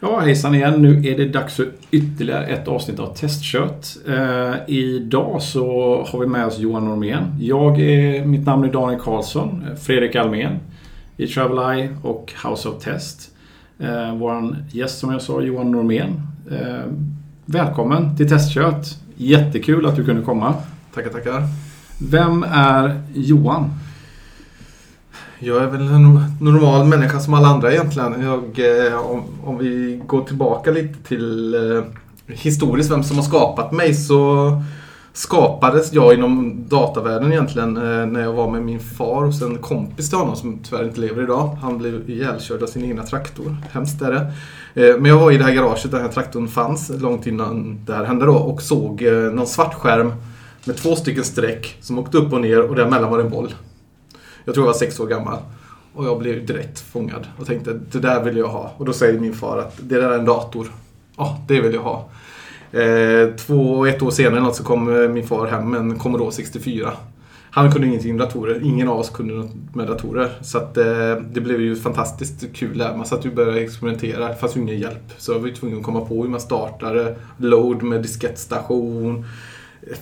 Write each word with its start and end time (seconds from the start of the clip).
Ja, 0.00 0.20
hejsan 0.20 0.54
igen. 0.54 0.82
Nu 0.82 1.06
är 1.08 1.16
det 1.16 1.24
dags 1.28 1.54
för 1.54 1.68
ytterligare 1.90 2.46
ett 2.46 2.68
avsnitt 2.68 2.98
av 3.00 3.14
Testkött. 3.14 3.96
Eh, 4.08 4.54
idag 4.66 5.42
så 5.42 5.66
har 6.08 6.18
vi 6.20 6.26
med 6.26 6.46
oss 6.46 6.58
Johan 6.58 6.84
Normén. 6.84 7.22
Jag 7.40 7.80
är, 7.80 8.24
mitt 8.24 8.46
namn 8.46 8.64
är 8.64 8.72
Daniel 8.72 9.00
Karlsson. 9.00 9.64
Fredrik 9.82 10.16
Almén 10.16 10.58
i 11.16 11.26
Traveleye 11.26 11.88
och 12.02 12.32
House 12.44 12.68
of 12.68 12.82
Test. 12.84 13.30
Eh, 13.78 14.14
Vår 14.16 14.56
gäst 14.72 14.98
som 14.98 15.12
jag 15.12 15.22
sa, 15.22 15.40
Johan 15.40 15.70
Normén. 15.70 16.22
Eh, 16.50 16.90
välkommen 17.44 18.16
till 18.16 18.28
Testkött. 18.28 18.98
Jättekul 19.16 19.86
att 19.86 19.96
du 19.96 20.04
kunde 20.04 20.22
komma. 20.22 20.54
Tackar, 20.94 21.10
tackar. 21.10 21.42
Vem 22.10 22.42
är 22.42 23.00
Johan? 23.14 23.70
Jag 25.44 25.62
är 25.62 25.66
väl 25.66 25.80
en 25.80 26.20
normal 26.40 26.86
människa 26.86 27.20
som 27.20 27.34
alla 27.34 27.48
andra 27.48 27.72
egentligen. 27.72 28.22
Jag, 28.22 28.58
eh, 28.86 29.10
om, 29.10 29.22
om 29.44 29.58
vi 29.58 30.00
går 30.06 30.24
tillbaka 30.24 30.70
lite 30.70 31.08
till 31.08 31.54
eh, 31.54 31.84
historiskt 32.26 32.90
vem 32.90 33.02
som 33.02 33.16
har 33.16 33.24
skapat 33.24 33.72
mig 33.72 33.94
så 33.94 34.50
skapades 35.12 35.92
jag 35.92 36.14
inom 36.14 36.64
datavärlden 36.68 37.32
egentligen 37.32 37.76
eh, 37.76 38.06
när 38.06 38.20
jag 38.20 38.32
var 38.32 38.50
med 38.50 38.62
min 38.62 38.80
far 38.80 39.24
hos 39.24 39.42
en 39.42 39.58
kompis 39.58 40.08
till 40.08 40.18
honom 40.18 40.36
som 40.36 40.58
tyvärr 40.58 40.84
inte 40.84 41.00
lever 41.00 41.22
idag. 41.22 41.58
Han 41.62 41.78
blev 41.78 42.10
ihjälkörd 42.10 42.62
av 42.62 42.66
sin 42.66 42.84
egna 42.84 43.02
traktor. 43.02 43.56
Hemskt 43.70 44.02
är 44.02 44.12
det. 44.12 44.32
Eh, 44.82 44.96
men 44.96 45.04
jag 45.04 45.18
var 45.18 45.32
i 45.32 45.38
det 45.38 45.44
här 45.44 45.54
garaget 45.54 45.82
där 45.82 45.90
den 45.90 46.06
här 46.06 46.12
traktorn 46.12 46.48
fanns 46.48 46.90
långt 47.00 47.26
innan 47.26 47.80
det 47.86 47.94
här 47.94 48.04
hände 48.04 48.26
då 48.26 48.34
och 48.34 48.62
såg 48.62 49.02
eh, 49.02 49.12
någon 49.12 49.46
svart 49.46 49.74
skärm 49.74 50.12
med 50.64 50.76
två 50.76 50.96
stycken 50.96 51.24
streck 51.24 51.76
som 51.80 51.98
åkte 51.98 52.18
upp 52.18 52.32
och 52.32 52.40
ner 52.40 52.62
och 52.62 52.76
däremellan 52.76 53.10
var 53.10 53.18
det 53.18 53.24
en 53.24 53.30
boll. 53.30 53.54
Jag 54.44 54.54
tror 54.54 54.66
jag 54.66 54.72
var 54.72 54.78
sex 54.78 55.00
år 55.00 55.06
gammal. 55.06 55.38
Och 55.94 56.04
jag 56.04 56.18
blev 56.18 56.46
direkt 56.46 56.80
fångad 56.80 57.26
och 57.38 57.46
tänkte 57.46 57.80
det 57.92 57.98
där 57.98 58.24
vill 58.24 58.36
jag 58.36 58.48
ha. 58.48 58.72
Och 58.76 58.84
då 58.84 58.92
säger 58.92 59.20
min 59.20 59.34
far 59.34 59.58
att 59.58 59.78
det 59.82 60.00
där 60.00 60.10
är 60.10 60.18
en 60.18 60.24
dator. 60.24 60.66
Ja, 61.16 61.24
oh, 61.24 61.46
det 61.48 61.60
vill 61.60 61.74
jag 61.74 61.82
ha. 61.82 62.08
Eh, 62.72 63.34
två 63.36 63.74
och 63.74 63.88
ett 63.88 64.02
år 64.02 64.10
senare 64.10 64.40
något 64.40 64.56
så 64.56 64.64
kom 64.64 65.02
eh, 65.02 65.08
min 65.08 65.26
far 65.26 65.46
hem 65.46 65.70
med 65.70 65.80
en 65.80 65.98
Commodore 65.98 66.32
64. 66.32 66.92
Han 67.50 67.72
kunde 67.72 67.86
ingenting 67.86 68.16
med 68.16 68.26
datorer. 68.26 68.60
Ingen 68.64 68.88
av 68.88 68.98
oss 68.98 69.10
kunde 69.10 69.34
något 69.34 69.74
med 69.74 69.86
datorer. 69.86 70.30
Så 70.40 70.58
att, 70.58 70.76
eh, 70.76 71.16
det 71.32 71.40
blev 71.40 71.60
ju 71.60 71.76
fantastiskt 71.76 72.52
kul 72.54 72.78
där. 72.78 72.96
Man 72.96 73.06
satt 73.06 73.24
ju 73.24 73.28
och 73.28 73.36
började 73.36 73.60
experimentera. 73.60 74.28
Det 74.28 74.36
fanns 74.36 74.56
ju 74.56 74.60
ingen 74.60 74.78
hjälp. 74.78 75.12
Så 75.18 75.32
jag 75.32 75.38
var 75.38 75.46
ju 75.46 75.54
tvungen 75.54 75.78
att 75.78 75.84
komma 75.84 76.00
på 76.00 76.22
hur 76.22 76.28
man 76.28 76.40
startade. 76.40 77.10
Eh, 77.10 77.16
load 77.36 77.82
med 77.82 78.02
diskettstation 78.02 79.24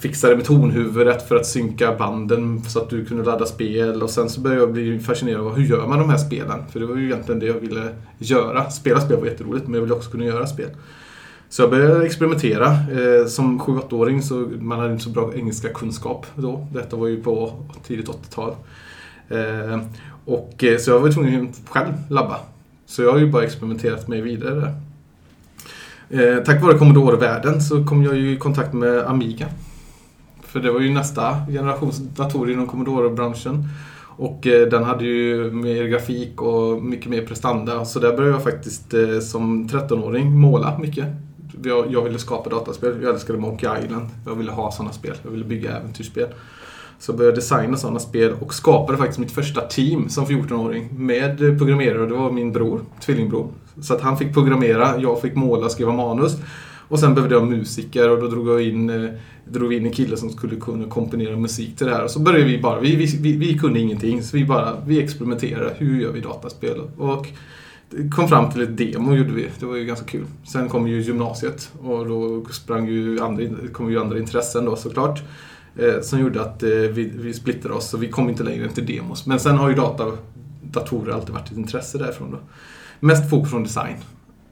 fixade 0.00 0.36
med 0.36 0.44
tonhuvudet 0.44 1.28
för 1.28 1.36
att 1.36 1.46
synka 1.46 1.94
banden 1.98 2.62
så 2.64 2.78
att 2.78 2.90
du 2.90 3.04
kunde 3.04 3.24
ladda 3.24 3.46
spel. 3.46 4.02
Och 4.02 4.10
sen 4.10 4.28
så 4.28 4.40
började 4.40 4.62
jag 4.62 4.72
bli 4.72 5.00
fascinerad 5.00 5.40
av 5.40 5.56
hur 5.56 5.64
gör 5.64 5.86
man 5.86 5.98
de 5.98 6.10
här 6.10 6.16
spelen? 6.16 6.62
För 6.72 6.80
det 6.80 6.86
var 6.86 6.96
ju 6.96 7.04
egentligen 7.04 7.40
det 7.40 7.46
jag 7.46 7.54
ville 7.60 7.88
göra. 8.18 8.70
Spela 8.70 9.00
spel 9.00 9.16
var 9.16 9.26
jätteroligt, 9.26 9.66
men 9.66 9.74
jag 9.74 9.80
ville 9.80 9.94
också 9.94 10.10
kunna 10.10 10.24
göra 10.24 10.46
spel. 10.46 10.68
Så 11.52 11.62
jag 11.62 11.70
började 11.70 12.06
experimentera. 12.06 12.66
Eh, 12.66 13.26
som 13.26 13.60
7-8-åring 13.60 14.22
så 14.22 14.34
man 14.60 14.78
hade 14.78 14.92
inte 14.92 15.04
så 15.04 15.10
bra 15.10 15.34
engelska 15.34 15.68
kunskap 15.68 16.26
då. 16.34 16.66
Detta 16.72 16.96
var 16.96 17.06
ju 17.06 17.22
på 17.22 17.52
tidigt 17.86 18.08
80-tal. 18.08 18.54
Eh, 19.28 19.80
och, 20.24 20.64
eh, 20.64 20.78
så 20.78 20.90
jag 20.90 21.00
var 21.00 21.12
tvungen 21.12 21.48
att 21.48 21.68
själv 21.68 21.92
labba. 22.08 22.36
Så 22.86 23.02
jag 23.02 23.12
har 23.12 23.18
ju 23.18 23.30
bara 23.30 23.44
experimenterat 23.44 24.08
mig 24.08 24.20
vidare. 24.20 24.74
Tack 26.46 26.62
vare 26.62 26.78
Commodore-världen 26.78 27.60
så 27.60 27.84
kom 27.84 28.02
jag 28.02 28.16
ju 28.16 28.32
i 28.32 28.36
kontakt 28.36 28.72
med 28.72 28.98
Amiga. 28.98 29.48
För 30.52 30.60
det 30.60 30.72
var 30.72 30.80
ju 30.80 30.90
nästa 30.90 31.46
generations 31.46 31.98
datorer 31.98 32.52
inom 32.52 32.66
Commodore-branschen. 32.66 33.68
Och 34.16 34.46
eh, 34.46 34.68
den 34.68 34.84
hade 34.84 35.04
ju 35.04 35.50
mer 35.50 35.84
grafik 35.84 36.42
och 36.42 36.82
mycket 36.82 37.10
mer 37.10 37.26
prestanda. 37.26 37.84
Så 37.84 37.98
där 37.98 38.16
började 38.16 38.34
jag 38.34 38.42
faktiskt 38.42 38.94
eh, 38.94 39.18
som 39.18 39.68
13-åring 39.68 40.40
måla 40.40 40.78
mycket. 40.78 41.06
Jag, 41.64 41.92
jag 41.92 42.02
ville 42.02 42.18
skapa 42.18 42.50
dataspel. 42.50 43.02
Jag 43.02 43.14
älskade 43.14 43.38
Monkey 43.38 43.70
Island. 43.84 44.08
Jag 44.26 44.34
ville 44.34 44.52
ha 44.52 44.72
sådana 44.72 44.92
spel. 44.92 45.14
Jag 45.22 45.30
ville 45.30 45.44
bygga 45.44 45.76
äventyrsspel. 45.76 46.28
Så 46.98 47.12
började 47.12 47.36
jag 47.36 47.38
designa 47.38 47.76
sådana 47.76 47.98
spel 47.98 48.32
och 48.40 48.54
skapade 48.54 48.98
faktiskt 48.98 49.18
mitt 49.18 49.32
första 49.32 49.60
team 49.60 50.08
som 50.08 50.26
14-åring 50.26 50.88
med 50.92 51.58
programmerare. 51.58 52.06
Det 52.06 52.14
var 52.14 52.30
min 52.30 52.52
bror, 52.52 52.80
tvillingbror. 53.00 53.48
Så 53.82 53.94
att 53.94 54.00
han 54.00 54.18
fick 54.18 54.34
programmera, 54.34 54.98
jag 54.98 55.20
fick 55.20 55.34
måla 55.34 55.64
och 55.64 55.72
skriva 55.72 55.92
manus. 55.92 56.36
Och 56.92 57.00
sen 57.00 57.14
behövde 57.14 57.34
jag 57.34 57.46
musiker 57.46 58.10
och 58.10 58.20
då 58.20 58.28
drog 58.28 58.48
jag 58.48 58.62
in, 58.62 58.90
eh, 58.90 59.10
drog 59.44 59.72
in 59.72 59.86
en 59.86 59.92
kille 59.92 60.16
som 60.16 60.30
skulle 60.30 60.56
kunna 60.56 60.88
komponera 60.88 61.36
musik 61.36 61.76
till 61.76 61.86
det 61.86 61.94
här. 61.94 62.04
Och 62.04 62.10
så 62.10 62.20
började 62.20 62.44
vi 62.44 62.58
bara, 62.58 62.80
vi, 62.80 62.96
vi, 62.96 63.06
vi, 63.20 63.36
vi 63.36 63.58
kunde 63.58 63.80
ingenting 63.80 64.22
så 64.22 64.36
vi 64.36 64.44
bara, 64.44 64.76
vi 64.86 65.02
experimenterade. 65.02 65.74
Hur 65.78 66.00
gör 66.00 66.12
vi 66.12 66.20
dataspel? 66.20 66.80
Och 66.96 67.26
kom 68.10 68.28
fram 68.28 68.50
till 68.50 68.62
ett 68.62 68.76
demo 68.76 69.14
gjorde 69.14 69.32
vi. 69.32 69.48
Det 69.60 69.66
var 69.66 69.76
ju 69.76 69.84
ganska 69.84 70.06
kul. 70.06 70.24
Sen 70.44 70.68
kom 70.68 70.88
ju 70.88 71.00
gymnasiet 71.00 71.72
och 71.82 72.06
då 72.06 72.44
sprang 72.50 72.88
ju 72.88 73.20
andra, 73.20 73.44
kom 73.72 73.90
ju 73.90 74.00
andra 74.00 74.18
intressen 74.18 74.64
då 74.64 74.76
såklart. 74.76 75.22
Eh, 75.76 76.00
som 76.02 76.20
gjorde 76.20 76.40
att 76.40 76.62
eh, 76.62 76.68
vi, 76.68 77.12
vi 77.14 77.34
splittrade 77.34 77.74
oss 77.74 77.90
så 77.90 77.96
vi 77.96 78.08
kom 78.08 78.28
inte 78.28 78.42
längre 78.42 78.64
än 78.64 78.72
till 78.72 78.86
demos. 78.86 79.26
Men 79.26 79.40
sen 79.40 79.56
har 79.56 79.68
ju 79.68 79.74
data, 79.74 80.12
datorer 80.62 81.12
alltid 81.12 81.34
varit 81.34 81.50
ett 81.50 81.56
intresse 81.56 81.98
därifrån 81.98 82.30
då. 82.30 82.38
Mest 83.00 83.30
fokus 83.30 83.50
från 83.50 83.62
design 83.62 83.96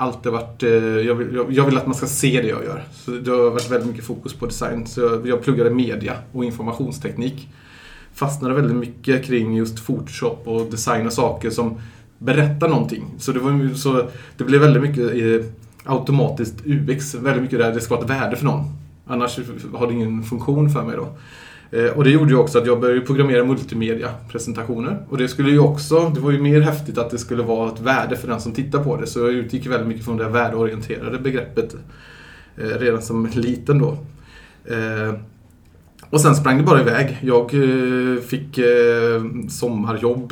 alltid 0.01 0.33
varit... 0.33 0.63
Eh, 0.63 0.71
jag 0.71 1.15
vill, 1.15 1.35
jag, 1.35 1.53
jag 1.53 1.65
vill, 1.65 1.77
att 1.77 1.87
man 1.87 1.95
ska 1.95 2.07
se 2.07 2.41
det 2.43 2.49
jag 2.49 2.65
gör. 2.65 2.85
Så 2.93 3.11
det 3.11 3.31
har 3.31 3.51
varit 3.51 3.71
väldigt 3.71 3.89
mycket 3.89 4.05
fokus 4.05 4.35
på 4.35 4.47
design. 4.47 4.87
Så 4.87 5.01
jag, 5.01 5.27
jag 5.29 5.43
pluggade 5.43 5.71
media 5.71 6.17
och 6.33 6.45
informationsteknik. 6.45 7.49
Fastnade 8.15 8.55
väldigt 8.55 8.77
mycket 8.77 9.25
kring 9.25 9.57
just 9.57 9.87
Photoshop 9.87 10.43
och 10.45 10.71
designa 10.71 11.11
saker 11.11 11.51
som 11.51 11.81
berättar 12.19 12.69
någonting. 12.69 13.05
Så 13.19 13.33
det, 13.33 13.41
var, 13.41 13.75
så 13.75 14.09
det 14.37 14.45
blev 14.45 14.61
väldigt 14.61 14.83
mycket 14.83 15.15
eh, 15.15 15.51
automatiskt 15.85 16.55
UX. 16.65 17.15
Väldigt 17.15 17.43
mycket 17.43 17.59
där 17.59 17.73
det 17.73 17.81
ska 17.81 17.95
vara 17.95 18.05
ett 18.05 18.11
värde 18.11 18.37
för 18.37 18.45
någon. 18.45 18.65
Annars 19.07 19.39
har 19.75 19.87
det 19.87 19.93
ingen 19.93 20.23
funktion 20.23 20.71
för 20.71 20.83
mig 20.83 20.97
då. 20.97 21.09
Eh, 21.71 21.87
och 21.87 22.05
det 22.05 22.11
gjorde 22.11 22.31
ju 22.31 22.37
också 22.37 22.59
att 22.59 22.67
jag 22.67 22.81
började 22.81 23.01
programmera 23.01 23.45
multimedia-presentationer. 23.45 25.07
Och 25.09 25.19
det 25.19 25.29
skulle 25.29 25.51
ju 25.51 25.59
också, 25.59 26.13
det 26.15 26.21
var 26.21 26.31
ju 26.31 26.41
mer 26.41 26.61
häftigt 26.61 26.99
att 26.99 27.11
det 27.11 27.19
skulle 27.19 27.43
vara 27.43 27.73
ett 27.73 27.81
värde 27.81 28.17
för 28.17 28.29
den 28.29 28.41
som 28.41 28.53
tittar 28.53 28.85
på 28.85 28.97
det. 28.97 29.07
Så 29.07 29.19
jag 29.19 29.31
utgick 29.31 29.67
väldigt 29.67 29.89
mycket 29.89 30.05
från 30.05 30.17
det 30.17 30.29
värdeorienterade 30.29 31.19
begreppet 31.19 31.77
eh, 32.57 32.79
redan 32.79 33.03
som 33.03 33.27
liten 33.35 33.79
då. 33.79 33.99
Eh, 34.65 35.15
och 36.11 36.21
sen 36.21 36.37
sprang 36.37 36.59
det 36.59 36.65
bara 36.65 36.81
iväg. 36.81 37.19
Jag 37.23 37.51
fick 38.27 38.59
sommarjobb 39.49 40.29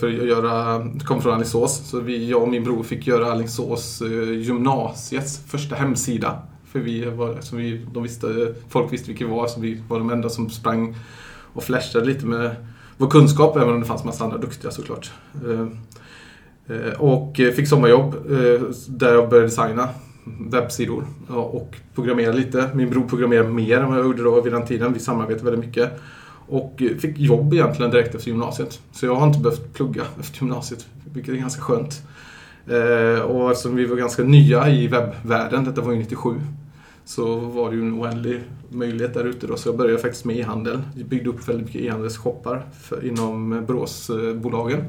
för 0.00 0.06
att 0.06 0.26
göra, 0.26 0.86
kom 1.04 1.22
från 1.22 1.34
Alingsås, 1.34 1.90
så 1.90 2.00
vi, 2.00 2.30
jag 2.30 2.42
och 2.42 2.48
min 2.48 2.64
bror 2.64 2.82
fick 2.82 3.06
göra 3.06 3.32
Alingsås 3.32 4.02
gymnasiets 4.36 5.40
första 5.46 5.76
hemsida 5.76 6.42
för 6.76 6.84
vi 6.84 7.04
var, 7.04 7.28
alltså 7.28 7.56
vi, 7.56 7.86
de 7.92 8.02
visste, 8.02 8.54
folk 8.68 8.92
visste 8.92 9.08
vilka 9.08 9.24
vi 9.24 9.30
var, 9.30 9.46
så 9.46 9.60
vi 9.60 9.82
var 9.88 9.98
de 9.98 10.10
enda 10.10 10.28
som 10.28 10.50
sprang 10.50 10.96
och 11.52 11.62
flashade 11.62 12.06
lite 12.06 12.26
med 12.26 12.56
vår 12.96 13.10
kunskap, 13.10 13.56
även 13.56 13.74
om 13.74 13.80
det 13.80 13.86
fanns 13.86 14.04
massa 14.04 14.24
andra 14.24 14.38
duktiga 14.38 14.70
såklart. 14.70 15.10
Eh, 15.46 15.66
eh, 16.76 16.92
och 17.00 17.36
fick 17.36 17.68
sommarjobb 17.68 18.14
eh, 18.14 18.60
där 18.88 19.14
jag 19.14 19.28
började 19.28 19.48
designa 19.48 19.88
webbsidor 20.50 21.06
och 21.28 21.76
programmera 21.94 22.32
lite. 22.32 22.70
Min 22.74 22.90
bror 22.90 23.08
programmerade 23.08 23.48
mer 23.48 23.80
än 23.80 23.88
vad 23.88 23.98
jag 23.98 24.04
gjorde 24.04 24.22
då 24.22 24.40
vid 24.40 24.52
den 24.52 24.66
tiden. 24.66 24.92
Vi 24.92 24.98
samarbetade 24.98 25.50
väldigt 25.50 25.66
mycket. 25.66 25.90
Och 26.48 26.82
fick 26.98 27.18
jobb 27.18 27.54
egentligen 27.54 27.90
direkt 27.90 28.14
efter 28.14 28.28
gymnasiet. 28.28 28.80
Så 28.92 29.06
jag 29.06 29.14
har 29.14 29.26
inte 29.26 29.38
behövt 29.38 29.74
plugga 29.74 30.02
efter 30.20 30.40
gymnasiet, 30.40 30.86
vilket 31.12 31.34
är 31.34 31.38
ganska 31.38 31.62
skönt. 31.62 32.02
Och 33.28 33.50
eftersom 33.50 33.76
vi 33.76 33.84
var 33.84 33.96
ganska 33.96 34.22
nya 34.22 34.68
i 34.68 34.86
webbvärlden, 34.86 35.64
detta 35.64 35.80
var 35.80 35.92
ju 35.92 35.98
97, 35.98 36.40
så 37.06 37.36
var 37.36 37.70
det 37.70 37.76
ju 37.76 37.82
en 37.82 38.00
oändlig 38.00 38.42
möjlighet 38.68 39.14
där 39.14 39.24
ute 39.24 39.46
då. 39.46 39.56
Så 39.56 39.68
jag 39.68 39.76
började 39.76 39.98
faktiskt 39.98 40.24
med 40.24 40.36
e-handel. 40.36 40.82
Jag 40.96 41.06
byggde 41.06 41.30
upp 41.30 41.48
väldigt 41.48 41.66
mycket 41.66 41.80
e-handelsshoppar 41.80 42.66
inom 43.02 43.52
eh, 43.52 43.60
Boråsbolagen 43.60 44.84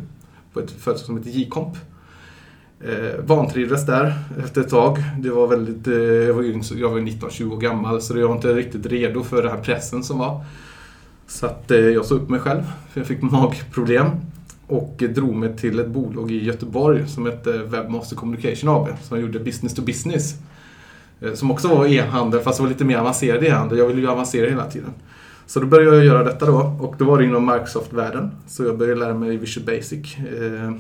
på 0.54 0.60
ett 0.60 0.72
företag 0.72 1.06
som 1.06 1.18
heter 1.18 1.30
J-comp. 1.30 1.78
Eh, 2.82 3.20
vantrivdes 3.26 3.86
där 3.86 4.14
efter 4.44 4.62
ett 4.62 4.70
tag. 4.70 4.98
Det 5.20 5.30
var 5.30 5.48
väldigt, 5.48 5.88
eh, 5.88 5.94
jag 5.94 6.34
var, 6.34 6.44
jag 6.78 6.90
var 6.90 7.00
19-20 7.00 7.52
år 7.52 7.58
gammal 7.58 8.02
så 8.02 8.18
jag 8.18 8.28
var 8.28 8.36
inte 8.36 8.54
riktigt 8.54 8.86
redo 8.86 9.24
för 9.24 9.44
den 9.44 9.52
här 9.52 9.64
pressen 9.64 10.04
som 10.04 10.18
var. 10.18 10.46
Så 11.28 11.46
att 11.46 11.72
eh, 11.72 11.78
jag 11.78 12.06
sa 12.06 12.16
upp 12.16 12.30
mig 12.30 12.40
själv 12.40 12.64
för 12.92 13.00
jag 13.00 13.08
fick 13.08 13.22
magproblem. 13.22 14.08
Och 14.68 15.04
drog 15.16 15.36
mig 15.36 15.58
till 15.58 15.80
ett 15.80 15.88
bolag 15.88 16.32
i 16.32 16.46
Göteborg 16.46 17.08
som 17.08 17.26
hette 17.26 17.58
Webmaster 17.58 18.16
Communication 18.16 18.70
AB 18.70 18.88
som 19.02 19.20
gjorde 19.20 19.40
business 19.40 19.74
to 19.74 19.82
business. 19.82 20.36
Eh, 21.22 21.34
som 21.34 21.52
också 21.52 21.68
var 21.68 21.86
e-handel 21.86 22.40
fast 22.40 22.58
det 22.58 22.64
var 22.64 22.70
lite 22.70 22.86
mer 22.86 22.98
avancerad 22.98 23.44
e-handel. 23.44 23.78
Jag 23.78 23.88
ville 23.88 24.02
ju 24.02 24.10
avancera 24.10 24.50
hela 24.50 24.66
tiden. 24.66 24.94
Så 25.46 25.60
då 25.60 25.66
började 25.66 25.96
jag 25.96 26.06
göra 26.06 26.24
detta 26.24 26.46
då 26.46 26.78
och 26.80 26.96
då 26.98 27.06
var 27.06 27.18
det 27.18 27.24
inom 27.24 27.46
Microsoft-världen. 27.46 28.32
Så 28.48 28.64
jag 28.64 28.78
började 28.78 29.00
lära 29.00 29.14
mig 29.14 29.38
Visual 29.38 29.66
Basic 29.66 30.18
eh, 30.18 30.72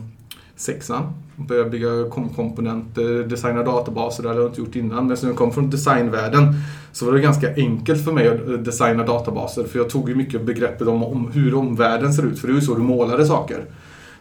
sexan. 0.56 1.13
Började 1.36 1.69
bygga 1.69 1.89
komponenter, 2.36 3.28
designa 3.28 3.63
databaser, 3.63 4.24
det 4.24 4.30
hade 4.30 4.42
jag 4.42 4.50
inte 4.50 4.62
gjort 4.62 4.75
innan. 4.75 5.07
Men 5.07 5.18
sen 5.18 5.30
jag 5.30 5.38
kom 5.38 5.51
från 5.51 5.69
designvärlden 5.69 6.54
så 6.92 7.06
var 7.06 7.13
det 7.13 7.19
ganska 7.19 7.56
enkelt 7.56 8.06
för 8.06 8.12
mig 8.12 8.28
att 8.28 8.48
eh, 8.48 8.54
designa 8.54 9.04
databaser. 9.04 9.63
För 9.63 9.80
jag 9.80 9.89
tog 9.89 10.10
ju 10.10 10.16
mycket 10.16 10.42
begreppet 10.42 10.88
om, 10.88 11.04
om 11.04 11.31
hur 11.31 11.56
omvärlden 11.56 12.13
ser 12.13 12.25
ut, 12.25 12.39
för 12.39 12.48
det 12.48 12.54
är 12.54 12.56
ju 12.56 12.62
så 12.62 12.75
du 12.75 12.81
målade 12.81 13.25
saker. 13.25 13.66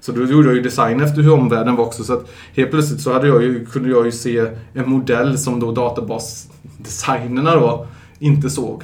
Så 0.06 0.12
då 0.12 0.25
gjorde 0.25 0.49
jag 0.49 0.56
ju 0.56 0.62
design 0.62 1.00
efter 1.00 1.23
hur 1.23 1.32
omvärlden 1.32 1.76
var 1.76 1.85
också. 1.85 2.05
Så 2.05 2.12
att 2.12 2.31
helt 2.55 2.70
plötsligt 2.70 3.00
så 3.00 3.12
hade 3.12 3.26
jag 3.26 3.43
ju, 3.43 3.67
kunde 3.67 3.88
jag 3.88 4.05
ju 4.05 4.12
se 4.12 4.47
en 4.73 4.91
modell 4.91 5.38
som 5.38 5.61
då 5.61 5.73
databasdesignerna 5.73 7.55
då 7.55 7.87
inte 8.19 8.50
såg. 8.50 8.82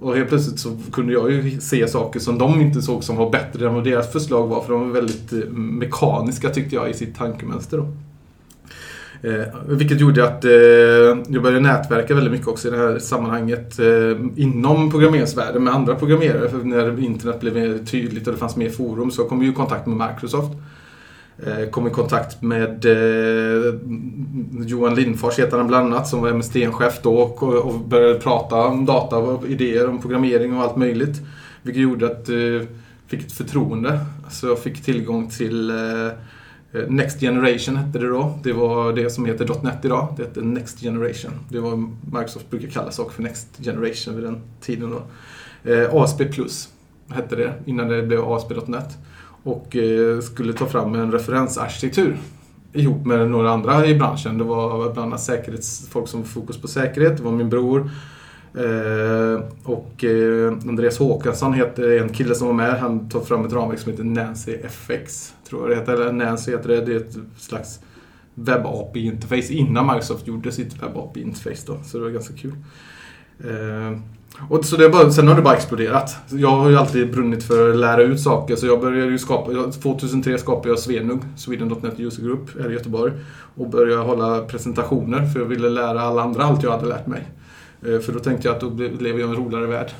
Och 0.00 0.16
helt 0.16 0.28
plötsligt 0.28 0.60
så 0.60 0.76
kunde 0.92 1.12
jag 1.12 1.32
ju 1.32 1.60
se 1.60 1.88
saker 1.88 2.20
som 2.20 2.38
de 2.38 2.60
inte 2.60 2.82
såg 2.82 3.04
som 3.04 3.16
var 3.16 3.30
bättre 3.30 3.68
än 3.68 3.74
vad 3.74 3.84
deras 3.84 4.12
förslag 4.12 4.46
var. 4.46 4.62
För 4.62 4.72
de 4.72 4.80
var 4.80 4.94
väldigt 4.94 5.32
eh, 5.32 5.38
mekaniska 5.50 6.50
tyckte 6.50 6.74
jag 6.74 6.90
i 6.90 6.94
sitt 6.94 7.16
tankemönster 7.16 7.76
då. 7.78 7.88
Eh, 9.22 9.44
vilket 9.66 10.00
gjorde 10.00 10.24
att 10.24 10.44
eh, 10.44 10.50
jag 11.28 11.42
började 11.42 11.60
nätverka 11.60 12.14
väldigt 12.14 12.32
mycket 12.32 12.48
också 12.48 12.68
i 12.68 12.70
det 12.70 12.76
här 12.76 12.98
sammanhanget 12.98 13.78
eh, 13.78 14.16
inom 14.36 14.90
programmeringsvärlden 14.90 15.64
med 15.64 15.74
andra 15.74 15.94
programmerare. 15.94 16.48
För 16.48 16.58
när 16.58 17.04
internet 17.04 17.40
blev 17.40 17.54
mer 17.54 17.78
tydligt 17.78 18.26
och 18.26 18.32
det 18.32 18.38
fanns 18.38 18.56
mer 18.56 18.70
forum 18.70 19.10
så 19.10 19.24
kom 19.24 19.40
vi 19.40 19.48
i 19.48 19.52
kontakt 19.52 19.86
med 19.86 20.08
Microsoft. 20.08 20.52
Eh, 21.46 21.70
kom 21.70 21.86
i 21.86 21.90
kontakt 21.90 22.42
med 22.42 22.84
eh, 22.84 23.74
Johan 24.66 24.94
Lindfors 24.94 25.38
heter 25.38 25.56
han 25.56 25.66
bland 25.66 25.94
annat 25.94 26.08
som 26.08 26.22
var 26.22 26.32
MST-chef 26.32 27.00
då 27.02 27.14
och, 27.14 27.42
och 27.42 27.80
började 27.80 28.20
prata 28.20 28.56
om 28.56 28.86
data 28.86 29.16
och 29.16 29.46
idéer 29.46 29.88
om 29.88 30.00
programmering 30.00 30.56
och 30.56 30.62
allt 30.62 30.76
möjligt. 30.76 31.20
Vilket 31.62 31.82
gjorde 31.82 32.06
att 32.06 32.28
jag 32.28 32.56
eh, 32.56 32.62
fick 33.06 33.20
ett 33.20 33.32
förtroende. 33.32 34.00
Så 34.30 34.46
jag 34.46 34.58
fick 34.58 34.82
tillgång 34.84 35.30
till 35.30 35.70
eh, 35.70 35.76
Eh, 36.72 36.88
Next 36.88 37.20
Generation 37.20 37.76
hette 37.76 37.98
det 37.98 38.08
då. 38.08 38.38
Det 38.42 38.52
var 38.52 38.92
det 38.92 39.10
som 39.10 39.24
heter 39.24 39.48
.NET 39.62 39.84
idag. 39.84 40.14
Det 40.16 40.22
hette 40.22 40.40
Next 40.40 40.80
Generation. 40.80 41.32
Det 41.48 41.60
var 41.60 41.88
Microsoft 42.12 42.50
brukar 42.50 42.68
kalla 42.68 42.90
saker 42.90 43.12
för 43.12 43.22
Next 43.22 43.48
Generation 43.64 44.14
vid 44.14 44.24
den 44.24 44.40
tiden 44.60 44.90
då. 44.90 45.02
Eh, 45.70 45.94
ASP 45.94 46.24
Plus 46.32 46.68
hette 47.08 47.36
det 47.36 47.52
innan 47.66 47.88
det 47.88 48.02
blev 48.02 48.20
ASP.NET 48.20 48.98
och 49.42 49.76
eh, 49.76 50.20
skulle 50.20 50.52
ta 50.52 50.66
fram 50.66 50.94
en 50.94 51.12
referensarkitektur 51.12 52.16
ihop 52.72 53.06
med 53.06 53.30
några 53.30 53.50
andra 53.50 53.86
i 53.86 53.94
branschen. 53.94 54.38
Det 54.38 54.44
var 54.44 54.92
bland 54.92 54.98
annat 54.98 55.22
säkerhets, 55.22 55.88
folk 55.90 56.08
som 56.08 56.24
fokus 56.24 56.60
på 56.60 56.68
säkerhet. 56.68 57.16
Det 57.16 57.22
var 57.22 57.32
min 57.32 57.48
bror. 57.48 57.90
Eh, 58.54 59.42
och 59.64 60.04
eh, 60.04 60.52
Andreas 60.68 60.98
Håkansson 60.98 61.54
heter 61.54 62.00
en 62.02 62.08
kille 62.08 62.34
som 62.34 62.46
var 62.46 62.54
med. 62.54 62.80
Han 62.80 63.08
tog 63.08 63.26
fram 63.28 63.44
ett 63.44 63.52
ramverk 63.52 63.78
som 63.78 63.90
heter 63.92 64.04
Nancy 64.04 64.52
FX. 64.52 65.34
Tror 65.50 65.62
jag 65.62 65.70
det 65.70 65.80
heter. 65.80 65.92
Eller 65.92 66.12
Nancy 66.12 66.50
heter 66.50 66.68
det. 66.68 66.80
Det 66.80 66.92
är 66.92 66.96
ett 66.96 67.16
slags 67.36 67.80
webb 68.34 68.66
API-interface 68.66 69.52
innan 69.52 69.86
Microsoft 69.86 70.26
gjorde 70.26 70.52
sitt 70.52 70.82
webb 70.82 70.96
API-interface. 70.96 71.84
Så 71.84 71.98
det 71.98 72.04
var 72.04 72.10
ganska 72.10 72.34
kul. 72.34 72.54
Eh, 73.44 73.98
och 74.48 74.64
så 74.64 74.76
det 74.76 74.88
bara, 74.88 75.10
sen 75.10 75.28
har 75.28 75.34
det 75.34 75.42
bara 75.42 75.56
exploderat. 75.56 76.16
Jag 76.28 76.50
har 76.50 76.70
ju 76.70 76.76
alltid 76.76 77.12
brunnit 77.12 77.44
för 77.44 77.70
att 77.70 77.76
lära 77.76 78.02
ut 78.02 78.20
saker 78.20 78.56
så 78.56 78.66
jag 78.66 78.80
började 78.80 79.10
ju 79.10 79.18
skapa, 79.18 79.70
2003 79.82 80.38
skapade 80.38 80.68
jag 80.68 80.78
Svenug, 80.78 81.20
Sweden.net 81.36 82.00
User 82.00 82.22
Group 82.22 82.60
här 82.60 82.70
i 82.70 82.74
Göteborg. 82.74 83.12
Och 83.54 83.70
började 83.70 84.02
hålla 84.02 84.40
presentationer 84.40 85.26
för 85.26 85.40
jag 85.40 85.46
ville 85.46 85.68
lära 85.68 86.00
alla 86.00 86.22
andra 86.22 86.44
allt 86.44 86.62
jag 86.62 86.70
hade 86.70 86.86
lärt 86.86 87.06
mig. 87.06 87.28
Eh, 87.86 87.98
för 87.98 88.12
då 88.12 88.18
tänkte 88.18 88.48
jag 88.48 88.54
att 88.54 88.60
då 88.60 88.68
lever 88.68 89.20
jag 89.20 89.20
i 89.20 89.22
en 89.22 89.36
roligare 89.36 89.66
värld. 89.66 89.90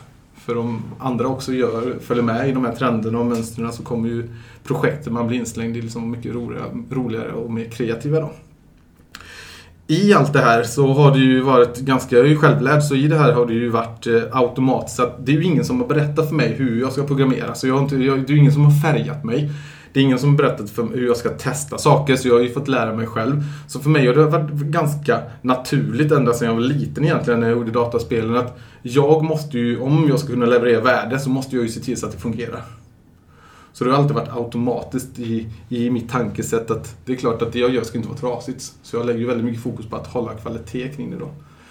För 0.44 0.58
om 0.58 0.82
andra 0.98 1.26
också 1.26 1.52
gör, 1.52 1.98
följer 2.00 2.24
med 2.24 2.48
i 2.48 2.52
de 2.52 2.64
här 2.64 2.74
trenderna 2.74 3.18
och 3.18 3.26
mönstren 3.26 3.72
så 3.72 3.82
kommer 3.82 4.08
ju 4.08 4.28
projekten 4.64 5.12
man 5.12 5.26
blir 5.26 5.38
inslängd 5.38 5.76
i 5.76 5.82
liksom 5.82 6.10
mycket 6.10 6.34
roligare, 6.34 6.66
roligare 6.90 7.32
och 7.32 7.52
mer 7.52 7.64
kreativa 7.64 8.20
då 8.20 8.30
i 9.90 10.14
allt 10.14 10.32
det 10.32 10.40
här 10.40 10.62
så 10.62 10.92
har 10.92 11.12
det 11.12 11.18
ju 11.18 11.40
varit 11.40 11.78
ganska, 11.78 12.16
jag 12.16 12.24
är 12.24 12.28
ju 12.28 12.36
självlärd, 12.36 12.82
så 12.82 12.94
i 12.94 13.08
det 13.08 13.18
här 13.18 13.32
har 13.32 13.46
det 13.46 13.54
ju 13.54 13.68
varit 13.68 14.06
eh, 14.06 14.22
automatiskt. 14.32 15.00
Det 15.24 15.32
är 15.32 15.36
ju 15.36 15.44
ingen 15.44 15.64
som 15.64 15.80
har 15.80 15.88
berättat 15.88 16.28
för 16.28 16.34
mig 16.34 16.54
hur 16.58 16.80
jag 16.80 16.92
ska 16.92 17.02
programmera. 17.02 17.54
Så 17.54 17.66
jag 17.66 17.74
har 17.74 17.82
inte, 17.82 17.96
jag, 17.96 18.18
det 18.18 18.32
är 18.32 18.34
ju 18.34 18.38
ingen 18.38 18.52
som 18.52 18.64
har 18.64 18.82
färgat 18.82 19.24
mig. 19.24 19.50
Det 19.92 20.00
är 20.00 20.04
ingen 20.04 20.18
som 20.18 20.36
berättat 20.36 20.70
för 20.70 20.82
mig 20.82 20.98
hur 20.98 21.06
jag 21.06 21.16
ska 21.16 21.28
testa 21.28 21.78
saker, 21.78 22.16
så 22.16 22.28
jag 22.28 22.34
har 22.34 22.40
ju 22.40 22.52
fått 22.52 22.68
lära 22.68 22.96
mig 22.96 23.06
själv. 23.06 23.44
Så 23.68 23.80
för 23.80 23.90
mig 23.90 24.06
har 24.06 24.14
det 24.14 24.24
varit 24.24 24.50
ganska 24.50 25.20
naturligt 25.42 26.12
ända 26.12 26.32
sedan 26.32 26.48
jag 26.48 26.54
var 26.54 26.60
liten 26.60 27.04
egentligen 27.04 27.40
när 27.40 27.48
jag 27.48 27.58
gjorde 27.58 27.70
dataspelen 27.70 28.36
att 28.36 28.58
jag 28.82 29.24
måste 29.24 29.58
ju, 29.58 29.80
om 29.80 30.06
jag 30.08 30.18
ska 30.18 30.28
kunna 30.28 30.46
leverera 30.46 30.80
värde, 30.80 31.18
så 31.18 31.30
måste 31.30 31.56
jag 31.56 31.62
ju 31.62 31.68
se 31.70 31.80
till 31.80 31.96
så 31.96 32.06
att 32.06 32.12
det 32.12 32.18
fungerar. 32.18 32.62
Så 33.72 33.84
det 33.84 33.90
har 33.90 33.98
alltid 33.98 34.14
varit 34.14 34.36
automatiskt 34.36 35.18
i, 35.18 35.46
i 35.68 35.90
mitt 35.90 36.10
tankesätt 36.10 36.70
att 36.70 36.96
det 37.04 37.12
är 37.12 37.16
klart 37.16 37.42
att 37.42 37.52
det 37.52 37.58
jag 37.58 37.74
gör 37.74 37.82
ska 37.82 37.98
inte 37.98 38.08
vara 38.08 38.18
trasigt. 38.18 38.72
Så 38.82 38.96
jag 38.96 39.06
lägger 39.06 39.26
väldigt 39.26 39.44
mycket 39.44 39.62
fokus 39.62 39.86
på 39.86 39.96
att 39.96 40.06
hålla 40.06 40.34
kvalitet 40.34 40.88
kring 40.88 41.10
det 41.10 41.16
då. 41.16 41.28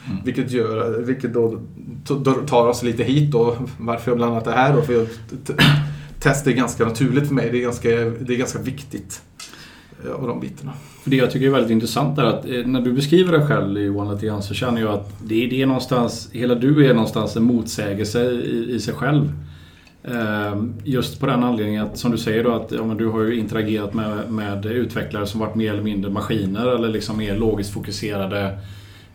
Mm. 0.08 0.18
Vilket, 0.26 0.52
gör, 0.52 1.02
vilket 1.02 1.34
då, 1.34 1.60
då 2.08 2.34
tar 2.34 2.68
oss 2.68 2.84
lite 2.84 3.04
hit 3.04 3.32
då, 3.32 3.56
varför 3.78 4.12
jag 4.12 4.18
bland 4.18 4.32
annat 4.34 4.48
är 4.48 4.52
här 4.52 4.76
då. 4.76 4.82
För 4.82 4.94
jag, 4.94 5.08
test 6.20 6.48
är 6.48 6.52
ganska 6.52 6.86
naturligt 6.86 7.28
för 7.28 7.36
mig, 7.36 7.50
det 7.52 7.58
är 7.58 7.62
ganska, 7.62 7.90
det 7.90 8.34
är 8.34 8.38
ganska 8.38 8.60
viktigt. 8.60 9.22
Eh, 10.06 10.12
av 10.12 10.28
de 10.28 10.40
bitarna. 10.40 10.74
För 11.04 11.10
det 11.10 11.16
jag 11.16 11.32
tycker 11.32 11.48
är 11.48 11.52
väldigt 11.52 11.72
intressant 11.72 12.18
är 12.18 12.24
att 12.24 12.46
eh, 12.46 12.66
när 12.66 12.82
du 12.82 12.94
beskriver 12.94 13.32
dig 13.32 13.48
själv 13.48 13.82
Johan 13.82 14.14
lite 14.14 14.26
grann 14.26 14.44
så 14.44 14.54
känner 14.54 14.82
jag 14.82 14.92
att 14.92 15.14
det 15.24 15.46
är, 15.46 15.50
det 15.50 15.66
någonstans, 15.66 16.30
hela 16.32 16.56
du 16.56 16.90
är 16.90 16.94
någonstans 16.94 17.36
en 17.36 17.44
motsägelse 17.44 18.32
i, 18.32 18.72
i 18.76 18.80
sig 18.80 18.94
själv. 18.94 19.32
Ehm, 20.04 20.74
just 20.84 21.20
på 21.20 21.26
den 21.26 21.44
anledningen 21.44 21.86
att, 21.86 21.98
som 21.98 22.12
du 22.12 22.18
säger 22.18 22.44
då, 22.44 22.52
att 22.52 22.72
ja, 22.72 22.96
du 22.98 23.08
har 23.08 23.22
ju 23.22 23.40
interagerat 23.40 23.94
med, 23.94 24.32
med 24.32 24.66
utvecklare 24.66 25.28
som 25.28 25.40
varit 25.40 25.56
mer 25.56 25.74
eller 25.74 25.84
mindre 25.84 26.12
maskiner 26.12 26.76
eller 26.76 26.88
liksom 26.90 27.18
mer 27.18 27.38
logiskt 27.38 27.74
fokuserade. 27.74 28.60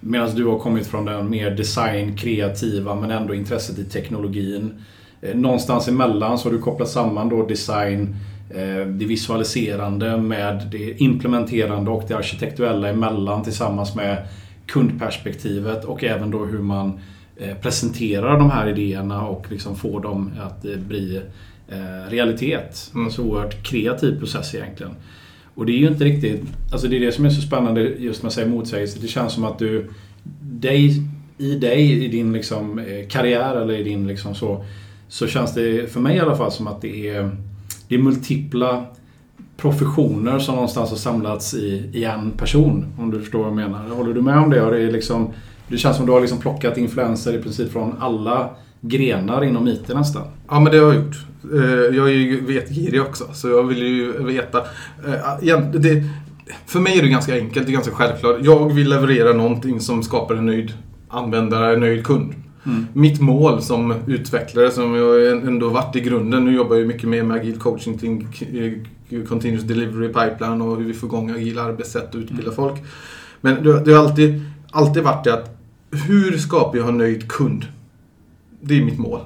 Medan 0.00 0.34
du 0.34 0.44
har 0.44 0.58
kommit 0.58 0.86
från 0.86 1.04
den 1.04 1.30
mer 1.30 1.50
design, 1.50 2.16
kreativa 2.16 2.94
men 2.94 3.10
ändå 3.10 3.34
intresset 3.34 3.78
i 3.78 3.84
teknologin. 3.84 4.84
Ehm, 5.24 5.42
någonstans 5.42 5.88
emellan 5.88 6.38
så 6.38 6.48
har 6.48 6.54
du 6.54 6.62
kopplat 6.62 6.88
samman 6.88 7.28
då 7.28 7.46
design, 7.46 8.16
eh, 8.50 8.86
det 8.86 9.06
visualiserande 9.06 10.16
med 10.16 10.68
det 10.72 11.00
implementerande 11.00 11.90
och 11.90 12.04
det 12.08 12.14
arkitektuella 12.14 12.88
emellan 12.88 13.42
tillsammans 13.42 13.94
med 13.94 14.26
kundperspektivet 14.66 15.84
och 15.84 16.04
även 16.04 16.30
då 16.30 16.44
hur 16.44 16.58
man 16.58 17.00
Eh, 17.36 17.54
presentera 17.54 18.38
de 18.38 18.50
här 18.50 18.68
idéerna 18.68 19.26
och 19.26 19.46
liksom 19.50 19.76
få 19.76 19.98
dem 19.98 20.30
att 20.40 20.64
eh, 20.64 20.76
bli 20.76 21.20
eh, 21.68 22.10
realitet. 22.10 22.90
Mm. 22.94 23.10
Så 23.10 23.22
oerhört 23.22 23.62
kreativ 23.66 24.18
process 24.18 24.54
egentligen. 24.54 24.92
Och 25.54 25.66
det 25.66 25.72
är 25.72 25.78
ju 25.78 25.88
inte 25.88 26.04
riktigt, 26.04 26.42
alltså 26.72 26.88
det 26.88 26.96
är 26.96 27.00
det 27.00 27.12
som 27.12 27.24
är 27.24 27.30
så 27.30 27.40
spännande 27.40 27.80
just 27.80 28.22
med 28.22 28.28
att 28.28 28.34
säga 28.34 28.46
motsägelse. 28.46 28.98
Det 29.00 29.08
känns 29.08 29.32
som 29.32 29.44
att 29.44 29.58
du, 29.58 29.90
dig, 30.40 31.02
i 31.38 31.54
dig, 31.54 32.04
i 32.04 32.08
din 32.08 32.32
liksom 32.32 32.84
karriär 33.08 33.56
eller 33.56 33.74
i 33.74 33.82
din 33.82 34.06
liksom 34.06 34.34
så, 34.34 34.64
så 35.08 35.26
känns 35.26 35.54
det 35.54 35.92
för 35.92 36.00
mig 36.00 36.16
i 36.16 36.20
alla 36.20 36.36
fall 36.36 36.52
som 36.52 36.66
att 36.66 36.80
det 36.80 37.08
är, 37.08 37.36
det 37.88 37.94
är 37.94 37.98
multipla 37.98 38.86
professioner 39.56 40.38
som 40.38 40.54
någonstans 40.54 40.90
har 40.90 40.96
samlats 40.96 41.54
i, 41.54 41.90
i 41.92 42.04
en 42.04 42.30
person. 42.30 42.86
Om 42.98 43.10
du 43.10 43.20
förstår 43.20 43.38
vad 43.38 43.48
jag 43.48 43.56
menar. 43.56 43.88
Håller 43.88 44.14
du 44.14 44.22
med 44.22 44.38
om 44.38 44.50
det? 44.50 44.70
Det 44.70 44.82
är 44.82 44.92
liksom 44.92 45.32
det 45.68 45.78
känns 45.78 45.96
som 45.96 46.06
du 46.06 46.12
har 46.12 46.20
liksom 46.20 46.38
plockat 46.38 46.78
influenser 46.78 47.38
i 47.38 47.42
princip 47.42 47.72
från 47.72 47.94
alla 48.00 48.50
grenar 48.80 49.44
inom 49.44 49.68
IT 49.68 49.88
nästan. 49.88 50.22
Ja, 50.48 50.60
men 50.60 50.72
det 50.72 50.78
har 50.78 50.86
jag 50.86 50.94
gjort. 50.94 51.16
Eh, 51.52 51.96
jag 51.96 52.08
är 52.08 52.12
ju 52.12 52.40
vetgirig 52.46 53.02
också, 53.02 53.24
så 53.32 53.48
jag 53.48 53.62
vill 53.62 53.82
ju 53.82 54.24
veta. 54.24 54.58
Eh, 55.48 55.60
det, 55.60 56.04
för 56.66 56.80
mig 56.80 56.98
är 56.98 57.02
det 57.02 57.08
ganska 57.08 57.34
enkelt, 57.34 57.66
det 57.66 57.72
är 57.72 57.74
ganska 57.74 57.92
självklart. 57.92 58.36
Jag 58.40 58.72
vill 58.72 58.88
leverera 58.88 59.32
någonting 59.32 59.80
som 59.80 60.02
skapar 60.02 60.34
en 60.34 60.46
nöjd 60.46 60.72
användare, 61.08 61.74
en 61.74 61.80
nöjd 61.80 62.06
kund. 62.06 62.34
Mm. 62.66 62.86
Mitt 62.92 63.20
mål 63.20 63.62
som 63.62 63.94
utvecklare, 64.06 64.70
som 64.70 64.94
jag 64.94 65.30
ändå 65.30 65.68
varit 65.68 65.96
i 65.96 66.00
grunden, 66.00 66.44
nu 66.44 66.54
jobbar 66.54 66.76
jag 66.76 66.86
mycket 66.86 67.08
mer 67.08 67.22
med 67.22 67.36
agil 67.36 67.58
coaching, 67.58 68.28
continuous 69.28 69.64
delivery 69.64 70.08
pipeline 70.08 70.62
och 70.62 70.76
hur 70.76 70.84
vi 70.84 70.94
får 70.94 71.08
igång 71.08 71.30
agila 71.30 71.62
arbetssätt 71.62 72.14
och 72.14 72.18
utbilda 72.18 72.42
mm. 72.42 72.54
folk. 72.54 72.82
Men 73.40 73.64
det 73.84 73.92
har 73.92 74.04
alltid, 74.04 74.42
alltid 74.70 75.02
varit 75.02 75.24
det 75.24 75.34
att 75.34 75.60
hur 75.90 76.38
skapar 76.38 76.78
jag 76.78 76.88
en 76.88 76.98
nöjd 76.98 77.28
kund? 77.28 77.66
Det 78.60 78.78
är 78.78 78.84
mitt 78.84 78.98
mål. 78.98 79.20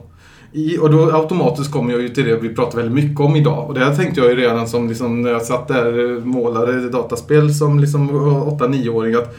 I, 0.52 0.78
och 0.78 0.90
då 0.90 1.10
automatiskt 1.10 1.72
kommer 1.72 1.92
jag 1.92 2.02
ju 2.02 2.08
till 2.08 2.24
det 2.24 2.36
vi 2.36 2.48
pratar 2.48 2.78
väldigt 2.78 3.04
mycket 3.04 3.20
om 3.20 3.36
idag. 3.36 3.68
Och 3.68 3.74
det 3.74 3.84
här 3.84 3.94
tänkte 3.94 4.20
jag 4.20 4.30
ju 4.30 4.36
redan 4.36 4.68
som 4.68 4.88
liksom, 4.88 5.22
när 5.22 5.30
jag 5.30 5.42
satt 5.42 5.68
där 5.68 6.16
och 6.16 6.26
målade 6.26 6.90
dataspel 6.90 7.54
som 7.54 7.78
liksom 7.78 8.10
8-9-åring 8.10 9.14
att 9.14 9.24
eh, 9.24 9.30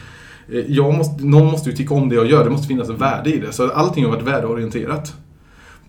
jag 0.68 0.94
måste, 0.94 1.24
någon 1.24 1.46
måste 1.46 1.70
ju 1.70 1.76
tycka 1.76 1.94
om 1.94 2.08
det 2.08 2.14
jag 2.14 2.26
gör. 2.26 2.44
Det 2.44 2.50
måste 2.50 2.68
finnas 2.68 2.90
ett 2.90 3.00
värde 3.00 3.30
i 3.30 3.38
det. 3.38 3.52
Så 3.52 3.70
allting 3.70 4.04
har 4.04 4.12
varit 4.12 4.26
värdeorienterat. 4.26 5.14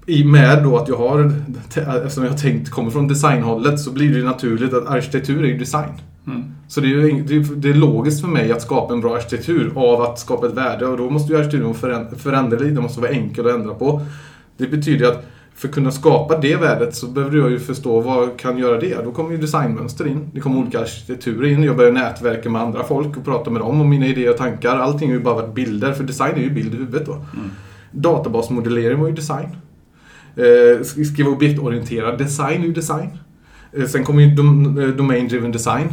I 0.06 0.24
med 0.24 0.64
då 0.64 0.78
att 0.78 0.88
jag 0.88 0.98
har, 0.98 1.34
eftersom 1.76 2.24
jag 2.24 2.38
tänkt, 2.38 2.70
kommer 2.70 2.92
från 2.92 3.08
designhållet 3.08 3.80
så 3.80 3.92
blir 3.92 4.16
det 4.16 4.26
naturligt 4.26 4.74
att 4.74 4.88
arkitektur 4.88 5.44
är 5.44 5.48
ju 5.48 5.58
design. 5.58 5.92
Mm. 6.28 6.44
Så 6.68 6.82
det 6.82 6.88
är, 6.88 6.92
ju, 6.92 7.44
det 7.44 7.70
är 7.70 7.74
logiskt 7.74 8.22
för 8.22 8.28
mig 8.28 8.52
att 8.52 8.62
skapa 8.62 8.94
en 8.94 9.02
bra 9.02 9.16
arkitektur 9.16 9.72
av 9.76 10.02
att 10.02 10.20
skapa 10.20 10.48
ett 10.48 10.54
värde 10.54 10.86
och 10.86 10.98
då 10.98 11.10
måste 11.10 11.34
ju 11.34 11.40
arkitekturen 11.40 11.76
vara 11.82 12.16
föränderlig, 12.16 12.74
den 12.74 12.84
måste 12.84 13.02
vara 13.02 13.12
enkel 13.12 13.48
att 13.48 13.56
ändra 13.56 13.74
på. 13.74 14.02
Det 14.58 14.68
betyder 14.68 15.08
att 15.08 15.26
för 15.62 15.68
att 15.68 15.74
kunna 15.74 15.92
skapa 15.92 16.38
det 16.40 16.56
värdet 16.56 16.96
så 16.96 17.08
behöver 17.08 17.38
jag 17.38 17.52
ju 17.52 17.60
förstå 17.60 18.00
vad 18.02 18.38
kan 18.40 18.58
göra 18.58 18.80
det. 18.80 19.04
Då 19.04 19.12
kommer 19.12 19.32
ju 19.32 19.38
designmönster 19.38 20.08
in. 20.08 20.30
Det 20.34 20.40
kommer 20.40 20.58
olika 20.58 20.80
arkitekturer 20.80 21.48
in. 21.48 21.64
Jag 21.64 21.78
börjar 21.78 21.92
nätverka 21.92 22.50
med 22.50 22.62
andra 22.62 22.84
folk 22.84 23.18
och 23.18 23.26
prata 23.26 23.50
med 23.50 23.62
dem 23.62 23.82
om 23.82 23.90
mina 23.90 24.06
idéer 24.06 24.30
och 24.30 24.38
tankar. 24.38 24.78
Allting 24.78 25.10
har 25.10 25.18
ju 25.18 25.24
bara 25.24 25.36
varit 25.36 25.54
bilder, 25.54 25.94
för 25.94 26.04
design 26.04 26.36
är 26.36 26.40
ju 26.42 26.50
bild 26.50 26.74
i 26.74 26.78
huvudet 26.78 27.06
då. 27.06 27.14
Mm. 27.14 27.26
Databasmodellering 27.92 29.00
var 29.00 29.08
ju 29.08 29.14
design. 29.14 29.48
Eh, 30.36 30.84
skriva 30.84 31.30
objektorienterad 31.30 32.18
design 32.18 32.62
är 32.62 32.66
ju 32.66 32.74
design. 32.74 33.10
Eh, 33.74 33.86
Sen 33.86 34.04
kom 34.04 34.20
ju 34.20 34.36
dom, 34.36 34.80
eh, 34.80 34.88
Domain 34.88 35.28
Driven 35.28 35.52
Design 35.52 35.88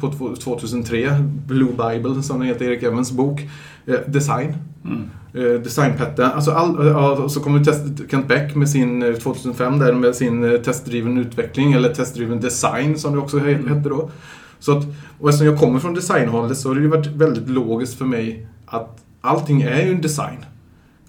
på 0.00 0.12
två- 0.12 0.36
2003. 0.36 1.10
Blue 1.46 1.68
Bible 1.70 2.22
som 2.22 2.40
det 2.40 2.46
heter, 2.46 2.64
Erik 2.64 2.82
Evans 2.82 3.12
bok. 3.12 3.40
Eh, 3.86 3.94
Design. 4.06 4.54
Mm. 4.84 5.02
Eh, 5.34 5.60
Designpette. 5.60 6.26
Alltså 6.26 6.50
all, 6.50 6.86
ja, 6.86 7.28
så 7.28 7.40
kom 7.40 7.56
ju 7.58 7.64
test, 7.64 7.82
Kent 8.10 8.28
Beck 8.28 8.54
med 8.54 8.68
sin 8.70 9.02
eh, 9.02 9.12
2005 9.14 9.78
där 9.78 9.92
med 9.92 10.14
sin 10.14 10.44
eh, 10.44 10.60
testdriven 10.60 11.18
utveckling 11.18 11.72
eller 11.72 11.94
testdriven 11.94 12.40
design 12.40 12.98
som 12.98 13.12
det 13.12 13.18
också 13.18 13.38
Mm. 13.38 13.68
hette 13.68 13.88
då. 13.88 14.10
Så 14.58 14.78
att, 14.78 14.84
och 15.20 15.28
eftersom 15.28 15.46
jag 15.46 15.58
kommer 15.58 15.78
från 15.80 15.94
designhållet 15.94 16.58
så 16.58 16.68
har 16.68 16.74
det 16.74 16.80
ju 16.80 16.86
varit 16.88 17.06
väldigt 17.06 17.48
logiskt 17.48 17.98
för 17.98 18.04
mig 18.04 18.46
att 18.66 18.98
allting 19.20 19.62
är 19.62 19.82
ju 19.82 19.90
en 19.90 20.00
design. 20.00 20.44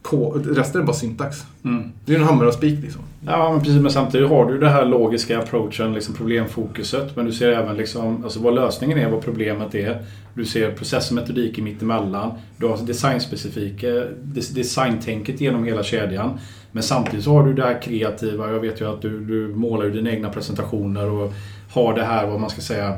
K, 0.03 0.33
resten 0.45 0.81
är 0.81 0.86
bara 0.86 0.93
syntax. 0.95 1.43
Mm. 1.65 1.91
Det 2.05 2.13
är 2.13 2.19
en 2.19 2.24
hammare 2.25 2.48
och 2.48 2.53
spik 2.53 2.79
liksom. 2.81 3.01
Ja, 3.25 3.51
men 3.51 3.60
precis. 3.60 3.81
Men 3.81 3.91
samtidigt 3.91 4.29
har 4.29 4.45
du 4.45 4.53
ju 4.53 4.60
det 4.60 4.69
här 4.69 4.86
logiska 4.86 5.39
approachen, 5.39 5.93
liksom 5.93 6.15
problemfokuset. 6.15 7.15
Men 7.15 7.25
du 7.25 7.31
ser 7.31 7.51
även 7.51 7.77
liksom, 7.77 8.24
alltså 8.24 8.39
vad 8.39 8.55
lösningen 8.55 8.98
är, 8.98 9.10
vad 9.10 9.22
problemet 9.22 9.75
är. 9.75 10.01
Du 10.33 10.45
ser 10.45 10.72
process 10.72 11.10
och 11.10 11.15
metodik 11.15 11.57
mittemellan. 11.60 12.31
Du 12.57 12.65
har 12.67 12.77
designspecifika, 12.86 13.88
des- 14.24 14.50
designtänket 14.50 15.41
genom 15.41 15.63
hela 15.63 15.83
kedjan. 15.83 16.39
Men 16.72 16.83
samtidigt 16.83 17.24
så 17.25 17.31
har 17.33 17.43
du 17.48 17.53
det 17.53 17.63
här 17.63 17.81
kreativa. 17.81 18.51
Jag 18.51 18.60
vet 18.60 18.81
ju 18.81 18.89
att 18.93 19.01
du, 19.01 19.19
du 19.25 19.48
målar 19.55 19.86
ju 19.86 19.91
dina 19.91 20.12
egna 20.12 20.29
presentationer 20.29 21.10
och 21.10 21.33
har 21.72 21.93
det 21.95 22.03
här, 22.03 22.27
vad 22.27 22.39
man 22.39 22.50
ska 22.50 22.62
säga, 22.62 22.89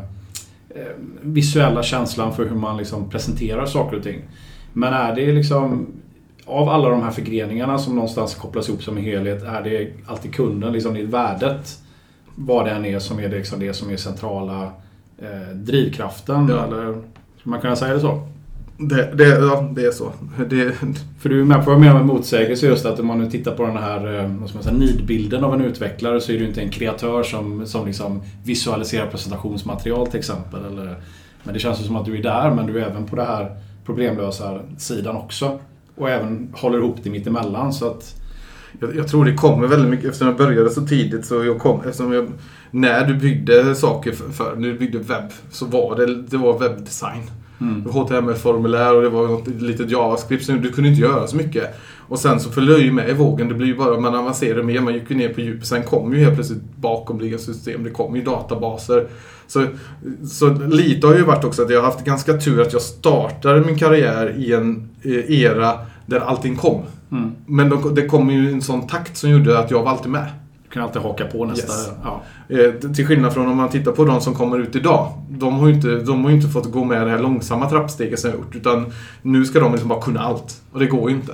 eh, 0.70 0.82
visuella 1.22 1.84
känslan 1.84 2.36
för 2.36 2.46
hur 2.46 2.56
man 2.56 2.78
liksom 2.78 3.10
presenterar 3.10 3.66
saker 3.66 3.98
och 3.98 4.04
ting. 4.04 4.22
Men 4.74 4.94
är 4.94 5.16
det 5.16 5.34
liksom 5.34 5.88
av 6.46 6.70
alla 6.70 6.90
de 6.90 7.04
här 7.04 7.12
förgreningarna 7.12 7.78
som 7.78 7.96
någonstans 7.96 8.36
kopplas 8.36 8.70
ihop 8.70 8.84
som 8.84 8.98
en 8.98 9.04
helhet, 9.04 9.44
är 9.44 9.62
det 9.62 9.92
alltid 10.08 10.34
kunden, 10.34 10.74
liksom 10.74 10.94
det 10.94 11.02
är 11.02 11.06
värdet, 11.06 11.80
vad 12.36 12.66
det 12.66 12.72
än 12.72 12.86
är, 12.86 13.00
som 13.00 13.20
är 13.20 13.30
det, 13.30 13.38
liksom 13.38 13.60
det 13.60 13.74
som 13.74 13.90
är 13.90 13.98
centrala 13.98 14.64
eh, 15.18 15.56
drivkraften? 15.56 16.48
Ja. 16.50 16.66
Eller 16.66 17.02
man 17.46 17.62
kunna 17.62 17.76
säga 17.76 17.94
det 17.94 18.00
så? 18.00 18.28
Det, 18.78 19.12
det, 19.16 19.28
ja, 19.28 19.70
det 19.76 19.86
är 19.86 19.92
så. 19.92 20.12
Det, 20.50 20.72
För 21.20 21.30
du 21.30 21.42
är 21.42 21.46
med 21.46 21.58
på 21.58 21.66
vad 21.66 21.74
jag 21.74 21.80
menar 21.80 21.94
med 21.94 22.06
motsägelse 22.06 22.68
just 22.68 22.86
att 22.86 23.00
om 23.00 23.08
man 23.08 23.20
nu 23.20 23.30
tittar 23.30 23.52
på 23.52 23.64
den 23.66 23.78
här 23.78 24.20
eh, 24.20 24.30
vad 24.40 24.50
ska 24.50 24.58
man 24.58 24.64
säga, 24.64 24.78
nidbilden 24.78 25.44
av 25.44 25.54
en 25.54 25.62
utvecklare 25.62 26.22
så 26.22 26.32
är 26.32 26.36
ju 26.36 26.48
inte 26.48 26.62
en 26.62 26.70
kreatör 26.70 27.24
som, 27.24 27.68
som 27.68 27.86
liksom 27.86 28.22
visualiserar 28.44 29.08
presentationsmaterial 29.08 30.08
till 30.08 30.20
exempel. 30.20 30.66
Eller, 30.66 30.96
men 31.44 31.54
det 31.54 31.60
känns 31.60 31.80
ju 31.80 31.84
som 31.84 31.96
att 31.96 32.06
du 32.06 32.18
är 32.18 32.24
där 32.24 32.52
men 32.52 32.66
du 32.66 32.80
är 32.80 32.90
även 32.90 33.06
på 33.06 33.16
det 33.16 33.24
här 33.24 33.58
problemlösa 33.86 34.60
sidan 34.78 35.16
också. 35.16 35.60
Och 35.96 36.10
även 36.10 36.50
håller 36.54 36.78
ihop 36.78 36.98
det 37.04 37.10
mittemellan 37.10 37.74
så 37.74 37.88
att 37.88 38.16
jag, 38.80 38.96
jag 38.96 39.08
tror 39.08 39.26
det 39.26 39.34
kommer 39.34 39.68
väldigt 39.68 39.90
mycket, 39.90 40.06
eftersom 40.06 40.28
jag 40.28 40.38
började 40.38 40.70
så 40.70 40.82
tidigt 40.82 41.26
så 41.26 41.44
jag 41.44 41.60
kom, 41.60 41.80
eftersom 41.80 42.14
jag, 42.14 42.32
när 42.72 43.06
du 43.06 43.16
byggde 43.16 43.76
saker 43.76 44.12
för, 44.12 44.30
för 44.30 44.56
när 44.56 44.68
du 44.68 44.78
byggde 44.78 44.98
webb 44.98 45.32
så 45.52 45.66
var 45.66 45.96
det, 45.96 46.22
det 46.22 46.38
var 46.38 46.60
webbdesign 46.60 47.24
mm. 47.62 47.86
HTML-formulär 47.86 48.96
och 48.96 49.02
det 49.02 49.10
var 49.10 49.28
något 49.28 49.48
litet 49.48 49.92
JavaScript 49.92 50.46
så 50.46 50.52
du 50.52 50.72
kunde 50.72 50.90
inte 50.90 51.02
göra 51.02 51.28
så 51.28 51.36
mycket. 51.36 51.76
Och 52.08 52.20
sen 52.20 52.40
så 52.40 52.50
följde 52.52 52.74
jag 52.74 52.82
ju 52.82 52.92
med 52.92 53.10
i 53.10 53.14
vågen. 53.14 53.48
Det 53.48 53.54
blir 53.54 53.68
ju 53.68 53.78
bara, 53.78 54.00
man 54.00 54.16
avancerade 54.16 54.64
mer, 54.64 54.82
man 54.82 54.94
gick 54.94 55.10
ju 55.10 55.18
ner 55.18 55.34
på 55.34 55.42
djupet. 55.42 55.68
Sen 55.68 55.84
kom 55.84 56.14
ju 56.14 56.20
helt 56.20 56.36
plötsligt 56.36 56.64
bakomliggande 56.76 57.44
system. 57.44 57.84
Det 57.84 57.90
kom 57.90 58.16
ju 58.16 58.22
databaser. 58.22 59.08
Så, 59.48 59.66
så 60.30 60.50
lite 60.54 61.08
har 61.08 61.16
ju 61.16 61.24
varit 61.24 61.44
också 61.44 61.64
att 61.64 61.70
jag 61.70 61.78
har 61.82 61.86
haft 61.86 62.06
ganska 62.06 62.34
tur 62.34 62.62
att 62.62 62.74
jag 62.74 62.82
startade 62.82 63.62
min 63.62 63.78
karriär 63.78 64.36
i 64.38 64.54
en 64.54 64.90
eh, 65.02 65.42
era 65.42 65.80
där 66.06 66.20
allting 66.20 66.56
kom. 66.56 66.82
Mm. 67.12 67.32
Men 67.46 67.70
de, 67.70 67.96
det 67.96 68.06
kom 68.06 68.30
ju 68.30 68.50
i 68.50 68.54
en 68.54 68.62
sån 68.62 68.88
takt 68.88 69.18
som 69.18 69.30
gjorde 69.30 69.60
att 69.60 69.72
jag 69.72 69.84
var 69.84 69.92
alltid 69.92 70.12
med. 70.12 70.28
Kan 70.76 70.84
alltid 70.84 71.02
haka 71.02 71.26
på 71.26 71.46
nästa. 71.46 71.74
Yes. 71.74 71.92
Ja. 72.04 72.22
Eh, 72.50 72.92
till 72.94 73.08
skillnad 73.08 73.34
från 73.34 73.48
om 73.48 73.58
man 73.58 73.70
tittar 73.70 73.92
på 73.92 74.06
de 74.06 74.22
som 74.22 74.34
kommer 74.34 74.60
ut 74.60 74.76
idag. 74.76 75.12
De 75.30 75.54
har 75.54 75.68
ju 75.68 75.74
inte, 75.74 75.88
de 75.88 76.24
har 76.24 76.32
inte 76.32 76.48
fått 76.48 76.72
gå 76.72 76.84
med 76.84 77.08
det 77.08 77.12
här 77.12 77.20
långsamma 77.20 77.70
trappsteget 77.70 78.20
som 78.20 78.30
jag 78.30 78.40
gjort. 78.40 78.56
Utan 78.56 78.94
nu 79.22 79.46
ska 79.46 79.60
de 79.60 79.72
liksom 79.72 79.90
bara 79.90 80.02
kunna 80.02 80.20
allt. 80.20 80.62
Och 80.72 80.80
det 80.80 80.86
går 80.86 81.10
ju 81.10 81.16
inte. 81.16 81.34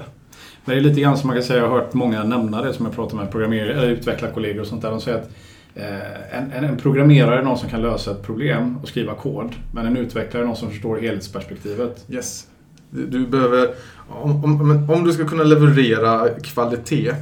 Men 0.66 0.76
det 0.76 0.82
är 0.82 0.84
lite 0.84 1.02
grann 1.02 1.18
som 1.18 1.28
man 1.28 1.36
kan 1.36 1.44
säga, 1.44 1.60
jag 1.60 1.70
har 1.70 1.80
hört 1.80 1.94
många 1.94 2.24
nämna 2.24 2.62
det 2.62 2.74
som 2.74 2.86
jag 2.86 2.96
pratar 2.96 3.18
med 3.18 3.32
programmerare, 3.32 3.86
utvecklarkollegor 3.86 4.62
och 4.62 4.68
sånt 4.68 4.82
där. 4.82 4.92
De 4.92 5.02
säger 5.02 5.18
att 5.18 5.30
eh, 5.76 6.38
en, 6.40 6.52
en, 6.52 6.64
en 6.64 6.78
programmerare 6.78 7.40
är 7.40 7.44
någon 7.44 7.58
som 7.58 7.70
kan 7.70 7.82
lösa 7.82 8.12
ett 8.12 8.24
problem 8.24 8.78
och 8.82 8.88
skriva 8.88 9.14
kod. 9.14 9.56
Men 9.74 9.86
en 9.86 9.98
utvecklare 9.98 10.44
är 10.44 10.48
någon 10.48 10.56
som 10.56 10.70
förstår 10.70 10.98
helhetsperspektivet. 10.98 12.06
Yes. 12.10 12.48
Du, 12.90 13.06
du 13.08 13.28
behöver... 13.28 13.70
Om, 14.10 14.46
om, 14.46 14.90
om 14.90 15.04
du 15.04 15.14
ska 15.14 15.26
kunna 15.28 15.44
leverera 15.44 16.30
kvalitet. 16.30 17.14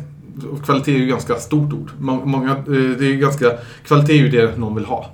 Kvalitet 0.65 0.96
är 0.96 0.98
ju 0.98 1.08
ganska 1.08 1.36
stort 1.36 1.74
ord. 1.74 1.91
Många, 2.00 2.51
eh, 2.51 2.63
det 2.67 3.05
är 3.05 3.12
ju 3.12 3.17
ganska, 3.17 3.51
kvalitet 3.86 4.13
är 4.13 4.17
ju 4.17 4.29
det 4.29 4.58
någon 4.58 4.75
vill 4.75 4.86
ha. 4.86 5.12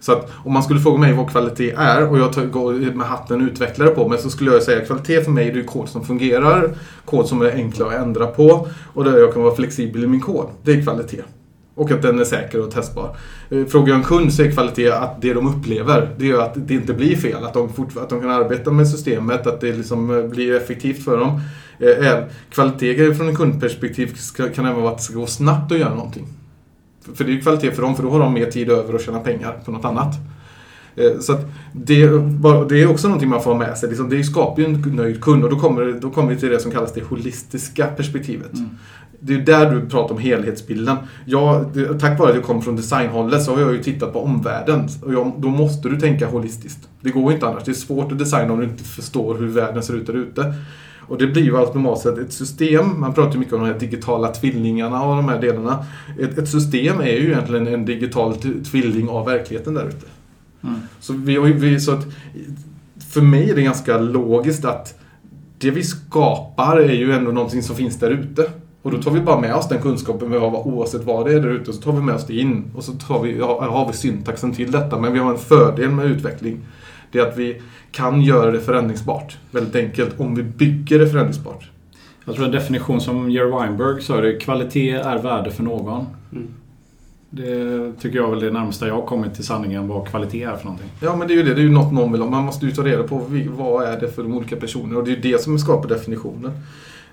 Så 0.00 0.12
att 0.12 0.30
om 0.44 0.52
man 0.52 0.62
skulle 0.62 0.80
fråga 0.80 0.98
mig 0.98 1.12
vad 1.12 1.30
kvalitet 1.30 1.70
är 1.76 2.10
och 2.10 2.18
jag 2.18 2.32
tar, 2.32 2.44
går 2.44 2.72
med 2.72 3.06
hatten 3.06 3.48
utvecklare 3.48 3.90
på 3.90 4.08
mig 4.08 4.18
så 4.18 4.30
skulle 4.30 4.52
jag 4.52 4.62
säga 4.62 4.80
att 4.80 4.86
kvalitet 4.86 5.24
för 5.24 5.30
mig 5.30 5.48
är 5.48 5.54
det 5.54 5.62
kod 5.62 5.88
som 5.88 6.04
fungerar, 6.04 6.70
kod 7.04 7.26
som 7.26 7.42
är 7.42 7.52
enkla 7.52 7.86
att 7.86 7.92
ändra 7.92 8.26
på 8.26 8.68
och 8.94 9.04
där 9.04 9.18
jag 9.18 9.32
kan 9.32 9.42
vara 9.42 9.54
flexibel 9.54 10.04
i 10.04 10.06
min 10.06 10.20
kod. 10.20 10.46
Det 10.62 10.72
är 10.72 10.82
kvalitet. 10.82 11.22
Och 11.74 11.90
att 11.90 12.02
den 12.02 12.18
är 12.18 12.24
säker 12.24 12.60
och 12.60 12.70
testbar. 12.70 13.16
Eh, 13.50 13.64
frågar 13.64 13.88
jag 13.88 13.96
en 13.96 14.04
kund 14.04 14.32
så 14.34 14.42
är 14.42 14.50
kvalitet 14.50 14.90
att 14.90 15.22
det 15.22 15.34
de 15.34 15.48
upplever, 15.48 16.10
det 16.18 16.30
är 16.30 16.38
att 16.38 16.68
det 16.68 16.74
inte 16.74 16.92
blir 16.92 17.16
fel. 17.16 17.44
Att 17.44 17.54
de, 17.54 17.72
fort, 17.72 17.96
att 17.96 18.08
de 18.08 18.20
kan 18.20 18.30
arbeta 18.30 18.70
med 18.70 18.88
systemet, 18.88 19.46
att 19.46 19.60
det 19.60 19.72
liksom 19.72 20.18
eh, 20.18 20.24
blir 20.24 20.56
effektivt 20.56 21.04
för 21.04 21.18
dem. 21.18 21.40
Eh, 21.80 22.18
Kvalitet 22.50 23.14
från 23.14 23.28
en 23.28 23.36
kundperspektiv 23.36 24.16
kan 24.54 24.66
även 24.66 24.82
vara 24.82 24.92
att 24.92 24.98
det 24.98 25.04
ska 25.04 25.14
gå 25.14 25.26
snabbt 25.26 25.72
att 25.72 25.78
göra 25.78 25.94
någonting. 25.94 26.26
För- 27.14 27.24
det 27.24 27.30
är 27.30 27.34
ju 27.34 27.40
kvalitet 27.40 27.70
för 27.70 27.82
dem, 27.82 27.96
för 27.96 28.02
då 28.02 28.10
har 28.10 28.18
de 28.20 28.34
mer 28.34 28.50
tid 28.50 28.70
över 28.70 28.94
att 28.94 29.02
tjäna 29.02 29.20
pengar 29.20 29.60
på 29.64 29.70
något 29.72 29.84
annat. 29.84 30.14
Eh, 30.96 31.18
Så 31.20 31.32
det, 31.72 32.06
det 32.68 32.82
är 32.82 32.90
också 32.90 33.08
någonting 33.08 33.28
man 33.28 33.42
får 33.42 33.50
ha 33.52 33.58
med 33.58 33.78
sig. 33.78 33.88
Liksom, 33.88 34.08
det 34.08 34.24
skapar 34.24 34.62
ju 34.62 34.68
en 34.68 34.80
nöjd 34.96 35.20
kund 35.20 35.44
och 35.44 35.50
då 35.50 35.58
kommer, 35.58 36.00
då 36.00 36.10
kommer 36.10 36.34
vi 36.34 36.40
till 36.40 36.48
det 36.48 36.58
som 36.60 36.70
kallas 36.70 36.92
det 36.92 37.00
holistiska 37.02 37.86
perspektivet. 37.86 38.52
Mm. 38.54 38.68
Det 39.20 39.32
är 39.32 39.36
ju 39.38 39.44
där 39.44 39.70
du 39.74 39.88
pratar 39.88 40.14
om 40.14 40.20
helhetsbilden. 40.20 40.96
Jag, 41.24 41.64
tack 42.00 42.18
vare 42.18 42.28
att 42.30 42.34
jag 42.36 42.44
kom 42.44 42.62
från 42.62 42.76
designhållet 42.76 43.42
så 43.42 43.54
har 43.54 43.60
jag 43.60 43.72
ju 43.72 43.82
tittat 43.82 44.12
på 44.12 44.24
omvärlden. 44.24 44.88
Och 45.02 45.12
jag, 45.12 45.32
då 45.38 45.48
måste 45.48 45.88
du 45.88 46.00
tänka 46.00 46.26
holistiskt. 46.26 46.88
Det 47.00 47.10
går 47.10 47.32
inte 47.32 47.46
annars. 47.48 47.64
Det 47.64 47.70
är 47.70 47.74
svårt 47.74 48.12
att 48.12 48.18
designa 48.18 48.52
om 48.52 48.58
du 48.58 48.64
inte 48.64 48.84
förstår 48.84 49.34
hur 49.38 49.46
världen 49.46 49.82
ser 49.82 49.94
ut 49.94 50.06
där 50.06 50.14
ute. 50.14 50.54
Och 51.08 51.18
det 51.18 51.26
blir 51.26 51.42
ju 51.42 51.56
automatiskt 51.56 52.06
ett 52.06 52.32
system. 52.32 53.00
Man 53.00 53.14
pratar 53.14 53.32
ju 53.32 53.38
mycket 53.38 53.54
om 53.54 53.60
de 53.60 53.66
här 53.66 53.78
digitala 53.78 54.28
tvillingarna 54.28 55.04
och 55.04 55.16
de 55.16 55.28
här 55.28 55.40
delarna. 55.40 55.84
Ett, 56.20 56.38
ett 56.38 56.48
system 56.48 57.00
är 57.00 57.06
ju 57.06 57.26
egentligen 57.26 57.66
en 57.66 57.84
digital 57.84 58.34
tvilling 58.70 59.08
av 59.08 59.26
verkligheten 59.26 59.74
där 59.74 59.88
ute. 59.88 60.06
Mm. 60.62 60.80
Så, 61.00 61.12
vi, 61.12 61.38
vi, 61.38 61.80
så 61.80 61.92
att, 61.92 62.06
för 63.10 63.20
mig 63.20 63.50
är 63.50 63.54
det 63.54 63.62
ganska 63.62 63.98
logiskt 63.98 64.64
att 64.64 64.98
det 65.58 65.70
vi 65.70 65.82
skapar 65.82 66.76
är 66.76 66.92
ju 66.92 67.12
ändå 67.12 67.30
någonting 67.30 67.62
som 67.62 67.76
finns 67.76 67.98
där 67.98 68.10
ute. 68.10 68.50
Och 68.82 68.90
då 68.90 69.02
tar 69.02 69.10
vi 69.10 69.20
bara 69.20 69.40
med 69.40 69.54
oss 69.54 69.68
den 69.68 69.82
kunskapen 69.82 70.30
vi 70.30 70.38
har 70.38 70.66
oavsett 70.66 71.04
vad 71.04 71.26
det 71.26 71.32
är 71.32 71.40
där 71.40 71.50
ute. 71.50 71.72
Så 71.72 71.82
tar 71.82 71.92
vi 71.92 72.00
med 72.00 72.14
oss 72.14 72.26
det 72.26 72.34
in 72.34 72.70
och 72.76 72.84
så 72.84 72.92
tar 72.92 73.22
vi, 73.22 73.40
har, 73.40 73.60
har 73.60 73.86
vi 73.86 73.92
syntaxen 73.92 74.54
till 74.54 74.70
detta. 74.70 74.98
Men 74.98 75.12
vi 75.12 75.18
har 75.18 75.30
en 75.30 75.38
fördel 75.38 75.90
med 75.90 76.06
utveckling. 76.06 76.60
Det 77.12 77.18
är 77.18 77.26
att 77.28 77.36
vi 77.36 77.62
kan 77.90 78.22
göra 78.22 78.50
det 78.50 78.60
förändringsbart. 78.60 79.38
Väldigt 79.50 79.76
enkelt. 79.76 80.20
Om 80.20 80.34
vi 80.34 80.42
bygger 80.42 80.98
det 80.98 81.08
förändringsbart. 81.08 81.70
Jag 82.24 82.34
tror 82.34 82.46
en 82.46 82.52
definition 82.52 83.00
som 83.00 83.30
Jerry 83.30 83.50
Weinberg 83.50 84.02
sa 84.02 84.20
det, 84.20 84.36
kvalitet 84.36 84.90
är 84.90 85.18
värde 85.18 85.50
för 85.50 85.62
någon. 85.62 86.06
Mm. 86.32 86.48
Det 87.30 87.92
tycker 88.00 88.16
jag 88.16 88.30
väl 88.30 88.42
är 88.42 88.46
det 88.46 88.52
närmsta 88.52 88.86
jag 88.86 88.94
har 88.94 89.06
kommit 89.06 89.34
till 89.34 89.44
sanningen 89.44 89.88
vad 89.88 90.08
kvalitet 90.08 90.42
är 90.42 90.56
för 90.56 90.64
någonting. 90.64 90.88
Ja 91.00 91.16
men 91.16 91.28
det 91.28 91.34
är 91.34 91.36
ju 91.36 91.42
det. 91.42 91.54
Det 91.54 91.60
är 91.60 91.64
ju 91.64 91.70
något 91.70 91.92
någon 91.92 92.12
vill 92.12 92.20
ha. 92.20 92.30
Man 92.30 92.44
måste 92.44 92.66
ju 92.66 92.72
ta 92.72 92.82
reda 92.82 93.02
på 93.02 93.22
vad 93.56 93.84
är 93.84 94.00
det 94.00 94.08
för 94.08 94.22
de 94.22 94.34
olika 94.34 94.56
personerna. 94.56 94.98
Och 94.98 95.04
det 95.04 95.10
är 95.10 95.14
ju 95.14 95.20
det 95.20 95.42
som 95.42 95.58
skapar 95.58 95.88
definitionen. 95.88 96.52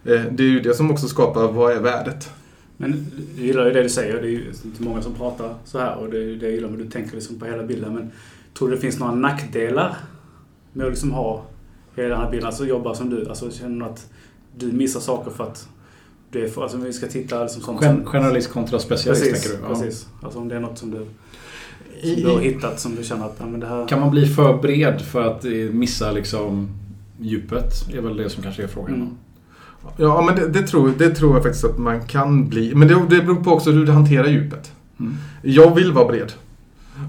Eh, 0.06 0.22
Det 0.32 0.44
är 0.44 0.48
ju 0.48 0.60
det 0.60 0.74
som 0.74 0.92
också 0.92 1.08
skapar 1.08 1.52
vad 1.52 1.72
är 1.72 1.80
värdet. 1.80 2.30
Men 2.78 3.12
jag 3.38 3.46
gillar 3.46 3.66
ju 3.66 3.72
det 3.74 3.84
du 3.84 3.90
säger. 3.90 4.22
Det 4.22 4.28
är 4.28 4.32
ju 4.32 4.44
inte 4.66 4.84
många 4.84 5.02
som 5.02 5.14
pratar 5.14 5.54
så 5.66 5.80
här 5.80 5.96
och 5.96 6.10
det 6.10 6.18
är 6.18 6.22
ju 6.22 6.36
det 6.36 6.46
jag 6.46 6.56
gillar. 6.56 6.70
Men 6.70 6.78
du 6.80 6.90
tänker 6.90 7.16
liksom 7.16 7.40
på 7.40 7.46
hela 7.46 7.64
bilden. 7.64 7.94
Men 7.94 8.12
tror 8.58 8.70
du 8.70 8.76
det 8.76 8.82
finns 8.82 9.00
några 9.00 9.16
nackdelar 9.16 9.98
med 10.74 10.86
att 10.86 10.92
liksom 10.92 11.12
ha 11.12 11.44
hela 11.96 12.10
den 12.10 12.18
här 12.18 12.32
bilden? 12.32 12.48
Alltså 12.48 12.66
jobba 12.66 12.96
som 12.96 13.10
du. 13.10 13.30
Alltså 13.30 13.52
känner 13.52 13.80
du 13.80 13.92
att 13.92 14.10
du 14.58 14.72
missar 14.72 15.00
saker 15.00 15.32
för 15.32 15.44
att 15.44 15.68
du 16.32 16.46
är 16.46 16.50
för, 16.50 16.62
alltså 16.62 16.78
om 16.78 16.84
vi 16.84 16.94
ska 16.94 17.08
titta 17.08 17.42
liksom 17.44 17.62
sånt 17.62 17.82
Gen- 17.82 18.06
generalist 18.06 18.52
kontra 18.52 18.80
specialist 18.80 19.24
Precis, 19.24 19.44
tänker 19.44 19.58
du? 19.58 19.74
Ja. 19.74 19.80
precis. 19.80 20.08
Alltså 20.22 20.40
om 20.40 20.48
det 20.48 20.56
är 20.56 20.60
något 20.60 20.78
som 20.78 20.92
du, 20.92 21.06
I, 22.02 22.14
som 22.14 22.24
du 22.24 22.30
har 22.30 22.42
hittat 22.42 22.80
som 22.80 22.96
du 22.96 23.04
känner 23.04 23.26
att 23.26 23.36
ja, 23.40 23.46
men 23.46 23.60
det 23.60 23.68
här... 23.68 23.88
Kan 23.88 24.00
man 24.00 24.12
bli 24.12 24.28
för 24.28 24.58
bred 24.58 25.02
för 25.02 25.22
att 25.22 25.46
eh, 25.46 25.52
missa 25.52 26.12
liksom 26.12 26.70
djupet? 27.20 27.74
är 27.94 28.02
väl 28.02 28.18
det 28.18 28.30
som 28.30 28.44
kanske 28.44 28.64
är 28.64 28.68
frågan. 28.68 28.96
Mm. 28.96 29.10
ja 29.98 30.22
men 30.22 30.36
det, 30.36 30.48
det, 30.60 30.68
tror, 30.68 30.92
det 30.98 31.10
tror 31.10 31.34
jag 31.34 31.44
faktiskt 31.44 31.66
att 31.66 31.78
man 31.78 32.08
kan 32.08 32.50
bli. 32.50 32.76
Men 32.76 32.88
det, 32.88 33.06
det 33.10 33.22
beror 33.22 33.44
på 33.44 33.52
också 33.52 33.72
hur 33.72 33.86
du 33.86 33.92
hanterar 33.92 34.28
djupet. 34.28 34.72
Mm. 35.00 35.14
Jag 35.42 35.76
vill 35.76 35.92
vara 35.92 36.08
bred. 36.08 36.32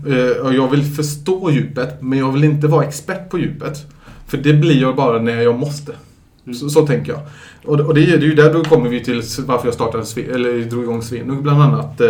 Eh, 0.08 0.46
Och 0.46 0.54
jag 0.54 0.70
vill 0.70 0.84
förstå 0.84 1.50
djupet, 1.50 2.02
men 2.02 2.18
jag 2.18 2.32
vill 2.32 2.44
inte 2.44 2.66
vara 2.66 2.84
expert 2.84 3.30
på 3.30 3.38
djupet. 3.38 3.86
För 4.26 4.36
det 4.38 4.52
blir 4.52 4.80
jag 4.80 4.96
bara 4.96 5.18
när 5.22 5.42
jag 5.42 5.58
måste. 5.58 5.92
Mm. 6.44 6.54
Så, 6.54 6.68
så 6.68 6.86
tänker 6.86 7.12
jag. 7.12 7.20
Och, 7.64 7.80
och 7.80 7.94
det, 7.94 8.00
är- 8.00 8.18
det 8.18 8.26
är 8.26 8.28
ju 8.28 8.34
där 8.34 8.52
då 8.52 8.64
kommer 8.64 8.88
vi 8.90 9.04
till 9.04 9.22
varför 9.46 9.66
jag 9.66 9.74
startade, 9.74 10.04
eller 10.34 10.64
drog 10.64 10.82
igång 10.82 11.02
Svenug 11.02 11.42
bland 11.42 11.62
annat. 11.62 12.00
Eh, 12.00 12.06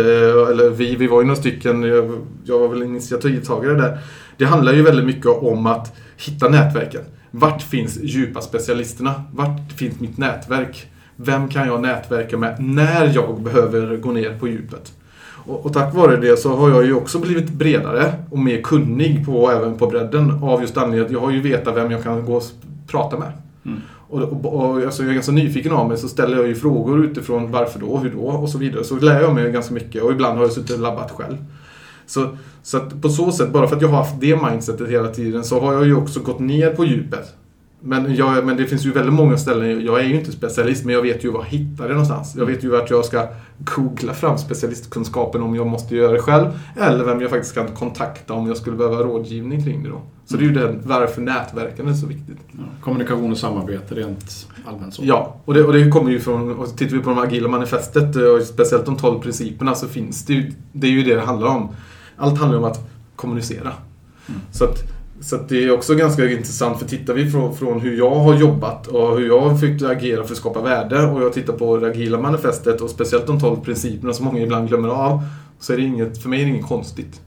eller 0.51 0.69
vi, 0.69 0.95
vi 0.95 1.07
var 1.07 1.21
ju 1.21 1.27
några 1.27 1.39
stycken, 1.39 1.83
jag, 1.83 2.11
jag 2.43 2.59
var 2.59 2.67
väl 2.67 2.83
initiativtagare 2.83 3.73
där. 3.73 3.99
Det 4.37 4.45
handlar 4.45 4.73
ju 4.73 4.81
väldigt 4.81 5.05
mycket 5.05 5.25
om 5.25 5.65
att 5.65 5.95
hitta 6.17 6.49
nätverken. 6.49 7.01
Vart 7.31 7.61
finns 7.61 7.99
djupa 8.03 8.41
specialisterna? 8.41 9.23
Vart 9.33 9.71
finns 9.75 9.99
mitt 9.99 10.17
nätverk? 10.17 10.87
Vem 11.15 11.47
kan 11.49 11.67
jag 11.67 11.81
nätverka 11.81 12.37
med 12.37 12.55
när 12.63 13.11
jag 13.15 13.41
behöver 13.41 13.97
gå 13.97 14.11
ner 14.11 14.37
på 14.39 14.47
djupet? 14.47 14.93
Och, 15.47 15.65
och 15.65 15.73
tack 15.73 15.95
vare 15.95 16.17
det 16.17 16.37
så 16.37 16.55
har 16.55 16.69
jag 16.69 16.85
ju 16.85 16.93
också 16.93 17.19
blivit 17.19 17.49
bredare 17.49 18.13
och 18.31 18.39
mer 18.39 18.61
kunnig 18.61 19.25
på, 19.25 19.51
även 19.51 19.77
på 19.77 19.87
bredden 19.87 20.31
av 20.43 20.61
just 20.61 20.77
anledningen 20.77 21.05
att 21.05 21.11
jag 21.11 21.19
har 21.19 21.31
ju 21.31 21.41
vetat 21.41 21.75
vem 21.75 21.91
jag 21.91 22.03
kan 22.03 22.25
gå 22.25 22.35
och 22.35 22.43
prata 22.87 23.19
med. 23.19 23.31
Mm. 23.65 23.81
Och, 24.09 24.21
och, 24.21 24.45
och 24.45 24.83
alltså 24.83 25.03
jag 25.03 25.09
är 25.09 25.13
ganska 25.13 25.31
nyfiken 25.31 25.71
av 25.71 25.87
mig 25.87 25.97
så 25.97 26.07
ställer 26.07 26.37
jag 26.37 26.47
ju 26.47 26.55
frågor 26.55 27.05
utifrån 27.05 27.51
varför 27.51 27.79
då, 27.79 27.97
hur 27.97 28.09
då 28.09 28.21
och 28.21 28.49
så 28.49 28.57
vidare. 28.57 28.83
Så 28.83 28.95
lär 28.95 29.21
jag 29.21 29.35
mig 29.35 29.51
ganska 29.51 29.73
mycket 29.73 30.03
och 30.03 30.11
ibland 30.11 30.37
har 30.37 30.43
jag 30.43 30.51
suttit 30.51 30.75
och 30.75 30.81
labbat 30.81 31.11
själv. 31.11 31.37
Så, 32.05 32.37
så 32.63 32.79
på 32.79 33.09
så 33.09 33.31
sätt, 33.31 33.51
bara 33.51 33.67
för 33.67 33.75
att 33.75 33.81
jag 33.81 33.89
har 33.89 33.97
haft 33.97 34.21
det 34.21 34.41
mindsetet 34.51 34.89
hela 34.89 35.07
tiden 35.07 35.43
så 35.43 35.59
har 35.59 35.73
jag 35.73 35.85
ju 35.85 35.95
också 35.95 36.19
gått 36.19 36.39
ner 36.39 36.69
på 36.69 36.85
djupet. 36.85 37.36
Men, 37.79 38.15
jag, 38.15 38.45
men 38.45 38.57
det 38.57 38.65
finns 38.65 38.85
ju 38.85 38.91
väldigt 38.91 39.13
många 39.13 39.37
ställen, 39.37 39.85
jag 39.85 39.99
är 39.99 40.03
ju 40.03 40.15
inte 40.15 40.31
specialist 40.31 40.85
men 40.85 40.95
jag 40.95 41.01
vet 41.01 41.23
ju 41.23 41.31
var 41.31 41.39
jag 41.39 41.59
hittar 41.59 41.87
det 41.87 41.93
någonstans. 41.93 42.35
Jag 42.37 42.45
vet 42.45 42.63
ju 42.63 42.69
vart 42.69 42.89
jag 42.89 43.05
ska 43.05 43.27
googla 43.57 44.13
fram 44.13 44.37
specialistkunskapen 44.37 45.41
om 45.41 45.55
jag 45.55 45.67
måste 45.67 45.95
göra 45.95 46.11
det 46.11 46.19
själv. 46.19 46.47
Eller 46.75 47.03
vem 47.03 47.21
jag 47.21 47.29
faktiskt 47.29 47.55
kan 47.55 47.67
kontakta 47.67 48.33
om 48.33 48.47
jag 48.47 48.57
skulle 48.57 48.77
behöva 48.77 49.03
rådgivning 49.03 49.63
kring 49.63 49.83
det 49.83 49.89
då. 49.89 50.01
Så 50.25 50.37
det 50.37 50.43
är 50.43 50.47
ju 50.47 50.53
den, 50.53 50.81
varför 50.83 51.21
nätverken 51.21 51.87
är 51.87 51.93
så 51.93 52.07
viktigt. 52.07 52.37
Ja, 52.51 52.63
kommunikation 52.81 53.31
och 53.31 53.37
samarbete 53.37 53.95
rent 53.95 54.47
allmänt 54.65 54.93
så. 54.93 55.01
Ja, 55.05 55.35
och 55.45 55.53
det, 55.53 55.63
och 55.63 55.73
det 55.73 55.89
kommer 55.89 56.11
ju 56.11 56.19
från, 56.19 56.55
och 56.55 56.77
tittar 56.77 56.95
vi 56.95 57.03
på 57.03 57.09
de 57.09 57.19
agila 57.19 57.47
manifestet 57.47 58.15
och 58.15 58.43
speciellt 58.43 58.85
de 58.85 58.97
12 58.97 59.19
principerna 59.19 59.75
så 59.75 59.87
finns 59.87 60.25
det 60.25 60.33
ju, 60.33 60.51
det 60.71 60.87
är 60.87 60.91
ju 60.91 61.03
det 61.03 61.15
det 61.15 61.21
handlar 61.21 61.47
om. 61.47 61.69
Allt 62.17 62.39
handlar 62.39 62.57
om 62.57 62.63
att 62.63 62.89
kommunicera. 63.15 63.73
Mm. 64.27 64.41
Så, 64.51 64.63
att, 64.63 64.96
så 65.21 65.35
att 65.35 65.49
det 65.49 65.63
är 65.63 65.71
också 65.71 65.95
ganska 65.95 66.31
intressant 66.31 66.79
för 66.79 66.85
tittar 66.85 67.13
vi 67.13 67.31
från, 67.31 67.55
från 67.55 67.79
hur 67.79 67.97
jag 67.97 68.15
har 68.15 68.35
jobbat 68.35 68.87
och 68.87 69.17
hur 69.17 69.27
jag 69.27 69.39
har 69.39 69.91
agera 69.91 70.23
för 70.23 70.31
att 70.31 70.37
skapa 70.37 70.61
värde 70.61 71.03
och 71.03 71.21
jag 71.21 71.33
tittar 71.33 71.53
på 71.53 71.77
det 71.77 71.87
agila 71.87 72.19
manifestet 72.19 72.81
och 72.81 72.89
speciellt 72.89 73.27
de 73.27 73.39
12 73.39 73.61
principerna 73.61 74.13
som 74.13 74.25
många 74.25 74.39
ibland 74.39 74.67
glömmer 74.67 74.89
av 74.89 75.21
så 75.59 75.73
är 75.73 75.77
det 75.77 75.83
inget, 75.83 76.21
för 76.21 76.29
mig 76.29 76.41
är 76.41 76.45
det 76.45 76.51
inget 76.51 76.67
konstigt. 76.67 77.21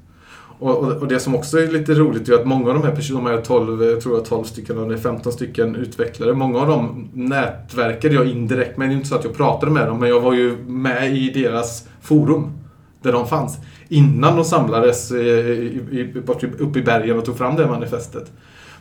Och, 0.60 0.78
och, 0.78 0.92
och 0.92 1.08
det 1.08 1.20
som 1.20 1.34
också 1.34 1.58
är 1.58 1.66
lite 1.66 1.94
roligt 1.94 2.28
är 2.28 2.34
att 2.34 2.46
många 2.46 2.68
av 2.68 2.74
de 2.74 2.82
här 2.82 2.94
personerna, 2.94 3.30
de 3.30 3.36
här 3.36 3.42
12, 3.42 3.84
jag 3.84 4.00
tror 4.00 4.16
jag 4.16 4.24
12 4.24 4.44
stycken 4.44 4.78
eller 4.78 4.96
15 4.96 5.32
stycken 5.32 5.76
utvecklare, 5.76 6.34
många 6.34 6.60
av 6.60 6.66
dem 6.66 7.08
nätverkade 7.12 8.14
jag 8.14 8.26
indirekt 8.26 8.76
med. 8.76 8.88
Det 8.88 8.92
är 8.92 8.96
inte 8.96 9.08
så 9.08 9.14
att 9.14 9.24
jag 9.24 9.36
pratade 9.36 9.72
med 9.72 9.86
dem, 9.86 10.00
men 10.00 10.08
jag 10.08 10.20
var 10.20 10.34
ju 10.34 10.56
med 10.66 11.16
i 11.16 11.30
deras 11.30 11.88
forum. 12.00 12.59
Där 13.02 13.12
de 13.12 13.26
fanns. 13.28 13.58
Innan 13.88 14.36
de 14.36 14.44
samlades 14.44 15.10
eh, 15.10 15.18
i- 15.18 16.12
uppe 16.58 16.78
i 16.78 16.82
bergen 16.82 17.18
och 17.18 17.24
tog 17.24 17.38
fram 17.38 17.56
det 17.56 17.66
manifestet. 17.66 18.32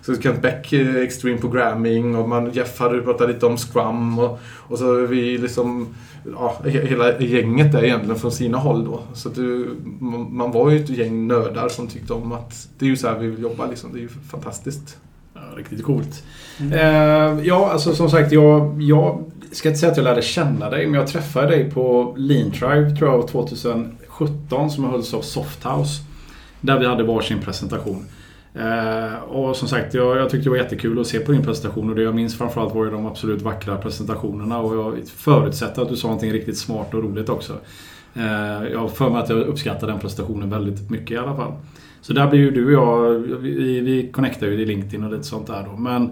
Så 0.01 0.15
Kent 0.21 0.41
Beck, 0.41 0.73
eh, 0.73 0.95
Extreme 0.95 1.37
Programming 1.37 2.15
och 2.15 2.29
man, 2.29 2.51
Jeff 2.51 2.79
hade 2.79 3.01
pratat 3.01 3.27
lite 3.29 3.45
om 3.45 3.57
Scrum 3.57 4.19
och, 4.19 4.39
och 4.67 4.77
så 4.79 4.95
är 4.95 5.07
vi 5.07 5.37
liksom 5.37 5.87
ja, 6.35 6.55
he- 6.63 6.85
hela 6.87 7.19
gänget 7.19 7.71
där 7.71 7.83
egentligen 7.83 8.19
från 8.19 8.31
sina 8.31 8.57
håll 8.57 8.85
då. 8.85 8.99
Så 9.13 9.29
att 9.29 9.35
du, 9.35 9.69
man 9.99 10.35
man 10.35 10.51
var 10.51 10.69
ju 10.69 10.83
ett 10.83 10.89
gäng 10.89 11.27
nördar 11.27 11.69
som 11.69 11.87
tyckte 11.87 12.13
om 12.13 12.31
att 12.31 12.67
det 12.79 12.85
är 12.85 12.89
ju 12.89 12.97
så 12.97 13.07
här 13.07 13.19
vi 13.19 13.27
vill 13.27 13.41
jobba 13.41 13.65
liksom. 13.65 13.93
Det 13.93 13.99
är 13.99 14.01
ju 14.01 14.09
fantastiskt. 14.31 14.97
Ja, 15.33 15.41
riktigt 15.57 15.83
coolt. 15.83 16.23
Eh, 16.73 17.39
ja, 17.43 17.69
alltså 17.71 17.95
som 17.95 18.09
sagt, 18.09 18.31
jag, 18.31 18.81
jag 18.81 19.23
ska 19.51 19.69
inte 19.69 19.79
säga 19.79 19.91
att 19.91 19.97
jag 19.97 20.03
lärde 20.03 20.21
känna 20.21 20.69
dig, 20.69 20.85
men 20.87 20.99
jag 20.99 21.07
träffade 21.07 21.47
dig 21.47 21.71
på 21.71 22.13
Lean 22.17 22.51
Tribe, 22.51 22.95
tror 22.97 23.09
jag, 23.11 23.27
17 24.19 24.69
som 24.69 24.83
hölls 24.83 25.13
av 25.13 25.21
Softhouse. 25.21 26.01
Där 26.61 26.79
vi 26.79 26.85
hade 26.85 27.03
varsin 27.03 27.39
presentation. 27.39 28.05
Eh, 28.53 29.23
och 29.23 29.55
som 29.55 29.67
sagt, 29.67 29.93
jag, 29.93 30.17
jag 30.17 30.29
tyckte 30.29 30.45
det 30.45 30.49
var 30.49 30.57
jättekul 30.57 30.99
att 30.99 31.07
se 31.07 31.19
på 31.19 31.31
din 31.31 31.43
presentation 31.43 31.89
och 31.89 31.95
det 31.95 32.01
jag 32.01 32.15
minns 32.15 32.37
framförallt 32.37 32.75
var 32.75 32.85
ju 32.85 32.91
de 32.91 33.05
absolut 33.05 33.41
vackra 33.41 33.77
presentationerna 33.77 34.59
och 34.59 34.75
jag 34.75 35.07
förutsätter 35.07 35.81
att 35.81 35.89
du 35.89 35.95
sa 35.95 36.07
någonting 36.07 36.33
riktigt 36.33 36.57
smart 36.57 36.93
och 36.93 37.03
roligt 37.03 37.29
också. 37.29 37.53
Eh, 38.13 38.71
jag 38.71 38.79
har 38.79 38.87
för 38.87 39.09
mig 39.09 39.21
att 39.21 39.29
jag 39.29 39.37
uppskattar 39.37 39.87
den 39.87 39.99
presentationen 39.99 40.49
väldigt 40.49 40.89
mycket 40.89 41.11
i 41.11 41.17
alla 41.17 41.35
fall. 41.35 41.51
Så 42.01 42.13
där 42.13 42.27
blir 42.27 42.39
ju 42.39 42.51
du 42.51 42.65
och 42.65 42.71
jag, 42.71 43.19
vi, 43.19 43.79
vi 43.79 44.09
connectar 44.11 44.47
ju 44.47 44.53
i 44.53 44.65
LinkedIn 44.65 45.03
och 45.03 45.11
lite 45.11 45.23
sånt 45.23 45.47
där 45.47 45.65
då. 45.71 45.77
Men 45.77 46.03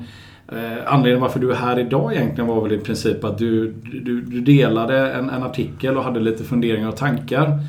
eh, 0.47 0.93
anledningen 0.93 1.21
varför 1.21 1.39
du 1.39 1.51
är 1.51 1.55
här 1.55 1.79
idag 1.79 2.13
egentligen 2.13 2.47
var 2.47 2.61
väl 2.61 2.71
i 2.71 2.77
princip 2.77 3.23
att 3.23 3.37
du, 3.37 3.71
du, 4.03 4.21
du 4.21 4.41
delade 4.41 5.11
en, 5.13 5.29
en 5.29 5.43
artikel 5.43 5.97
och 5.97 6.03
hade 6.03 6.19
lite 6.19 6.43
funderingar 6.43 6.89
och 6.89 6.97
tankar. 6.97 7.59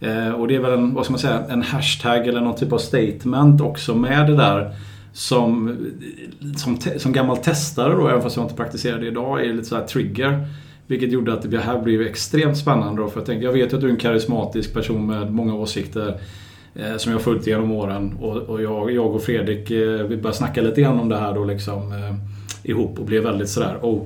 Eh, 0.00 0.30
och 0.30 0.48
det 0.48 0.54
är 0.54 0.60
väl 0.60 0.72
en, 0.72 0.94
vad 0.94 1.04
ska 1.04 1.12
man 1.12 1.18
säga, 1.18 1.44
en 1.48 1.62
hashtag 1.62 2.26
eller 2.26 2.40
någon 2.40 2.56
typ 2.56 2.72
av 2.72 2.78
statement 2.78 3.60
också 3.60 3.94
med 3.94 4.26
det 4.26 4.36
där. 4.36 4.74
Som, 5.12 5.76
som, 6.56 6.76
te, 6.76 6.98
som 6.98 7.12
gammal 7.12 7.36
testare 7.36 7.94
då, 7.94 8.08
även 8.08 8.22
fast 8.22 8.36
jag 8.36 8.44
inte 8.44 8.54
praktiserar 8.54 8.98
det 8.98 9.06
idag, 9.06 9.44
är 9.44 9.52
lite 9.52 9.68
så 9.68 9.76
här 9.76 9.86
trigger. 9.86 10.46
Vilket 10.86 11.12
gjorde 11.12 11.32
att 11.32 11.50
det 11.50 11.58
här 11.58 11.82
blev 11.82 12.02
extremt 12.02 12.58
spännande 12.58 13.02
då. 13.02 13.08
För 13.08 13.20
jag, 13.20 13.26
tänkte, 13.26 13.44
jag 13.44 13.52
vet 13.52 13.72
ju 13.72 13.76
att 13.76 13.80
du 13.80 13.86
är 13.86 13.92
en 13.92 13.96
karismatisk 13.96 14.74
person 14.74 15.06
med 15.06 15.32
många 15.32 15.54
åsikter. 15.54 16.20
Eh, 16.74 16.96
som 16.96 17.12
jag 17.12 17.18
har 17.18 17.24
följt 17.24 17.46
genom 17.46 17.72
åren. 17.72 18.16
Och, 18.20 18.36
och 18.36 18.62
jag, 18.62 18.90
jag 18.90 19.14
och 19.14 19.22
Fredrik, 19.22 19.70
eh, 19.70 20.02
vi 20.02 20.16
började 20.16 20.36
snacka 20.36 20.62
lite 20.62 20.80
grann 20.80 21.00
om 21.00 21.08
det 21.08 21.16
här 21.16 21.34
då 21.34 21.44
liksom 21.44 21.92
eh, 21.92 22.14
ihop 22.70 22.98
och 22.98 23.04
blev 23.04 23.22
väldigt 23.22 23.48
sådär 23.48 23.78
oh, 23.82 24.02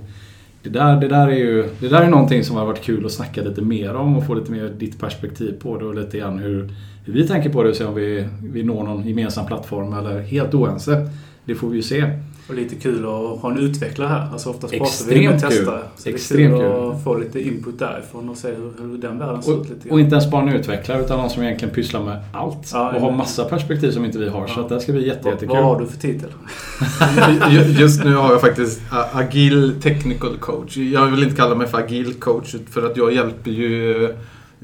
det 0.63 0.71
där, 0.71 1.01
det, 1.01 1.09
där 1.09 1.29
är 1.29 1.37
ju, 1.37 1.69
det 1.81 1.89
där 1.89 2.03
är 2.03 2.09
någonting 2.09 2.45
som 2.45 2.57
har 2.57 2.67
varit 2.67 2.83
kul 2.83 3.07
att 3.07 3.13
snacka 3.13 3.43
lite 3.43 3.63
mer 3.63 3.95
om 3.95 4.17
och 4.17 4.27
få 4.27 4.35
lite 4.35 4.53
mer 4.53 4.73
ditt 4.79 5.01
perspektiv 5.01 5.61
på 5.63 5.79
det 5.79 5.85
och 5.85 5.95
lite 5.95 6.19
grann 6.19 6.39
hur, 6.39 6.71
hur 7.05 7.13
vi 7.13 7.29
tänker 7.29 7.51
på 7.51 7.63
det 7.63 7.69
och 7.71 7.77
se 7.77 7.85
om 7.85 7.95
vi, 7.95 8.29
vi 8.53 8.63
når 8.63 8.83
någon 8.83 9.09
gemensam 9.09 9.47
plattform 9.47 9.93
eller 9.93 10.21
helt 10.21 10.55
oense. 10.55 11.11
Det 11.45 11.55
får 11.55 11.69
vi 11.69 11.77
ju 11.77 11.83
se. 11.83 12.19
Och 12.49 12.55
lite 12.55 12.75
kul 12.77 12.99
att 13.05 13.41
ha 13.41 13.51
en 13.51 13.59
utvecklare 13.59 14.09
här. 14.09 14.29
Alltså 14.33 14.51
oftast 14.51 14.73
pratar 14.73 14.85
vi 14.87 14.89
Extremt 14.91 15.31
med 15.43 15.51
kul. 15.51 15.51
testare. 15.59 15.83
Så 15.97 16.09
Extremt 16.09 16.59
det 16.59 16.65
är 16.67 16.71
kul 16.73 16.91
att 16.97 17.05
få 17.05 17.15
lite 17.19 17.41
input 17.49 17.79
därifrån 17.79 18.29
och 18.29 18.37
se 18.37 18.49
hur, 18.49 18.73
hur 18.89 18.99
den 18.99 19.19
världen 19.19 19.43
ser 19.43 19.53
Och, 19.59 19.63
ut 19.65 19.71
lite 19.71 19.89
och 19.91 20.01
inte 20.01 20.15
ens 20.17 20.31
bara 20.31 20.43
en 20.43 20.49
utvecklare 20.49 21.01
utan 21.05 21.19
någon 21.19 21.31
som 21.31 21.43
egentligen 21.43 21.75
pysslar 21.75 22.03
med 22.05 22.21
allt. 22.33 22.71
Ja, 22.73 22.93
och 22.95 23.01
har 23.01 23.11
massa 23.13 23.45
perspektiv 23.45 23.91
som 23.91 24.05
inte 24.05 24.19
vi 24.19 24.29
har. 24.29 24.47
Så 24.47 24.53
Ja. 24.57 24.63
att 24.63 24.69
det 24.69 24.75
här 24.75 24.83
ska 24.83 24.93
bli 24.93 25.07
jätte, 25.07 25.21
Vad, 25.25 25.33
jättekul. 25.33 25.57
vad 25.57 25.65
har 25.65 25.81
du 25.81 25.87
för 25.87 25.97
titel? 25.99 26.29
Ju- 27.51 27.81
Just 27.83 28.05
nu 28.05 28.15
har 28.15 28.33
jag 28.33 28.41
faktiskt 28.41 28.81
agil 29.13 29.75
technical 29.83 30.37
coach. 30.37 30.77
Jag 30.77 31.07
vill 31.07 31.23
inte 31.23 31.37
kalla 31.37 31.55
mig 31.55 31.67
för 31.67 31.79
agil 31.79 32.15
coach 32.15 32.55
för 32.71 32.87
att 32.91 32.97
jag 32.97 33.13
hjälper 33.15 33.51
ju 33.51 34.15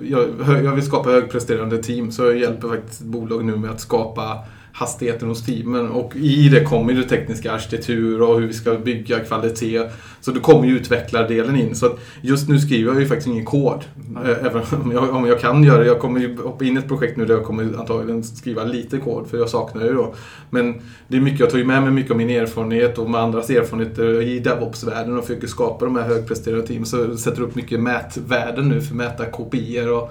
jag, 0.02 0.24
jag 0.64 0.72
vill 0.74 0.84
skapa 0.86 1.10
högpresterande 1.10 1.82
team 1.82 2.12
så 2.12 2.22
jag 2.24 2.36
hjälper 2.38 2.68
faktiskt 2.68 3.00
bolag 3.02 3.44
nu 3.44 3.56
med 3.56 3.70
att 3.70 3.80
skapa 3.80 4.38
hastigheten 4.78 5.28
hos 5.28 5.46
teamen 5.46 5.88
och 5.88 6.16
i 6.16 6.48
det 6.48 6.64
kommer 6.64 6.92
ju 6.92 7.02
det 7.02 7.08
tekniska 7.08 7.52
arkitektur 7.52 8.22
och 8.22 8.40
hur 8.40 8.46
vi 8.46 8.52
ska 8.52 8.74
bygga 8.74 9.20
kvalitet. 9.20 9.82
Så 10.20 10.30
då 10.30 10.40
kommer 10.40 10.68
ju 10.68 10.76
utvecklardelen 10.76 11.56
in. 11.56 11.74
Så 11.74 11.86
att 11.86 11.98
just 12.22 12.48
nu 12.48 12.58
skriver 12.58 12.92
jag 12.92 13.00
ju 13.00 13.08
faktiskt 13.08 13.28
ingen 13.28 13.44
kod. 13.44 13.84
Nej. 13.94 14.32
Eh, 14.32 14.46
Även 14.46 14.62
om 14.84 14.92
jag, 14.92 15.14
om 15.14 15.26
jag 15.26 15.40
kan 15.40 15.64
göra 15.64 15.78
det. 15.78 15.86
Jag 15.86 15.98
kommer 15.98 16.20
ju 16.20 16.36
hoppa 16.36 16.64
in 16.64 16.76
i 16.76 16.78
ett 16.78 16.88
projekt 16.88 17.16
nu 17.16 17.26
där 17.26 17.34
jag 17.34 17.44
kommer 17.44 17.78
antagligen 17.78 18.24
skriva 18.24 18.64
lite 18.64 18.98
kod 18.98 19.26
för 19.26 19.38
jag 19.38 19.48
saknar 19.48 19.84
ju 19.84 19.94
då. 19.94 20.14
Men 20.50 20.80
det 21.08 21.16
är 21.16 21.20
mycket, 21.20 21.40
jag 21.40 21.50
tar 21.50 21.58
ju 21.58 21.64
med 21.64 21.82
mig 21.82 21.92
mycket 21.92 22.10
av 22.10 22.16
min 22.16 22.30
erfarenhet 22.30 22.98
och 22.98 23.10
med 23.10 23.20
andras 23.20 23.50
erfarenheter 23.50 24.22
i 24.22 24.38
DevOps-världen 24.38 25.18
och 25.18 25.24
försöker 25.24 25.46
skapa 25.46 25.84
de 25.84 25.96
här 25.96 26.04
högpresterande 26.04 26.66
team. 26.66 26.84
Så 26.84 26.96
jag 26.96 27.18
sätter 27.18 27.42
upp 27.42 27.54
mycket 27.54 27.80
mätvärden 27.80 28.68
nu 28.68 28.80
för 28.80 28.90
att 28.90 28.96
mäta 28.96 29.24
KPIer 29.24 29.92
och 29.92 30.10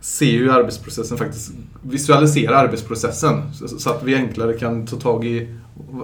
se 0.00 0.36
hur 0.38 0.50
arbetsprocessen 0.50 1.18
faktiskt 1.18 1.52
visualisera 1.82 2.58
arbetsprocessen 2.58 3.42
så, 3.78 3.90
att 3.90 4.02
vi 4.04 4.14
enklare 4.14 4.52
kan 4.52 4.86
ta 4.86 4.96
tag 4.96 5.24
i 5.24 5.48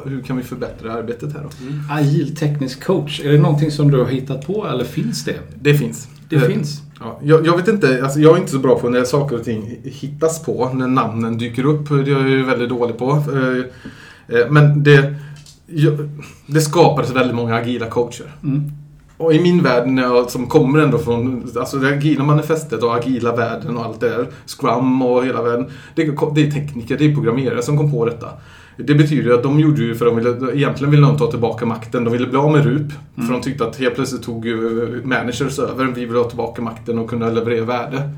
hur 0.05 0.23
kan 0.23 0.37
vi 0.37 0.43
förbättra 0.43 0.93
arbetet 0.93 1.33
här 1.33 1.43
då. 1.43 1.49
Agil 1.95 2.37
teknisk 2.37 2.85
coach. 2.85 3.21
Är 3.25 3.33
det 3.33 3.39
någonting 3.39 3.71
som 3.71 3.91
du 3.91 3.99
har 3.99 4.07
hittat 4.07 4.47
på 4.47 4.67
eller 4.67 4.85
finns 4.85 5.25
det? 5.25 5.37
Det 5.61 5.75
finns. 5.75 6.09
Det 6.29 6.37
Eh, 6.37 6.43
finns. 6.43 6.83
Ja, 7.01 7.21
jag, 7.23 7.47
jag 7.47 7.57
vet 7.57 7.69
inte, 7.69 8.01
alltså 8.03 8.21
jag 8.21 8.35
är 8.37 8.41
inte 8.41 8.53
så 8.53 8.59
bra 8.59 8.79
på 8.79 8.89
när 8.89 9.05
saker 9.05 9.37
och 9.37 9.45
ting 9.45 9.77
hittas 9.85 10.43
på, 10.43 10.71
när 10.75 10.89
namnen 10.89 11.39
dyker 11.39 11.65
upp. 11.65 11.89
Det 11.89 11.95
är 11.95 12.07
jag 12.07 12.29
ju 12.31 12.43
väldigt 12.45 12.69
dålig 12.69 12.99
på. 12.99 13.11
Eh, 13.11 14.39
eh, 14.39 14.51
Men 14.51 14.83
det, 14.83 15.15
det 16.47 16.61
skapades 16.61 17.11
väldigt 17.11 17.37
många 17.37 17.55
agila 17.55 17.87
coacher. 17.87 18.35
Mm. 18.43 18.73
Och 19.17 19.35
i 19.35 19.41
min 19.41 19.63
värld, 19.63 19.89
när 19.89 20.03
jag, 20.03 20.31
som 20.31 20.47
kommer 20.47 20.79
ändå 20.79 20.99
från 20.99 21.51
alltså 21.57 21.77
det 21.77 21.89
agila 21.89 22.25
manifestet 22.25 22.83
och 22.83 22.97
agila 22.97 23.37
världen 23.37 23.77
och 23.77 23.85
allt 23.85 24.01
det 24.01 24.09
där. 24.09 24.27
Scrum 24.47 25.03
och 25.03 25.25
hela 25.27 25.43
världen. 25.43 25.67
Det, 25.95 26.03
är- 26.03 26.35
det 26.35 26.47
är 26.47 26.51
tekniker, 26.51 26.99
det 26.99 27.05
är 27.05 27.15
programmerare 27.15 27.63
som 27.63 27.79
kom 27.79 27.91
på 27.93 28.05
detta. 28.05 28.29
Det 28.77 28.95
betyder 28.95 29.23
ju 29.31 29.35
att 29.35 29.43
de 29.43 29.61
gjorde 29.61 29.83
ju 29.83 29.95
för 29.95 30.05
de 30.07 30.17
ville, 30.17 30.53
egentligen 30.55 30.91
ville 30.91 31.07
de 31.07 31.19
ta 31.19 31.31
tillbaka 31.31 31.67
makten. 31.67 32.05
De 32.05 32.13
ville 32.13 32.27
bli 32.27 32.37
av 32.39 32.53
med 32.53 32.65
RUP. 32.65 32.93
För 33.27 33.33
de 33.33 33.41
tyckte 33.41 33.65
att 33.65 33.77
helt 33.77 33.95
plötsligt 33.95 34.23
tog 34.23 34.47
ju 34.47 34.83
eh, 34.83 35.05
managers 35.05 35.59
över. 35.59 35.85
Vi 35.95 36.05
vill 36.05 36.17
ha 36.17 36.25
tillbaka 36.25 36.63
makten 36.63 36.99
och 36.99 37.11
kunna 37.11 37.31
leverera 37.31 37.65
värde. 37.65 38.11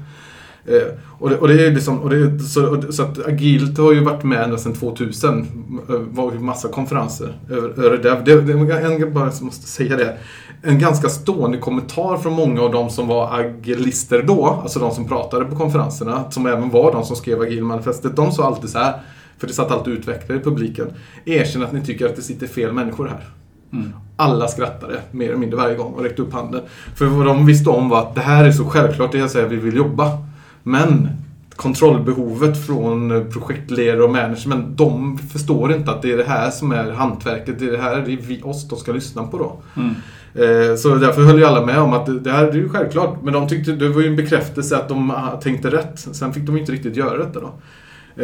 Eh, 0.67 0.83
och, 1.19 1.31
det, 1.31 1.37
och 1.37 1.49
det 1.49 1.67
är 1.67 1.71
liksom, 1.71 1.99
och 1.99 2.11
det, 2.11 2.39
så, 2.39 2.67
och, 2.77 2.95
så 2.95 3.03
att 3.03 3.27
agilt 3.27 3.79
har 3.79 3.93
ju 3.93 4.01
varit 4.05 4.25
med 4.25 4.43
ända 4.45 4.57
sedan 4.59 4.75
2000. 4.75 5.47
Det 5.89 5.95
eh, 5.95 6.01
var 6.01 6.33
ju 6.33 6.39
massa 6.39 6.69
konferenser 6.69 7.39
över, 7.51 7.85
över 7.85 7.97
det. 7.97 8.23
Det, 8.25 8.41
det 8.41 8.53
en, 8.53 9.15
bara 9.15 9.31
måste 9.41 9.69
säga 9.69 9.97
det. 9.97 10.17
En 10.63 10.79
ganska 10.79 11.09
stående 11.09 11.59
kommentar 11.59 12.17
från 12.17 12.33
många 12.33 12.61
av 12.63 12.73
de 12.73 12.91
som 12.91 13.09
var 13.09 13.41
agilister 13.41 14.23
då, 14.23 14.47
alltså 14.63 14.79
de 14.79 14.91
som 14.91 15.09
pratade 15.09 15.45
på 15.45 15.57
konferenserna, 15.57 16.31
som 16.31 16.47
även 16.47 16.71
var 16.71 16.93
de 16.93 17.05
som 17.05 17.17
skrev 17.17 17.41
agilmanifestet. 17.41 18.17
De 18.17 18.33
sa 18.33 18.45
alltid 18.45 18.71
så 18.71 18.79
här, 18.79 19.01
för 19.39 19.47
det 19.47 19.53
satt 19.53 19.71
alltid 19.71 19.93
utvecklare 19.93 20.39
i 20.39 20.43
publiken. 20.43 20.87
Erkänn 21.25 21.63
att 21.63 21.73
ni 21.73 21.85
tycker 21.85 22.07
att 22.07 22.17
det 22.17 22.23
sitter 22.23 22.47
fel 22.47 22.73
människor 22.73 23.09
här. 23.09 23.29
Mm. 23.73 23.93
Alla 24.17 24.49
skrattade 24.49 25.01
mer 25.11 25.27
eller 25.27 25.37
mindre 25.37 25.57
varje 25.57 25.75
gång 25.75 25.93
och 25.93 26.03
räckte 26.03 26.23
upp 26.23 26.33
handen. 26.33 26.63
För 26.95 27.07
vad 27.07 27.27
de 27.27 27.47
visste 27.47 27.71
om 27.71 27.89
var 27.89 28.01
att 28.01 28.15
det 28.15 28.21
här 28.21 28.45
är 28.45 28.53
så 28.53 28.65
självklart, 28.65 29.13
det 29.13 29.29
så 29.29 29.41
här 29.41 29.47
vi 29.47 29.57
vill 29.57 29.77
jobba. 29.77 30.19
Men 30.63 31.09
kontrollbehovet 31.57 32.67
från 32.67 33.27
projektledare 33.33 34.03
och 34.03 34.11
management, 34.11 34.79
de 34.79 35.19
förstår 35.19 35.73
inte 35.73 35.91
att 35.91 36.03
det 36.03 36.13
är 36.13 36.17
det 36.17 36.25
här 36.29 36.51
som 36.51 36.73
är 36.73 36.91
hantverket. 36.91 37.59
Det 37.59 37.67
är 37.67 37.73
det 37.73 37.79
här 37.79 37.97
det 37.97 38.13
är 38.13 38.17
vi, 38.17 38.43
oss 38.43 38.69
de 38.69 38.79
ska 38.79 38.93
lyssna 38.93 39.25
på 39.25 39.39
då. 39.39 39.57
Mm. 39.77 39.95
Eh, 40.39 40.77
så 40.77 40.95
därför 40.95 41.23
höll 41.23 41.39
ju 41.39 41.45
alla 41.45 41.67
med 41.67 41.79
om 41.79 41.93
att 41.93 42.25
det 42.25 42.31
här 42.31 42.47
är 42.47 42.53
ju 42.53 42.69
självklart. 42.69 43.23
Men 43.23 43.33
de 43.33 43.49
tyckte 43.49 43.73
det 43.73 43.89
var 43.89 44.01
ju 44.01 44.09
en 44.09 44.17
bekräftelse 44.17 44.77
att 44.77 44.89
de 44.89 45.11
ah, 45.11 45.41
tänkte 45.43 45.71
rätt. 45.71 45.99
Sen 46.13 46.33
fick 46.33 46.43
de 46.43 46.57
inte 46.57 46.73
riktigt 46.73 46.97
göra 46.97 47.19
detta 47.19 47.41
då. 47.41 47.53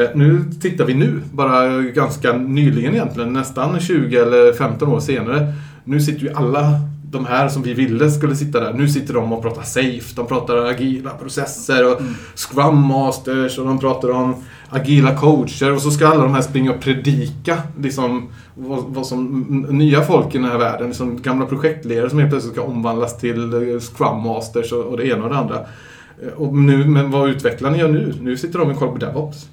Eh, 0.00 0.08
nu 0.14 0.44
tittar 0.60 0.84
vi 0.84 0.94
nu, 0.94 1.20
bara 1.32 1.82
ganska 1.82 2.32
nyligen 2.32 2.94
egentligen, 2.94 3.32
nästan 3.32 3.80
20 3.80 4.16
eller 4.16 4.52
15 4.52 4.88
år 4.88 5.00
senare. 5.00 5.52
Nu 5.84 6.00
sitter 6.00 6.20
ju 6.20 6.32
alla 6.32 6.80
de 7.12 7.26
här 7.26 7.48
som 7.48 7.62
vi 7.62 7.74
ville 7.74 8.10
skulle 8.10 8.36
sitta 8.36 8.60
där. 8.60 8.72
Nu 8.72 8.88
sitter 8.88 9.14
de 9.14 9.32
och 9.32 9.42
pratar 9.42 9.62
safe, 9.62 10.14
de 10.16 10.26
pratar 10.26 10.56
agila 10.56 11.10
processer 11.10 11.92
och 11.92 12.00
scrum 12.34 12.86
masters 12.86 13.58
och 13.58 13.66
de 13.66 13.78
pratar 13.78 14.10
om 14.10 14.34
agila 14.68 15.16
coacher 15.16 15.72
och 15.72 15.82
så 15.82 15.90
ska 15.90 16.06
alla 16.08 16.22
de 16.22 16.34
här 16.34 16.40
springa 16.42 16.72
och 16.72 16.80
predika 16.80 17.58
liksom, 17.80 18.28
vad, 18.54 18.84
vad 18.86 19.06
som 19.06 19.40
nya 19.70 20.02
folk 20.02 20.34
i 20.34 20.38
den 20.38 20.46
här 20.46 20.58
världen, 20.58 20.86
liksom 20.88 21.22
gamla 21.22 21.46
projektledare 21.46 22.10
som 22.10 22.18
helt 22.18 22.30
plötsligt 22.30 22.54
ska 22.54 22.62
omvandlas 22.62 23.18
till 23.18 23.52
eh, 23.52 23.80
scrum 23.80 24.22
masters 24.22 24.72
och, 24.72 24.84
och 24.84 24.96
det 24.96 25.06
ena 25.06 25.24
och 25.24 25.30
det 25.30 25.36
andra. 25.36 25.56
Eh, 26.22 26.32
Och 26.36 26.54
nu, 26.54 26.84
men 26.84 27.10
vad 27.10 27.28
utvecklarna 27.30 27.76
gör 27.76 27.88
nu? 27.88 28.14
Nu 28.20 28.36
sitter 28.36 28.58
de 28.58 28.70
och 28.70 28.78
kollar 28.78 28.92
på 28.92 28.98
DevOps. 28.98 29.48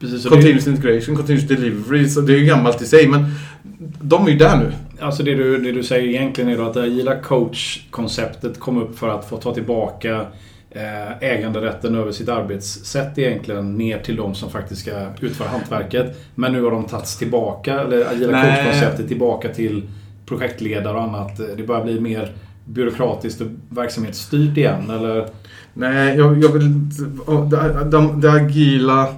Precis, 0.00 0.24
och 0.24 0.30
det, 0.30 0.36
Continuous 0.36 0.66
integration, 0.66 1.16
continuous 1.16 1.48
delivery, 1.48 2.08
så 2.08 2.20
det 2.20 2.32
är 2.32 2.38
ju 2.38 2.44
gammalt 2.46 2.82
i 2.82 2.86
sig 2.86 3.08
men 3.08 3.24
de 4.02 4.26
är 4.26 4.30
ju 4.30 4.38
där 4.38 4.56
nu. 4.56 4.72
Alltså 5.00 5.22
det, 5.22 5.34
du, 5.34 5.58
det 5.58 5.72
du 5.72 5.82
säger 5.82 6.08
egentligen 6.08 6.50
är 6.50 6.56
då 6.56 6.64
att 6.64 6.76
agila 6.76 7.20
coach-konceptet 7.20 8.60
kom 8.60 8.82
upp 8.82 8.98
för 8.98 9.08
att 9.08 9.28
få 9.28 9.36
ta 9.36 9.54
tillbaka 9.54 10.26
eh, 10.70 11.22
äganderätten 11.22 11.94
över 11.94 12.12
sitt 12.12 12.28
arbetssätt 12.28 13.18
egentligen 13.18 13.76
ner 13.76 13.98
till 13.98 14.16
de 14.16 14.34
som 14.34 14.50
faktiskt 14.50 14.80
ska 14.80 15.06
utföra 15.20 15.48
hantverket. 15.48 16.20
Men 16.34 16.52
nu 16.52 16.62
har 16.62 16.70
de 16.70 16.84
tagits 16.84 17.18
tillbaka, 17.18 17.80
eller 17.80 18.06
agila 18.12 18.42
coach-konceptet 18.42 19.08
tillbaka 19.08 19.48
till 19.48 19.82
projektledare 20.26 20.96
och 20.96 21.02
annat. 21.02 21.40
Det 21.56 21.62
börjar 21.62 21.84
bli 21.84 22.00
mer 22.00 22.32
byråkratiskt 22.64 23.40
och 23.40 23.46
verksamhetsstyrt 23.68 24.56
igen, 24.56 24.90
eller? 24.90 25.28
Nej, 25.74 26.16
jag, 26.16 26.42
jag 26.42 26.48
vill 26.48 26.88
Det, 27.50 27.84
de, 27.90 28.20
det 28.20 28.32
agila... 28.32 29.08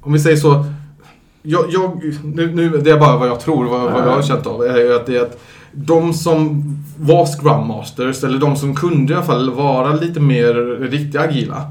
Om 0.00 0.12
vi 0.12 0.18
säger 0.18 0.36
så. 0.36 0.64
Jag, 1.42 1.64
jag, 1.68 2.14
nu, 2.24 2.54
nu, 2.54 2.68
det 2.68 2.90
är 2.90 2.98
bara 2.98 3.16
vad 3.16 3.28
jag 3.28 3.40
tror, 3.40 3.64
vad, 3.64 3.92
vad 3.92 4.02
jag 4.02 4.12
har 4.12 4.22
känt 4.22 4.46
av. 4.46 4.62
Är 4.62 4.78
ju 4.78 4.94
att 4.94 5.06
det 5.06 5.16
är 5.16 5.22
att 5.22 5.40
de 5.72 6.14
som 6.14 6.62
var 6.98 7.26
Scrum 7.26 7.66
Masters, 7.66 8.24
eller 8.24 8.38
de 8.38 8.56
som 8.56 8.74
kunde 8.74 9.12
i 9.12 9.16
alla 9.16 9.24
fall 9.24 9.50
vara 9.50 9.94
lite 9.94 10.20
mer 10.20 10.54
riktigt 10.80 11.20
agila. 11.20 11.70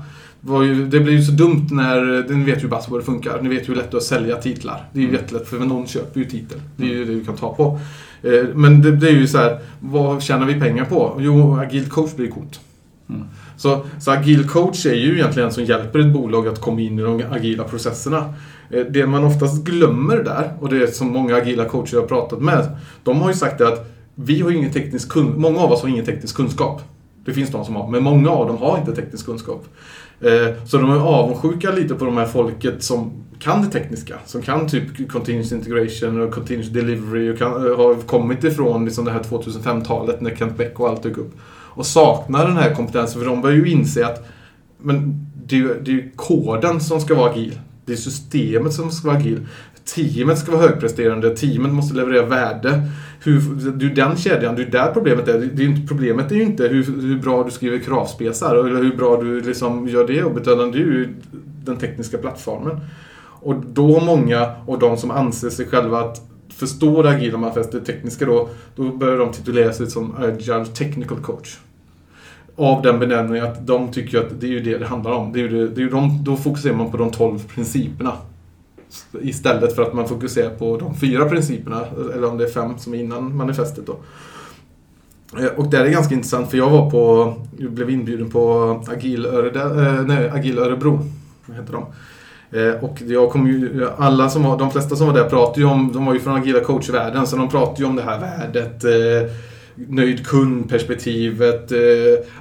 Ju, 0.63 0.85
det 0.85 0.99
blir 0.99 1.13
ju 1.13 1.23
så 1.23 1.31
dumt 1.31 1.67
när, 1.71 2.29
ni 2.33 2.43
vet 2.43 2.63
ju 2.63 2.67
bara 2.67 2.81
hur 2.89 2.97
det 2.97 3.05
funkar. 3.05 3.41
Ni 3.41 3.49
vet 3.49 3.63
ju 3.63 3.67
hur 3.67 3.75
lätt 3.75 3.91
det 3.91 3.95
är 3.95 3.97
att 3.97 4.03
sälja 4.03 4.35
titlar. 4.35 4.85
Det 4.93 4.99
är 4.99 5.03
ju 5.03 5.11
jättelätt 5.11 5.47
för 5.47 5.59
någon 5.59 5.87
köper 5.87 6.19
ju 6.19 6.25
titel. 6.25 6.61
Det 6.75 6.83
är 6.83 6.87
ju 6.87 7.05
det 7.05 7.13
du 7.13 7.25
kan 7.25 7.35
ta 7.35 7.53
på. 7.53 7.79
Eh, 8.23 8.45
Men 8.55 8.81
det, 8.81 8.91
det 8.91 9.07
är 9.07 9.13
ju 9.13 9.27
så 9.27 9.37
här, 9.37 9.59
vad 9.79 10.23
tjänar 10.23 10.45
vi 10.45 10.59
pengar 10.59 10.85
på? 10.85 11.15
Jo, 11.19 11.59
agilt 11.59 11.89
coach 11.89 12.15
blir 12.15 12.27
coolt. 12.27 12.59
Mm. 13.09 13.21
Så, 13.57 13.85
så 13.99 14.11
agil 14.11 14.49
coach 14.49 14.85
är 14.85 14.95
ju 14.95 15.13
egentligen 15.13 15.47
en 15.47 15.53
som 15.53 15.63
hjälper 15.63 15.99
ett 15.99 16.13
bolag 16.13 16.47
att 16.47 16.61
komma 16.61 16.81
in 16.81 16.99
i 16.99 17.01
de 17.01 17.23
agila 17.31 17.63
processerna. 17.63 18.33
Eh, 18.73 18.85
det 18.89 19.05
man 19.07 19.23
oftast 19.23 19.63
glömmer 19.63 20.17
där, 20.17 20.53
och 20.59 20.69
det 20.69 20.83
är 20.83 20.87
som 20.87 21.07
många 21.07 21.35
agila 21.35 21.65
coacher 21.65 21.93
jag 21.95 22.01
har 22.01 22.07
pratat 22.07 22.41
med, 22.41 22.67
de 23.03 23.21
har 23.21 23.29
ju 23.29 23.35
sagt 23.35 23.57
det 23.57 23.67
att 23.67 23.91
vi 24.15 24.41
har 24.41 24.51
ingen 24.51 24.71
teknisk 24.71 25.11
kun- 25.11 25.37
många 25.37 25.59
av 25.59 25.71
oss 25.71 25.81
har 25.81 25.89
ingen 25.89 26.05
teknisk 26.05 26.35
kunskap. 26.35 26.81
Det 27.25 27.33
finns 27.33 27.49
de 27.49 27.65
som 27.65 27.75
har, 27.75 27.87
men 27.87 28.03
många 28.03 28.29
av 28.29 28.47
dem 28.47 28.57
har 28.57 28.77
inte 28.77 28.95
teknisk 28.95 29.25
kunskap. 29.25 29.65
Eh, 30.21 30.65
så 30.65 30.77
de 30.77 30.91
är 30.91 30.95
avundsjuka 30.99 31.71
lite 31.71 31.95
på 31.95 32.05
de 32.05 32.17
här 32.17 32.25
folket 32.25 32.83
som 32.83 33.11
kan 33.39 33.61
det 33.61 33.67
tekniska. 33.67 34.15
Som 34.25 34.41
kan 34.41 34.67
typ 34.67 35.11
continuous 35.11 35.51
integration 35.51 36.21
och 36.21 36.33
continuous 36.33 36.69
delivery 36.69 37.33
och 37.33 37.37
kan, 37.37 37.51
eh, 37.51 37.77
har 37.77 37.95
kommit 37.95 38.43
ifrån 38.43 38.85
liksom 38.85 39.05
det 39.05 39.11
här 39.11 39.23
2005-talet 39.23 40.21
när 40.21 40.35
Kent 40.35 40.57
Beck 40.57 40.79
och 40.79 40.89
allt 40.89 41.03
dök 41.03 41.17
upp. 41.17 41.31
Och 41.73 41.85
saknar 41.85 42.47
den 42.47 42.57
här 42.57 42.75
kompetensen 42.75 43.21
för 43.21 43.29
de 43.29 43.41
börjar 43.41 43.57
ju 43.57 43.71
inse 43.71 44.05
att 44.05 44.27
men 44.77 45.27
det 45.45 45.55
är 45.55 45.59
ju, 45.59 45.81
det 45.81 45.91
är 45.91 45.95
ju 45.95 46.11
koden 46.15 46.81
som 46.81 47.01
ska 47.01 47.15
vara 47.15 47.31
agil. 47.31 47.59
Det 47.85 47.91
är 47.93 47.97
systemet 47.97 48.73
som 48.73 48.91
ska 48.91 49.07
vara 49.07 49.17
agil. 49.17 49.47
Teamet 49.95 50.39
ska 50.39 50.51
vara 50.51 50.61
högpresterande. 50.61 51.35
Teamet 51.35 51.71
måste 51.71 51.95
leverera 51.95 52.25
värde. 52.25 52.87
Hur, 53.23 53.41
det 53.71 53.85
är 53.85 53.89
ju 53.89 53.95
den 53.95 54.17
kedjan, 54.17 54.55
det 54.55 54.61
är 54.61 54.71
där 54.71 54.91
problemet 54.93 55.27
är. 55.27 55.39
Det 55.53 55.63
är 55.63 55.67
inte, 55.67 55.87
problemet 55.87 56.31
är 56.31 56.35
ju 56.35 56.43
inte 56.43 56.67
hur, 56.67 56.83
hur 56.83 57.19
bra 57.19 57.43
du 57.43 57.51
skriver 57.51 57.79
kravspesar 57.79 58.55
eller 58.55 58.83
hur 58.83 58.95
bra 58.95 59.21
du 59.21 59.41
liksom 59.41 59.87
gör 59.87 60.07
det 60.07 60.13
jobbet. 60.13 60.47
Utan 60.47 60.71
det 60.71 60.77
är 60.77 60.79
ju 60.79 61.15
den 61.65 61.77
tekniska 61.77 62.17
plattformen. 62.17 62.79
Och 63.23 63.55
då 63.73 63.99
många 63.99 64.51
och 64.65 64.79
de 64.79 64.97
som 64.97 65.11
anser 65.11 65.49
sig 65.49 65.67
själva 65.67 65.99
att 65.99 66.21
förstå 66.53 67.01
det 67.01 67.09
agila 67.09 67.37
manifestet, 67.37 67.85
det 67.85 67.93
tekniska 67.93 68.25
då, 68.25 68.49
då 68.75 68.91
börjar 68.91 69.17
de 69.17 69.31
titulera 69.31 69.73
sig 69.73 69.87
som 69.87 70.15
Agile 70.17 70.65
Technical 70.65 71.17
Coach. 71.17 71.57
Av 72.55 72.81
den 72.81 72.99
benämningen 72.99 73.45
att 73.45 73.67
de 73.67 73.91
tycker 73.91 74.19
att 74.19 74.41
det 74.41 74.47
är 74.47 74.51
ju 74.51 74.59
det 74.59 74.77
det 74.77 74.85
handlar 74.85 75.11
om. 75.11 75.33
Det 75.33 75.39
är 75.39 75.41
ju 75.41 75.49
det, 75.49 75.67
det 75.67 75.81
är 75.81 75.83
ju 75.83 75.89
de, 75.89 76.23
då 76.23 76.35
fokuserar 76.35 76.75
man 76.75 76.91
på 76.91 76.97
de 76.97 77.11
12 77.11 77.39
principerna. 77.39 78.13
Istället 79.21 79.75
för 79.75 79.81
att 79.81 79.93
man 79.93 80.07
fokuserar 80.07 80.49
på 80.49 80.77
de 80.77 80.95
fyra 80.95 81.29
principerna, 81.29 81.85
eller 82.13 82.27
om 82.27 82.37
det 82.37 82.43
är 82.43 82.49
fem 82.49 82.77
som 82.77 82.93
är 82.93 82.97
innan 82.97 83.37
manifestet 83.37 83.85
då. 83.85 83.97
Eh, 85.39 85.45
och 85.57 85.69
det 85.69 85.77
är 85.77 85.87
ganska 85.87 86.15
intressant 86.15 86.49
för 86.49 86.57
jag 86.57 86.69
var 86.69 86.91
på, 86.91 87.33
jag 87.57 87.71
blev 87.71 87.89
inbjuden 87.89 88.29
på 88.29 88.69
Agil, 88.91 89.25
Öre, 89.25 89.61
eh, 89.61 90.05
nej, 90.05 90.29
Agil 90.29 90.59
Örebro. 90.59 90.99
Heter 91.55 91.73
de? 91.73 91.85
Eh, 92.51 92.83
och 92.83 93.01
jag 93.01 93.29
kom 93.29 93.47
ju, 93.47 93.87
alla 93.97 94.29
som 94.29 94.43
var, 94.43 94.57
de 94.57 94.71
flesta 94.71 94.95
som 94.95 95.07
var 95.07 95.13
där 95.13 95.29
pratade 95.29 95.59
ju 95.59 95.65
om, 95.65 95.91
de 95.93 96.05
var 96.05 96.13
ju 96.13 96.19
från 96.19 96.35
agila 96.35 96.59
coachvärlden, 96.59 97.27
så 97.27 97.35
de 97.35 97.49
pratade 97.49 97.79
ju 97.79 97.85
om 97.85 97.95
det 97.95 98.01
här 98.01 98.19
värdet, 98.19 98.83
nöjd 99.75 100.25
kundperspektivet. 100.27 101.71
Eh, 101.71 101.79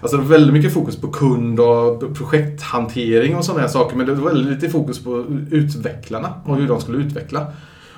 alltså 0.01 0.17
det 0.17 0.23
var 0.23 0.31
väldigt 0.31 0.53
mycket 0.53 0.73
fokus 0.73 0.97
på 1.01 1.09
kund 1.09 1.61
och 1.61 2.15
projekthantering 2.15 3.37
och 3.37 3.45
sådana 3.45 3.61
här 3.61 3.69
saker, 3.69 3.97
men 3.97 4.07
det 4.07 4.15
var 4.15 4.31
väldigt 4.31 4.53
lite 4.53 4.69
fokus 4.69 5.05
på 5.05 5.25
utvecklarna 5.51 6.35
och 6.45 6.57
hur 6.57 6.69
de 6.69 6.81
skulle 6.81 6.99
utveckla. 6.99 7.47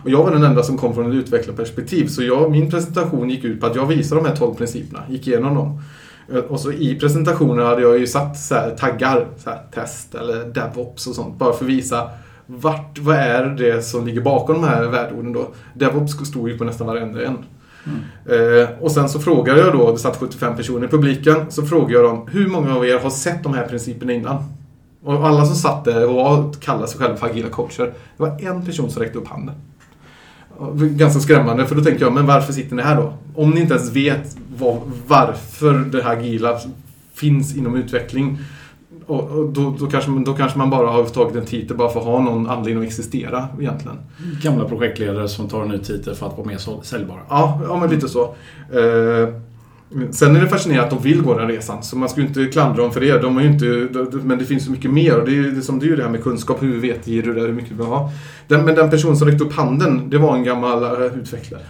Och 0.04 0.10
jag 0.10 0.24
var 0.24 0.30
den 0.30 0.44
enda 0.44 0.62
som 0.62 0.78
kom 0.78 0.94
från 0.94 1.10
ett 1.10 1.14
utvecklarperspektiv, 1.14 2.06
så 2.06 2.22
jag, 2.22 2.50
min 2.50 2.70
presentation 2.70 3.30
gick 3.30 3.44
ut 3.44 3.60
på 3.60 3.66
att 3.66 3.76
jag 3.76 3.86
visade 3.86 4.20
de 4.20 4.28
här 4.28 4.36
12 4.36 4.54
principerna, 4.54 5.02
gick 5.08 5.26
igenom 5.26 5.54
dem. 5.54 5.82
Eh, 6.32 6.38
och 6.38 6.60
så 6.60 6.72
i 6.72 6.94
presentationen 7.00 7.66
hade 7.66 7.82
jag 7.82 7.98
ju 7.98 8.06
satt 8.06 8.38
så 8.38 8.54
här 8.54 8.70
taggar, 8.70 9.26
så 9.36 9.50
här, 9.50 9.60
test 9.74 10.14
eller 10.14 10.44
DevOps 10.44 11.06
och 11.06 11.14
sånt, 11.14 11.38
bara 11.38 11.52
för 11.52 11.64
att 11.64 11.70
visa 11.70 12.10
vart, 12.46 12.98
vad 12.98 13.16
är 13.16 13.46
det 13.46 13.82
som 13.82 14.06
ligger 14.06 14.20
bakom 14.20 14.54
de 14.54 14.68
här 14.68 14.84
värdeorden 14.84 15.32
då. 15.32 15.48
DevOps 15.74 16.12
stod 16.12 16.48
ju 16.48 16.58
på 16.58 16.64
nästan 16.64 16.86
varenda 16.86 17.24
en. 17.24 17.38
Eh, 18.26 18.68
och 18.80 18.92
sen 18.92 19.08
så 19.08 19.20
frågade 19.20 19.60
jag 19.60 19.72
då, 19.72 19.92
det 19.92 19.98
satt 19.98 20.16
75 20.16 20.56
personer 20.56 20.86
i 20.86 20.90
publiken, 20.90 21.36
så 21.48 21.66
frågade 21.66 21.92
jag 21.92 22.04
dem, 22.04 22.28
hur 22.32 22.46
många 22.46 22.76
av 22.76 22.86
er 22.86 22.98
har 22.98 23.10
sett 23.10 23.42
de 23.42 23.54
här 23.54 23.66
principerna 23.66 24.12
innan? 24.12 24.44
Och 25.04 25.26
alla 25.26 25.46
som 25.46 25.56
satt 25.56 25.84
där 25.84 26.08
och 26.08 26.60
kallade 26.60 26.88
sig 26.88 26.98
själva 26.98 27.16
för 27.16 27.26
agila 27.26 27.48
coacher, 27.48 27.84
det 28.16 28.22
var 28.22 28.40
en 28.40 28.66
person 28.66 28.90
som 28.90 29.02
räckte 29.02 29.18
upp 29.18 29.28
handen. 29.28 29.54
Ganska 30.74 31.20
skrämmande, 31.20 31.66
för 31.66 31.74
då 31.74 31.84
tänkte 31.84 32.04
jag, 32.04 32.12
men 32.12 32.26
varför 32.26 32.52
sitter 32.52 32.76
ni 32.76 32.82
här 32.82 32.96
då? 32.96 33.14
Om 33.34 33.50
ni 33.50 33.60
inte 33.60 33.74
ens 33.74 33.90
vet 33.90 34.36
vad, 34.58 34.80
varför 35.06 35.74
det 35.74 36.02
här 36.02 36.16
agila 36.16 36.60
finns 37.14 37.56
inom 37.56 37.76
utveckling, 37.76 38.38
och, 39.06 39.30
och 39.30 39.48
då, 39.48 39.74
då, 39.78 39.86
kanske, 39.86 40.10
då 40.26 40.34
kanske 40.34 40.58
man 40.58 40.70
bara 40.70 40.90
har 40.90 41.04
tagit 41.04 41.36
en 41.36 41.44
titel 41.44 41.76
bara 41.76 41.90
för 41.90 42.00
att 42.00 42.06
ha 42.06 42.20
någon 42.20 42.50
anledning 42.50 42.84
att 42.84 42.88
existera 42.88 43.48
egentligen. 43.60 43.98
Gamla 44.42 44.64
projektledare 44.64 45.28
som 45.28 45.48
tar 45.48 45.62
en 45.62 45.68
ny 45.68 45.78
titel 45.78 46.14
för 46.14 46.26
att 46.26 46.38
vara 46.38 46.46
mer 46.46 46.82
säljbara. 46.82 47.20
Ja, 47.28 47.60
ja 47.68 47.76
men 47.80 47.90
lite 47.90 48.08
så. 48.08 48.22
Eh, 48.72 49.28
sen 50.10 50.36
är 50.36 50.40
det 50.40 50.48
fascinerande 50.48 50.84
att 50.84 51.02
de 51.02 51.08
vill 51.08 51.22
gå 51.22 51.38
den 51.38 51.48
resan, 51.48 51.82
så 51.82 51.96
man 51.96 52.08
ska 52.08 52.20
ju 52.20 52.26
inte 52.26 52.46
klandra 52.46 52.82
dem 52.82 52.92
för 52.92 53.00
det. 53.00 53.18
De 53.18 53.40
ju 53.40 53.48
inte, 53.48 53.88
men 54.22 54.38
det 54.38 54.44
finns 54.44 54.64
så 54.64 54.70
mycket 54.70 54.90
mer 54.90 55.18
och 55.18 55.26
det 55.26 55.38
är 55.38 55.60
som, 55.60 55.78
det, 55.78 55.86
är 55.86 55.88
ju 55.88 55.96
det 55.96 56.02
här 56.02 56.10
med 56.10 56.22
kunskap. 56.22 56.62
Hur 56.62 56.80
vet 56.80 57.06
ger 57.06 57.22
du 57.22 57.34
det? 57.34 57.40
Hur 57.40 57.52
mycket 57.52 57.70
du 57.70 57.76
vill 57.76 57.86
ha? 57.86 58.10
Den, 58.48 58.64
men 58.64 58.74
den 58.74 58.90
person 58.90 59.16
som 59.16 59.28
räckte 59.28 59.44
upp 59.44 59.52
handen, 59.52 60.10
det 60.10 60.18
var 60.18 60.36
en 60.36 60.44
gammal 60.44 60.82
eh, 60.82 61.18
utvecklare. 61.18 61.62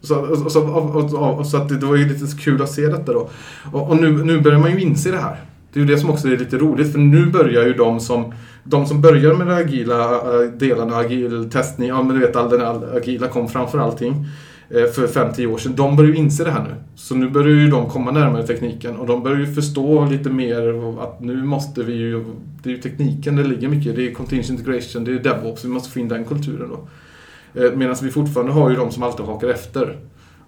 Så, 0.00 0.16
och, 0.16 0.96
och, 0.96 1.38
och, 1.38 1.46
så 1.46 1.56
att 1.56 1.68
det, 1.68 1.76
det 1.76 1.86
var 1.86 1.96
ju 1.96 2.08
lite 2.08 2.36
kul 2.36 2.62
att 2.62 2.70
se 2.70 2.86
detta 2.86 3.12
då. 3.12 3.30
Och, 3.72 3.90
och 3.90 3.96
nu, 3.96 4.24
nu 4.24 4.40
börjar 4.40 4.58
man 4.58 4.70
ju 4.70 4.80
inse 4.80 5.10
det 5.10 5.18
här. 5.18 5.47
Det 5.72 5.80
är 5.80 5.84
ju 5.84 5.94
det 5.94 5.98
som 5.98 6.10
också 6.10 6.28
är 6.28 6.36
lite 6.36 6.58
roligt 6.58 6.92
för 6.92 6.98
nu 6.98 7.26
börjar 7.26 7.66
ju 7.66 7.72
de 7.74 8.00
som 8.00 8.32
de 8.70 8.86
som 8.86 9.00
börjar 9.00 9.34
med 9.34 9.46
de 9.46 9.52
agila 9.52 10.14
eh, 10.14 10.50
delarna, 10.50 10.96
agil 10.96 11.50
testning, 11.50 11.88
ja 11.88 12.02
men 12.02 12.16
du 12.16 12.26
vet 12.26 12.36
all 12.36 12.50
den 12.50 12.62
agila 12.96 13.28
kom 13.28 13.48
framför 13.48 13.78
allting 13.78 14.26
eh, 14.70 14.84
för 14.84 15.06
5-10 15.06 15.46
år 15.46 15.58
sedan. 15.58 15.74
De 15.76 15.96
börjar 15.96 16.10
ju 16.10 16.16
inse 16.16 16.44
det 16.44 16.50
här 16.50 16.62
nu. 16.62 16.74
Så 16.94 17.14
nu 17.14 17.30
börjar 17.30 17.56
ju 17.56 17.70
de 17.70 17.88
komma 17.88 18.10
närmare 18.10 18.46
tekniken 18.46 18.96
och 18.96 19.06
de 19.06 19.22
börjar 19.22 19.38
ju 19.38 19.54
förstå 19.54 20.04
lite 20.04 20.30
mer 20.30 20.98
att 21.02 21.20
nu 21.20 21.42
måste 21.42 21.82
vi 21.82 21.92
ju, 21.92 22.24
det 22.62 22.70
är 22.70 22.74
ju 22.74 22.80
tekniken 22.80 23.36
det 23.36 23.44
ligger 23.44 23.68
mycket 23.68 23.96
Det 23.96 24.06
är 24.08 24.14
continuous 24.14 24.50
integration, 24.50 25.04
det 25.04 25.12
är 25.12 25.18
DevOps, 25.18 25.64
vi 25.64 25.68
måste 25.68 25.90
få 25.90 25.98
in 25.98 26.08
den 26.08 26.24
kulturen 26.24 26.68
då. 26.68 26.88
Eh, 27.60 27.72
Medan 27.72 27.96
vi 28.02 28.10
fortfarande 28.10 28.52
har 28.52 28.70
ju 28.70 28.76
de 28.76 28.90
som 28.90 29.02
alltid 29.02 29.26
hakar 29.26 29.48
efter. 29.48 29.98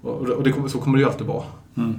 Och 0.03 0.43
det, 0.43 0.53
så 0.69 0.79
kommer 0.79 0.99
det 0.99 1.03
ju 1.03 1.09
alltid 1.09 1.27
vara. 1.27 1.45
Mm. 1.77 1.95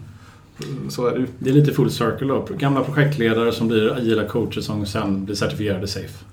Så 0.89 1.08
är 1.08 1.12
det 1.12 1.19
ju. 1.19 1.28
Det 1.39 1.50
är 1.50 1.54
lite 1.54 1.74
full 1.74 1.91
circle 1.91 2.28
då. 2.28 2.47
Gamla 2.58 2.84
projektledare 2.84 3.52
som 3.52 3.67
blir 3.67 3.93
agila 3.93 4.24
coacher 4.26 4.62
som 4.62 4.86
sen 4.86 5.26
blir 5.26 5.36
certifierade 5.36 5.88
safe. 5.88 6.26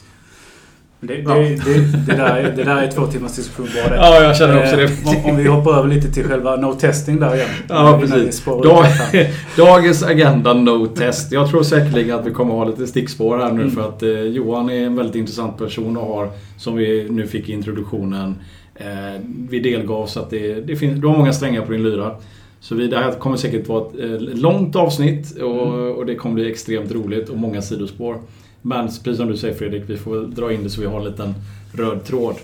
Det, 1.00 1.14
det, 1.14 1.22
ja. 1.22 1.34
det, 1.34 2.06
det, 2.06 2.16
där, 2.16 2.52
det 2.56 2.64
där 2.64 2.82
är 2.82 2.90
två 2.90 3.06
timmars 3.06 3.36
diskussion 3.36 3.68
bara 3.74 3.88
det. 3.88 3.96
Ja, 3.96 4.22
jag 4.22 4.36
känner 4.36 4.62
också 4.62 4.76
det. 4.76 4.84
Eh, 4.84 5.24
om, 5.24 5.30
om, 5.30 5.36
vi 5.36 5.48
hoppar 5.48 5.78
över 5.78 5.88
lite 5.88 6.12
till 6.12 6.24
själva 6.24 6.56
no-testing 6.56 7.20
där 7.20 7.34
igen. 7.34 7.48
Ja, 7.68 7.98
precis. 8.00 8.44
Dag, 8.44 8.86
dagens 9.56 10.02
agenda 10.02 10.54
no-test. 10.54 11.32
Jag 11.32 11.50
tror 11.50 11.62
säkerligen 11.62 12.18
att 12.18 12.26
vi 12.26 12.30
kommer 12.30 12.54
ha 12.54 12.64
lite 12.64 12.86
stickspår 12.86 13.38
här 13.38 13.52
nu 13.52 13.62
mm. 13.62 13.74
för 13.74 13.88
att 13.88 14.02
eh, 14.02 14.10
Johan 14.10 14.70
är 14.70 14.86
en 14.86 14.96
väldigt 14.96 15.16
intressant 15.16 15.58
person 15.58 15.96
och 15.96 16.06
har, 16.06 16.30
som 16.56 16.76
vi 16.76 17.06
nu 17.10 17.26
fick 17.26 17.48
i 17.48 17.52
introduktionen, 17.52 18.38
eh, 18.74 19.20
vi 19.50 19.60
delgav 19.60 20.06
så 20.06 20.20
att 20.20 20.30
det, 20.30 20.60
det 20.60 20.76
finns, 20.76 21.00
du 21.00 21.06
har 21.06 21.16
många 21.16 21.32
strängar 21.32 21.62
på 21.62 21.72
din 21.72 21.82
lyra. 21.82 22.14
Så 22.60 22.74
vi, 22.74 22.86
det 22.86 22.98
här 22.98 23.12
kommer 23.12 23.36
säkert 23.36 23.68
vara 23.68 23.86
ett 23.86 24.00
eh, 24.00 24.20
långt 24.20 24.76
avsnitt 24.76 25.36
och, 25.36 25.66
mm. 25.66 25.92
och, 25.92 26.06
det 26.06 26.14
kommer 26.14 26.34
bli 26.34 26.50
extremt 26.50 26.92
roligt 26.92 27.28
och 27.28 27.36
många 27.36 27.62
sidospår. 27.62 28.20
Men 28.62 28.86
precis 28.86 29.16
som 29.16 29.28
du 29.28 29.36
säger 29.36 29.54
Fredrik, 29.54 29.82
vi 29.86 29.96
får 29.96 30.16
dra 30.16 30.52
in 30.52 30.62
det 30.62 30.70
så 30.70 30.80
vi 30.80 30.86
har 30.86 30.98
en 30.98 31.04
liten 31.04 31.34
röd 31.72 32.04
tråd. 32.04 32.36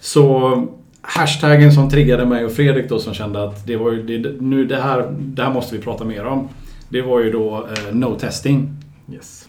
Så 0.00 0.66
hashtaggen 1.00 1.72
som 1.72 1.90
triggade 1.90 2.26
mig 2.26 2.44
och 2.44 2.52
Fredrik 2.52 2.88
då 2.88 2.98
som 2.98 3.14
kände 3.14 3.44
att 3.44 3.66
det 3.66 3.76
var 3.76 3.92
ju, 3.92 4.02
det, 4.02 4.40
nu 4.40 4.64
det 4.64 4.76
här, 4.76 5.14
det 5.18 5.42
här 5.42 5.52
måste 5.52 5.76
vi 5.76 5.82
prata 5.82 6.04
mer 6.04 6.24
om. 6.24 6.48
Det 6.88 7.02
var 7.02 7.20
ju 7.20 7.30
då 7.30 7.56
eh, 7.56 7.94
no-testing. 7.94 8.74
Yes. 9.12 9.47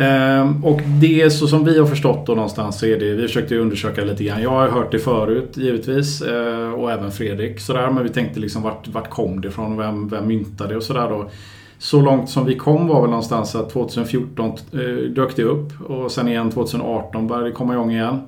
Ehm, 0.00 0.64
och 0.64 0.80
det 1.00 1.30
så 1.30 1.46
som 1.46 1.64
vi 1.64 1.78
har 1.78 1.86
förstått 1.86 2.26
då 2.26 2.34
någonstans 2.34 2.78
så 2.78 2.86
är 2.86 2.98
det, 2.98 3.14
vi 3.14 3.22
försökte 3.22 3.56
undersöka 3.56 4.04
lite 4.04 4.24
grann. 4.24 4.42
Jag 4.42 4.50
har 4.50 4.68
hört 4.68 4.92
det 4.92 4.98
förut 4.98 5.56
givetvis 5.56 6.22
eh, 6.22 6.72
och 6.72 6.92
även 6.92 7.10
Fredrik 7.10 7.60
sådär. 7.60 7.90
Men 7.90 8.02
vi 8.02 8.08
tänkte 8.08 8.40
liksom 8.40 8.62
vart, 8.62 8.88
vart 8.88 9.10
kom 9.10 9.40
det 9.40 9.48
ifrån? 9.48 9.76
Vem, 9.76 10.08
vem 10.08 10.26
myntade 10.26 10.70
det 10.70 10.76
och 10.76 10.82
sådär 10.82 11.08
då. 11.08 11.30
Så 11.78 12.00
långt 12.00 12.30
som 12.30 12.44
vi 12.46 12.56
kom 12.56 12.88
var 12.88 13.00
väl 13.00 13.10
någonstans 13.10 13.54
att 13.54 13.70
2014 13.70 14.50
eh, 14.72 14.78
dök 15.10 15.36
det 15.36 15.42
upp 15.42 15.90
och 15.90 16.12
sen 16.12 16.28
igen 16.28 16.50
2018 16.50 17.26
började 17.26 17.48
det 17.48 17.52
komma 17.52 17.72
igång 17.72 17.90
igen. 17.90 18.20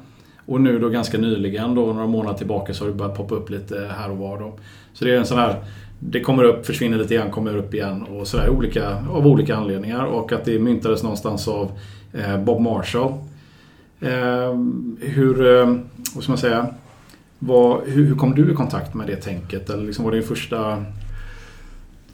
Och 0.47 0.61
nu 0.61 0.79
då 0.79 0.89
ganska 0.89 1.19
nyligen 1.19 1.75
då 1.75 1.87
några 1.87 2.07
månader 2.07 2.39
tillbaka 2.39 2.75
så 2.75 2.85
har 2.85 2.89
det 2.89 2.97
börjat 2.97 3.17
poppa 3.17 3.35
upp 3.35 3.51
lite 3.51 3.91
här 3.97 4.11
och 4.11 4.19
var 4.19 4.39
då. 4.39 4.59
Så 4.93 5.05
det 5.05 5.15
är 5.15 5.19
en 5.19 5.27
sån 5.27 5.39
här 5.39 5.57
det 6.05 6.21
kommer 6.21 6.45
upp, 6.45 6.67
försvinner 6.67 6.99
lite 6.99 7.15
grann, 7.15 7.31
kommer 7.31 7.57
upp 7.57 7.75
igen 7.75 8.03
och 8.03 8.29
sådär 8.29 8.49
olika, 8.49 8.97
av 9.11 9.27
olika 9.27 9.57
anledningar. 9.57 10.05
Och 10.05 10.33
att 10.33 10.45
det 10.45 10.59
myntades 10.59 11.03
någonstans 11.03 11.49
av 11.49 11.71
eh, 12.13 12.39
Bob 12.39 12.61
Marshall. 12.61 13.13
Eh, 14.01 14.59
hur, 15.01 15.61
eh, 15.61 15.77
vad 16.15 16.23
ska 16.23 16.33
man 16.33 16.39
säga, 16.39 16.67
vad, 17.39 17.81
hur, 17.87 18.05
hur, 18.05 18.15
kom 18.15 18.35
du 18.35 18.53
i 18.53 18.55
kontakt 18.55 18.95
med 18.95 19.07
det 19.07 19.17
tänket? 19.17 19.71
Eller 19.71 19.85
liksom 19.85 20.05
var 20.05 20.13
det 20.13 20.19
din 20.19 20.29
första... 20.29 20.85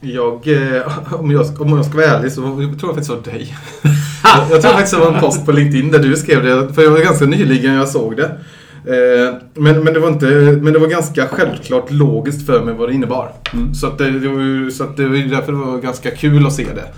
Jag, 0.01 0.49
eh, 0.49 1.15
om, 1.21 1.31
jag, 1.31 1.61
om 1.61 1.69
jag 1.69 1.85
ska 1.85 1.97
vara 1.97 2.07
ärlig 2.07 2.33
så 2.33 2.41
tror 2.41 2.61
jag 2.63 2.95
faktiskt 2.95 3.09
det 3.09 3.17
var 3.17 3.39
dig. 3.39 3.57
jag 4.51 4.63
tror 4.63 4.73
faktiskt 4.73 4.95
det 4.95 5.01
var 5.01 5.13
en 5.13 5.21
post 5.21 5.47
på 5.47 5.53
LinkedIn 5.53 5.91
där 5.91 5.99
du 5.99 6.17
skrev 6.17 6.45
det. 6.45 6.75
För 6.75 6.83
jag 6.83 6.91
var 6.91 6.99
ganska 6.99 7.25
nyligen 7.25 7.75
jag 7.75 7.89
såg 7.89 8.17
det. 8.17 8.39
Eh, 8.89 9.35
men, 9.55 9.85
men, 9.85 9.95
det 9.95 10.01
var 10.01 10.09
inte, 10.09 10.27
men 10.63 10.73
det 10.73 10.79
var 10.79 10.89
ganska 10.89 11.27
självklart 11.27 11.91
logiskt 11.91 12.47
för 12.47 12.65
mig 12.65 12.75
vad 12.75 12.89
det 12.89 12.95
innebar. 12.95 13.33
Mm. 13.53 13.75
Så, 13.75 13.87
att 13.87 13.99
det, 13.99 14.11
det 14.11 14.29
var, 14.29 14.71
så 14.71 14.85
att 14.85 14.97
det 14.97 15.09
var 15.09 15.17
därför 15.17 15.53
det 15.53 15.59
var 15.59 15.79
ganska 15.79 16.11
kul 16.11 16.47
att 16.47 16.53
se 16.53 16.67
det. 16.75 16.89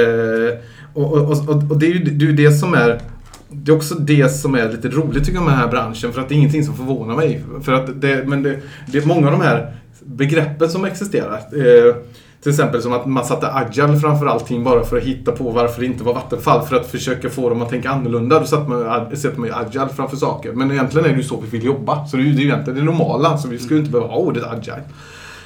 Eh, 0.00 0.58
och, 0.94 1.12
och, 1.12 1.30
och, 1.30 1.70
och, 1.70 1.78
det 1.78 1.86
är 1.86 1.90
ju 1.90 1.98
det, 1.98 2.24
är 2.24 2.32
det 2.32 2.52
som 2.52 2.74
är 2.74 3.00
det 3.48 3.72
är 3.72 3.76
också 3.76 3.94
det 3.94 4.28
som 4.28 4.54
är 4.54 4.68
lite 4.68 4.88
roligt 4.88 5.24
tycker 5.24 5.38
jag 5.38 5.44
med 5.44 5.52
den 5.52 5.60
här 5.60 5.68
branschen 5.68 6.12
för 6.12 6.20
att 6.20 6.28
det 6.28 6.34
är 6.34 6.36
ingenting 6.36 6.64
som 6.64 6.76
förvånar 6.76 7.16
mig. 7.16 7.44
För 7.62 7.72
att 7.72 8.00
det, 8.00 8.28
men 8.28 8.42
det, 8.42 8.56
det 8.86 8.98
är 8.98 9.06
många 9.06 9.26
av 9.26 9.32
de 9.32 9.40
här 9.40 9.74
begreppen 10.00 10.68
som 10.68 10.84
existerar. 10.84 11.36
Eh, 11.36 11.94
till 12.42 12.50
exempel 12.50 12.82
som 12.82 12.92
att 12.92 13.06
man 13.06 13.24
satte 13.24 13.52
agile 13.52 13.98
framför 13.98 14.26
allting 14.26 14.64
bara 14.64 14.84
för 14.84 14.96
att 14.96 15.02
hitta 15.02 15.32
på 15.32 15.50
varför 15.50 15.80
det 15.80 15.86
inte 15.86 16.04
var 16.04 16.14
Vattenfall. 16.14 16.66
För 16.66 16.76
att 16.76 16.86
försöka 16.86 17.30
få 17.30 17.48
dem 17.48 17.62
att 17.62 17.68
tänka 17.68 17.90
annorlunda. 17.90 18.40
Då 18.40 18.46
satte 18.46 18.70
man, 18.70 19.16
sätter 19.16 19.38
man 19.38 19.48
ju 19.48 19.54
agile 19.54 19.88
framför 19.96 20.16
saker. 20.16 20.52
Men 20.52 20.70
egentligen 20.70 21.04
är 21.04 21.10
det 21.10 21.16
ju 21.16 21.22
så 21.22 21.40
vi 21.40 21.48
vill 21.48 21.64
jobba. 21.64 22.06
Så 22.06 22.16
det 22.16 22.22
är 22.22 22.26
ju 22.26 22.44
egentligen 22.44 22.78
det 22.78 22.84
normala. 22.84 23.38
Så 23.38 23.48
vi 23.48 23.58
skulle 23.58 23.80
inte 23.80 23.90
behöva 23.90 24.10
ha 24.12 24.16
ordet 24.16 24.44
agile. 24.44 24.82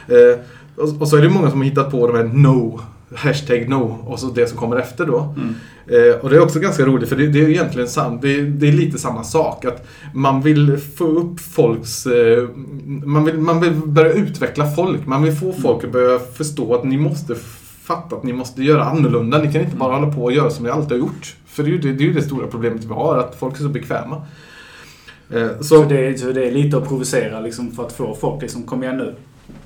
Eh, 0.08 0.38
och, 0.76 1.00
och, 1.00 1.08
så 1.08 1.16
är 1.16 1.22
det 1.22 1.28
många 1.28 1.50
som 1.50 1.58
har 1.58 1.64
hittat 1.64 1.90
på 1.90 2.06
de 2.06 2.16
här 2.16 2.24
no 2.24 2.80
hashtag 3.14 3.68
no 3.68 3.98
och 4.06 4.20
så 4.20 4.26
det 4.26 4.46
som 4.46 4.58
kommer 4.58 4.76
efter 4.76 5.06
då. 5.06 5.34
Mm. 5.36 5.54
Eh, 5.86 6.20
och 6.20 6.30
det 6.30 6.36
är 6.36 6.40
också 6.40 6.60
ganska 6.60 6.86
roligt 6.86 7.08
för 7.08 7.16
det, 7.16 7.26
det 7.26 7.40
är 7.44 7.48
egentligen 7.48 7.88
sam, 7.88 8.18
det, 8.22 8.42
det, 8.42 8.68
är 8.68 8.72
lite 8.72 8.98
samma 8.98 9.24
sak. 9.24 9.64
Att 9.64 9.86
man 10.14 10.40
vill 10.40 10.76
få 10.96 11.04
upp 11.04 11.40
folks... 11.40 12.06
Eh, 12.06 12.48
man, 13.04 13.24
vill, 13.24 13.38
man 13.38 13.60
vill 13.60 13.72
börja 13.72 14.12
utveckla 14.12 14.66
folk. 14.66 15.06
Man 15.06 15.22
vill 15.22 15.32
få 15.32 15.52
folk 15.52 15.84
att 15.84 15.92
börja 15.92 16.18
förstå 16.18 16.74
att 16.74 16.84
ni 16.84 16.96
måste 16.96 17.34
fatta 17.82 18.16
att 18.16 18.22
ni 18.22 18.32
måste 18.32 18.62
göra 18.62 18.84
annorlunda. 18.84 19.38
Ni 19.38 19.52
kan 19.52 19.62
inte 19.62 19.76
bara 19.76 19.94
hålla 19.94 20.12
på 20.12 20.22
och 20.22 20.32
göra 20.32 20.50
som 20.50 20.64
ni 20.64 20.70
alltid 20.70 20.90
har 20.90 20.98
gjort. 20.98 21.36
För 21.46 21.62
det 21.62 21.68
är 21.68 21.72
ju 21.72 21.78
det, 21.78 21.92
det, 21.92 22.10
är 22.10 22.14
det 22.14 22.22
stora 22.22 22.46
problemet 22.46 22.84
vi 22.84 22.94
har, 22.94 23.18
att 23.18 23.34
folk 23.38 23.54
är 23.54 23.62
så 23.62 23.68
bekväma. 23.68 24.22
Eh, 25.30 25.48
så, 25.58 25.64
så, 25.64 25.84
det, 25.84 26.20
så 26.20 26.32
det 26.32 26.46
är 26.46 26.50
lite 26.50 26.76
att 26.76 26.88
provocera 26.88 27.40
liksom, 27.40 27.72
för 27.72 27.86
att 27.86 27.92
få 27.92 28.14
folk 28.14 28.42
liksom, 28.42 28.62
kom 28.62 28.82
igen 28.82 28.96
nu. 28.96 29.14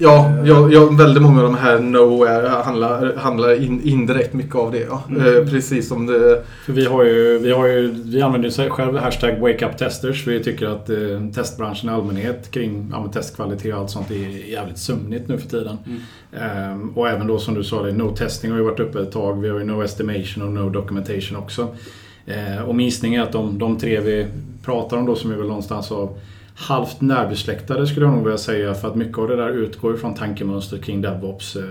Ja, 0.00 0.32
ja, 0.44 0.68
ja, 0.72 0.88
väldigt 0.90 1.22
många 1.22 1.38
av 1.38 1.44
de 1.44 1.54
här 1.54 1.78
Nowhere 1.78 2.48
handlar, 2.48 3.16
handlar 3.16 3.62
in, 3.62 3.82
indirekt 3.82 4.34
mycket 4.34 4.54
av 4.54 4.72
det. 4.72 4.80
Ja. 4.80 5.02
Mm. 5.08 5.22
Eh, 5.22 5.50
precis 5.50 5.88
som 5.88 6.06
det... 6.06 6.42
För 6.66 6.72
vi, 6.72 6.84
har 6.86 7.04
ju, 7.04 7.38
vi, 7.38 7.52
har 7.52 7.66
ju, 7.66 8.02
vi 8.04 8.22
använder 8.22 8.62
ju 8.62 8.70
själv 8.70 8.96
hashtag 8.96 9.38
WakeUpTesters. 9.40 10.26
Vi 10.26 10.44
tycker 10.44 10.66
att 10.66 10.90
eh, 10.90 10.96
testbranschen 11.34 11.90
i 11.90 11.92
allmänhet 11.92 12.50
kring 12.50 12.88
ja, 12.92 13.10
testkvalitet 13.12 13.74
och 13.74 13.80
allt 13.80 13.90
sånt 13.90 14.10
är 14.10 14.50
jävligt 14.50 14.78
sömnigt 14.78 15.28
nu 15.28 15.38
för 15.38 15.48
tiden. 15.48 15.78
Mm. 15.86 16.72
Um, 16.72 16.90
och 16.94 17.08
även 17.08 17.26
då 17.26 17.38
som 17.38 17.54
du 17.54 17.64
sa, 17.64 17.82
det, 17.82 17.92
No 17.92 18.16
Testing 18.16 18.50
har 18.50 18.58
ju 18.58 18.64
varit 18.64 18.80
uppe 18.80 19.00
ett 19.00 19.12
tag. 19.12 19.40
Vi 19.40 19.48
har 19.48 19.58
ju 19.58 19.64
No 19.64 19.82
Estimation 19.82 20.42
och 20.42 20.52
No 20.52 20.70
Documentation 20.70 21.38
också. 21.38 21.62
Uh, 22.28 22.62
och 22.68 22.74
min 22.74 22.86
gissning 22.86 23.14
är 23.14 23.22
att 23.22 23.32
de, 23.32 23.58
de 23.58 23.78
tre 23.78 24.00
vi 24.00 24.26
pratar 24.64 24.96
om 24.96 25.06
då 25.06 25.14
som 25.14 25.30
är 25.32 25.36
väl 25.36 25.46
någonstans 25.46 25.92
av 25.92 26.18
halvt 26.58 27.00
närbesläktade 27.00 27.86
skulle 27.86 28.06
jag 28.06 28.14
nog 28.14 28.24
vilja 28.24 28.38
säga. 28.38 28.74
För 28.74 28.88
att 28.88 28.94
mycket 28.94 29.18
av 29.18 29.28
det 29.28 29.36
där 29.36 29.48
utgår 29.50 29.96
från 29.96 30.14
tankemönster 30.14 30.78
kring 30.78 31.00
DevOps. 31.00 31.56
Eh, 31.56 31.62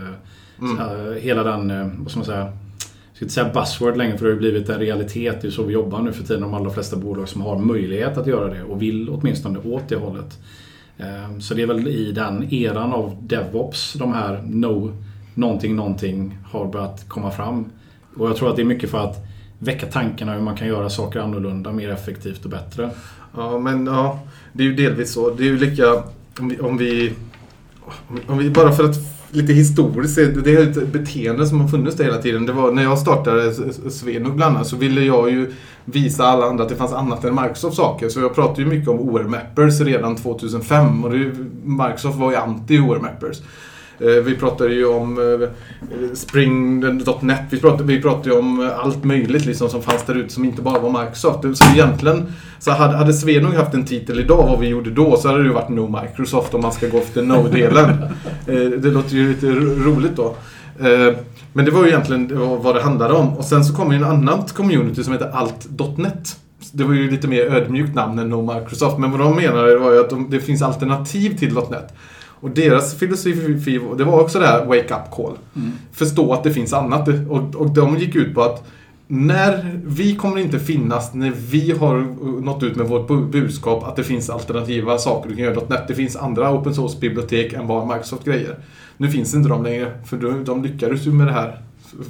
mm. 0.60 0.80
Eh, 0.80 1.14
hela 1.14 1.44
den, 1.44 1.72
eh, 1.72 1.88
vad 1.98 2.12
ska 2.12 2.20
man 2.20 2.26
säga, 2.26 2.40
jag 2.40 3.16
ska 3.16 3.26
inte 3.26 3.34
säga 3.34 3.52
buzzword 3.54 3.98
längre 3.98 4.18
för 4.18 4.26
det 4.26 4.32
har 4.32 4.34
ju 4.34 4.40
blivit 4.40 4.70
en 4.70 4.80
realitet. 4.80 5.42
Det 5.42 5.48
är 5.48 5.52
så 5.52 5.64
vi 5.64 5.74
jobbar 5.74 6.02
nu 6.02 6.12
för 6.12 6.24
tiden. 6.24 6.42
De 6.42 6.54
allra 6.54 6.70
flesta 6.70 6.98
bolag 6.98 7.30
som 7.30 7.42
har 7.42 7.60
möjlighet 7.60 8.18
att 8.18 8.28
göra 8.28 8.54
det 8.54 8.64
och 8.64 8.82
vill 8.82 9.10
åtminstone 9.10 9.60
åt 9.60 9.90
det 9.90 9.96
hållet. 9.96 10.40
Så 11.40 11.54
det 11.54 11.62
är 11.62 11.68
väl 11.68 11.88
i 11.88 12.12
den 12.12 12.54
eran 12.54 12.94
av 12.94 13.18
DevOps 13.22 13.94
de 13.94 14.14
här 14.14 14.42
no, 14.46 14.94
någonting, 15.34 15.76
någonting 15.76 16.38
har 16.46 16.66
börjat 16.66 17.10
komma 17.10 17.32
fram. 17.32 17.66
Och 18.16 18.30
jag 18.30 18.36
tror 18.36 18.50
att 18.50 18.56
det 18.56 18.62
är 18.62 18.66
mycket 18.66 18.90
för 18.90 18.98
att 18.98 19.26
väcka 19.60 19.86
tankarna 19.86 20.34
hur 20.34 20.42
man 20.42 20.56
kan 20.56 20.68
göra 20.68 20.90
saker 20.90 21.20
annorlunda, 21.20 21.72
mer 21.72 21.90
effektivt 21.90 22.46
och 22.46 22.52
bättre. 22.52 22.90
Ja, 23.36 23.60
men 23.60 23.86
ja, 23.86 24.20
det 24.58 24.64
är 24.64 24.68
ju 24.68 24.76
delvis 24.76 25.14
så. 25.14 25.30
Det 25.30 25.44
är 25.44 25.48
ju 25.48 25.58
lika 25.58 26.04
om 26.40 26.48
vi, 26.50 26.60
om 26.60 26.78
vi, 26.78 27.14
om 28.28 28.38
vi 28.38 28.50
bara 28.50 28.72
för 28.72 28.84
att 28.84 28.96
lite 29.32 29.54
historiskt, 29.54 30.16
det 30.16 30.56
är 30.56 30.62
ett 30.62 30.88
beteende 30.88 31.48
som 31.48 31.62
har 31.62 31.68
funnits 31.68 31.98
där 31.98 32.04
hela 32.04 32.22
tiden. 32.22 32.46
Det 32.46 32.54
var 32.54 32.72
när 32.72 32.84
jag 32.84 33.00
startade 33.00 33.54
Svenug 33.90 34.36
bland 34.36 34.56
annat 34.56 34.68
så 34.68 34.76
ville 34.76 35.02
jag 35.02 35.32
ju 35.32 35.54
visa 35.86 36.26
alla 36.26 36.46
andra 36.46 36.64
att 36.64 36.70
det 36.70 36.76
fanns 36.76 36.94
annat 36.94 37.24
än 37.24 37.36
Microsoft 37.36 37.78
saker. 37.78 38.10
Så 38.10 38.20
jag 38.20 38.36
pratade 38.36 38.62
ju 38.62 38.68
mycket 38.68 38.90
om 38.90 39.00
OR-mappers 39.00 39.82
redan 39.82 40.16
2005 40.16 41.04
och 41.04 41.12
det, 41.12 41.32
Microsoft 41.64 42.18
var 42.18 42.32
ju 42.32 42.38
anti 42.38 42.80
OR-mappers. 42.80 43.42
Eh, 43.42 43.46
vi 44.00 44.36
pratade 44.36 44.74
ju 44.74 44.86
om 44.86 45.18
eh, 45.42 45.50
Spring.net. 46.14 47.42
Vi 47.50 47.60
pratade, 47.60 47.84
vi 47.84 48.02
pratade 48.02 48.30
ju 48.30 48.38
om 48.38 48.72
allt 48.78 49.04
möjligt 49.04 49.46
liksom 49.46 49.70
som 49.70 49.82
fanns 49.82 50.06
där 50.06 50.16
ute 50.16 50.34
som 50.34 50.46
inte 50.46 50.62
bara 50.62 50.80
var 50.80 51.04
Microsoft. 51.04 51.58
Så 51.58 51.66
egentligen, 51.74 52.34
så 52.60 52.72
hade, 52.72 52.98
hade 52.98 53.14
Svenung 53.14 53.56
haft 53.56 53.74
en 53.74 53.86
titel 53.86 54.20
idag, 54.20 54.48
vad 54.48 54.60
vi 54.60 54.68
gjorde 54.68 54.92
då, 54.92 55.18
så 55.18 55.28
hade 55.28 55.40
det 55.40 55.48
ju 55.48 55.54
varit 55.54 55.70
No 55.70 56.02
Microsoft 56.02 56.54
om 56.54 56.62
man 56.62 56.72
ska 56.72 56.88
gå 56.88 56.98
efter 56.98 57.22
No-delen. 57.22 57.94
Eh, 58.48 58.70
det 58.70 58.92
låter 58.92 59.16
ju 59.16 59.30
lite 59.30 59.48
roligt 59.50 60.16
då. 60.16 60.36
Men 61.54 61.66
det 61.66 61.72
var 61.72 61.84
ju 61.84 61.90
egentligen 61.90 62.32
vad 62.62 62.76
det 62.76 62.82
handlade 62.82 63.14
om. 63.14 63.38
Och 63.38 63.46
sen 63.46 63.66
så 63.66 63.76
kom 63.76 63.92
ju 63.92 63.98
en 63.98 64.04
annan 64.04 64.44
community 64.44 65.04
som 65.04 65.14
heter 65.14 65.30
Alt.net. 65.34 66.38
Det 66.72 66.84
var 66.84 66.94
ju 66.94 67.12
lite 67.12 67.28
mer 67.28 67.42
ödmjukt 67.42 67.96
namn 67.96 68.20
än 68.20 68.30
No 68.30 68.54
Microsoft. 68.54 68.98
Men 68.98 69.12
vad 69.12 69.20
de 69.20 69.36
menade 69.36 69.78
var 69.78 69.92
ju 69.92 70.00
att 70.00 70.10
de, 70.10 70.30
det 70.30 70.40
finns 70.40 70.62
alternativ 70.62 71.38
till 71.38 71.54
.net. 71.54 71.94
Och 72.40 72.50
deras 72.50 72.96
filosofi, 72.96 73.80
det 73.98 74.04
var 74.04 74.22
också 74.22 74.40
det 74.40 74.48
här 74.48 74.66
wake 74.66 74.96
up 74.96 75.12
call. 75.12 75.38
Mm. 75.56 75.72
Förstå 75.92 76.34
att 76.34 76.44
det 76.44 76.54
finns 76.54 76.74
annat. 76.74 77.08
Och, 77.30 77.56
och 77.56 77.70
de 77.70 77.98
gick 77.98 78.16
ut 78.16 78.36
på 78.36 78.42
att 78.42 78.64
när 79.08 79.80
vi 79.86 80.16
kommer 80.16 80.40
inte 80.40 80.60
finnas 80.60 81.14
när 81.14 81.34
vi 81.50 81.72
har 81.72 82.08
nått 82.42 82.64
ut 82.64 82.76
med 82.76 82.88
vårt 82.88 83.10
bu- 83.10 83.32
budskap 83.32 83.84
att 83.84 83.96
det 83.96 84.04
finns 84.04 84.30
alternativa 84.30 84.98
saker 84.98 85.30
du 85.30 85.36
kan 85.36 85.46
göra. 85.46 85.62
.NET. 85.70 85.88
Det 85.88 85.96
finns 85.96 86.16
andra 86.16 86.54
open 86.54 86.74
source-bibliotek 86.74 87.54
än 87.54 87.68
vad 87.68 87.88
Microsoft 87.88 88.26
grejer. 88.26 88.56
Nu 88.98 89.10
finns 89.12 89.36
inte 89.36 89.50
de 89.50 89.64
längre, 89.64 89.92
för 90.06 90.18
de, 90.18 90.44
de 90.44 90.64
lyckades 90.64 91.08
ju 91.08 91.12
med 91.12 91.28
det 91.28 91.34
här 91.34 91.62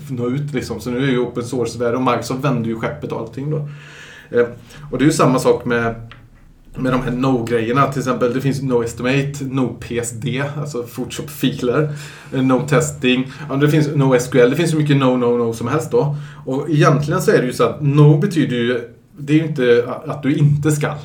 nå 0.10 0.28
ut 0.28 0.54
liksom. 0.54 0.80
Så 0.80 0.90
nu 0.90 0.98
är 0.98 1.12
ju 1.12 1.20
open 1.20 1.44
source-världen 1.44 1.96
och 1.96 2.12
Microsoft 2.12 2.46
vänder 2.46 2.70
ju 2.70 2.76
skeppet 2.76 3.12
och 3.12 3.20
allting 3.20 3.52
då. 3.52 3.58
Eh, 4.38 4.46
och 4.92 4.98
det 4.98 5.04
är 5.04 5.08
ju 5.08 5.12
samma 5.12 5.40
sak 5.40 5.66
med 5.66 6.12
med 6.80 6.94
de 6.94 7.02
här 7.02 7.12
no-grejerna. 7.12 7.92
Till 7.92 8.00
exempel 8.00 8.34
det 8.34 8.42
finns 8.42 8.62
no 8.62 8.84
estimate, 8.84 9.34
no 9.42 9.78
PSD, 9.80 10.44
alltså 10.58 10.84
Photoshop-filer, 10.84 11.90
eh, 12.34 12.42
no 12.42 12.68
testing, 12.68 13.32
ja, 13.50 13.56
det 13.56 13.70
finns 13.70 13.88
no 13.96 14.20
SQL. 14.20 14.50
Det 14.50 14.56
finns 14.56 14.72
så 14.72 14.78
mycket 14.78 14.98
no, 14.98 15.18
no, 15.18 15.38
no 15.38 15.54
som 15.54 15.68
helst 15.68 15.92
då. 15.92 16.16
Och 16.46 16.70
egentligen 16.70 17.22
så 17.22 17.32
är 17.32 17.38
det 17.42 17.46
ju 17.46 17.54
så 17.54 17.63
att 17.63 17.82
no 17.82 18.18
betyder 18.18 18.56
ju, 18.56 18.82
det 19.18 19.34
är 19.34 19.38
ju 19.38 19.46
inte 19.46 19.84
att 20.08 20.24
du 20.24 20.36
inte 20.36 20.72
skall. 20.72 20.98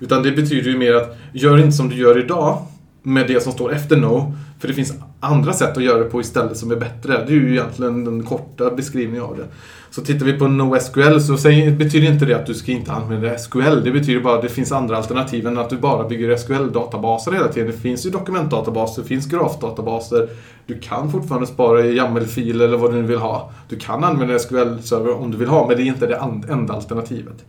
Utan 0.00 0.22
det 0.22 0.32
betyder 0.32 0.70
ju 0.70 0.78
mer 0.78 0.94
att 0.94 1.16
gör 1.32 1.58
inte 1.58 1.72
som 1.72 1.88
du 1.88 1.96
gör 1.96 2.18
idag 2.18 2.66
med 3.02 3.28
det 3.28 3.42
som 3.42 3.52
står 3.52 3.72
efter 3.72 3.96
no. 3.96 4.34
För 4.58 4.68
det 4.68 4.74
finns 4.74 4.92
andra 5.20 5.52
sätt 5.52 5.76
att 5.76 5.82
göra 5.82 5.98
det 5.98 6.10
på 6.10 6.20
istället 6.20 6.56
som 6.56 6.70
är 6.70 6.76
bättre. 6.76 7.24
Det 7.26 7.32
är 7.32 7.36
ju 7.36 7.50
egentligen 7.50 8.04
den 8.04 8.24
korta 8.24 8.70
beskrivningen 8.70 9.24
av 9.24 9.36
det. 9.36 9.44
Så 9.90 10.00
tittar 10.00 10.26
vi 10.26 10.32
på 10.32 10.48
NoSQL 10.48 11.20
så 11.20 11.32
betyder 11.78 12.12
inte 12.12 12.24
det 12.24 12.34
att 12.34 12.46
du 12.46 12.54
ska 12.54 12.72
inte 12.72 12.92
använda 12.92 13.38
SQL. 13.38 13.84
Det 13.84 13.90
betyder 13.90 14.20
bara 14.20 14.34
att 14.34 14.42
det 14.42 14.48
finns 14.48 14.72
andra 14.72 14.96
alternativ 14.96 15.46
än 15.46 15.58
att 15.58 15.70
du 15.70 15.76
bara 15.76 16.08
bygger 16.08 16.36
SQL-databaser 16.36 17.32
hela 17.32 17.48
tiden. 17.48 17.70
Det 17.70 17.76
finns 17.76 18.06
ju 18.06 18.10
dokumentdatabaser, 18.10 19.02
det 19.02 19.08
finns 19.08 19.26
grafdatabaser. 19.26 20.28
Du 20.66 20.78
kan 20.78 21.12
fortfarande 21.12 21.46
spara 21.46 21.84
i 21.84 21.96
YAML-fil 21.96 22.60
eller 22.60 22.76
vad 22.76 22.92
du 22.92 22.96
nu 22.96 23.06
vill 23.06 23.18
ha. 23.18 23.52
Du 23.68 23.78
kan 23.78 24.04
använda 24.04 24.38
SQL-server 24.38 25.20
om 25.20 25.30
du 25.30 25.36
vill 25.36 25.48
ha, 25.48 25.68
men 25.68 25.76
det 25.76 25.82
är 25.82 25.86
inte 25.86 26.06
det 26.06 26.20
enda 26.48 26.74
alternativet. 26.74 27.44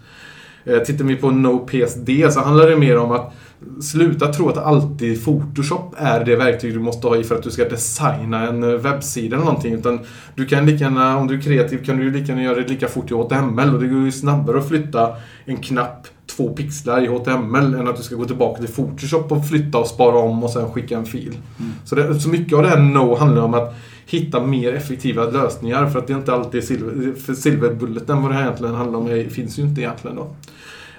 Eh, 0.64 0.80
tittar 0.80 1.06
vi 1.06 1.16
på 1.16 1.32
NoPSD 1.32 2.10
så 2.30 2.40
handlar 2.40 2.70
det 2.70 2.78
mer 2.78 2.98
om 2.98 3.12
att 3.12 3.34
sluta 3.82 4.34
tro 4.34 4.50
att 4.50 4.58
alltid 4.58 5.24
Photoshop 5.24 5.96
är 5.98 6.26
det 6.26 6.36
verktyg 6.36 6.74
du 6.74 6.80
måste 6.80 7.08
ha 7.08 7.16
i 7.16 7.24
för 7.24 7.36
att 7.36 7.44
du 7.44 7.52
ska 7.52 7.70
designa 7.70 8.48
en 8.48 8.64
eh, 8.64 8.70
webbsida 8.70 9.36
eller 9.36 9.46
någonting. 9.46 9.74
Utan 9.74 10.00
du 10.36 10.46
kan 10.46 10.66
lika 10.66 10.84
gärna, 10.84 11.18
om 11.18 11.28
du 11.28 11.38
är 11.38 11.42
kreativ, 11.42 11.86
kan 11.86 11.98
du 11.98 12.12
lika 12.12 12.26
gärna 12.26 12.44
göra 12.44 12.56
det 12.56 12.68
lika 12.68 12.88
fort 12.88 13.12
i 13.12 13.14
HTML. 13.14 13.76
Och 13.76 13.82
det 13.82 13.88
går 13.88 14.06
ju 14.06 14.12
snabbare 14.12 14.58
att 14.58 14.68
flytta 14.68 15.16
en 15.46 15.58
knapp 15.58 16.08
två 16.36 16.50
pixlar 16.50 17.04
i 17.04 17.08
HTML 17.08 17.74
än 17.74 17.88
att 17.88 17.98
du 17.98 18.04
ska 18.04 18.16
gå 18.16 18.26
tillbaka 18.26 18.62
till 18.62 18.74
Photoshop 18.74 19.32
och 19.32 19.48
flytta 19.48 19.78
och 19.78 19.88
spara 19.88 20.18
om 20.18 20.44
och 20.44 20.50
sen 20.50 20.72
skicka 20.72 20.98
en 20.98 21.06
fil. 21.06 21.38
Så, 21.86 21.96
det, 21.96 22.20
så 22.20 22.30
mycket 22.30 22.58
av 22.58 22.64
det 22.64 22.70
här 22.70 22.80
No 22.80 23.16
handlar 23.16 23.42
om 23.42 23.54
att 23.54 23.76
hitta 24.06 24.46
mer 24.46 24.74
effektiva 24.74 25.24
lösningar 25.24 25.90
för 25.90 26.00
att 26.00 26.08
det 26.08 26.14
är 26.14 26.18
inte 26.18 26.34
alltid 26.34 26.64
silver, 26.64 27.14
för 27.14 27.34
silverbulletten 27.34 28.22
vad 28.22 28.32
det 28.32 28.36
här 28.36 28.44
egentligen 28.44 28.76
handlar 28.76 29.00
om 29.00 29.08
är, 29.08 29.30
finns 29.30 29.60
ju 29.60 29.64
inte 29.64 29.82
egentligen 29.82 30.16
då. 30.16 30.28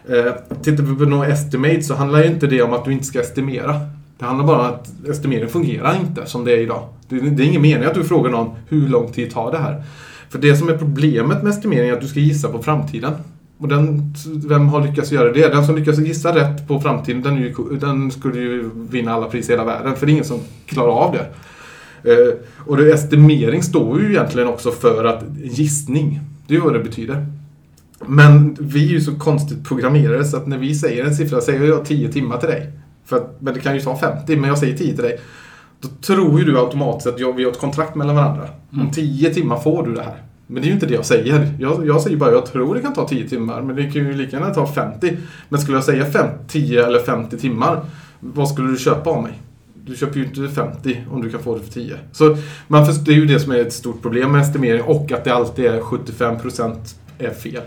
Eh, 0.08 0.32
tittar 0.62 0.82
vi 0.82 0.94
på 0.94 1.04
No 1.04 1.24
Estimate 1.24 1.82
så 1.82 1.94
handlar 1.94 2.22
ju 2.22 2.26
inte 2.26 2.46
det 2.46 2.62
om 2.62 2.72
att 2.72 2.84
du 2.84 2.92
inte 2.92 3.04
ska 3.04 3.20
estimera. 3.20 3.80
Det 4.18 4.24
handlar 4.24 4.46
bara 4.46 4.60
om 4.60 4.66
att 4.66 5.08
estimeringen 5.08 5.48
fungerar 5.48 5.96
inte 6.00 6.26
som 6.26 6.44
det 6.44 6.52
är 6.52 6.58
idag. 6.58 6.88
Det, 7.08 7.20
det 7.20 7.42
är 7.42 7.46
ingen 7.46 7.62
mening 7.62 7.84
att 7.84 7.94
du 7.94 8.04
frågar 8.04 8.30
någon 8.30 8.50
hur 8.68 8.88
lång 8.88 9.12
tid 9.12 9.32
tar 9.32 9.52
det 9.52 9.58
här. 9.58 9.82
För 10.30 10.38
det 10.38 10.56
som 10.56 10.68
är 10.68 10.78
problemet 10.78 11.42
med 11.42 11.50
estimering 11.50 11.88
är 11.88 11.92
att 11.92 12.00
du 12.00 12.08
ska 12.08 12.20
gissa 12.20 12.48
på 12.48 12.62
framtiden. 12.62 13.12
Och 13.58 13.68
den, 13.68 14.14
vem 14.26 14.68
har 14.68 14.86
lyckats 14.86 15.12
göra 15.12 15.32
det? 15.32 15.48
Den 15.48 15.66
som 15.66 15.76
lyckas 15.76 15.98
gissa 15.98 16.34
rätt 16.34 16.68
på 16.68 16.80
framtiden, 16.80 17.22
den, 17.22 17.36
ju, 17.36 17.54
den 17.80 18.10
skulle 18.10 18.40
ju 18.40 18.70
vinna 18.74 19.12
alla 19.12 19.26
priser 19.26 19.52
i 19.52 19.56
hela 19.56 19.64
världen. 19.64 19.96
För 19.96 20.06
det 20.06 20.10
är 20.10 20.12
ingen 20.12 20.24
som 20.24 20.40
klarar 20.66 20.92
av 20.92 21.12
det. 21.12 21.26
Eh, 22.12 22.34
och 22.58 22.76
det, 22.76 22.92
estimering 22.92 23.62
står 23.62 24.00
ju 24.00 24.10
egentligen 24.10 24.48
också 24.48 24.70
för 24.70 25.04
att 25.04 25.24
gissning. 25.42 26.20
Det 26.46 26.54
är 26.54 26.58
ju 26.58 26.64
vad 26.64 26.72
det 26.72 26.80
betyder. 26.80 27.26
Men 28.06 28.56
vi 28.60 28.86
är 28.86 28.90
ju 28.90 29.00
så 29.00 29.14
konstigt 29.14 29.64
programmerade 29.64 30.24
så 30.24 30.36
att 30.36 30.46
när 30.46 30.58
vi 30.58 30.74
säger 30.74 31.04
en 31.04 31.14
siffra, 31.14 31.40
säger 31.40 31.64
jag 31.64 31.84
10 31.84 32.12
timmar 32.12 32.38
till 32.38 32.48
dig. 32.48 32.72
För 33.04 33.16
att, 33.16 33.40
men 33.40 33.54
det 33.54 33.60
kan 33.60 33.74
ju 33.74 33.80
ta 33.80 33.98
50, 33.98 34.36
men 34.36 34.48
jag 34.48 34.58
säger 34.58 34.76
10 34.76 34.94
till 34.94 35.04
dig. 35.04 35.20
Då 35.80 35.88
tror 35.88 36.38
ju 36.38 36.44
du 36.44 36.58
automatiskt 36.58 37.06
att 37.06 37.20
jag, 37.20 37.32
vi 37.32 37.44
har 37.44 37.50
ett 37.50 37.60
kontrakt 37.60 37.94
mellan 37.94 38.16
varandra. 38.16 38.48
Om 38.72 38.90
10 38.90 39.34
timmar 39.34 39.56
får 39.56 39.86
du 39.86 39.94
det 39.94 40.02
här. 40.02 40.22
Men 40.46 40.62
det 40.62 40.66
är 40.66 40.68
ju 40.68 40.74
inte 40.74 40.86
det 40.86 40.94
jag 40.94 41.06
säger. 41.06 41.54
Jag, 41.58 41.86
jag 41.86 42.00
säger 42.00 42.16
bara 42.16 42.32
jag 42.32 42.46
tror 42.46 42.74
det 42.74 42.80
kan 42.80 42.92
ta 42.92 43.08
10 43.08 43.28
timmar, 43.28 43.62
men 43.62 43.76
det 43.76 43.82
kan 43.82 43.92
ju 43.92 44.12
lika 44.12 44.36
gärna 44.36 44.54
ta 44.54 44.66
50. 44.66 45.16
Men 45.48 45.60
skulle 45.60 45.76
jag 45.76 45.84
säga 45.84 46.10
5, 46.10 46.28
10 46.48 46.86
eller 46.86 46.98
50 46.98 47.38
timmar, 47.38 47.80
vad 48.20 48.48
skulle 48.48 48.70
du 48.70 48.76
köpa 48.76 49.10
av 49.10 49.22
mig? 49.22 49.32
Du 49.84 49.96
köper 49.96 50.16
ju 50.16 50.24
inte 50.24 50.48
50 50.48 51.04
om 51.10 51.22
du 51.22 51.30
kan 51.30 51.42
få 51.42 51.54
det 51.54 51.64
för 51.64 51.72
10. 51.72 51.96
Så 52.12 52.36
man 52.68 52.86
förstår, 52.86 53.04
det 53.04 53.12
är 53.12 53.16
ju 53.16 53.26
det 53.26 53.40
som 53.40 53.52
är 53.52 53.58
ett 53.58 53.72
stort 53.72 54.02
problem 54.02 54.32
med 54.32 54.40
estimering 54.40 54.82
och 54.82 55.12
att 55.12 55.24
det 55.24 55.34
alltid 55.34 55.64
är 55.64 55.80
75% 55.80 56.76
är 57.18 57.30
fel. 57.30 57.62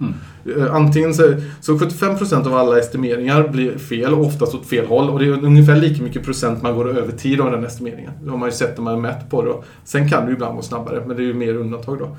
Mm. 0.00 0.14
Eh, 0.44 0.74
antingen 0.74 1.14
så, 1.14 1.34
så 1.60 1.78
75% 1.78 2.46
av 2.46 2.54
alla 2.54 2.78
estimeringar 2.78 3.48
blir 3.48 3.78
fel, 3.78 4.14
och 4.14 4.26
oftast 4.26 4.54
åt 4.54 4.66
fel 4.66 4.86
håll. 4.86 5.10
Och 5.10 5.18
det 5.18 5.24
är 5.24 5.44
ungefär 5.44 5.76
lika 5.76 6.02
mycket 6.02 6.24
procent 6.24 6.62
man 6.62 6.74
går 6.74 6.98
över 6.98 7.12
tid 7.12 7.40
av 7.40 7.50
den 7.50 7.64
estimeringen. 7.64 8.12
Det 8.22 8.30
har 8.30 8.38
man 8.38 8.48
ju 8.48 8.52
sett 8.52 8.76
när 8.76 8.84
man 8.84 8.94
har 8.94 9.00
mätt 9.00 9.30
på 9.30 9.44
det. 9.44 9.54
Sen 9.84 10.08
kan 10.08 10.24
det 10.24 10.28
ju 10.28 10.34
ibland 10.34 10.56
gå 10.56 10.62
snabbare, 10.62 11.02
men 11.06 11.16
det 11.16 11.22
är 11.22 11.26
ju 11.26 11.34
mer 11.34 11.54
undantag 11.54 11.98
då. 11.98 12.16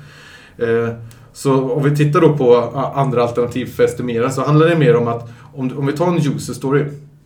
Eh, 0.66 0.88
så 1.32 1.70
om 1.70 1.82
vi 1.82 1.96
tittar 1.96 2.20
då 2.20 2.36
på 2.36 2.54
eh, 2.54 2.98
andra 2.98 3.22
alternativ 3.22 3.66
för 3.66 3.84
att 3.84 3.90
estimera 3.90 4.30
så 4.30 4.42
handlar 4.42 4.66
det 4.66 4.76
mer 4.76 4.96
om 4.96 5.08
att 5.08 5.30
om, 5.54 5.78
om 5.78 5.86
vi 5.86 5.92
tar 5.92 6.06
en 6.06 6.16
user 6.16 6.54
story. 6.54 6.84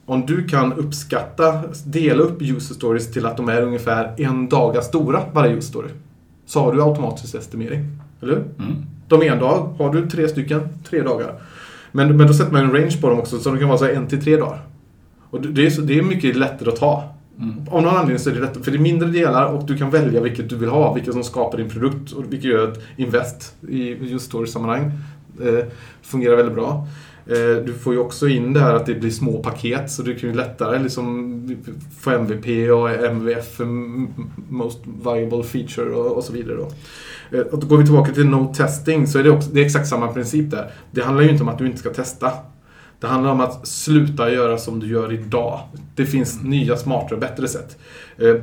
Om 0.09 0.27
du 0.27 0.49
kan 0.49 0.73
uppskatta, 0.73 1.63
dela 1.85 2.23
upp 2.23 2.43
user 2.43 2.75
stories 2.75 3.13
till 3.13 3.27
att 3.27 3.37
de 3.37 3.49
är 3.49 3.63
ungefär 3.63 4.15
en 4.17 4.49
daga 4.49 4.83
stora, 4.83 5.23
varje 5.33 5.53
user 5.53 5.69
story. 5.69 5.89
Så 6.47 6.61
har 6.61 6.73
du 6.73 6.83
automatisk 6.83 7.35
estimering. 7.35 7.99
Eller 8.23 8.33
hur? 8.33 8.45
Mm. 8.59 8.87
De 9.09 9.23
är 9.23 9.33
en 9.33 9.39
dag. 9.39 9.75
Har 9.79 9.93
du 9.93 10.09
tre 10.11 10.29
stycken, 10.29 10.61
tre 10.91 11.03
dagar. 11.03 11.35
Men, 11.93 12.17
men 12.17 12.27
då 12.27 12.35
sätter 12.35 12.53
man 12.53 12.65
en 12.65 12.73
range 12.73 13.01
på 13.01 13.09
dem 13.09 13.19
också, 13.19 13.39
så 13.39 13.51
det 13.51 13.59
kan 13.59 13.69
vara 13.69 13.79
så 13.79 13.85
här 13.85 13.93
en 13.93 14.07
till 14.07 14.25
tre 14.25 14.37
dagar. 14.37 14.61
Och 15.31 15.41
det- 15.41 15.49
det 15.49 15.67
är, 15.67 15.83
det 15.83 15.99
är 15.99 16.03
mycket 16.03 16.37
lättare 16.37 16.69
att 16.71 16.77
ta. 16.77 17.13
Mm. 17.41 17.55
Av 17.71 17.83
någon 17.83 17.95
anledning 17.97 18.19
så 18.19 18.31
är 18.31 18.35
det 18.35 18.41
lättare, 18.41 18.63
för 18.63 18.71
det 18.71 18.77
är 18.77 18.81
mindre 18.81 19.09
delar 19.09 19.47
och 19.53 19.67
du 19.67 19.77
kan 19.79 19.91
välja 19.91 20.21
vilket 20.21 20.49
du 20.51 20.57
vill 20.57 20.69
ha, 20.69 20.95
vilket 20.95 21.13
som 21.13 21.23
skapar 21.25 21.59
din 21.59 21.71
produkt 21.71 22.13
och 22.13 22.25
vilket 22.33 22.51
gör 22.51 22.69
att 22.69 22.79
invest 22.97 23.55
i 23.69 23.97
just 24.11 24.27
story-sammanhang 24.27 24.93
eh, 25.43 25.65
fungerar 26.03 26.37
väldigt 26.37 26.55
bra. 26.55 26.87
Eh, 27.27 27.65
du 27.65 27.75
får 27.75 27.93
ju 27.93 27.99
också 27.99 28.29
in 28.29 28.53
det 28.53 28.61
här 28.61 28.75
att 28.75 28.87
det 28.87 28.95
blir 28.95 29.11
små 29.11 29.43
paket 29.43 29.91
så 29.91 30.03
du 30.03 30.15
kan 30.15 30.31
ju 30.31 30.37
lättare 30.37 30.79
liksom 30.79 31.57
få 32.01 32.11
MVP 32.11 32.71
och 32.71 32.91
MVF, 32.91 33.61
Most 34.49 34.79
Viable 35.05 35.43
Feature 35.43 35.91
och, 35.91 36.17
och 36.17 36.25
så 36.25 36.33
vidare. 36.33 36.57
Då. 36.57 36.69
Eh, 37.33 37.41
Och 37.41 37.59
då 37.61 37.67
går 37.67 37.77
vi 37.79 37.85
tillbaka 37.85 38.13
till 38.13 38.27
no 38.27 38.55
testing 38.55 39.07
så 39.07 39.19
är 39.19 39.23
det, 39.23 39.31
också, 39.31 39.51
det 39.53 39.61
är 39.61 39.65
exakt 39.65 39.89
samma 39.89 40.09
princip 40.09 40.51
där. 40.51 40.71
Det 40.91 41.01
handlar 41.03 41.23
ju 41.25 41.31
inte 41.31 41.43
om 41.43 41.49
att 41.49 41.59
du 41.59 41.67
inte 41.67 41.79
ska 41.79 41.91
testa. 41.91 42.33
Det 43.01 43.07
handlar 43.07 43.31
om 43.31 43.41
att 43.41 43.67
sluta 43.67 44.31
göra 44.33 44.59
som 44.59 44.81
du 44.81 44.87
gör 44.87 45.13
idag. 45.13 45.61
Det 45.95 46.07
finns 46.07 46.43
nya, 46.43 46.77
smartare, 46.77 47.19
bättre 47.19 47.49
sätt. 47.49 47.77
Eh, 48.19 48.35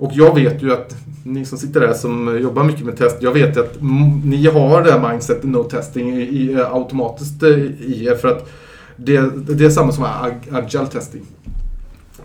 Och 0.00 0.10
jag 0.14 0.34
vet 0.34 0.62
ju 0.62 0.72
att 0.72 0.96
ni 1.24 1.44
som 1.44 1.58
sitter 1.58 1.80
där 1.80 1.92
som 1.94 2.38
jobbar 2.42 2.64
mycket 2.64 2.84
med 2.84 2.96
test, 2.96 3.16
jag 3.20 3.32
vet 3.32 3.56
att 3.56 3.80
mm, 3.80 4.20
ni 4.24 4.46
har 4.46 4.82
det 4.82 4.92
här 4.92 5.10
mindsetet 5.12 5.44
no 5.44 5.62
testing 5.64 6.16
i, 6.16 6.20
i, 6.22 6.52
eh, 6.52 6.74
automatiskt 6.74 7.42
i 7.42 8.04
er 8.06 8.14
för 8.16 8.28
att 8.28 8.48
det, 8.96 9.20
det 9.54 9.64
är 9.64 9.70
samma 9.70 9.92
som 9.92 10.04
ag- 10.04 10.48
agile 10.52 10.86
testing. 10.86 11.22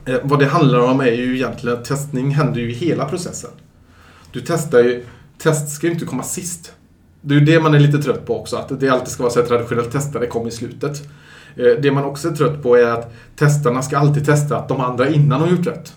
Eh, 0.05 0.15
vad 0.23 0.39
det 0.39 0.45
handlar 0.45 0.79
om 0.79 0.99
är 0.99 1.11
ju 1.11 1.35
egentligen 1.35 1.77
att 1.77 1.85
testning 1.85 2.29
händer 2.31 2.59
ju 2.59 2.69
i 2.71 2.73
hela 2.73 3.05
processen. 3.05 3.49
Du 4.31 4.41
testar 4.41 4.79
ju, 4.79 5.03
test 5.37 5.69
ska 5.69 5.87
ju 5.87 5.93
inte 5.93 6.05
komma 6.05 6.23
sist. 6.23 6.73
Det 7.21 7.35
är 7.35 7.39
ju 7.39 7.45
det 7.45 7.59
man 7.59 7.73
är 7.73 7.79
lite 7.79 7.97
trött 7.97 8.25
på 8.25 8.39
också, 8.39 8.57
att 8.57 8.79
det 8.79 8.89
alltid 8.89 9.07
ska 9.07 9.23
vara 9.23 9.33
så 9.33 9.39
att 9.39 9.47
traditionellt 9.47 9.91
testare 9.91 10.27
kommer 10.27 10.47
i 10.47 10.51
slutet. 10.51 11.09
Eh, 11.55 11.81
det 11.81 11.91
man 11.91 12.03
också 12.03 12.29
är 12.29 12.33
trött 12.33 12.63
på 12.63 12.75
är 12.75 12.87
att 12.87 13.13
testarna 13.35 13.81
ska 13.81 13.97
alltid 13.97 14.25
testa 14.25 14.57
att 14.57 14.67
de 14.67 14.81
andra 14.81 15.09
innan 15.09 15.41
har 15.41 15.47
gjort 15.47 15.67
rätt. 15.67 15.93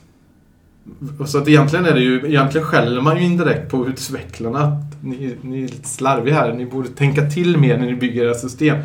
Så 1.26 1.38
att 1.38 1.48
egentligen 1.48 1.84
är 1.84 1.94
det 1.94 2.00
ju, 2.00 2.26
egentligen 2.26 2.66
skäller 2.66 3.00
man 3.00 3.16
ju 3.16 3.22
indirekt 3.22 3.70
på 3.70 3.86
utvecklarna. 3.86 4.58
att 4.58 5.02
Ni, 5.02 5.36
ni 5.42 5.64
är 5.64 5.68
lite 5.68 5.88
slarviga 5.88 6.34
här, 6.34 6.52
ni 6.52 6.66
borde 6.66 6.88
tänka 6.88 7.30
till 7.30 7.56
mer 7.56 7.78
när 7.78 7.86
ni 7.86 7.94
bygger 7.94 8.24
era 8.24 8.34
system. 8.34 8.76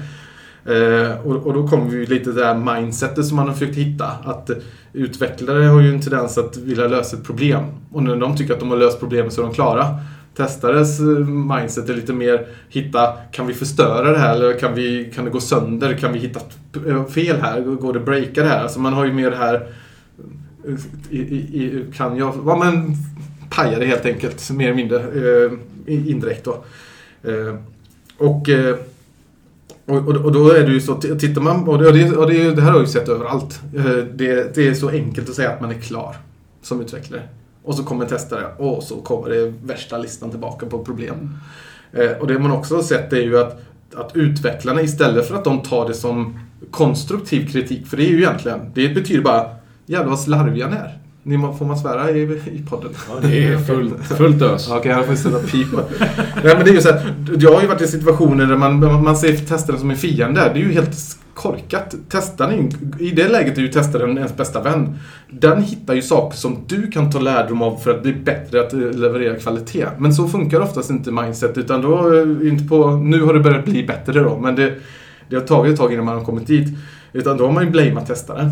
Eh, 0.65 1.27
och, 1.27 1.35
och 1.35 1.53
då 1.53 1.67
kommer 1.67 1.89
vi 1.89 2.05
lite 2.05 2.23
till 2.23 2.35
det 2.35 2.45
här 2.45 2.75
mindsetet 2.75 3.25
som 3.25 3.35
man 3.35 3.47
har 3.47 3.53
försökt 3.53 3.77
hitta. 3.77 4.05
Att 4.05 4.49
utvecklare 4.93 5.63
har 5.63 5.81
ju 5.81 5.89
en 5.89 6.01
tendens 6.01 6.37
att 6.37 6.57
vilja 6.57 6.87
lösa 6.87 7.17
ett 7.17 7.23
problem. 7.23 7.63
Och 7.91 8.03
när 8.03 8.15
de 8.15 8.37
tycker 8.37 8.53
att 8.53 8.59
de 8.59 8.69
har 8.69 8.77
löst 8.77 8.99
problemet 8.99 9.33
så 9.33 9.41
är 9.41 9.45
de 9.45 9.53
klara. 9.53 9.99
Testares 10.35 10.99
eh, 10.99 11.05
mindset 11.27 11.89
är 11.89 11.93
lite 11.93 12.13
mer 12.13 12.47
hitta, 12.69 13.13
kan 13.31 13.47
vi 13.47 13.53
förstöra 13.53 14.11
det 14.11 14.17
här 14.17 14.35
eller 14.35 14.59
kan, 14.59 14.73
vi, 14.75 15.11
kan 15.15 15.25
det 15.25 15.31
gå 15.31 15.39
sönder? 15.39 15.93
Kan 15.97 16.13
vi 16.13 16.19
hitta 16.19 16.39
eh, 16.87 17.05
fel 17.05 17.41
här? 17.41 17.61
Går 17.61 17.93
det 17.93 17.99
att 17.99 18.05
breaka 18.05 18.43
det 18.43 18.49
här? 18.49 18.63
Alltså 18.63 18.79
man 18.79 18.93
har 18.93 19.05
ju 19.05 19.13
mer 19.13 19.31
det 19.31 19.37
här 19.37 19.67
eh, 20.67 20.73
i, 21.09 21.19
i, 21.19 21.63
i, 21.63 21.85
kan 21.97 22.17
jag, 22.17 22.33
ja 22.45 22.57
men 22.57 22.95
paja 23.49 23.79
det 23.79 23.85
helt 23.85 24.05
enkelt, 24.05 24.51
mer 24.51 24.65
eller 24.65 24.75
mindre 24.75 24.99
eh, 24.99 25.51
indirekt 25.87 26.45
då. 26.45 26.63
Eh, 27.23 27.55
och, 28.17 28.49
eh, 28.49 28.75
Och, 29.85 30.07
och, 30.07 30.31
då 30.31 30.49
är 30.51 30.63
det 30.63 30.71
ju 30.71 30.79
så, 30.81 30.95
tittar 30.95 31.41
man, 31.41 31.67
och 31.67 31.77
det, 31.77 31.87
och 31.87 31.93
det, 31.93 32.11
och 32.11 32.27
det, 32.29 32.55
det 32.55 32.61
här 32.61 32.69
har 32.71 32.77
jag 32.77 32.87
ju 32.87 32.91
sett 32.91 33.09
överallt. 33.09 33.59
Eh, 33.75 33.83
Det, 34.13 34.55
det 34.55 34.67
är 34.67 34.73
så 34.73 34.89
enkelt 34.89 35.29
att 35.29 35.35
säga 35.35 35.49
att 35.51 35.61
man 35.61 35.69
är 35.71 35.79
klar 35.81 36.15
som 36.61 36.81
utvecklare. 36.81 37.21
Och 37.63 37.75
så 37.75 37.83
kommer 37.83 38.05
testare 38.05 38.45
och 38.57 38.83
så 38.83 38.95
kommer 38.95 39.29
det 39.29 39.53
värsta 39.63 39.97
listan 39.97 40.29
tillbaka 40.29 40.65
på 40.65 40.79
problem. 40.85 41.37
Eh, 41.93 42.11
Och 42.19 42.27
det 42.27 42.39
man 42.39 42.51
också 42.51 42.75
har 42.75 42.83
sett 42.83 43.13
är 43.13 43.17
ju 43.21 43.39
att, 43.39 43.61
att 43.95 44.11
utvecklarna 44.15 44.81
istället 44.81 45.27
för 45.27 45.35
att 45.35 45.43
de 45.43 45.61
tar 45.61 45.87
det 45.87 45.93
som 45.93 46.39
konstruktiv 46.71 47.47
kritik, 47.51 47.87
för 47.87 47.97
det 47.97 48.03
är 48.05 48.09
ju 48.09 48.17
egentligen, 48.17 48.59
det 48.73 48.89
betyder 48.89 49.21
bara 49.21 49.45
jävlar 49.85 50.09
vad 50.09 50.19
slarviga 50.19 50.67
ni 50.67 50.75
är. 50.75 50.97
Ni, 51.23 51.37
må- 51.37 51.53
får 51.53 51.65
man 51.65 51.77
svära 51.79 52.11
i, 52.11 52.21
i 52.31 52.65
podden? 52.69 52.89
Ja, 53.09 53.19
det 53.27 53.43
är 53.47 53.57
fullt, 53.57 54.05
fullt 54.17 54.41
ös. 54.41 54.65
Ja, 54.69 54.77
Okej, 54.77 54.91
jag 54.91 55.05
får 55.05 55.15
sätta 55.15 55.39
pip. 55.39 55.67
Nej, 56.43 56.55
men 56.55 56.65
det 56.65 56.69
är 56.71 56.73
ju 56.73 56.81
så 56.81 56.91
här, 56.91 57.13
jag 57.39 57.53
har 57.53 57.61
ju 57.61 57.67
varit 57.67 57.81
i 57.81 57.87
situationer 57.87 58.45
där 58.45 58.57
man, 58.57 59.03
man 59.03 59.17
ser 59.17 59.37
testaren 59.37 59.79
som 59.79 59.89
en 59.91 59.97
fiende. 59.97 60.41
Det 60.53 60.59
är 60.59 60.63
ju 60.63 60.71
helt 60.73 61.17
korkat. 61.41 61.95
Testaren, 62.09 62.69
ni, 62.99 63.07
I 63.07 63.11
det 63.11 63.27
läget 63.27 63.57
är 63.57 63.61
ju 63.61 63.67
testaren 63.67 64.17
ens 64.17 64.37
bästa 64.37 64.61
vän. 64.61 64.99
Den 65.29 65.63
hittar 65.63 65.93
ju 65.93 66.01
saker 66.01 66.37
som 66.37 66.57
du 66.67 66.91
kan 66.91 67.11
ta 67.11 67.19
lärdom 67.19 67.61
av 67.61 67.77
för 67.77 67.91
att 67.91 68.01
bli 68.01 68.13
bättre 68.13 68.61
att 68.61 68.73
eh, 68.73 68.79
leverera 68.79 69.35
kvalitet. 69.35 69.87
Men 69.97 70.13
så 70.13 70.27
funkar 70.27 70.59
oftast 70.59 70.89
inte 70.89 71.11
mindset. 71.11 71.57
Utan 71.57 71.81
då, 71.81 72.13
eh, 72.13 72.47
inte 72.47 72.63
på, 72.63 72.91
nu 72.91 73.21
har 73.21 73.33
det 73.33 73.39
börjat 73.39 73.65
bli 73.65 73.83
bättre 73.83 74.23
då. 74.23 74.37
Men 74.37 74.55
det, 74.55 74.73
det 75.29 75.35
har 75.35 75.43
tagit 75.43 75.73
ett 75.73 75.79
tag 75.79 75.93
innan 75.93 76.05
man 76.05 76.17
har 76.17 76.25
kommit 76.25 76.47
dit. 76.47 76.67
Utan 77.13 77.37
då 77.37 77.45
har 77.45 77.53
man 77.53 77.65
ju 77.65 77.69
blamat 77.69 78.07
testaren. 78.07 78.51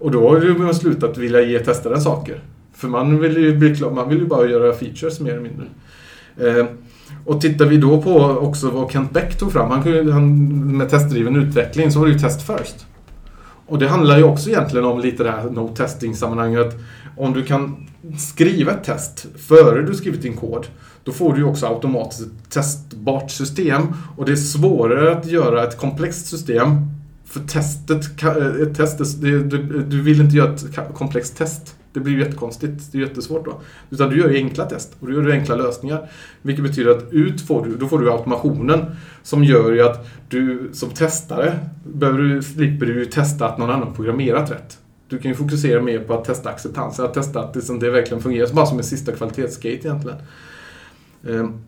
Och 0.00 0.10
då 0.10 0.28
har 0.28 0.58
man 0.58 0.74
slutat 0.74 1.18
vilja 1.18 1.40
ge 1.40 1.58
testaren 1.58 2.00
saker. 2.00 2.40
För 2.74 2.88
man 2.88 3.20
vill 3.20 3.36
ju 3.36 3.56
bli 3.56 3.90
man 3.94 4.08
vill 4.08 4.18
ju 4.18 4.26
bara 4.26 4.46
göra 4.46 4.72
features 4.72 5.20
mer 5.20 5.30
eller 5.30 5.42
mindre. 5.42 5.66
Eh, 6.36 6.66
och 7.30 7.40
tittar 7.40 7.66
vi 7.66 7.76
då 7.76 8.02
på 8.02 8.20
också 8.20 8.70
vad 8.70 8.92
Kent 8.92 9.12
Beck 9.12 9.38
tog 9.38 9.52
fram, 9.52 9.70
han, 9.70 9.82
kunde- 9.82 10.12
han, 10.12 10.76
med 10.76 10.90
testdriven 10.90 11.36
utveckling, 11.36 11.92
så 11.92 11.98
var 11.98 12.06
det 12.06 12.12
ju 12.12 12.18
test 12.18 12.42
first. 12.42 12.86
Och 13.66 13.78
det 13.78 13.88
handlar 13.88 14.18
ju 14.18 14.24
också 14.24 14.50
egentligen 14.50 14.86
om 14.86 15.00
lite 15.00 15.24
det 15.24 15.30
här 15.30 15.50
no 15.50 15.68
testing 15.76 16.16
sammanhanget. 16.16 16.78
Om 17.16 17.32
du 17.32 17.44
kan 17.44 17.86
skriva 18.18 18.72
ett 18.72 18.84
test 18.84 19.26
före 19.48 19.82
du 19.82 19.94
skrivit 19.94 20.22
din 20.22 20.36
kod, 20.36 20.66
då 21.04 21.12
får 21.12 21.32
du 21.32 21.38
ju 21.38 21.44
också 21.46 21.66
automatiskt 21.66 22.22
ett 22.22 22.50
testbart 22.50 23.30
system. 23.30 23.82
Och 24.16 24.26
det 24.26 24.32
är 24.32 24.36
svårare 24.36 25.12
att 25.16 25.26
göra 25.26 25.64
ett 25.64 25.78
komplext 25.78 26.26
system 26.26 26.66
för 27.24 27.40
testet, 27.40 28.04
ett 28.62 28.76
test, 28.76 29.20
du, 29.20 30.02
vill 30.02 30.20
inte 30.20 30.36
göra 30.36 30.52
ett 30.52 30.94
komplext 30.94 31.36
test. 31.36 31.76
Det 31.92 32.00
blir 32.00 32.12
ju 32.12 32.20
jättekonstigt. 32.20 32.92
Det 32.92 32.98
är 32.98 33.02
jättesvårt 33.02 33.44
då. 33.44 33.60
Utan 33.90 34.10
du 34.10 34.18
gör 34.18 34.30
ju 34.30 34.36
enkla 34.36 34.64
test 34.66 34.96
och 35.00 35.06
du 35.06 35.14
gör 35.14 35.30
enkla 35.30 35.56
lösningar. 35.56 36.10
Vilket 36.42 36.64
betyder 36.64 36.90
att 36.90 37.12
ut 37.12 37.40
får 37.40 37.64
du, 37.64 37.76
då 37.76 37.88
får 37.88 37.98
du 37.98 38.10
automationen 38.10 38.96
som 39.22 39.44
gör 39.44 39.72
ju 39.72 39.82
att 39.82 40.08
du 40.28 40.70
som 40.72 40.90
testare 40.90 41.58
behöver 41.84 42.18
du, 42.18 42.42
slipper 42.42 42.86
du 42.86 42.98
ju 42.98 43.04
testa 43.04 43.46
att 43.46 43.58
någon 43.58 43.70
annan 43.70 43.94
programmerat 43.94 44.50
rätt. 44.50 44.78
Du 45.08 45.18
kan 45.18 45.30
ju 45.30 45.34
fokusera 45.34 45.82
mer 45.82 45.98
på 45.98 46.14
att 46.14 46.24
testa 46.24 46.50
acceptans, 46.50 47.00
att 47.00 47.14
testa 47.14 47.40
att 47.40 47.54
det, 47.54 47.62
som 47.62 47.78
det 47.78 47.90
verkligen 47.90 48.22
fungerar, 48.22 48.54
bara 48.54 48.66
som 48.66 48.78
en 48.78 48.84
sista 48.84 49.12
kvalitetsgate 49.12 49.88
egentligen. 49.88 50.18
Ehm, 51.28 51.64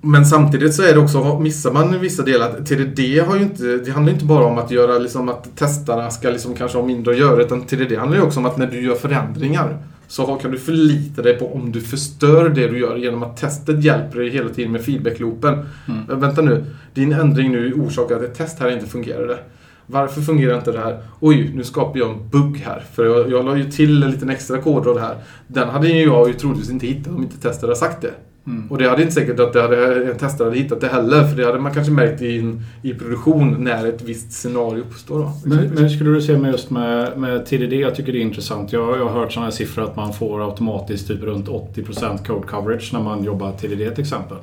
men 0.00 0.26
samtidigt 0.26 0.74
så 0.74 0.82
är 0.82 0.92
det 0.92 0.98
också, 0.98 1.38
missar 1.38 1.72
man 1.72 2.00
vissa 2.00 2.22
delar, 2.22 2.52
TDD 2.64 3.20
har 3.26 3.36
ju 3.36 3.42
inte, 3.42 3.62
det 3.76 3.90
handlar 3.90 4.12
inte 4.12 4.24
bara 4.24 4.44
om 4.44 4.58
att 4.58 4.70
göra 4.70 4.98
liksom 4.98 5.28
att 5.28 5.56
testarna 5.56 6.10
ska 6.10 6.30
liksom 6.30 6.54
kanske 6.54 6.78
ha 6.78 6.86
mindre 6.86 7.12
att 7.12 7.18
göra, 7.18 7.42
utan 7.42 7.62
TDD 7.62 7.98
handlar 7.98 8.18
ju 8.18 8.22
också 8.22 8.40
om 8.40 8.46
att 8.46 8.56
när 8.56 8.66
du 8.66 8.82
gör 8.82 8.94
förändringar 8.94 9.78
så 10.08 10.34
kan 10.34 10.50
du 10.50 10.58
förlita 10.58 11.22
dig 11.22 11.38
på 11.38 11.54
om 11.54 11.72
du 11.72 11.80
förstör 11.80 12.48
det 12.48 12.68
du 12.68 12.78
gör 12.78 12.96
genom 12.96 13.22
att 13.22 13.36
testet 13.36 13.84
hjälper 13.84 14.18
dig 14.18 14.30
hela 14.30 14.48
tiden 14.48 14.72
med 14.72 14.84
feedbackloopen. 14.84 15.66
Mm. 15.88 16.20
Vänta 16.20 16.42
nu, 16.42 16.64
din 16.94 17.12
ändring 17.12 17.52
nu 17.52 17.72
orsakar 17.72 18.16
att 18.16 18.22
ett 18.22 18.34
test 18.34 18.58
här 18.58 18.70
inte 18.70 18.86
fungerade. 18.86 19.38
Varför 19.86 20.20
fungerar 20.20 20.56
inte 20.56 20.72
det 20.72 20.78
här? 20.78 21.02
Oj, 21.20 21.52
nu 21.54 21.64
skapar 21.64 21.98
jag 21.98 22.10
en 22.10 22.28
bugg 22.28 22.56
här. 22.56 22.84
För 22.94 23.04
jag, 23.04 23.30
jag 23.30 23.44
la 23.44 23.56
ju 23.56 23.70
till 23.70 24.02
en 24.02 24.10
liten 24.10 24.30
extra 24.30 24.58
kodrad 24.58 24.98
här. 24.98 25.16
Den 25.46 25.68
hade 25.68 25.88
ju 25.88 26.04
jag 26.04 26.28
ju 26.28 26.34
troligtvis 26.34 26.70
inte 26.70 26.86
hittat 26.86 27.14
om 27.14 27.22
inte 27.22 27.40
testare 27.40 27.68
hade 27.68 27.76
sagt 27.76 28.02
det. 28.02 28.12
Mm. 28.48 28.70
Och 28.70 28.78
det 28.78 28.88
hade 28.88 29.02
inte 29.02 29.14
säkert 29.14 29.40
att 29.40 29.52
det 29.52 29.62
hade, 29.62 30.10
en 30.10 30.18
testare 30.18 30.44
hade 30.48 30.58
hittat 30.58 30.80
det 30.80 30.88
heller. 30.88 31.24
För 31.24 31.36
det 31.36 31.46
hade 31.46 31.58
man 31.58 31.74
kanske 31.74 31.92
märkt 31.92 32.22
i, 32.22 32.54
i 32.82 32.94
produktion 32.94 33.64
när 33.64 33.86
ett 33.86 34.02
visst 34.02 34.32
scenario 34.32 34.80
uppstår. 34.80 35.18
Då. 35.18 35.32
Men, 35.44 35.58
men 35.58 35.78
hur 35.78 35.88
skulle 35.88 36.10
du 36.10 36.22
se 36.22 36.38
med 36.38 36.52
just 36.52 36.70
med, 36.70 37.18
med 37.18 37.46
TDD? 37.46 37.72
Jag 37.72 37.94
tycker 37.94 38.12
det 38.12 38.18
är 38.18 38.22
intressant. 38.22 38.72
Jag, 38.72 38.98
jag 38.98 39.04
har 39.08 39.20
hört 39.20 39.32
sådana 39.32 39.46
här 39.46 39.56
siffror 39.56 39.84
att 39.84 39.96
man 39.96 40.12
får 40.12 40.50
automatiskt 40.50 41.08
typ 41.08 41.22
runt 41.22 41.48
80% 41.48 42.26
code 42.26 42.46
coverage 42.46 42.90
när 42.92 43.00
man 43.00 43.24
jobbar 43.24 43.52
TDD 43.52 43.94
till 43.94 44.04
exempel. 44.04 44.36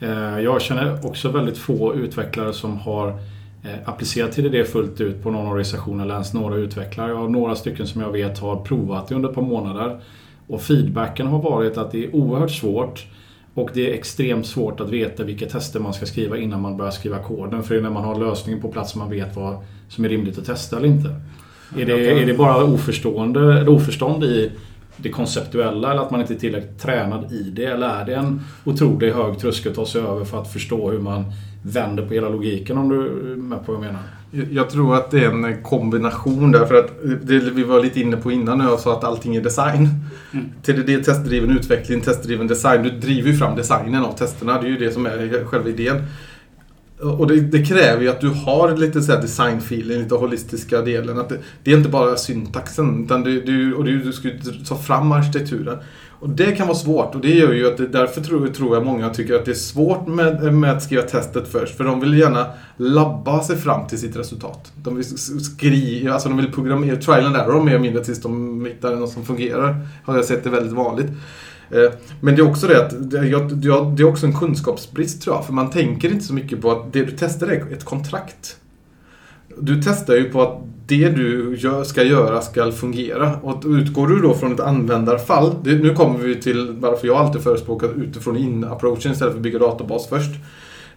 Eh, 0.00 0.40
Jag 0.40 0.62
känner 0.62 1.06
också 1.06 1.28
väldigt 1.28 1.58
få 1.58 1.94
utvecklare 1.94 2.52
som 2.52 2.78
har 2.78 3.08
eh, 3.08 3.70
applicerat 3.84 4.32
TDD 4.32 4.66
fullt 4.66 5.00
ut 5.00 5.22
på 5.22 5.30
någon 5.30 5.46
organisation 5.46 6.00
eller 6.00 6.14
ens 6.14 6.34
några 6.34 6.56
utvecklare. 6.56 7.08
Jag 7.08 7.16
har 7.16 7.28
några 7.28 7.54
stycken 7.54 7.86
som 7.86 8.00
jag 8.00 8.12
vet 8.12 8.38
har 8.38 8.56
provat 8.56 9.08
det 9.08 9.14
under 9.14 9.28
ett 9.28 9.34
par 9.34 9.42
månader. 9.42 10.00
Och 10.46 10.62
feedbacken 10.62 11.26
har 11.26 11.42
varit 11.42 11.78
att 11.78 11.92
det 11.92 12.04
är 12.04 12.16
oerhört 12.16 12.50
svårt 12.50 13.06
och 13.54 13.70
det 13.74 13.90
är 13.90 13.94
extremt 13.94 14.46
svårt 14.46 14.80
att 14.80 14.90
veta 14.90 15.24
vilka 15.24 15.46
tester 15.46 15.80
man 15.80 15.94
ska 15.94 16.06
skriva 16.06 16.38
innan 16.38 16.60
man 16.60 16.76
börjar 16.76 16.90
skriva 16.90 17.18
koden. 17.18 17.62
För 17.62 17.74
det 17.74 17.80
är 17.80 17.82
när 17.82 17.90
man 17.90 18.04
har 18.04 18.18
lösningen 18.18 18.62
på 18.62 18.68
plats 18.68 18.94
man 18.94 19.10
vet 19.10 19.36
vad 19.36 19.56
som 19.88 20.04
är 20.04 20.08
rimligt 20.08 20.38
att 20.38 20.46
testa 20.46 20.76
eller 20.76 20.88
inte. 20.88 21.08
Är 21.78 21.86
det, 21.86 22.10
är 22.10 22.26
det 22.26 22.34
bara 22.34 22.64
oförstående, 22.64 23.40
eller 23.40 23.68
oförstånd 23.68 24.24
i 24.24 24.52
det 24.96 25.08
konceptuella 25.08 25.92
eller 25.92 26.02
att 26.02 26.10
man 26.10 26.20
inte 26.20 26.34
är 26.34 26.38
tillräckligt 26.38 26.80
tränad 26.80 27.32
i 27.32 27.42
det? 27.42 27.64
Eller 27.64 27.88
är 27.88 28.04
det 28.04 28.14
en 28.14 28.40
otroligt 28.64 29.14
hög 29.14 29.38
tröskel 29.38 29.70
att 29.70 29.76
ta 29.76 29.86
sig 29.86 30.00
över 30.00 30.24
för 30.24 30.40
att 30.40 30.52
förstå 30.52 30.90
hur 30.90 30.98
man 30.98 31.24
vänder 31.62 32.06
på 32.06 32.14
hela 32.14 32.28
logiken 32.28 32.78
om 32.78 32.88
du 32.88 33.06
är 33.32 33.36
med 33.36 33.66
på 33.66 33.72
vad 33.72 33.84
jag 33.84 33.86
menar? 33.86 34.02
Jag- 34.50 34.70
tror 34.70 34.96
att 34.96 35.10
det 35.10 35.24
är 35.24 35.30
en 35.30 35.62
kombination 35.62 36.52
där. 36.52 36.66
För 36.66 36.74
att 36.74 36.90
det 37.22 37.38
vi 37.38 37.62
var 37.62 37.80
lite 37.82 38.00
inne 38.00 38.16
på 38.16 38.32
innan 38.32 38.58
när 38.58 38.64
jag 38.64 38.80
sa 38.80 38.96
att 38.98 39.04
allting 39.04 39.36
är 39.36 39.40
design. 39.40 39.88
Mm. 40.32 40.46
TDD, 40.62 41.04
testdriven 41.04 41.50
utveckling, 41.50 42.00
testdriven 42.00 42.46
design. 42.46 42.82
Du 42.82 42.90
driver 42.90 43.30
ju 43.30 43.36
fram 43.36 43.56
designen 43.56 44.04
av 44.04 44.12
testerna. 44.12 44.60
Det 44.60 44.66
är 44.66 44.70
ju 44.70 44.78
det 44.78 44.92
som 44.92 45.06
är 45.06 45.44
själva 45.44 45.68
idén. 45.68 46.02
Och 47.00 47.26
det, 47.26 47.40
det 47.40 47.64
kräver 47.64 48.02
ju 48.02 48.08
att 48.08 48.20
du 48.20 48.28
har 48.28 48.76
lite 48.76 49.02
så 49.02 49.12
här 49.12 49.22
design-feeling, 49.22 49.98
lite 50.02 50.14
holistiska 50.14 50.82
delen. 50.82 51.18
Att 51.18 51.28
det, 51.28 51.38
det 51.64 51.72
är 51.72 51.76
inte 51.76 51.88
bara 51.88 52.16
syntaxen, 52.16 53.04
utan 53.04 53.22
du, 53.22 53.40
du, 53.40 53.74
och 53.74 53.84
du, 53.84 53.98
du 54.02 54.12
ska 54.12 54.28
ta 54.68 54.76
fram 54.76 55.12
arkitekturen. 55.12 55.78
Och 56.20 56.28
det 56.28 56.52
kan 56.52 56.66
vara 56.66 56.76
svårt 56.76 57.14
och 57.14 57.20
det 57.20 57.34
gör 57.34 57.52
ju 57.52 57.66
att 57.66 57.76
det, 57.76 57.86
därför 57.86 58.20
tror, 58.20 58.48
tror 58.48 58.76
jag 58.76 58.84
många 58.84 59.10
tycker 59.10 59.34
att 59.34 59.44
det 59.44 59.50
är 59.50 59.54
svårt 59.54 60.06
med, 60.06 60.54
med 60.54 60.72
att 60.72 60.82
skriva 60.82 61.02
testet 61.02 61.48
först. 61.48 61.76
För 61.76 61.84
de 61.84 62.00
vill 62.00 62.18
gärna 62.18 62.46
labba 62.76 63.42
sig 63.42 63.56
fram 63.56 63.86
till 63.86 63.98
sitt 63.98 64.16
resultat. 64.16 64.72
De 64.74 64.96
vill 64.96 65.04
skriva, 65.44 66.12
alltså 66.14 66.28
de 66.28 66.38
vill 66.38 66.52
programmera, 66.52 66.96
trial 66.96 67.26
and 67.26 67.36
error 67.36 67.62
mer 67.62 67.70
eller 67.70 67.82
mindre 67.82 68.04
tills 68.04 68.22
de 68.22 68.64
hittar 68.66 68.96
något 68.96 69.10
som 69.10 69.24
fungerar. 69.24 69.86
Har 70.04 70.16
jag 70.16 70.24
sett 70.24 70.44
det 70.44 70.50
väldigt 70.50 70.72
vanligt. 70.72 71.10
Eh, 71.70 71.92
men 72.20 72.36
det 72.36 72.42
är 72.42 72.48
också 72.48 72.66
det 72.66 72.86
att 72.86 73.10
det 73.10 74.02
är 74.02 74.04
också 74.04 74.26
en 74.26 74.36
kunskapsbrist 74.36 75.22
tror 75.22 75.36
jag. 75.36 75.46
För 75.46 75.52
man 75.52 75.70
tänker 75.70 76.12
inte 76.12 76.24
så 76.24 76.34
mycket 76.34 76.60
på 76.60 76.70
att 76.70 76.92
det 76.92 77.04
du 77.04 77.16
testar 77.18 77.46
är 77.46 77.72
ett 77.72 77.84
kontrakt. 77.84 78.56
Du 79.58 79.82
testar 79.82 80.14
ju 80.14 80.24
på 80.24 80.42
att 80.42 80.58
det 80.90 81.08
du 81.08 81.56
gör, 81.58 81.84
ska 81.84 82.02
göra 82.02 82.42
ska 82.42 82.72
fungera. 82.72 83.36
Och 83.42 83.62
utgår 83.66 84.08
du 84.08 84.20
då 84.20 84.34
från 84.34 84.52
ett 84.52 84.60
användarfall. 84.60 85.54
Det, 85.62 85.74
nu 85.74 85.94
kommer 85.94 86.18
vi 86.18 86.40
till 86.40 86.76
varför 86.80 87.06
jag 87.06 87.16
alltid 87.16 87.42
förespråkar 87.42 88.02
utifrån 88.02 88.36
in-approachen 88.36 89.12
istället 89.12 89.32
för 89.32 89.38
att 89.38 89.42
bygga 89.42 89.58
databas 89.58 90.08
först. 90.08 90.30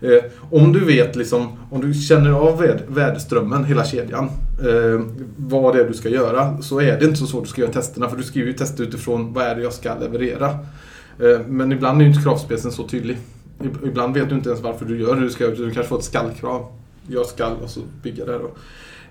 Eh, 0.02 0.24
om 0.52 0.74
du 0.74 0.80
vet 0.86 1.16
liksom, 1.16 1.58
om 1.72 1.82
du 1.82 1.94
känner 1.94 2.32
av 2.32 2.66
värdeströmmen, 2.88 3.66
hela 3.66 3.86
kedjan, 3.86 4.30
eh, 4.60 5.02
vad 5.38 5.76
det 5.76 5.82
är 5.82 5.88
du 5.88 5.94
ska 5.94 6.10
göra, 6.10 6.62
så 6.62 6.82
är 6.82 7.00
det 7.00 7.06
inte 7.06 7.18
så 7.18 7.28
svårt 7.28 7.44
att 7.44 7.50
skriva 7.50 7.72
testerna. 7.72 8.10
För 8.10 8.18
du 8.18 8.24
skriver 8.24 8.48
ju 8.48 8.54
tester 8.54 8.84
utifrån 8.84 9.34
vad 9.34 9.46
är 9.46 9.56
det 9.56 9.62
jag 9.62 9.74
ska 9.74 9.96
leverera. 9.96 10.50
Eh, 11.20 11.40
men 11.48 11.72
ibland 11.72 12.02
är 12.02 12.06
ju 12.06 12.12
inte 12.12 12.24
kravspecen 12.24 12.72
så 12.72 12.88
tydlig. 12.88 13.18
Ibland 13.86 14.14
vet 14.14 14.30
du 14.30 14.36
inte 14.36 14.50
ens 14.50 14.62
varför 14.62 14.86
du 14.86 15.02
gör 15.02 15.16
det 15.16 15.22
du 15.22 15.30
ska. 15.30 15.48
Du 15.48 15.72
kanske 15.72 15.90
får 15.90 15.98
ett 15.98 16.04
skallkrav. 16.04 16.66
Jag 17.08 17.26
skall 17.26 17.54
och 17.64 17.70
så 17.70 17.80
bygga 18.04 18.26
det 18.26 18.38
då. 18.38 18.52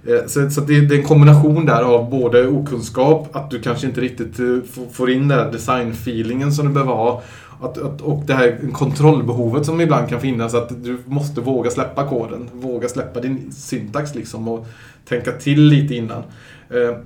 Eh, 0.06 0.26
så, 0.26 0.50
så 0.50 0.60
det, 0.60 0.80
det 0.80 0.94
är 0.94 0.98
en 0.98 1.04
kombination 1.06 1.66
där 1.66 1.82
av 1.82 2.10
både 2.10 2.46
okunskap, 2.46 3.36
att 3.36 3.50
du 3.50 3.60
kanske 3.60 3.86
inte 3.86 4.00
riktigt 4.00 4.38
eh, 4.40 4.58
får- 4.92 5.10
in 5.10 5.28
den 5.28 5.38
här 5.38 5.52
design-feelingen 5.52 6.50
som 6.52 6.66
du 6.66 6.72
behöver 6.72 6.92
ha. 6.92 7.22
Att, 7.60 7.78
att, 7.78 8.00
och 8.00 8.22
det 8.26 8.34
här 8.34 8.58
kontrollbehovet 8.72 9.66
som 9.66 9.80
ibland 9.80 10.08
kan 10.08 10.20
finnas, 10.20 10.54
att 10.54 10.84
du 10.84 10.98
måste 11.06 11.40
våga 11.40 11.70
släppa 11.70 12.08
koden. 12.08 12.48
Våga 12.52 12.88
släppa 12.88 13.20
din 13.20 13.52
syntax 13.52 14.14
liksom 14.14 14.48
och 14.48 14.66
tänka 15.08 15.32
till 15.32 15.62
lite 15.62 15.94
innan. 15.94 16.22
Eh, 16.70 16.96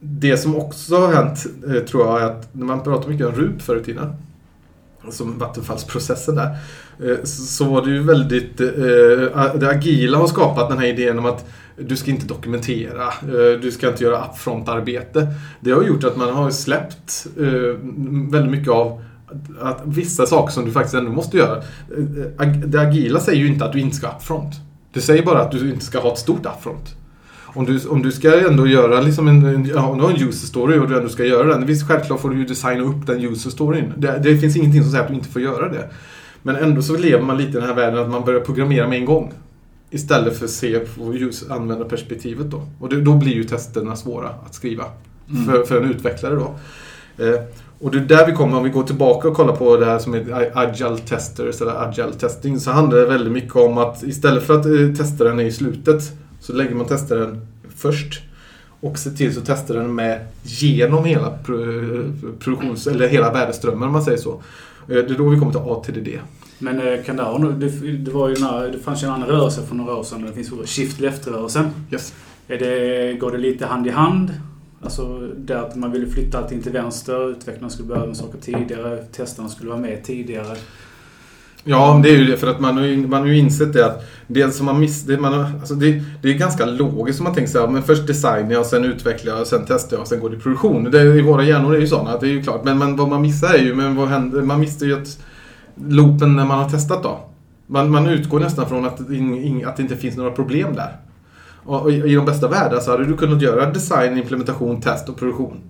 det 0.00 0.36
som 0.36 0.56
också 0.56 0.96
har 0.96 1.12
hänt, 1.14 1.46
tror 1.88 2.06
jag, 2.06 2.22
är 2.22 2.26
att 2.26 2.54
när 2.54 2.66
man 2.66 2.82
pratar 2.82 3.08
mycket 3.08 3.26
om 3.26 3.32
RUP 3.32 3.62
förr 3.62 3.76
i 3.76 3.84
tiden, 3.84 4.12
som 5.10 5.38
Vattenfallsprocessen 5.38 6.34
där, 6.34 6.56
så 7.24 7.64
var 7.64 7.84
det 7.84 7.90
ju 7.90 8.02
väldigt... 8.02 8.56
Det 9.54 9.68
agila 9.70 10.18
har 10.18 10.26
skapat 10.26 10.68
den 10.68 10.78
här 10.78 10.86
idén 10.86 11.18
om 11.18 11.26
att 11.26 11.44
du 11.86 11.96
ska 11.96 12.10
inte 12.10 12.26
dokumentera, 12.26 13.04
eh, 13.04 13.60
du 13.62 13.70
ska 13.72 13.88
inte 13.88 14.04
göra 14.04 14.24
upfront-arbete. 14.24 15.28
Det 15.60 15.70
har 15.70 15.82
gjort 15.82 16.04
att 16.04 16.16
man 16.16 16.34
har 16.34 16.50
släppt 16.50 17.26
eh, 17.38 17.44
väldigt 18.30 18.50
mycket 18.50 18.68
av 18.68 19.02
att 19.60 19.82
vissa 19.84 20.26
saker 20.26 20.52
som 20.52 20.64
du 20.64 20.70
faktiskt 20.70 20.94
ändå 20.94 21.10
måste 21.10 21.36
göra. 21.36 21.56
Eh, 22.38 22.48
det 22.48 22.80
agila 22.80 23.20
säger 23.20 23.38
ju 23.38 23.46
inte 23.46 23.64
att 23.64 23.72
du 23.72 23.80
inte 23.80 23.96
ska 23.96 24.08
upfront. 24.08 24.54
Det 24.92 25.00
säger 25.00 25.22
bara 25.22 25.40
att 25.40 25.50
du 25.50 25.70
inte 25.70 25.84
ska 25.84 26.00
ha 26.00 26.12
ett 26.12 26.18
stort 26.18 26.46
upfront. 26.46 26.96
Om 27.52 27.64
du, 27.64 27.88
om 27.88 28.02
du 28.02 28.12
ska 28.12 28.48
ändå 28.48 28.66
göra 28.66 29.00
liksom 29.00 29.28
en, 29.28 29.44
en, 29.44 29.78
om 29.78 29.98
du 29.98 30.04
har 30.04 30.10
en 30.10 30.28
user 30.28 30.46
story 30.46 30.78
och 30.78 30.88
du 30.88 30.96
ändå 30.96 31.08
ska 31.08 31.24
göra 31.24 31.48
den. 31.48 31.66
Visst, 31.66 31.88
självklart 31.88 32.20
får 32.20 32.30
du 32.30 32.38
ju 32.38 32.44
designa 32.44 32.84
upp 32.84 33.06
den 33.06 33.24
user 33.24 33.50
storyn. 33.50 33.92
Det, 33.96 34.20
det 34.22 34.38
finns 34.38 34.56
ingenting 34.56 34.82
som 34.82 34.90
säger 34.90 35.04
att 35.04 35.10
du 35.10 35.14
inte 35.14 35.28
får 35.28 35.42
göra 35.42 35.68
det. 35.68 35.90
Men 36.42 36.56
ändå 36.56 36.82
så 36.82 36.96
lever 36.96 37.24
man 37.24 37.38
lite 37.38 37.50
i 37.50 37.60
den 37.60 37.64
här 37.64 37.74
världen 37.74 37.98
att 37.98 38.10
man 38.10 38.24
börjar 38.24 38.40
programmera 38.40 38.88
med 38.88 38.98
en 38.98 39.04
gång. 39.04 39.32
Istället 39.90 40.38
för 40.38 40.44
att 40.44 40.50
se 40.50 40.78
på 40.78 41.14
just 41.14 41.50
användarperspektivet 41.50 42.50
då. 42.50 42.62
Och 42.80 42.88
det, 42.88 43.00
då 43.00 43.14
blir 43.14 43.32
ju 43.34 43.44
testerna 43.44 43.96
svåra 43.96 44.28
att 44.28 44.54
skriva. 44.54 44.84
Mm. 45.30 45.44
För, 45.46 45.62
för 45.64 45.80
en 45.82 45.90
utvecklare 45.90 46.34
då. 46.34 46.54
Eh, 47.24 47.40
och 47.80 47.90
det 47.90 47.98
är 47.98 48.02
där 48.02 48.26
vi 48.26 48.32
kommer, 48.32 48.56
om 48.56 48.64
vi 48.64 48.70
går 48.70 48.82
tillbaka 48.82 49.28
och 49.28 49.34
kollar 49.34 49.56
på 49.56 49.76
det 49.76 49.86
här 49.86 49.98
som 49.98 50.14
heter 50.14 50.50
Agile 50.54 50.98
Testers 50.98 51.60
eller 51.60 51.88
Agile 51.88 52.12
Testing. 52.12 52.60
Så 52.60 52.70
handlar 52.70 52.98
det 52.98 53.06
väldigt 53.06 53.32
mycket 53.32 53.56
om 53.56 53.78
att 53.78 54.02
istället 54.02 54.42
för 54.42 54.60
att 54.60 54.66
eh, 54.66 54.94
testa 54.96 55.24
den 55.24 55.40
i 55.40 55.52
slutet 55.52 56.02
så 56.40 56.52
lägger 56.52 56.74
man 56.74 56.86
testaren 56.86 57.46
först. 57.76 58.20
Och 58.80 58.98
ser 58.98 59.10
till 59.10 59.34
så 59.34 59.40
testar 59.46 59.74
den 59.74 59.94
med 59.94 60.20
genom 60.42 61.04
hela 61.04 61.38
pro- 61.44 62.12
produktions, 62.38 62.86
eller 62.86 63.08
hela 63.08 63.32
värdeströmmen 63.32 63.82
om 63.82 63.92
man 63.92 64.02
säger 64.02 64.18
så. 64.18 64.30
Eh, 64.32 64.40
Det 64.88 64.98
är 64.98 65.18
då 65.18 65.28
vi 65.28 65.38
kommer 65.38 65.52
till 65.52 65.60
ATDD. 65.60 66.08
Men 66.62 66.78
eh, 66.78 67.04
kan 67.04 67.16
det 67.16 67.66
det, 67.66 67.92
det 67.92 68.10
var 68.10 68.28
ju 68.28 68.34
när, 68.34 68.68
det 68.68 68.78
fanns 68.78 69.02
ju 69.02 69.06
en 69.06 69.12
annan 69.12 69.28
rörelse 69.28 69.62
för 69.68 69.74
några 69.74 69.94
år 69.94 70.02
sedan. 70.02 70.22
Det 70.22 70.32
finns 70.32 70.70
shift 70.70 71.00
left-rörelsen. 71.00 71.70
Yes. 71.92 72.14
Är 72.48 72.58
det, 72.58 73.12
går 73.12 73.32
det 73.32 73.38
lite 73.38 73.66
hand 73.66 73.86
i 73.86 73.90
hand? 73.90 74.30
Alltså 74.82 75.18
där 75.36 75.56
att 75.56 75.76
man 75.76 75.92
ville 75.92 76.06
flytta 76.06 76.38
allting 76.38 76.62
till 76.62 76.72
vänster, 76.72 77.30
utvecklarna 77.30 77.70
skulle 77.70 77.88
börja 77.88 78.06
med 78.06 78.16
saker 78.16 78.38
tidigare, 78.38 78.96
testarna 78.96 79.48
skulle 79.48 79.70
vara 79.70 79.80
med 79.80 80.04
tidigare. 80.04 80.56
Ja, 81.64 82.00
det 82.02 82.10
är 82.10 82.16
ju 82.18 82.24
det. 82.24 82.36
För 82.36 82.46
att 82.46 82.60
man 82.60 82.76
har 82.76 82.84
ju, 82.84 83.06
man 83.06 83.20
har 83.20 83.28
ju 83.28 83.38
insett 83.38 83.72
det 83.72 83.86
att 83.86 84.04
det 84.26 84.54
som 84.54 84.66
man 84.66 84.80
miss... 84.80 85.02
Det, 85.02 85.18
man 85.18 85.32
har, 85.32 85.44
alltså 85.44 85.74
det, 85.74 86.02
det 86.22 86.28
är 86.28 86.34
ganska 86.34 86.66
logiskt 86.66 87.20
om 87.20 87.24
man 87.24 87.34
tänker 87.34 87.52
så 87.52 87.60
här, 87.60 87.68
men 87.68 87.82
först 87.82 88.06
designar 88.06 88.52
jag, 88.52 88.66
sen 88.66 88.84
utvecklar 88.84 89.36
jag, 89.36 89.46
sen 89.46 89.64
testar 89.68 89.96
jag, 89.96 90.06
sen 90.06 90.20
går 90.20 90.30
det 90.30 90.36
i 90.36 90.40
produktion. 90.40 90.90
Det, 90.90 91.02
I 91.02 91.22
våra 91.22 91.44
hjärnor 91.44 91.74
är 91.74 91.80
ju 91.80 91.86
sådana, 91.86 92.18
det 92.18 92.26
är 92.26 92.30
ju 92.30 92.42
klart. 92.42 92.64
Men, 92.64 92.78
men 92.78 92.96
vad 92.96 93.08
man 93.08 93.22
missar 93.22 93.54
är 93.54 93.62
ju, 93.62 93.74
men 93.74 93.96
vad 93.96 94.08
händer? 94.08 94.42
Man 94.42 94.60
missar 94.60 94.86
ju 94.86 95.02
att 95.02 95.18
loopen 95.88 96.36
när 96.36 96.46
man 96.46 96.58
har 96.58 96.70
testat 96.70 97.02
då. 97.02 97.20
Man, 97.66 97.90
man 97.90 98.06
utgår 98.06 98.40
nästan 98.40 98.68
från 98.68 98.84
att, 98.84 99.08
det 99.08 99.16
in, 99.16 99.66
att 99.66 99.76
det 99.76 99.82
inte 99.82 99.96
finns 99.96 100.16
några 100.16 100.30
problem 100.30 100.74
där. 100.74 100.96
Och, 101.64 101.82
och 101.82 101.92
i, 101.92 101.94
I 101.94 102.14
de 102.14 102.26
bästa 102.26 102.48
världar 102.48 102.80
så 102.80 102.90
hade 102.90 103.04
du 103.04 103.16
kunnat 103.16 103.42
göra 103.42 103.70
design, 103.70 104.18
implementation, 104.18 104.80
test 104.80 105.08
och 105.08 105.16
produktion. 105.16 105.60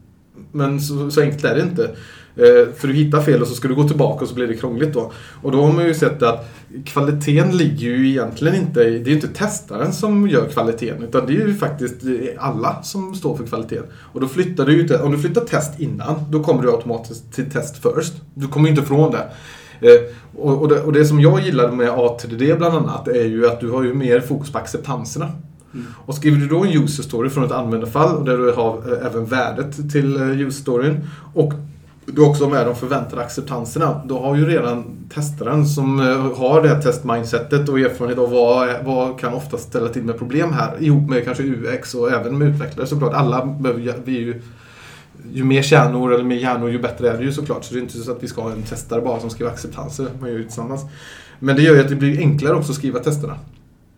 Men 0.52 0.80
så, 0.80 1.10
så 1.10 1.20
enkelt 1.20 1.44
är 1.44 1.54
det 1.54 1.62
inte. 1.62 1.90
Eh, 2.36 2.74
för 2.76 2.88
du 2.88 2.94
hittar 2.94 3.22
fel 3.22 3.42
och 3.42 3.48
så 3.48 3.54
ska 3.54 3.68
du 3.68 3.74
gå 3.74 3.88
tillbaka 3.88 4.22
och 4.22 4.28
så 4.28 4.34
blir 4.34 4.46
det 4.46 4.56
krångligt 4.56 4.94
då. 4.94 5.12
Och 5.42 5.52
då 5.52 5.62
har 5.62 5.72
man 5.72 5.84
ju 5.84 5.94
sett 5.94 6.22
att 6.22 6.48
kvaliteten 6.84 7.56
ligger 7.56 7.88
ju 7.88 8.08
egentligen 8.08 8.54
inte 8.54 8.80
i, 8.80 8.98
det 8.98 9.04
är 9.04 9.10
ju 9.10 9.14
inte 9.14 9.28
testaren 9.28 9.92
som 9.92 10.28
gör 10.28 10.48
kvaliteten 10.48 11.02
utan 11.02 11.26
det 11.26 11.32
är 11.32 11.46
ju 11.46 11.54
faktiskt 11.54 11.96
alla 12.38 12.82
som 12.82 13.14
står 13.14 13.36
för 13.36 13.46
kvaliteten. 13.46 13.84
Och 14.12 14.20
då 14.20 14.28
flyttar 14.28 14.66
du 14.66 14.72
ju 14.72 14.96
om 14.96 15.12
du 15.12 15.18
flyttar 15.18 15.40
test 15.40 15.80
innan 15.80 16.30
då 16.30 16.42
kommer 16.42 16.62
du 16.62 16.70
automatiskt 16.70 17.32
till 17.32 17.50
test 17.50 17.82
först. 17.82 18.12
Du 18.34 18.48
kommer 18.48 18.68
ju 18.68 18.70
inte 18.70 18.82
ifrån 18.82 19.12
det. 19.12 19.30
Eh, 19.80 20.40
och, 20.40 20.68
det, 20.68 20.80
och 20.80 20.92
det 20.92 21.04
som 21.04 21.20
jag 21.20 21.40
gillade 21.40 21.72
med 21.72 21.90
ATDD 21.90 22.42
bland 22.58 22.76
annat 22.76 23.08
är 23.08 23.24
ju 23.24 23.46
att 23.46 23.60
du 23.60 23.70
har 23.70 23.82
ju 23.82 23.94
mer 23.94 24.20
fokus 24.20 24.52
på 24.52 24.58
acceptanserna. 24.58 25.28
Mm. 25.74 25.86
Och 26.06 26.14
skriver 26.14 26.38
du 26.38 26.48
då 26.48 26.64
en 26.64 26.82
user 26.84 27.02
story 27.02 27.30
från 27.30 27.44
ett 27.44 27.52
användarfall 27.52 28.16
och 28.16 28.24
där 28.24 28.36
du 28.36 28.52
har 28.52 28.92
eh, 28.92 29.06
även 29.06 29.24
värdet 29.24 29.92
till 29.92 30.16
eh, 30.16 30.40
user 30.40 30.62
storyn 30.62 31.08
och 31.34 31.52
du 32.06 32.22
också 32.22 32.44
har 32.44 32.50
med 32.50 32.66
de 32.66 32.76
förväntade 32.76 33.22
acceptanserna. 33.22 34.00
Då 34.04 34.18
har 34.18 34.36
ju 34.36 34.46
redan 34.46 34.84
testaren 35.14 35.66
som 35.66 35.98
har 36.36 36.62
det 36.62 36.68
här 36.68 36.82
testmindsetet 36.82 37.68
och 37.68 37.80
erfarenhet 37.80 38.18
av 38.18 38.30
vad, 38.30 38.68
vad 38.84 39.20
kan 39.20 39.34
ofta 39.34 39.56
ställa 39.58 39.88
till 39.88 40.02
med 40.02 40.18
problem 40.18 40.52
här 40.52 40.82
ihop 40.82 41.10
med 41.10 41.24
kanske 41.24 41.42
UX 41.42 41.94
och 41.94 42.10
även 42.12 42.38
med 42.38 42.48
utvecklare 42.48 42.86
såklart. 42.86 43.14
Alla 43.14 43.46
behöver 43.46 43.94
vi 44.04 44.16
är 44.16 44.20
ju 44.20 44.42
ju 45.32 45.44
mer 45.44 45.62
kärnor 45.62 46.12
eller 46.14 46.24
mer 46.24 46.36
hjärnor 46.36 46.70
ju 46.70 46.78
bättre 46.78 47.10
är 47.10 47.18
det 47.18 47.24
ju 47.24 47.32
såklart. 47.32 47.64
Så 47.64 47.74
det 47.74 47.80
är 47.80 47.82
inte 47.82 47.98
så 47.98 48.12
att 48.12 48.22
vi 48.22 48.28
ska 48.28 48.42
ha 48.42 48.52
en 48.52 48.62
testare 48.62 49.00
bara 49.00 49.20
som 49.20 49.30
skriver 49.30 49.52
acceptanser. 49.52 50.06
Man 50.20 50.30
gör 50.30 50.36
ju 50.36 50.44
tillsammans. 50.44 50.82
Men 51.38 51.56
det 51.56 51.62
gör 51.62 51.74
ju 51.74 51.80
att 51.80 51.88
det 51.88 51.96
blir 51.96 52.18
enklare 52.18 52.54
också 52.54 52.72
att 52.72 52.78
skriva 52.78 52.98
testerna. 52.98 53.38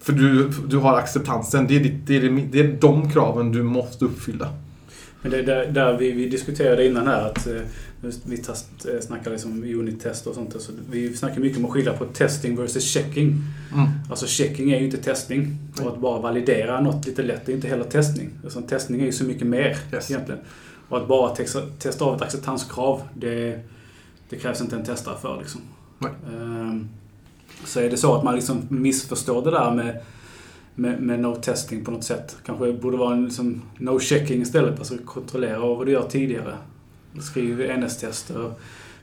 För 0.00 0.12
du, 0.12 0.50
du 0.68 0.76
har 0.76 0.98
acceptansen. 0.98 1.66
Det 1.66 1.76
är, 1.76 1.80
ditt, 1.80 2.06
det, 2.06 2.16
är, 2.16 2.48
det, 2.52 2.60
är 2.60 2.76
de 2.80 3.10
kraven 3.10 3.52
du 3.52 3.62
måste 3.62 4.04
uppfylla. 4.04 4.48
Men 5.22 5.30
det 5.30 5.38
är 5.38 5.42
där, 5.42 5.66
där 5.66 5.98
vi, 5.98 6.12
vi 6.12 6.28
diskuterade 6.28 6.86
innan 6.86 7.06
här 7.06 7.26
att 7.26 7.46
eh, 7.46 7.62
vi 8.24 8.36
test, 8.36 8.66
eh, 8.88 9.00
snackar 9.00 9.30
liksom 9.30 9.64
unit-test 9.64 10.26
och 10.26 10.34
sånt. 10.34 10.56
Så 10.58 10.72
vi 10.90 11.16
snackar 11.16 11.40
mycket 11.40 11.58
om 11.58 11.64
att 11.64 11.70
skilja 11.70 11.92
på 11.92 12.04
testing 12.04 12.56
versus 12.56 12.84
checking. 12.84 13.38
Alltså 14.10 14.26
checking 14.26 14.72
är 14.72 14.78
ju 14.78 14.84
inte 14.84 14.96
testning. 14.96 15.58
Och 15.82 15.92
att 15.92 16.00
bara 16.00 16.20
validera 16.20 16.80
något 16.80 17.06
lite 17.06 17.22
lätt 17.22 17.48
är 17.48 17.52
inte 17.52 17.68
heller 17.68 17.84
testning. 17.84 18.30
Alltså, 18.44 18.60
testning 18.62 19.00
är 19.00 19.06
ju 19.06 19.12
så 19.12 19.24
mycket 19.24 19.46
mer 19.46 19.76
Yes. 19.92 20.10
egentligen. 20.10 20.40
Och 20.92 20.98
att 20.98 21.08
bara 21.08 21.36
testa, 21.36 21.60
testa 21.78 22.04
av 22.04 22.16
ett 22.16 22.22
acceptanskrav, 22.22 23.02
det, 23.14 23.60
det 24.28 24.36
krävs 24.36 24.60
inte 24.60 24.76
en 24.76 24.84
testare 24.84 25.16
för 25.20 25.38
liksom. 25.38 25.60
Ehm, 26.28 26.88
så 27.64 27.80
är 27.80 27.90
det 27.90 27.96
så 27.96 28.14
att 28.14 28.24
man 28.24 28.34
liksom 28.34 28.66
missförstår 28.68 29.44
det 29.44 29.50
där 29.50 29.70
med, 29.70 30.00
med, 30.74 31.00
med 31.00 31.20
no 31.20 31.36
testing 31.36 31.84
på 31.84 31.90
något 31.90 32.04
sätt. 32.04 32.36
Kanske 32.46 32.72
borde 32.72 32.96
vara 32.96 33.14
en 33.14 33.24
liksom 33.24 33.62
no 33.78 34.00
checking 34.00 34.42
istället. 34.42 34.78
Alltså 34.78 34.94
kontrollera 35.04 35.58
vad 35.58 35.86
du 35.86 35.92
gör 35.92 36.08
tidigare. 36.08 36.56
Skriv 37.20 37.60
NS-tester 37.60 38.52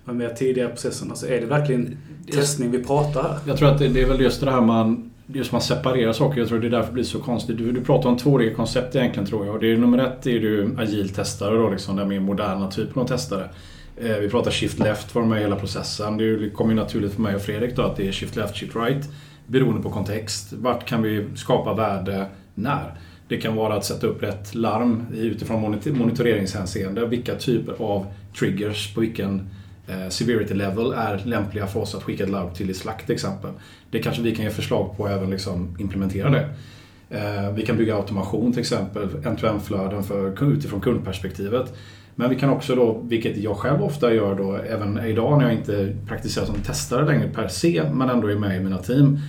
var 0.05 0.13
med 0.13 0.37
tidigare 0.37 0.69
i 0.69 0.71
processen. 0.71 1.09
Alltså 1.09 1.27
är 1.27 1.41
det 1.41 1.45
verkligen 1.45 1.97
testning 2.31 2.71
vi 2.71 2.83
pratar 2.83 3.23
här? 3.23 3.39
Jag 3.45 3.57
tror 3.57 3.69
att 3.69 3.79
det, 3.79 3.87
det 3.87 4.01
är 4.01 4.07
väl 4.07 4.21
just 4.21 4.41
det 4.41 4.51
här 4.51 4.61
man 4.61 5.11
Just 5.33 5.51
man 5.51 5.61
separerar 5.61 6.13
saker. 6.13 6.39
Jag 6.39 6.47
tror 6.47 6.59
det 6.59 6.67
är 6.67 6.71
därför 6.71 6.87
det 6.87 6.93
blir 6.93 7.03
så 7.03 7.19
konstigt. 7.19 7.57
Du, 7.57 7.71
du 7.71 7.81
pratar 7.81 8.09
om 8.09 8.17
två 8.17 8.29
olika 8.29 8.55
koncept 8.55 8.95
egentligen 8.95 9.29
tror 9.29 9.45
jag. 9.45 9.55
Och 9.55 9.61
det 9.61 9.71
är, 9.71 9.77
nummer 9.77 9.97
ett 9.97 10.27
är 10.27 10.39
du 10.39 10.75
agil-testare 10.77 11.57
då, 11.57 11.69
liksom, 11.69 11.95
den 11.95 12.07
mer 12.07 12.19
moderna 12.19 12.71
typen 12.71 13.01
av 13.01 13.07
testare. 13.07 13.49
Eh, 13.97 14.17
vi 14.17 14.29
pratar 14.29 14.51
shift 14.51 14.79
left 14.79 15.15
var 15.15 15.25
med 15.25 15.39
i 15.39 15.41
hela 15.41 15.55
processen. 15.55 16.17
Det 16.17 16.49
kommer 16.49 16.71
ju 16.71 16.79
naturligt 16.79 17.13
för 17.13 17.21
mig 17.21 17.35
och 17.35 17.41
Fredrik 17.41 17.75
då 17.75 17.81
att 17.81 17.95
det 17.95 18.07
är 18.07 18.11
shift 18.11 18.35
left, 18.35 18.55
shift 18.55 18.75
right. 18.75 19.09
Beroende 19.47 19.83
på 19.83 19.89
kontext. 19.89 20.53
Vart 20.53 20.85
kan 20.85 21.01
vi 21.01 21.25
skapa 21.35 21.73
värde 21.73 22.25
när? 22.55 22.93
Det 23.27 23.37
kan 23.37 23.55
vara 23.55 23.73
att 23.73 23.85
sätta 23.85 24.07
upp 24.07 24.23
rätt 24.23 24.55
larm 24.55 25.05
utifrån 25.13 25.61
monitoreringshänseende. 25.85 27.05
Vilka 27.05 27.35
typer 27.35 27.73
av 27.79 28.05
triggers 28.39 28.93
på 28.93 29.01
vilken 29.01 29.39
eh, 29.39 29.45
Eh, 29.89 30.09
severity 30.09 30.53
level 30.53 30.93
är 30.93 31.21
lämpliga 31.25 31.67
för 31.67 31.79
oss 31.79 31.95
att 31.95 32.03
skicka 32.03 32.23
ett 32.23 32.29
larm 32.29 32.53
till 32.53 32.69
i 32.69 32.73
Slack 32.73 33.05
till 33.05 33.15
exempel. 33.15 33.51
Det 33.91 33.99
kanske 33.99 34.21
vi 34.21 34.35
kan 34.35 34.45
ge 34.45 34.51
förslag 34.51 34.97
på 34.97 35.03
och 35.03 35.09
även 35.09 35.29
liksom 35.29 35.75
implementera 35.79 36.29
det. 36.29 36.49
Eh, 37.09 37.51
vi 37.55 37.65
kan 37.65 37.77
bygga 37.77 37.95
automation 37.95 38.51
till 38.51 38.59
exempel, 38.59 39.09
end-to-end-flöden 39.25 40.03
för, 40.03 40.53
utifrån 40.53 40.81
kundperspektivet. 40.81 41.73
Men 42.15 42.29
vi 42.29 42.35
kan 42.35 42.49
också 42.49 42.75
då, 42.75 43.01
vilket 43.03 43.37
jag 43.37 43.57
själv 43.57 43.83
ofta 43.83 44.13
gör 44.13 44.35
då, 44.35 44.55
även 44.55 45.05
idag 45.05 45.37
när 45.37 45.45
jag 45.45 45.53
inte 45.53 45.95
praktiserar 46.07 46.45
som 46.45 46.55
testare 46.55 47.05
längre 47.05 47.29
per 47.29 47.47
se, 47.47 47.83
men 47.93 48.09
ändå 48.09 48.27
är 48.27 48.35
med 48.35 48.57
i 48.57 48.63
mina 48.63 48.77
team, 48.77 49.19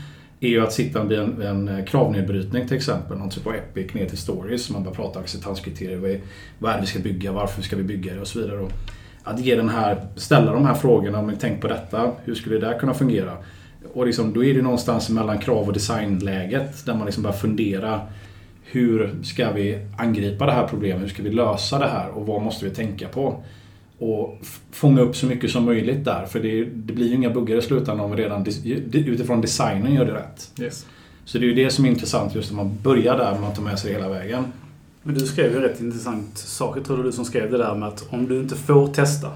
är 0.41 0.49
ju 0.49 0.63
att 0.63 0.73
sitta 0.73 1.05
vid 1.05 1.19
en, 1.19 1.43
en 1.43 1.69
eh, 1.69 1.85
kravnedbrytning 1.85 2.69
till 2.69 2.77
exempel, 2.77 3.19
någon 3.19 3.31
typ 3.31 3.47
av 3.47 3.55
epic 3.55 3.95
ner 3.95 4.07
till 4.07 4.19
stories, 4.19 4.71
man 4.71 4.83
börjar 4.83 4.95
prata 4.95 5.21
acceptanskriterier, 5.21 5.97
vad 5.97 6.11
är, 6.11 6.21
vad 6.59 6.73
är 6.73 6.75
det 6.75 6.81
vi 6.81 6.87
ska 6.87 6.99
bygga, 6.99 7.33
varför 7.33 7.63
ska 7.63 7.77
vi 7.77 7.83
bygga 7.83 8.15
det 8.15 8.21
och 8.21 8.27
så 8.27 8.39
vidare. 8.39 8.59
Då 8.59 8.69
att 9.25 9.41
ge 9.41 9.55
den 9.55 9.68
här, 9.68 10.07
ställa 10.16 10.53
de 10.53 10.64
här 10.64 10.75
frågorna, 10.75 11.23
men 11.23 11.37
tänk 11.41 11.61
på 11.61 11.68
detta, 11.68 12.12
hur 12.25 12.35
skulle 12.35 12.59
det 12.59 12.66
där 12.66 12.79
kunna 12.79 12.95
fungera? 12.95 13.33
Och 13.93 14.07
liksom, 14.07 14.33
då 14.33 14.45
är 14.45 14.55
det 14.55 14.62
någonstans 14.62 15.11
mellan 15.11 15.39
krav 15.39 15.66
och 15.66 15.73
designläget 15.73 16.87
där 16.87 16.95
man 16.95 17.07
liksom 17.07 17.23
börjar 17.23 17.37
fundera 17.37 18.01
hur 18.73 19.14
ska 19.23 19.53
vi 19.53 19.79
angripa 19.99 20.47
det 20.47 20.53
här 20.53 20.66
problemet? 20.66 21.03
Hur 21.03 21.09
ska 21.09 21.23
vi 21.23 21.31
lösa 21.31 21.79
det 21.79 21.87
här? 21.89 22.09
Och 22.09 22.27
vad 22.27 22.43
måste 22.43 22.64
vi 22.64 22.71
tänka 22.71 23.09
på? 23.09 23.43
Och 23.99 24.39
fånga 24.71 25.01
upp 25.01 25.16
så 25.16 25.27
mycket 25.27 25.51
som 25.51 25.64
möjligt 25.64 26.05
där. 26.05 26.27
För 26.27 26.41
det, 26.41 26.64
det 26.64 26.93
blir 26.93 27.09
ju 27.09 27.14
inga 27.14 27.31
buggar 27.31 27.57
i 27.57 27.62
slutändan 27.62 28.01
om 28.01 28.11
vi 28.11 28.16
redan 28.16 28.47
utifrån 28.93 29.41
designen 29.41 29.95
gör 29.95 30.05
det 30.05 30.14
rätt. 30.14 30.51
Yes. 30.61 30.87
Så 31.25 31.39
det 31.39 31.45
är 31.45 31.49
ju 31.49 31.55
det 31.55 31.71
som 31.71 31.85
är 31.85 31.89
intressant 31.89 32.35
just 32.35 32.51
när 32.51 32.57
man 32.57 32.79
börjar 32.83 33.18
där, 33.18 33.39
man 33.39 33.55
tar 33.55 33.62
med 33.62 33.79
sig 33.79 33.93
hela 33.93 34.09
vägen. 34.09 34.45
Men 35.03 35.15
du 35.15 35.27
skrev 35.27 35.51
ju 35.51 35.57
en 35.57 35.63
rätt 35.63 35.81
intressant 35.81 36.39
sak, 36.39 36.85
tror 36.85 37.05
du 37.05 37.13
som 37.13 37.25
skrev 37.25 37.51
det 37.51 37.59
där 37.59 37.75
med 37.75 37.89
att 37.89 38.07
om 38.11 38.27
du 38.29 38.41
inte 38.41 38.57
får 38.57 38.87
testa, 38.87 39.29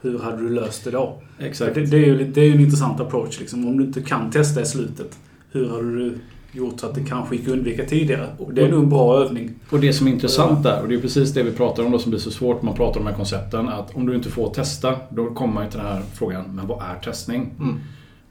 hur 0.00 0.18
hade 0.18 0.36
du 0.36 0.48
löst 0.48 0.84
det 0.84 0.90
då? 0.90 1.22
Exakt. 1.38 1.74
Det, 1.74 1.86
det, 1.86 1.96
är 1.96 2.06
ju, 2.06 2.32
det 2.32 2.40
är 2.40 2.44
ju 2.44 2.52
en 2.52 2.60
intressant 2.60 3.00
approach. 3.00 3.40
Liksom. 3.40 3.68
Om 3.68 3.78
du 3.78 3.84
inte 3.84 4.02
kan 4.02 4.30
testa 4.30 4.60
i 4.60 4.64
slutet, 4.64 5.18
hur 5.52 5.68
hade 5.68 5.96
du 5.96 6.18
gjort 6.52 6.80
så 6.80 6.86
att 6.86 6.94
det 6.94 7.04
kanske 7.04 7.36
gick 7.36 7.48
att 7.48 7.52
undvika 7.52 7.84
tidigare? 7.84 8.28
Och 8.38 8.54
det 8.54 8.62
är 8.62 8.68
nog 8.68 8.82
en 8.82 8.90
bra 8.90 9.18
övning. 9.18 9.54
Och 9.70 9.80
det 9.80 9.92
som 9.92 10.06
är 10.06 10.10
intressant 10.10 10.62
där, 10.62 10.82
och 10.82 10.88
det 10.88 10.94
är 10.94 11.00
precis 11.00 11.32
det 11.32 11.42
vi 11.42 11.52
pratar 11.52 11.84
om 11.84 11.92
då 11.92 11.98
som 11.98 12.10
blir 12.10 12.20
så 12.20 12.30
svårt 12.30 12.62
när 12.62 12.66
man 12.66 12.76
pratar 12.76 13.00
om 13.00 13.04
de 13.04 13.10
här 13.10 13.16
koncepten, 13.16 13.68
att 13.68 13.96
om 13.96 14.06
du 14.06 14.14
inte 14.14 14.30
får 14.30 14.54
testa, 14.54 14.96
då 15.10 15.34
kommer 15.34 15.54
man 15.54 15.70
till 15.70 15.78
den 15.78 15.88
här 15.88 16.02
frågan, 16.14 16.44
men 16.56 16.66
vad 16.66 16.82
är 16.82 17.00
testning? 17.04 17.50
Mm. 17.58 17.80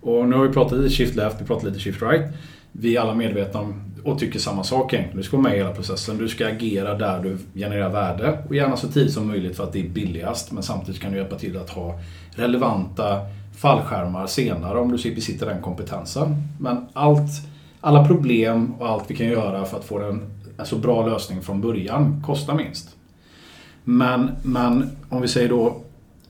Och 0.01 0.29
nu 0.29 0.35
har 0.35 0.47
vi 0.47 0.53
pratat 0.53 0.79
lite 0.79 0.95
shift 0.95 1.15
left, 1.15 1.41
vi 1.41 1.45
pratat 1.45 1.63
lite 1.63 1.79
shift 1.79 2.01
right. 2.01 2.33
Vi 2.73 2.95
är 2.95 3.01
alla 3.01 3.15
medvetna 3.15 3.59
om 3.59 3.93
och 4.03 4.19
tycker 4.19 4.39
samma 4.39 4.63
sak 4.63 4.93
egentligen. 4.93 5.17
Du 5.17 5.23
ska 5.23 5.37
vara 5.37 5.49
med 5.49 5.55
i 5.55 5.57
hela 5.57 5.71
processen. 5.71 6.17
Du 6.17 6.27
ska 6.27 6.47
agera 6.47 6.97
där 6.97 7.19
du 7.23 7.37
genererar 7.59 7.89
värde. 7.89 8.39
Och 8.47 8.55
gärna 8.55 8.77
så 8.77 8.87
tidigt 8.87 9.13
som 9.13 9.27
möjligt 9.27 9.57
för 9.57 9.63
att 9.63 9.73
det 9.73 9.79
är 9.79 9.89
billigast. 9.89 10.51
Men 10.51 10.63
samtidigt 10.63 11.01
kan 11.01 11.11
du 11.11 11.17
hjälpa 11.17 11.35
till 11.35 11.57
att 11.57 11.69
ha 11.69 11.99
relevanta 12.35 13.19
fallskärmar 13.55 14.27
senare 14.27 14.79
om 14.79 14.97
du 14.97 15.15
besitter 15.15 15.45
den 15.45 15.61
kompetensen. 15.61 16.35
Men 16.59 16.87
allt, 16.93 17.31
alla 17.81 18.07
problem 18.07 18.73
och 18.79 18.89
allt 18.89 19.03
vi 19.07 19.15
kan 19.15 19.27
göra 19.27 19.65
för 19.65 19.77
att 19.77 19.85
få 19.85 19.99
en, 19.99 20.21
en 20.57 20.65
så 20.65 20.75
bra 20.75 21.07
lösning 21.07 21.41
från 21.41 21.61
början 21.61 22.23
kostar 22.25 22.55
minst. 22.55 22.95
Men, 23.83 24.31
men 24.43 24.89
om 25.09 25.21
vi 25.21 25.27
säger 25.27 25.49
då, 25.49 25.81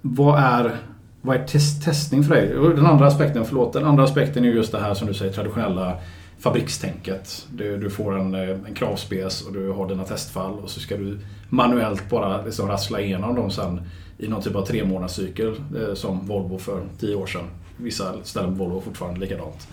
vad 0.01 0.39
är, 0.39 0.75
vad 1.21 1.35
är 1.35 1.47
test, 1.47 1.83
testning 1.83 2.23
för 2.23 2.35
dig? 2.35 2.47
Den 2.75 2.85
andra 2.85 3.07
aspekten, 3.07 3.45
förlåt, 3.45 3.73
den 3.73 3.85
andra 3.85 4.03
aspekten 4.03 4.45
är 4.45 4.49
just 4.49 4.71
det 4.71 4.79
här 4.79 4.93
som 4.93 5.07
du 5.07 5.13
säger 5.13 5.33
traditionella 5.33 5.97
fabrikstänket. 6.43 7.47
Du, 7.51 7.77
du 7.77 7.89
får 7.89 8.19
en, 8.19 8.35
eh, 8.35 8.49
en 8.49 8.73
kravspes 8.75 9.41
och 9.41 9.53
du 9.53 9.69
har 9.69 9.89
dina 9.89 10.03
testfall 10.03 10.53
och 10.53 10.69
så 10.69 10.79
ska 10.79 10.97
du 10.97 11.19
manuellt 11.49 12.09
bara 12.09 12.45
liksom 12.45 12.67
rassla 12.67 13.01
igenom 13.01 13.35
dem 13.35 13.51
sen 13.51 13.81
i 14.17 14.27
någon 14.27 14.41
typ 14.41 14.55
av 14.55 14.65
tre 14.65 14.85
månadscykel 14.85 15.55
eh, 15.77 15.93
som 15.93 16.27
Volvo 16.27 16.57
för 16.57 16.81
tio 16.99 17.15
år 17.15 17.25
sedan. 17.25 17.45
Vissa 17.77 18.13
ställen 18.23 18.57
på 18.57 18.63
Volvo 18.63 18.81
fortfarande 18.81 19.19
likadant. 19.19 19.67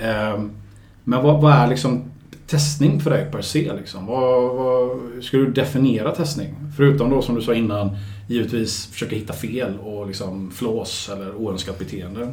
Ehm, 0.00 0.50
men 1.04 1.22
vad, 1.22 1.40
vad, 1.40 1.52
är 1.52 1.66
liksom 1.66 2.04
testning 2.46 3.00
för 3.00 3.10
dig 3.10 3.30
per 3.30 3.42
se? 3.42 3.72
Liksom? 3.72 4.06
Vad, 4.06 4.56
vad, 4.56 4.88
hur 5.14 5.22
ska 5.22 5.36
du 5.36 5.52
definiera 5.52 6.10
testning? 6.10 6.54
Förutom 6.76 7.10
då 7.10 7.22
som 7.22 7.34
du 7.34 7.42
sa 7.42 7.54
innan, 7.54 7.96
givetvis 8.28 8.86
försöka 8.86 9.16
hitta 9.16 9.32
fel 9.32 9.78
och 9.78 10.06
liksom 10.06 10.50
flås 10.50 11.10
eller 11.12 11.34
oönskat 11.34 11.78
beteende. 11.78 12.32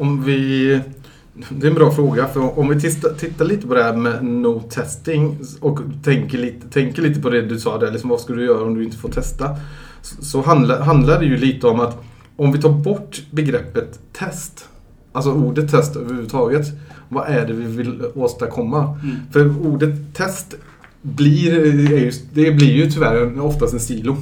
Om 0.00 0.24
vi... 0.24 0.80
Det 1.34 1.66
är 1.66 1.70
en 1.70 1.74
bra 1.74 1.90
fråga. 1.90 2.28
För 2.28 2.58
om 2.58 2.68
vi 2.68 2.80
tittar, 2.80 3.44
lite 3.44 3.66
på 3.66 3.74
det 3.74 3.82
här 3.82 3.96
med 3.96 4.24
no 4.24 4.60
testing 4.60 5.38
och 5.60 5.78
tänker 6.04 6.38
lite, 6.38 6.68
tänker 6.68 7.02
lite 7.02 7.20
på 7.20 7.30
det 7.30 7.42
du 7.42 7.58
sa 7.58 7.78
där. 7.78 7.90
Liksom 7.90 8.10
vad 8.10 8.20
ska 8.20 8.32
du 8.32 8.44
göra 8.44 8.62
om 8.64 8.74
du 8.74 8.84
inte 8.84 8.96
får 8.96 9.08
testa? 9.08 9.56
Så, 10.02 10.42
handlar, 10.42 10.80
handlar 10.80 11.20
det 11.20 11.26
ju 11.26 11.36
lite 11.36 11.66
om 11.66 11.80
att 11.80 12.04
om 12.36 12.52
vi 12.52 12.58
tar 12.58 12.72
bort 12.72 13.22
begreppet 13.30 13.98
test, 14.12 14.68
alltså 15.12 15.32
ordet 15.32 15.70
test 15.70 15.96
överhuvudtaget. 15.96 16.66
Vad 17.08 17.28
är 17.28 17.46
det 17.46 17.52
vi 17.52 17.64
vill 17.64 18.02
åstadkomma? 18.14 18.98
Mm. 19.02 19.16
För 19.32 19.66
ordet 19.66 20.14
test 20.14 20.54
blir, 21.02 21.66
ju, 21.66 22.12
det 22.32 22.50
blir 22.50 22.72
ju 22.72 22.90
tyvärr 22.90 23.40
oftast 23.40 23.74
en 23.74 23.80
silo. 23.80 24.16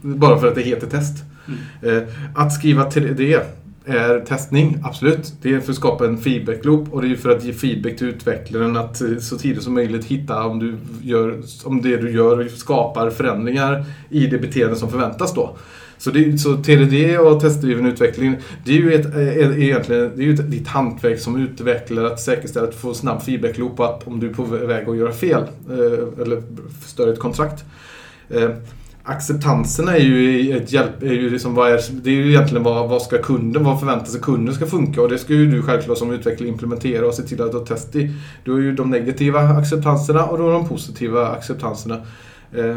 Bara 0.00 0.40
för 0.40 0.48
att 0.48 0.54
det 0.54 0.62
heter 0.62 0.86
test. 0.86 1.24
Mm. 1.46 1.96
Eh, 1.96 2.08
att 2.34 2.52
skriva 2.52 2.90
3D 2.90 3.40
är 3.86 4.20
testning, 4.20 4.78
absolut. 4.84 5.32
Det 5.42 5.54
är 5.54 5.60
för 5.60 5.70
att 5.70 5.76
skapa 5.76 6.06
en 6.06 6.18
feedback-loop 6.18 6.92
och 6.92 7.02
det 7.02 7.08
är 7.08 7.16
för 7.16 7.30
att 7.30 7.44
ge 7.44 7.52
feedback 7.52 7.96
till 7.96 8.08
utvecklaren 8.08 8.76
att 8.76 9.00
eh, 9.00 9.18
så 9.18 9.38
tidigt 9.38 9.62
som 9.62 9.74
möjligt 9.74 10.04
hitta 10.04 10.44
om, 10.44 10.58
du 10.58 10.76
gör, 11.02 11.42
om 11.64 11.82
det 11.82 11.96
du 11.96 12.10
gör 12.10 12.48
skapar 12.48 13.10
förändringar 13.10 13.84
i 14.10 14.26
det 14.26 14.38
beteende 14.38 14.76
som 14.76 14.90
förväntas 14.90 15.34
då. 15.34 15.56
Så, 15.98 16.10
det, 16.10 16.38
så 16.38 16.56
TDD 16.56 17.18
och 17.18 17.40
testdriven 17.40 17.86
utveckling, 17.86 18.36
det 18.64 18.72
är 18.72 18.76
ju 18.76 18.94
ett, 18.94 19.06
eh, 19.06 19.20
är, 19.20 19.58
egentligen 19.58 20.12
det 20.16 20.22
är 20.22 20.26
ju 20.26 20.34
ett, 20.34 20.50
ditt 20.50 20.68
hantverk 20.68 21.20
som 21.20 21.36
utvecklare 21.36 22.06
att 22.06 22.20
säkerställa 22.20 22.66
att 22.66 22.72
du 22.72 22.78
får 22.78 22.94
snabb 22.94 23.22
feedback-loop 23.22 23.80
att 23.80 24.06
om 24.06 24.20
du 24.20 24.28
är 24.28 24.34
på 24.34 24.42
väg 24.42 24.88
att 24.88 24.96
göra 24.96 25.12
fel 25.12 25.42
eh, 25.70 26.22
eller 26.22 26.42
förstör 26.82 27.12
ett 27.12 27.18
kontrakt. 27.18 27.64
Eh, 28.28 28.50
acceptansen 29.08 29.88
acceptanserna 29.88 29.96
är 29.96 30.00
ju 30.00 30.56
ett 30.56 30.72
hjälp, 30.72 31.02
är 31.02 31.12
ju 31.12 31.30
liksom 31.30 31.54
vad 31.54 31.72
är, 31.72 31.80
det 31.90 32.10
är 32.10 32.14
ju 32.14 32.28
egentligen 32.28 32.62
vad, 32.62 32.88
vad 32.88 33.02
ska 33.02 33.22
kunden, 33.22 33.64
vad 33.64 33.80
förväntar 33.80 34.06
sig 34.06 34.20
kunden 34.20 34.54
ska 34.54 34.66
funka 34.66 35.02
och 35.02 35.08
det 35.08 35.18
ska 35.18 35.32
ju 35.32 35.50
du 35.50 35.62
självklart 35.62 35.98
som 35.98 36.10
utvecklare 36.10 36.48
implementera 36.48 37.06
och 37.06 37.14
se 37.14 37.22
till 37.22 37.42
att 37.42 37.50
du 37.50 37.58
har 37.58 37.64
test 37.64 37.96
i. 37.96 38.12
Du 38.44 38.52
har 38.52 38.58
ju 38.58 38.74
de 38.74 38.90
negativa 38.90 39.40
acceptanserna 39.40 40.24
och 40.24 40.38
du 40.38 40.44
har 40.44 40.52
de 40.52 40.68
positiva 40.68 41.28
acceptanserna. 41.28 41.94
Eh, 42.52 42.76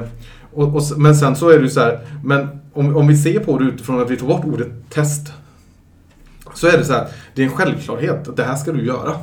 och, 0.54 0.76
och, 0.76 0.82
men 0.98 1.16
sen 1.16 1.36
så 1.36 1.50
är 1.50 1.58
det 1.58 1.64
ju 1.64 1.70
så 1.70 1.80
här, 1.80 2.00
men 2.24 2.48
om, 2.74 2.98
om 2.98 3.08
vi 3.08 3.18
ser 3.18 3.40
på 3.40 3.58
det 3.58 3.66
utifrån 3.66 4.02
att 4.02 4.12
vi 4.12 4.18
tar 4.18 4.28
bort 4.28 4.46
ordet 4.46 4.68
test. 4.90 5.34
Så 6.54 6.68
är 6.68 6.78
det 6.78 6.86
så 6.86 6.94
här, 6.94 7.08
det 7.36 7.42
är 7.42 7.46
en 7.46 7.52
självklarhet 7.52 8.28
att 8.28 8.38
det 8.38 8.44
här 8.44 8.56
ska 8.56 8.72
du 8.72 8.86
göra. 8.86 9.14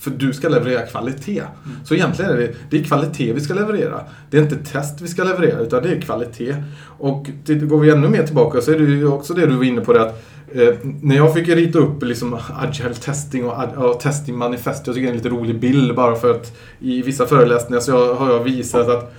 För 0.00 0.10
du 0.10 0.32
ska 0.32 0.48
leverera 0.48 0.86
kvalitet. 0.86 1.42
Så 1.84 1.94
egentligen 1.94 2.30
är 2.30 2.36
det, 2.36 2.54
det 2.70 2.78
är 2.80 2.84
kvalitet 2.84 3.32
vi 3.32 3.40
ska 3.40 3.54
leverera. 3.54 4.00
Det 4.30 4.38
är 4.38 4.42
inte 4.42 4.56
test 4.56 5.00
vi 5.00 5.08
ska 5.08 5.24
leverera, 5.24 5.60
utan 5.60 5.82
det 5.82 5.88
är 5.88 6.00
kvalitet. 6.00 6.54
Och 6.98 7.30
det, 7.44 7.54
går 7.54 7.80
vi 7.80 7.90
ännu 7.90 8.08
mer 8.08 8.26
tillbaka 8.26 8.60
så 8.60 8.72
är 8.72 8.78
det 8.78 8.84
ju 8.84 9.06
också 9.06 9.34
det 9.34 9.46
du 9.46 9.56
var 9.56 9.64
inne 9.64 9.80
på 9.80 9.92
det 9.92 10.02
att 10.02 10.24
eh, 10.52 10.74
när 11.02 11.16
jag 11.16 11.34
fick 11.34 11.48
rita 11.48 11.78
upp 11.78 12.02
liksom 12.02 12.38
agile 12.58 12.94
testing 12.94 13.44
och, 13.44 13.76
och 13.76 14.00
testing 14.00 14.38
manifest, 14.38 14.86
jag 14.86 14.96
tycker 14.96 15.06
det 15.06 15.12
är 15.12 15.16
en 15.16 15.16
lite 15.16 15.28
rolig 15.28 15.60
bild 15.60 15.94
bara 15.94 16.16
för 16.16 16.30
att 16.30 16.58
i 16.80 17.02
vissa 17.02 17.26
föreläsningar 17.26 17.80
så 17.80 17.90
jag, 17.90 18.14
har 18.14 18.30
jag 18.30 18.44
visat 18.44 18.88
att 18.88 19.14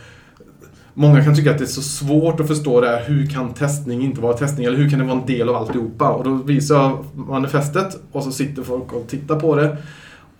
Många 0.93 1.23
kan 1.23 1.35
tycka 1.35 1.51
att 1.51 1.57
det 1.57 1.63
är 1.63 1.67
så 1.67 1.81
svårt 1.81 2.39
att 2.39 2.47
förstå 2.47 2.81
det 2.81 2.87
här. 2.87 3.03
Hur 3.07 3.27
kan 3.27 3.53
testning 3.53 4.01
inte 4.01 4.21
vara 4.21 4.33
testning? 4.33 4.65
Eller 4.65 4.77
hur 4.77 4.89
kan 4.89 4.99
det 4.99 5.05
vara 5.05 5.19
en 5.19 5.25
del 5.25 5.49
av 5.49 5.55
alltihopa? 5.55 6.09
Och 6.09 6.23
då 6.23 6.33
visar 6.33 6.75
jag 6.75 7.05
manifestet 7.13 7.97
och 8.11 8.23
så 8.23 8.31
sitter 8.31 8.63
folk 8.63 8.93
och 8.93 9.07
tittar 9.07 9.39
på 9.39 9.55
det. 9.55 9.77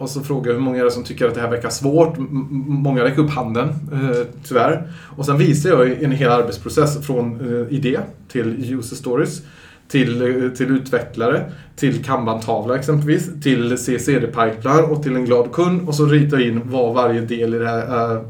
Och 0.01 0.09
så 0.09 0.21
frågar 0.21 0.51
jag 0.51 0.53
hur 0.53 0.65
många 0.65 0.79
är 0.79 0.83
det 0.83 0.91
som 0.91 1.03
tycker 1.03 1.27
att 1.27 1.35
det 1.35 1.41
här 1.41 1.49
verkar 1.49 1.69
svårt. 1.69 2.15
Många 2.49 3.03
räcker 3.03 3.21
upp 3.21 3.29
handen, 3.29 3.69
eh, 3.69 4.27
tyvärr. 4.47 4.91
Och 5.17 5.25
sen 5.25 5.37
visar 5.37 5.69
jag 5.69 6.03
en 6.03 6.11
hel 6.11 6.31
arbetsprocess 6.31 7.05
från 7.05 7.39
eh, 7.39 7.73
idé 7.73 7.99
till 8.27 8.73
user 8.73 8.95
stories. 8.95 9.41
Till, 9.87 10.21
eh, 10.21 10.49
till 10.49 10.71
utvecklare, 10.71 11.51
till 11.75 12.03
kanbantavla 12.03 12.75
exempelvis, 12.75 13.29
till 13.43 13.77
CCD-pipeline 13.77 14.83
och 14.83 15.03
till 15.03 15.15
en 15.15 15.25
glad 15.25 15.51
kund. 15.51 15.87
Och 15.87 15.95
så 15.95 16.05
ritar 16.05 16.37
jag 16.37 16.47
in 16.47 16.61
var 16.65 16.93
varje 16.93 17.21
del 17.21 17.53
i 17.53 17.57
det 17.57 17.67
här 17.67 18.11
eh, 18.11 18.21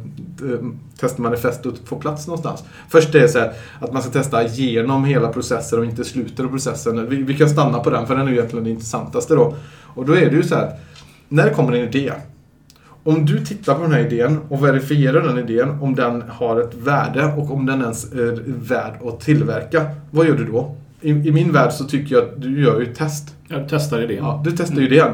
eh 0.51 0.59
testmanifestet 0.99 1.73
får 1.85 1.99
plats 1.99 2.27
någonstans. 2.27 2.63
Först 2.89 3.15
är 3.15 3.19
det 3.19 3.27
så 3.27 3.39
här 3.39 3.53
att 3.79 3.93
man 3.93 4.01
ska 4.01 4.11
testa 4.11 4.47
genom 4.47 5.05
hela 5.05 5.27
processen 5.27 5.79
och 5.79 5.85
inte 5.85 6.03
slutet 6.03 6.39
av 6.39 6.49
processen. 6.49 7.09
Vi, 7.09 7.15
vi 7.15 7.37
kan 7.37 7.49
stanna 7.49 7.79
på 7.79 7.89
den 7.89 8.07
för 8.07 8.15
den 8.15 8.27
är 8.27 8.31
ju 8.31 8.37
egentligen 8.37 8.63
det 8.63 8.69
intressantaste 8.71 9.35
då. 9.35 9.55
Och 9.93 10.05
då 10.05 10.13
är 10.13 10.29
det 10.29 10.35
ju 10.35 10.43
så 10.43 10.55
här 10.55 10.77
när 11.31 11.45
det 11.45 11.53
kommer 11.53 11.73
en 11.73 11.87
idé. 11.87 12.11
Om 13.03 13.25
du 13.25 13.45
tittar 13.45 13.75
på 13.75 13.81
den 13.81 13.91
här 13.91 13.99
idén 13.99 14.39
och 14.49 14.63
verifierar 14.65 15.21
den 15.21 15.49
idén 15.49 15.69
om 15.81 15.95
den 15.95 16.23
har 16.29 16.61
ett 16.61 16.73
värde 16.73 17.25
och 17.37 17.51
om 17.51 17.65
den 17.65 17.81
ens 17.81 18.11
är 18.13 18.43
värd 18.45 18.93
att 19.07 19.19
tillverka. 19.19 19.85
Vad 20.11 20.27
gör 20.27 20.35
du 20.35 20.45
då? 20.45 20.75
I, 21.01 21.09
I 21.09 21.31
min 21.31 21.51
värld 21.51 21.71
så 21.71 21.83
tycker 21.83 22.15
jag 22.15 22.23
att 22.23 22.41
du 22.41 22.63
gör 22.63 22.79
ju 22.79 22.85
ett 22.91 22.95
test. 22.95 23.35
Jag 23.47 23.65
testar 23.69 24.01
idén. 24.01 24.17
Ja, 24.17 24.41
du 24.45 24.51
testar 24.51 24.75
ju 24.75 24.85
idén. 24.85 25.13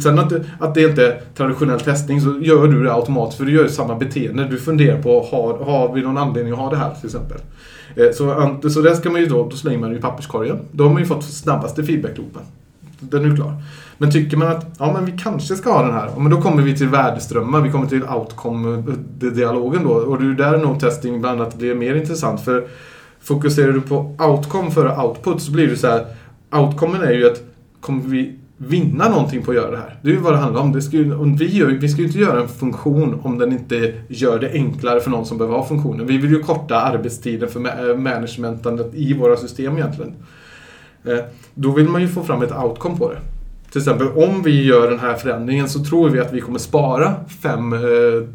Sen 0.00 0.18
att 0.18 0.30
det, 0.30 0.44
att 0.60 0.74
det 0.74 0.82
inte 0.82 1.06
är 1.06 1.20
traditionell 1.36 1.80
testning 1.80 2.20
så 2.20 2.38
gör 2.40 2.66
du 2.68 2.82
det 2.84 2.94
automatiskt 2.94 3.38
för 3.38 3.44
du 3.44 3.52
gör 3.52 3.62
ju 3.62 3.68
samma 3.68 3.94
beteende. 3.96 4.48
Du 4.48 4.58
funderar 4.58 5.02
på, 5.02 5.26
har, 5.30 5.64
har 5.64 5.94
vi 5.94 6.02
någon 6.02 6.18
anledning 6.18 6.52
att 6.52 6.58
ha 6.58 6.70
det 6.70 6.76
här 6.76 6.94
till 6.94 7.06
exempel? 7.06 7.38
Eh, 7.96 8.04
Så, 8.14 8.70
så 8.70 8.80
det 8.80 8.96
ska 8.96 9.10
man 9.10 9.20
ju 9.20 9.26
då, 9.26 9.48
då 9.48 9.56
slänger 9.56 9.78
man 9.78 9.90
det 9.90 9.96
i 9.96 10.00
papperskorgen. 10.00 10.58
Då 10.72 10.84
har 10.84 10.90
man 10.90 11.02
ju 11.02 11.06
fått 11.06 11.24
snabbaste 11.24 11.84
feedbackloopen. 11.84 12.42
Den 13.00 13.24
är 13.24 13.28
ju 13.28 13.36
klar. 13.36 13.54
Men 14.00 14.10
tycker 14.10 14.36
man 14.36 14.48
att 14.48 14.66
ja, 14.78 14.92
men 14.92 15.04
vi 15.04 15.12
kanske 15.18 15.56
ska 15.56 15.72
ha 15.72 15.82
den 15.82 15.94
här, 15.94 16.10
men 16.16 16.30
då 16.30 16.40
kommer 16.40 16.62
vi 16.62 16.76
till 16.76 16.88
värdeströmmar, 16.88 17.60
vi 17.60 17.70
kommer 17.70 17.86
till 17.86 18.02
outcome-dialogen 18.02 19.82
eh, 19.82 19.88
då. 19.88 19.94
Och 19.94 20.22
det 20.22 20.44
är 20.44 20.50
där 20.50 20.58
nog 20.58 20.80
testing 20.80 21.20
bland 21.20 21.40
annat 21.40 21.58
blir 21.58 21.74
mer 21.74 21.94
intressant. 21.94 22.40
För 22.40 22.68
fokuserar 23.20 23.72
du 23.72 23.80
på 23.80 24.16
outcome 24.18 24.70
före 24.70 25.02
output 25.02 25.42
så 25.42 25.52
blir 25.52 25.66
det 25.66 25.76
så 25.76 25.86
här, 25.86 26.06
outcomen 26.52 27.02
är 27.02 27.12
ju 27.12 27.26
att 27.26 27.42
kommer 27.80 28.02
vi 28.02 28.38
vinna 28.56 29.08
någonting 29.08 29.42
på 29.42 29.50
att 29.50 29.56
göra 29.56 29.70
det 29.70 29.76
här? 29.76 29.98
Det 30.02 30.10
är 30.10 30.14
ju 30.14 30.20
vad 30.20 30.32
det 30.32 30.38
handlar 30.38 30.60
om. 30.60 30.72
Det 30.72 30.82
ska 30.82 30.96
ju, 30.96 31.14
om 31.14 31.36
vi, 31.36 31.56
gör, 31.56 31.66
vi 31.66 31.88
ska 31.88 32.00
ju 32.00 32.06
inte 32.06 32.18
göra 32.18 32.40
en 32.40 32.48
funktion 32.48 33.20
om 33.22 33.38
den 33.38 33.52
inte 33.52 33.94
gör 34.08 34.38
det 34.38 34.52
enklare 34.52 35.00
för 35.00 35.10
någon 35.10 35.26
som 35.26 35.38
behöver 35.38 35.56
ha 35.58 35.66
funktionen. 35.66 36.06
Vi 36.06 36.18
vill 36.18 36.30
ju 36.30 36.42
korta 36.42 36.80
arbetstiden 36.80 37.48
för 37.48 37.90
eh, 37.90 37.96
managementandet 37.96 38.94
i 38.94 39.14
våra 39.14 39.36
system 39.36 39.76
egentligen. 39.76 40.14
Eh, 41.04 41.18
då 41.54 41.70
vill 41.70 41.88
man 41.88 42.00
ju 42.00 42.08
få 42.08 42.22
fram 42.22 42.42
ett 42.42 42.56
outcome 42.56 42.96
på 42.96 43.08
det. 43.08 43.18
Till 43.72 43.80
exempel 43.80 44.08
om 44.08 44.42
vi 44.42 44.64
gör 44.64 44.90
den 44.90 44.98
här 44.98 45.14
förändringen 45.14 45.68
så 45.68 45.84
tror 45.84 46.10
vi 46.10 46.20
att 46.20 46.32
vi 46.32 46.40
kommer 46.40 46.58
spara 46.58 47.14
fem 47.42 47.72
eh, 47.72 47.80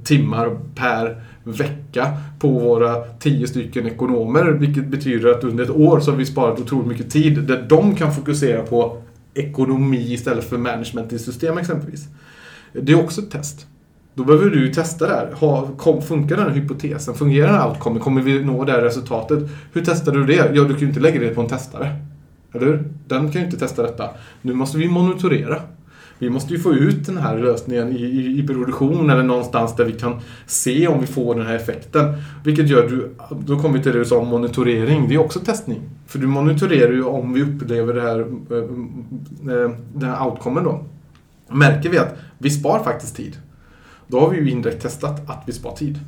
timmar 0.03 0.57
per 0.75 1.21
vecka 1.43 2.17
på 2.39 2.47
våra 2.47 2.95
tio 3.19 3.47
stycken 3.47 3.88
ekonomer. 3.88 4.45
Vilket 4.45 4.88
betyder 4.88 5.31
att 5.31 5.43
under 5.43 5.63
ett 5.63 5.69
år 5.69 5.99
så 5.99 6.11
har 6.11 6.17
vi 6.17 6.25
sparat 6.25 6.59
otroligt 6.59 6.88
mycket 6.88 7.11
tid 7.11 7.43
där 7.43 7.65
de 7.69 7.95
kan 7.95 8.13
fokusera 8.15 8.63
på 8.63 9.01
ekonomi 9.33 10.13
istället 10.13 10.49
för 10.49 10.57
management 10.57 11.13
i 11.13 11.19
system 11.19 11.57
exempelvis. 11.57 12.07
Det 12.73 12.91
är 12.91 13.03
också 13.03 13.21
ett 13.21 13.31
test. 13.31 13.67
Då 14.13 14.23
behöver 14.23 14.49
du 14.49 14.65
ju 14.65 14.73
testa 14.73 15.07
det 15.07 15.13
här. 15.13 15.31
Ha, 15.33 15.67
kom, 15.77 16.01
funkar 16.01 16.38
den 16.38 16.45
här 16.45 16.53
hypotesen? 16.53 17.13
Fungerar 17.13 17.47
den 17.47 17.55
här 17.55 17.69
outcomen? 17.69 17.99
Kommer 17.99 18.21
vi 18.21 18.43
nå 18.43 18.63
det 18.63 18.71
här 18.71 18.81
resultatet? 18.81 19.39
Hur 19.73 19.86
testar 19.86 20.11
du 20.11 20.25
det? 20.25 20.51
Ja, 20.53 20.63
du 20.63 20.69
kan 20.69 20.79
ju 20.79 20.88
inte 20.88 20.99
lägga 20.99 21.19
det 21.19 21.29
på 21.29 21.41
en 21.41 21.47
testare. 21.47 21.95
Eller 22.55 22.65
hur? 22.65 22.83
Den 23.07 23.31
kan 23.31 23.41
ju 23.41 23.45
inte 23.45 23.57
testa 23.59 23.83
detta. 23.83 24.09
Nu 24.41 24.53
måste 24.53 24.77
vi 24.77 24.87
monitorera. 24.87 25.61
Vi 26.19 26.29
måste 26.29 26.53
ju 26.53 26.59
få 26.59 26.73
ut 26.73 27.05
den 27.05 27.17
här 27.17 27.37
lösningen 27.37 27.97
i, 27.97 28.01
i, 28.01 28.39
i 28.39 28.47
produktion 28.47 29.09
eller 29.09 29.23
någonstans 29.23 29.75
där 29.75 29.85
vi 29.85 29.93
kan 29.93 30.19
se 30.45 30.87
om 30.87 30.99
vi 30.99 31.07
får 31.07 31.35
den 31.35 31.45
här 31.45 31.55
effekten. 31.55 32.13
Vilket 32.43 32.69
gör 32.69 32.89
du, 32.89 33.15
då 33.45 33.59
kommer 33.59 33.77
vi 33.77 33.83
till 33.83 33.91
det 33.91 33.99
du 33.99 34.05
sa 34.05 34.19
om 34.19 34.27
monitorering. 34.27 35.07
Det 35.07 35.15
är 35.15 35.19
också 35.19 35.39
testning. 35.39 35.81
För 36.07 36.19
du 36.19 36.27
monitorerar 36.27 36.91
ju 36.91 37.03
om 37.03 37.33
vi 37.33 37.43
upplever 37.43 37.93
det 37.93 38.01
här, 38.01 38.19
eh, 38.19 38.57
eh, 39.55 39.71
den 39.93 40.09
här 40.09 40.27
outcomen 40.27 40.63
då. 40.63 40.83
Märker 41.49 41.89
vi 41.89 41.97
att 41.97 42.15
vi 42.37 42.49
spar 42.49 42.83
faktiskt 42.83 43.15
tid. 43.15 43.37
Då 44.07 44.19
har 44.19 44.29
vi 44.29 44.37
ju 44.37 44.49
indirekt 44.49 44.81
testat 44.81 45.29
att 45.29 45.43
vi 45.45 45.53
spar 45.53 45.75
tid. 45.75 45.99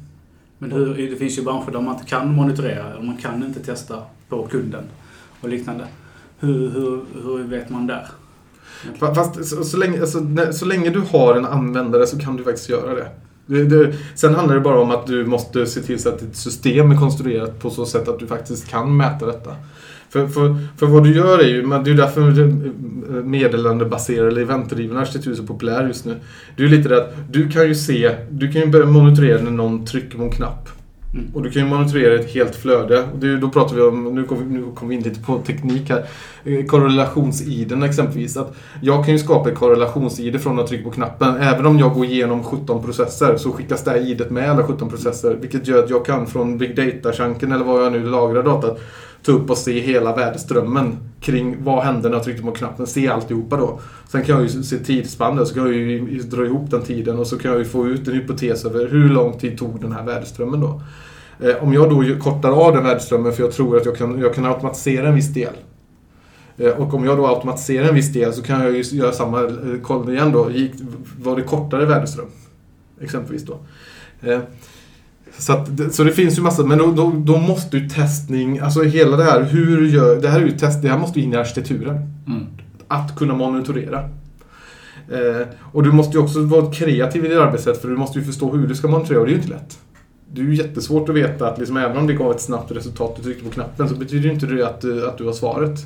Men 0.57 0.71
hur, 0.71 1.09
det 1.09 1.15
finns 1.15 1.37
ju 1.37 1.43
branscher 1.43 1.71
där 1.71 1.81
man 1.81 1.93
inte 1.95 2.07
kan 2.07 2.35
monitorera 2.35 2.91
eller 2.91 3.03
man 3.03 3.17
kan 3.17 3.43
inte 3.43 3.59
testa 3.59 4.01
på 4.29 4.47
kunden 4.47 4.83
och 5.41 5.49
liknande. 5.49 5.87
Hur, 6.39 6.69
hur, 6.69 7.01
hur 7.23 7.43
vet 7.43 7.69
man 7.69 7.87
där? 7.87 8.07
Fast 8.99 9.45
så, 9.45 9.63
så, 9.63 9.77
länge, 9.77 10.01
alltså, 10.01 10.19
så 10.51 10.65
länge 10.65 10.89
du 10.89 10.99
har 10.99 11.35
en 11.35 11.45
användare 11.45 12.07
så 12.07 12.19
kan 12.19 12.37
du 12.37 12.43
faktiskt 12.43 12.69
göra 12.69 12.95
det. 12.95 13.07
Du, 13.45 13.65
du, 13.65 13.93
Sen 14.15 14.35
handlar 14.35 14.55
det 14.55 14.61
bara 14.61 14.79
om 14.81 14.91
att 14.91 15.07
du 15.07 15.25
måste 15.25 15.65
se 15.65 15.81
till 15.81 15.99
så 15.99 16.09
att 16.09 16.19
ditt 16.19 16.35
system 16.35 16.91
är 16.91 16.97
konstruerat 16.97 17.59
på 17.59 17.69
så 17.69 17.85
sätt 17.85 18.07
att 18.07 18.19
du 18.19 18.27
faktiskt 18.27 18.69
kan 18.69 18.97
mäta 18.97 19.25
detta. 19.25 19.55
För, 20.09 20.27
för, 20.27 20.55
för 20.77 20.85
vad 20.85 21.03
du 21.03 21.15
gör 21.15 21.39
är 21.39 21.47
ju, 21.47 21.61
det 21.61 21.75
är 21.75 21.85
ju 21.85 21.93
därför 21.93 22.21
eh, 22.21 22.27
meddelandebaserade 22.27 23.23
meddelandebaserad 23.23 24.27
eller 24.27 24.41
eventdriven 24.41 24.97
arkitektur 24.97 25.31
är 25.31 25.35
så 25.35 25.43
populär 25.43 25.87
just 25.87 26.05
nu. 26.05 26.15
Det 26.55 26.63
är 26.63 26.67
ju 26.67 26.77
lite 26.77 26.89
det 26.89 26.97
att 26.97 27.13
du 27.31 27.49
kan 27.49 27.67
ju 27.67 27.75
se, 27.75 28.15
du 28.29 28.51
kan 28.51 28.61
ju 28.61 28.67
börja 28.67 28.85
monitorera 28.85 29.41
när 29.41 29.51
någon 29.51 29.85
trycker 29.85 30.17
på 30.17 30.23
en 30.23 30.31
knapp. 30.31 30.69
Mm. 31.17 31.29
Och 31.33 31.43
du 31.43 31.51
kan 31.51 31.61
ju 31.61 31.67
monitorera 31.67 32.15
ett 32.19 32.33
helt 32.33 32.55
flöde. 32.55 33.03
Och 33.13 33.19
det, 33.19 33.37
då 33.37 33.49
pratar 33.49 33.75
vi 33.75 33.81
om, 33.81 34.15
nu 34.15 34.23
kommer 34.23 34.43
vi, 34.43 34.75
kom 34.75 34.87
vi 34.87 34.95
in 34.95 35.01
lite 35.01 35.19
på 35.19 35.37
teknik 35.39 35.89
här. 35.89 36.05
Eh, 36.43 36.65
Korrelationsiden 36.65 37.83
exempelvis. 37.83 38.37
Att 38.37 38.55
jag 38.81 39.05
kan 39.05 39.13
ju 39.13 39.19
skapa 39.19 39.49
ett 39.49 39.57
korrelations-id 39.57 40.41
från 40.41 40.59
att 40.59 40.67
trycka 40.67 40.83
på 40.83 40.91
knappen. 40.91 41.35
Även 41.35 41.65
om 41.65 41.79
jag 41.79 41.93
går 41.93 42.05
igenom 42.05 42.43
17 42.43 42.83
processer 42.83 43.37
så 43.37 43.51
skickas 43.51 43.83
det 43.83 43.91
här 43.91 44.07
idet 44.07 44.29
med 44.29 44.51
alla 44.51 44.63
17 44.63 44.89
processer. 44.89 45.33
Vilket 45.33 45.67
gör 45.67 45.83
att 45.83 45.89
jag 45.89 46.05
kan 46.05 46.27
från 46.27 46.57
Big 46.57 46.75
Data-chanken 46.75 47.51
eller 47.51 47.65
vad 47.65 47.85
jag 47.85 47.91
nu 47.91 48.03
lagrar 48.03 48.43
datat 48.43 48.79
ta 49.27 49.33
upp 49.33 49.49
och 49.49 49.57
se 49.57 49.79
hela 49.79 50.15
värdeströmmen 50.15 50.97
kring 51.21 51.63
vad 51.63 51.83
hände 51.83 52.09
när 52.09 52.15
jag 52.15 52.23
tryckte 52.23 52.43
på 52.43 52.51
knappen. 52.51 52.87
Se 52.87 53.07
alltihopa 53.07 53.57
då. 53.57 53.79
Sen 54.07 54.23
kan 54.23 54.35
jag 54.35 54.43
ju 54.43 54.63
se 54.63 54.77
tidsspannet, 54.77 55.47
så 55.47 55.53
kan 55.53 55.63
jag 55.63 55.73
ju 55.73 56.19
dra 56.21 56.45
ihop 56.45 56.71
den 56.71 56.81
tiden 56.81 57.19
och 57.19 57.27
så 57.27 57.37
kan 57.37 57.51
jag 57.51 57.59
ju 57.59 57.65
få 57.65 57.87
ut 57.87 58.07
en 58.07 58.13
hypotes 58.13 58.65
över 58.65 58.87
hur 58.87 59.09
lång 59.09 59.39
tid 59.39 59.57
tog 59.57 59.81
den 59.81 59.91
här 59.91 60.03
värdeströmmen 60.03 60.61
då. 60.61 60.81
Eh, 61.39 61.63
om 61.63 61.73
jag 61.73 61.89
då 61.89 62.19
kortar 62.23 62.49
av 62.49 62.73
den 62.73 62.83
värdeströmmen 62.83 63.33
för 63.33 63.43
jag 63.43 63.51
tror 63.51 63.77
att 63.77 63.85
jag 63.85 63.97
kan, 63.97 64.19
jag 64.19 64.33
kan 64.33 64.45
automatisera 64.45 65.07
en 65.07 65.15
viss 65.15 65.33
del. 65.33 65.53
Eh, 66.57 66.69
och 66.69 66.93
om 66.93 67.05
jag 67.05 67.17
då 67.17 67.27
automatiserar 67.27 67.87
en 67.87 67.95
viss 67.95 68.13
del 68.13 68.33
så 68.33 68.41
kan 68.41 68.61
jag 68.61 68.71
ju 68.71 68.81
göra 68.81 69.11
samma, 69.11 69.43
eh, 69.43 69.81
koll 69.83 70.09
igen 70.09 70.31
då. 70.31 70.49
Var 71.19 71.35
det 71.35 71.41
kortare 71.41 71.85
värdeström? 71.85 72.27
Exempelvis 73.01 73.43
då. 73.43 73.59
Så, 75.37 75.53
att, 75.53 75.93
så 75.93 76.03
det 76.03 76.11
finns 76.11 76.37
ju 76.37 76.41
massa, 76.41 76.63
men 76.63 76.77
då, 76.77 76.91
då, 76.91 77.11
då 77.17 77.37
måste 77.37 77.77
ju 77.77 77.89
testning, 77.89 78.59
alltså 78.59 78.83
hela 78.83 79.17
det 79.17 79.23
här, 79.23 79.43
hur 79.43 79.87
gör, 79.87 80.21
det 80.21 80.29
här 80.29 80.41
är 80.41 80.45
ju 80.45 80.51
test, 80.57 80.81
det 80.81 80.89
här 80.89 80.97
måste 80.99 81.19
ju 81.19 81.25
in 81.25 81.33
i 81.33 81.35
arkitekturen. 81.35 81.95
Mm. 82.27 82.43
Att 82.87 83.15
kunna 83.15 83.33
monitorera. 83.35 83.99
Eh, 85.11 85.47
och 85.61 85.83
du 85.83 85.91
måste 85.91 86.17
ju 86.17 86.23
också 86.23 86.39
vara 86.43 86.71
kreativ 86.73 87.25
i 87.25 87.27
ditt 87.27 87.37
arbetssätt 87.37 87.81
för 87.81 87.87
du 87.89 87.97
måste 87.97 88.19
ju 88.19 88.25
förstå 88.25 88.51
hur 88.55 88.67
du 88.67 88.75
ska 88.75 88.87
monitorera 88.87 89.19
och 89.19 89.25
det 89.25 89.31
är 89.31 89.35
ju 89.35 89.41
inte 89.41 89.53
lätt. 89.53 89.79
Det 90.33 90.41
är 90.41 90.45
ju 90.45 90.55
jättesvårt 90.55 91.09
att 91.09 91.15
veta 91.15 91.49
att 91.51 91.57
liksom, 91.59 91.77
även 91.77 91.97
om 91.97 92.07
det 92.07 92.13
gav 92.13 92.31
ett 92.31 92.41
snabbt 92.41 92.71
resultat 92.71 93.15
du 93.17 93.23
tryckte 93.23 93.43
på 93.45 93.49
knappen 93.51 93.89
så 93.89 93.95
betyder 93.95 94.23
ju 94.27 94.33
inte 94.33 94.45
det 94.45 94.67
att, 94.67 94.81
du- 94.81 95.07
att 95.07 95.17
du 95.17 95.25
har 95.25 95.33
svaret. 95.33 95.79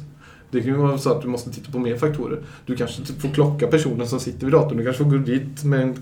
Det 0.52 0.62
kan 0.62 0.70
ju 0.72 0.78
vara 0.78 0.98
så 0.98 1.12
att 1.12 1.22
du 1.22 1.28
måste 1.28 1.52
titta 1.52 1.72
på 1.72 1.80
mer 1.80 1.98
faktorer. 1.98 2.40
Du 2.66 2.76
kanske 2.76 3.02
får 3.20 3.30
klocka 3.30 3.68
personen 3.68 4.08
som 4.08 4.20
sitter 4.20 4.46
vid 4.46 4.54
datorn. 4.54 4.78
Du 4.78 4.84
kanske 4.84 5.04
får 5.04 5.12
gå 5.12 5.18
dit 5.18 5.64
med 5.64 5.82
en 5.82 5.96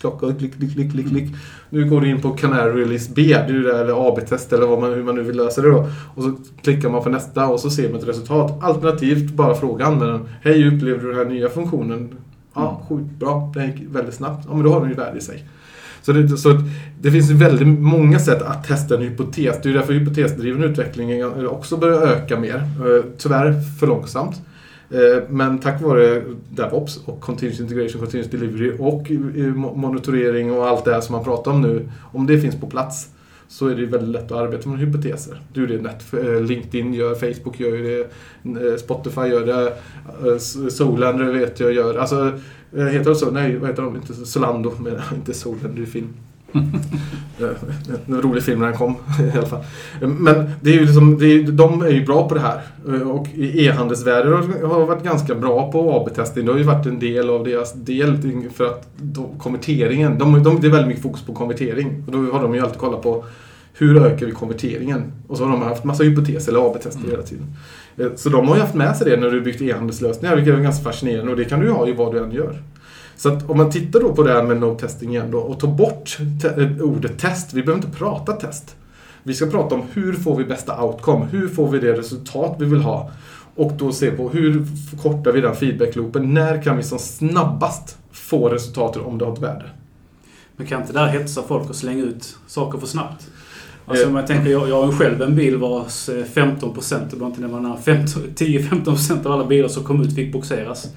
klocka 0.00 0.34
klick, 0.38 0.58
klick, 0.58 0.74
klick, 0.74 0.92
klick, 0.92 1.08
klick. 1.08 1.34
Nu 1.70 1.84
går 1.84 2.00
du 2.00 2.08
in 2.08 2.20
på 2.20 2.30
Canary 2.30 2.80
Release 2.82 3.10
B, 3.14 3.22
det 3.22 3.34
är 3.34 3.48
ju 3.48 3.62
det, 3.62 3.80
eller 3.80 4.08
AB-test 4.08 4.52
eller 4.52 4.66
vad 4.66 4.80
man, 4.80 4.92
hur 4.92 5.02
man 5.02 5.14
nu 5.14 5.22
vill 5.22 5.36
lösa 5.36 5.62
det 5.62 5.70
då. 5.70 5.88
Och 6.14 6.22
så 6.22 6.36
klickar 6.62 6.88
man 6.88 7.02
på 7.02 7.08
nästa 7.08 7.46
och 7.46 7.60
så 7.60 7.70
ser 7.70 7.88
man 7.88 8.00
ett 8.00 8.08
resultat. 8.08 8.58
Alternativt 8.62 9.32
bara 9.32 9.54
fråga 9.54 9.84
användaren. 9.86 10.28
Hej, 10.42 10.62
hur 10.62 10.76
upplevde 10.76 11.02
du 11.02 11.08
den 11.08 11.16
här 11.18 11.24
nya 11.24 11.48
funktionen? 11.48 12.08
Ja, 12.54 12.82
sjukt 12.88 13.18
bra. 13.18 13.52
Det 13.54 13.66
gick 13.66 13.82
väldigt 13.90 14.14
snabbt. 14.14 14.44
Ja, 14.48 14.54
men 14.54 14.64
då 14.64 14.72
har 14.72 14.80
den 14.80 14.88
ju 14.88 14.94
värde 14.96 15.18
i 15.18 15.20
sig. 15.20 15.44
Så 16.02 16.12
det, 16.12 16.36
så 16.36 16.60
det 17.00 17.10
finns 17.10 17.30
väldigt 17.30 17.68
många 17.68 18.18
sätt 18.18 18.42
att 18.42 18.64
testa 18.64 18.94
en 18.94 19.02
hypotes. 19.02 19.56
Det 19.62 19.68
är 19.68 19.72
därför 19.72 19.92
hypotesdriven 19.92 20.64
utveckling 20.64 21.24
också 21.46 21.76
börjar 21.76 22.02
öka 22.02 22.40
mer. 22.40 22.56
Eh, 22.56 23.04
Tyvärr 23.18 23.78
för 23.80 23.86
långsamt. 23.86 24.36
Eh, 24.90 25.22
men 25.28 25.58
tack 25.58 25.82
vare 25.82 26.22
DevOps 26.50 27.00
och 27.04 27.20
Continuous 27.20 27.60
Integration, 27.60 28.00
Continuous 28.00 28.30
Delivery 28.30 28.76
och 28.78 29.10
eh, 29.10 29.54
monitorering 29.54 30.52
och 30.52 30.68
allt 30.68 30.84
det 30.84 30.92
här 30.92 31.00
som 31.00 31.14
man 31.14 31.24
pratar 31.24 31.50
om 31.50 31.62
nu. 31.62 31.88
Om 32.12 32.26
det 32.26 32.40
finns 32.40 32.60
på 32.60 32.66
plats 32.66 33.08
så 33.48 33.68
är 33.68 33.74
det 33.74 33.86
väldigt 33.86 34.08
lätt 34.10 34.32
att 34.32 34.38
arbeta 34.38 34.68
med 34.68 34.78
hypoteser. 34.78 35.40
Det 35.52 35.60
är 35.60 35.66
ju 35.66 35.78
det 35.78 36.34
eh, 36.34 36.42
LinkedIn 36.42 36.94
gör, 36.94 37.14
Facebook 37.14 37.60
gör 37.60 38.06
det, 38.42 38.78
Spotify 38.78 39.20
gör 39.20 39.46
det, 39.46 40.40
Solander 40.70 41.24
vet 41.24 41.60
jag 41.60 41.72
gör. 41.72 41.98
Alltså, 41.98 42.32
heter 42.72 43.10
det 43.10 43.16
så? 43.16 43.30
Nej, 43.30 43.56
vad 43.56 43.70
heter 43.70 43.82
de? 43.82 43.96
Inte 43.96 44.14
Solando, 44.14 44.72
men 44.80 45.00
inte 45.14 45.34
Solander, 45.34 45.68
det 45.76 45.82
är 45.82 45.86
film. 45.86 46.08
En 48.08 48.22
rolig 48.22 48.42
film 48.42 48.60
när 48.60 48.66
den 48.66 48.76
kom 48.76 48.94
i 49.34 49.38
alla 49.38 49.46
fall. 49.46 49.64
Men 50.00 50.50
det 50.60 50.70
är 50.70 50.74
ju 50.74 50.80
liksom, 50.80 51.18
det 51.18 51.26
är, 51.26 51.42
de 51.42 51.82
är 51.82 51.88
ju 51.90 52.04
bra 52.06 52.28
på 52.28 52.34
det 52.34 52.40
här. 52.40 52.60
Och 53.06 53.26
e-handelsvärlden 53.36 54.32
har- 54.64 54.86
varit 54.86 55.04
ganska 55.04 55.34
bra 55.34 55.72
på 55.72 55.92
AB-testing. 55.92 56.46
Det 56.46 56.52
har 56.52 56.58
ju 56.58 56.64
varit 56.64 56.86
en 56.86 56.98
del 56.98 57.30
av 57.30 57.44
deras 57.44 57.72
del 57.74 58.16
för 58.54 58.66
att 58.66 58.88
då, 58.96 59.30
konverteringen, 59.38 60.18
de, 60.18 60.42
de, 60.42 60.60
det 60.60 60.66
är 60.66 60.70
väldigt 60.70 60.88
mycket 60.88 61.02
fokus 61.02 61.22
på 61.22 61.32
konvertering. 61.34 62.02
Och 62.06 62.12
då 62.12 62.18
har 62.32 62.42
de 62.42 62.54
ju 62.54 62.60
alltid 62.60 62.78
kollat 62.78 63.02
på 63.02 63.24
hur 63.78 64.02
ökar 64.02 64.26
vi 64.26 64.32
konverteringen? 64.32 65.02
Och 65.28 65.36
så 65.36 65.44
har 65.44 65.50
de 65.50 65.62
haft 65.62 65.84
massa 65.84 66.04
hypoteser 66.04 66.52
eller 66.52 66.66
AB-tester 66.70 67.10
hela 67.10 67.22
tiden. 67.22 67.46
Eh, 67.98 68.06
Så 68.16 68.28
de 68.28 68.48
har 68.48 68.54
ju 68.56 68.60
haft 68.62 68.74
med 68.74 68.96
sig 68.96 69.10
det 69.10 69.16
när 69.20 69.30
du 69.30 69.40
byggt 69.40 69.62
e-handelslösningar, 69.62 70.36
vilket 70.36 70.54
är 70.54 70.60
ganska 70.60 70.84
fascinerande. 70.84 71.30
Och 71.32 71.38
det 71.38 71.44
kan 71.44 71.60
du 71.60 71.66
ju 71.66 71.72
ha 71.72 71.88
i 71.88 71.92
vad 71.92 72.14
du 72.14 72.24
än 72.24 72.32
gör. 72.32 72.62
Så 73.16 73.28
att 73.32 73.50
om 73.50 73.56
man 73.56 73.70
tittar 73.70 74.00
då 74.00 74.14
på 74.14 74.22
det 74.22 74.32
här 74.32 74.42
med 74.42 74.60
no 74.60 74.74
testing 74.78 75.10
igen 75.10 75.30
då 75.30 75.38
och 75.38 75.60
tar 75.60 75.68
bort 75.68 76.18
te- 76.42 76.62
eh, 76.62 76.80
ordet 76.82 77.18
test. 77.18 77.52
Vi 77.54 77.62
behöver 77.62 77.84
inte 77.86 77.98
prata 77.98 78.32
test. 78.32 78.76
Vi 79.22 79.34
ska 79.34 79.46
prata 79.46 79.74
om 79.74 79.82
hur 79.92 80.12
får 80.12 80.36
vi 80.36 80.44
bästa 80.44 80.82
outcome? 80.84 81.26
Hur 81.30 81.48
får 81.48 81.70
vi 81.70 81.78
det 81.78 81.92
resultat 81.92 82.56
vi 82.58 82.64
vill 82.66 82.80
ha? 82.80 83.10
Och 83.54 83.72
då 83.72 83.92
se 83.92 84.10
på 84.10 84.28
hur 84.28 84.64
förkortar 84.90 85.32
vi 85.32 85.40
den 85.40 85.54
feedbackloopen? 85.56 86.34
När 86.34 86.62
kan 86.62 86.76
vi 86.76 86.82
som 86.82 86.98
snabbast 86.98 87.98
få 88.12 88.48
resultatet 88.48 89.02
om 89.02 89.18
det 89.18 89.24
har 89.24 89.32
ett 89.32 89.38
värde? 89.42 89.64
Men 90.56 90.66
kan 90.66 90.80
inte 90.80 90.92
det 90.92 90.98
där 90.98 91.06
hetsa 91.06 91.42
folk 91.42 91.70
och 91.70 91.76
slänga 91.76 92.04
ut 92.04 92.36
saker 92.46 92.78
för 92.78 92.86
snabbt? 92.86 93.26
Alltså 93.86 94.04
Eh. 94.04 94.10
om 94.10 94.16
jag 94.16 94.26
tänker, 94.26 94.50
jag, 94.50 94.68
jag 94.68 94.82
har 94.82 94.92
själv 94.92 95.22
en 95.22 95.36
bil 95.36 95.56
vars 95.56 96.08
eh, 96.08 96.24
15%, 96.34 97.10
det 97.10 97.16
var 97.16 97.26
inte 97.26 97.40
det 97.40 97.46
var 97.48 97.60
nära, 97.60 97.76
15 97.76 98.22
10-15% 98.36 99.26
av 99.26 99.32
alla 99.32 99.44
bilar 99.44 99.68
som 99.68 99.84
kom 99.84 100.02
ut 100.02 100.14
fick 100.14 100.32
boxeras. 100.32 100.88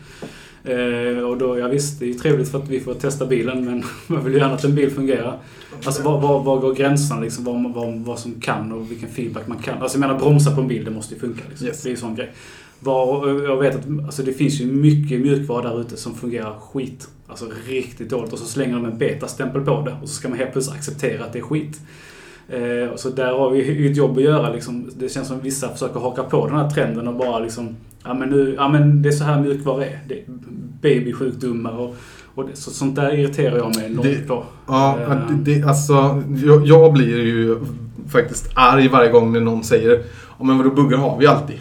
Eh, 0.63 1.23
och 1.23 1.37
då, 1.37 1.59
ja 1.59 1.67
visst, 1.67 1.99
det 1.99 2.05
är 2.05 2.07
ju 2.07 2.13
trevligt 2.13 2.49
för 2.49 2.57
att 2.57 2.69
vi 2.69 2.79
får 2.79 2.93
testa 2.93 3.25
bilen 3.25 3.65
men 3.65 3.83
man 4.07 4.23
vill 4.23 4.33
ju 4.33 4.39
gärna 4.39 4.53
att 4.53 4.63
en 4.63 4.75
bil 4.75 4.91
fungerar. 4.91 5.39
Alltså 5.85 6.03
var, 6.03 6.21
var, 6.21 6.43
var 6.43 6.59
går 6.59 6.73
gränserna 6.73 7.21
liksom? 7.21 7.43
Vad, 7.43 7.73
vad, 7.73 7.99
vad 7.99 8.19
som 8.19 8.33
kan 8.41 8.71
och 8.71 8.91
vilken 8.91 9.09
feedback 9.09 9.47
man 9.47 9.57
kan. 9.57 9.81
Alltså 9.81 9.97
jag 9.97 9.99
menar 9.99 10.19
bromsa 10.19 10.55
på 10.55 10.61
en 10.61 10.67
bil, 10.67 10.85
det 10.85 10.91
måste 10.91 11.13
ju 11.13 11.19
funka. 11.19 11.43
Liksom. 11.49 11.67
Yes. 11.67 11.83
Det 11.83 11.89
är 11.89 11.91
ju 11.91 11.97
sån 11.97 12.15
grej. 12.15 12.31
Var, 12.79 13.29
jag 13.43 13.57
vet 13.57 13.75
att 13.75 13.85
alltså, 14.05 14.23
det 14.23 14.33
finns 14.33 14.61
ju 14.61 14.65
mycket 14.65 15.21
mjukvara 15.21 15.69
där 15.69 15.81
ute 15.81 15.97
som 15.97 16.15
fungerar 16.15 16.59
skit. 16.59 17.07
Alltså 17.27 17.45
riktigt 17.67 18.09
dåligt. 18.09 18.33
Och 18.33 18.39
så 18.39 18.45
slänger 18.45 18.75
de 18.75 18.85
en 18.85 18.97
betastämpel 18.97 19.61
på 19.61 19.81
det. 19.81 19.97
Och 20.01 20.09
så 20.09 20.15
ska 20.15 20.29
man 20.29 20.37
helt 20.37 20.51
plötsligt 20.51 20.77
acceptera 20.77 21.25
att 21.25 21.33
det 21.33 21.39
är 21.39 21.43
skit. 21.43 21.79
Eh, 22.49 22.95
så 22.95 23.09
där 23.09 23.31
har 23.33 23.49
vi 23.49 23.87
ett 23.91 23.97
jobb 23.97 24.17
att 24.17 24.23
göra. 24.23 24.53
Liksom. 24.53 24.89
Det 24.99 25.09
känns 25.09 25.27
som 25.27 25.39
vissa 25.41 25.69
försöker 25.69 25.99
haka 25.99 26.23
på 26.23 26.47
den 26.47 26.55
här 26.55 26.69
trenden 26.69 27.07
och 27.07 27.15
bara 27.15 27.39
liksom... 27.39 27.75
Ja 28.03 28.13
men, 28.13 28.29
nu, 28.29 28.53
ja, 28.57 28.67
men 28.69 29.01
det 29.01 29.09
är 29.09 29.13
så 29.13 29.23
här 29.23 29.41
mjukvara 29.41 29.85
är. 29.85 29.99
Det 30.07 30.13
är 30.19 30.23
babysjukdomar 30.81 31.79
och, 31.79 31.95
och 32.35 32.47
det, 32.49 32.55
så, 32.55 32.71
sånt 32.71 32.95
där 32.95 33.13
irriterar 33.19 33.57
jag 33.57 33.75
mig 33.75 33.85
enormt 33.85 34.03
Det- 34.03 34.27
på. 34.27 34.43
Ja, 34.67 34.97
Eh. 35.01 35.17
det, 35.43 35.63
alltså, 35.63 36.23
jag, 36.45 36.65
jag 36.67 36.93
blir 36.93 37.17
ju 37.25 37.57
faktiskt 38.09 38.49
arg 38.55 38.87
varje 38.87 39.11
gång 39.11 39.33
när 39.33 39.39
någon 39.39 39.63
säger 39.63 40.03
Ja 40.39 40.45
men 40.45 40.57
vadå 40.57 40.69
buggar 40.69 40.97
har 40.97 41.17
vi 41.19 41.27
alltid. 41.27 41.55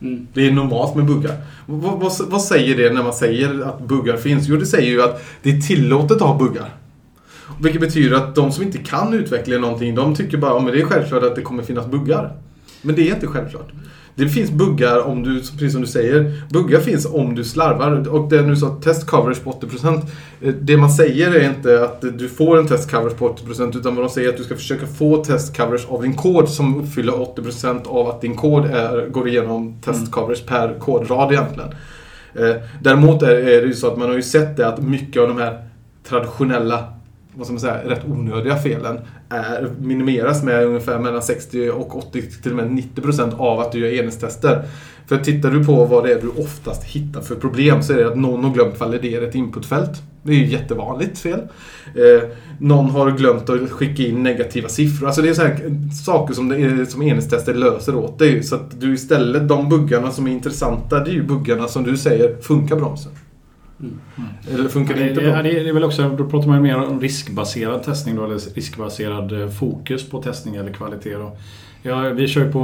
Mm. 0.00 0.26
Det 0.34 0.46
är 0.46 0.52
normalt 0.52 0.94
med 0.96 1.04
buggar. 1.06 1.32
Vad, 1.66 2.00
vad, 2.00 2.12
vad 2.30 2.42
säger 2.42 2.76
det 2.76 2.92
när 2.94 3.02
man 3.02 3.12
säger 3.12 3.60
att 3.62 3.80
buggar 3.80 4.16
finns? 4.16 4.48
Jo, 4.48 4.56
det 4.56 4.66
säger 4.66 4.90
ju 4.90 5.02
att 5.02 5.22
det 5.42 5.50
är 5.50 5.60
tillåtet 5.60 6.16
att 6.16 6.28
ha 6.28 6.38
buggar. 6.38 6.68
Vilket 7.60 7.80
betyder 7.80 8.16
att 8.16 8.34
de 8.34 8.52
som 8.52 8.64
inte 8.64 8.78
kan 8.78 9.14
utveckla 9.14 9.58
någonting, 9.58 9.94
de 9.94 10.14
tycker 10.14 10.38
bara 10.38 10.58
att 10.58 10.72
det 10.72 10.80
är 10.80 10.84
självklart 10.84 11.22
att 11.22 11.36
det 11.36 11.42
kommer 11.42 11.62
finnas 11.62 11.86
buggar. 11.86 12.32
Men 12.82 12.94
det 12.94 13.10
är 13.10 13.14
inte 13.14 13.26
självklart. 13.26 13.68
Det 14.14 14.28
finns 14.28 14.50
buggar 14.50 15.06
om 15.06 15.22
du, 15.22 15.40
precis 15.40 15.72
som 15.72 15.80
du 15.80 15.86
säger, 15.86 16.42
buggar 16.50 16.80
finns 16.80 17.06
om 17.06 17.34
du 17.34 17.44
slarvar. 17.44 18.08
Och 18.08 18.30
det 18.30 18.42
nu 18.42 18.56
sa 18.56 18.80
test 18.82 19.06
coverage 19.06 19.44
på 19.44 19.52
80%. 19.52 20.02
eh, 20.42 20.54
Det 20.60 20.76
man 20.76 20.90
säger 20.90 21.34
är 21.34 21.48
inte 21.48 21.84
att 21.84 22.18
du 22.18 22.28
får 22.28 22.58
en 22.58 22.66
test 22.66 22.90
coverage 22.90 23.16
på 23.16 23.28
80% 23.28 23.78
utan 23.78 23.94
vad 23.96 24.04
de 24.04 24.10
säger 24.10 24.28
är 24.28 24.32
att 24.32 24.38
du 24.38 24.44
ska 24.44 24.56
försöka 24.56 24.86
få 24.86 25.24
test 25.24 25.56
coverage 25.56 25.86
av 25.88 26.02
din 26.02 26.14
kod 26.14 26.48
som 26.48 26.80
uppfyller 26.80 27.12
80% 27.12 27.86
av 27.86 28.08
att 28.08 28.20
din 28.20 28.36
kod 28.36 28.64
är, 28.66 29.08
går 29.08 29.28
igenom 29.28 29.80
test 29.84 30.10
coverage 30.12 30.46
per 30.46 30.78
kodrad 30.78 31.32
egentligen. 31.32 31.70
Eh, 32.34 32.56
Däremot 32.82 33.22
är, 33.22 33.34
är 33.34 33.60
det 33.60 33.66
ju 33.66 33.74
så 33.74 33.86
att 33.86 33.98
man 33.98 34.08
har 34.08 34.16
ju 34.16 34.22
sett 34.22 34.56
det 34.56 34.68
att 34.68 34.82
mycket 34.82 35.22
av 35.22 35.28
de 35.28 35.38
här 35.38 35.62
traditionella 36.08 36.84
vad 37.38 37.46
ska 37.46 37.52
man 37.52 37.60
säga, 37.60 37.84
rätt 37.84 38.04
onödiga 38.04 38.56
felen 38.56 38.98
är, 39.28 39.70
minimeras 39.80 40.42
med 40.42 40.66
ungefär 40.66 40.98
mellan 40.98 41.22
60 41.22 41.70
och 41.70 41.96
80 41.96 42.22
till 42.42 42.50
och 42.50 42.56
med 42.56 42.70
90 42.72 43.02
procent 43.02 43.34
av 43.38 43.60
att 43.60 43.72
du 43.72 43.78
gör 43.78 44.00
enhetstester. 44.00 44.62
För 45.06 45.16
tittar 45.18 45.50
du 45.50 45.64
på 45.64 45.84
vad 45.84 46.04
det 46.04 46.12
är 46.12 46.20
du 46.20 46.42
oftast 46.42 46.84
hittar 46.84 47.20
för 47.20 47.34
problem 47.34 47.82
så 47.82 47.92
är 47.92 47.96
det 47.96 48.08
att 48.08 48.16
någon 48.16 48.44
har 48.44 48.54
glömt 48.54 48.80
validera 48.80 49.24
ett 49.24 49.34
inputfält. 49.34 50.02
Det 50.22 50.32
är 50.32 50.36
ju 50.36 50.46
jättevanligt 50.46 51.18
fel. 51.18 51.40
Eh, 51.94 52.28
någon 52.60 52.90
har 52.90 53.10
glömt 53.10 53.50
att 53.50 53.70
skicka 53.70 54.02
in 54.02 54.22
negativa 54.22 54.68
siffror. 54.68 55.06
Alltså 55.06 55.22
det 55.22 55.28
är 55.28 55.34
så 55.34 55.42
här, 55.42 55.56
saker 56.04 56.34
som, 56.34 56.48
det 56.48 56.90
som 56.90 57.02
enhetstester 57.02 57.54
löser 57.54 57.94
åt 57.94 58.18
dig. 58.18 58.42
Så 58.42 58.54
att 58.54 58.80
du 58.80 58.94
istället, 58.94 59.48
de 59.48 59.68
buggarna 59.68 60.10
som 60.10 60.26
är 60.26 60.30
intressanta, 60.30 61.04
det 61.04 61.10
är 61.10 61.14
ju 61.14 61.22
buggarna 61.22 61.68
som 61.68 61.84
du 61.84 61.96
säger, 61.96 62.36
funkar 62.40 62.76
bromsen? 62.76 63.12
Mm. 63.80 63.98
Eller 64.50 64.68
funkar 64.68 64.94
det 64.94 65.00
Ja, 65.00 65.08
inte 65.08 65.20
det, 65.20 65.26
ja, 65.26 65.32
bra? 65.32 65.42
det 65.42 65.68
är 65.68 65.72
väl 65.72 65.84
också, 65.84 66.08
då 66.18 66.24
pratar 66.30 66.48
man 66.48 66.62
mer 66.62 66.76
om 66.76 67.00
riskbaserad 67.00 67.82
testning 67.82 68.16
då, 68.16 68.24
eller 68.24 68.54
riskbaserad 68.54 69.42
eh, 69.42 69.48
fokus 69.48 70.08
på 70.10 70.22
testning 70.22 70.56
eller 70.56 70.72
kvalitet. 70.72 71.14
Då. 71.14 71.36
Ja, 71.82 72.00
vi 72.00 72.28
kör 72.28 72.52
på, 72.52 72.60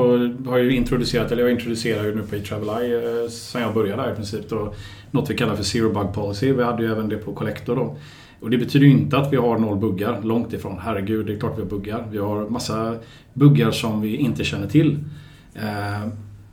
har 0.51 0.59
ju 0.59 0.75
introducerat, 0.77 1.33
eller 1.33 1.43
jag 1.43 1.53
introducerar 1.53 2.05
ju 2.05 2.15
nu 2.15 2.23
på 2.23 2.37
eTravelI 2.37 2.95
eh, 2.95 3.31
sen 3.31 3.63
jag 3.63 3.75
började 3.75 4.03
här 4.03 4.13
i 4.13 4.15
princip. 4.15 4.49
Då, 4.49 4.75
något 5.11 5.31
vi 5.31 5.35
kallar 5.37 5.57
för 5.57 5.63
Zero 5.65 5.93
Bug 5.93 6.13
Policy. 6.15 6.53
Vi 6.53 6.63
hade 6.65 6.83
ju 6.83 6.93
även 6.93 7.09
det 7.09 7.17
på 7.17 7.33
Collector 7.33 7.77
då. 7.77 7.97
Och 8.41 8.51
det 8.51 8.59
betyder 8.59 8.87
ju 8.87 8.93
inte 8.93 9.17
att 9.19 9.33
vi 9.33 9.37
har 9.37 9.59
noll 9.59 9.77
buggar, 9.79 10.21
långt 10.23 10.53
ifrån. 10.53 10.79
Herregud, 10.83 11.27
det 11.27 11.33
är 11.33 11.39
klart 11.39 11.53
vi 11.59 11.63
har 11.63 11.69
buggar. 11.69 12.07
Vi 12.11 12.19
har 12.19 12.49
massa 12.51 12.97
buggar 13.33 13.71
som 13.71 14.01
vi 14.01 14.17
inte 14.17 14.45
känner 14.45 14.67
till. 14.67 14.99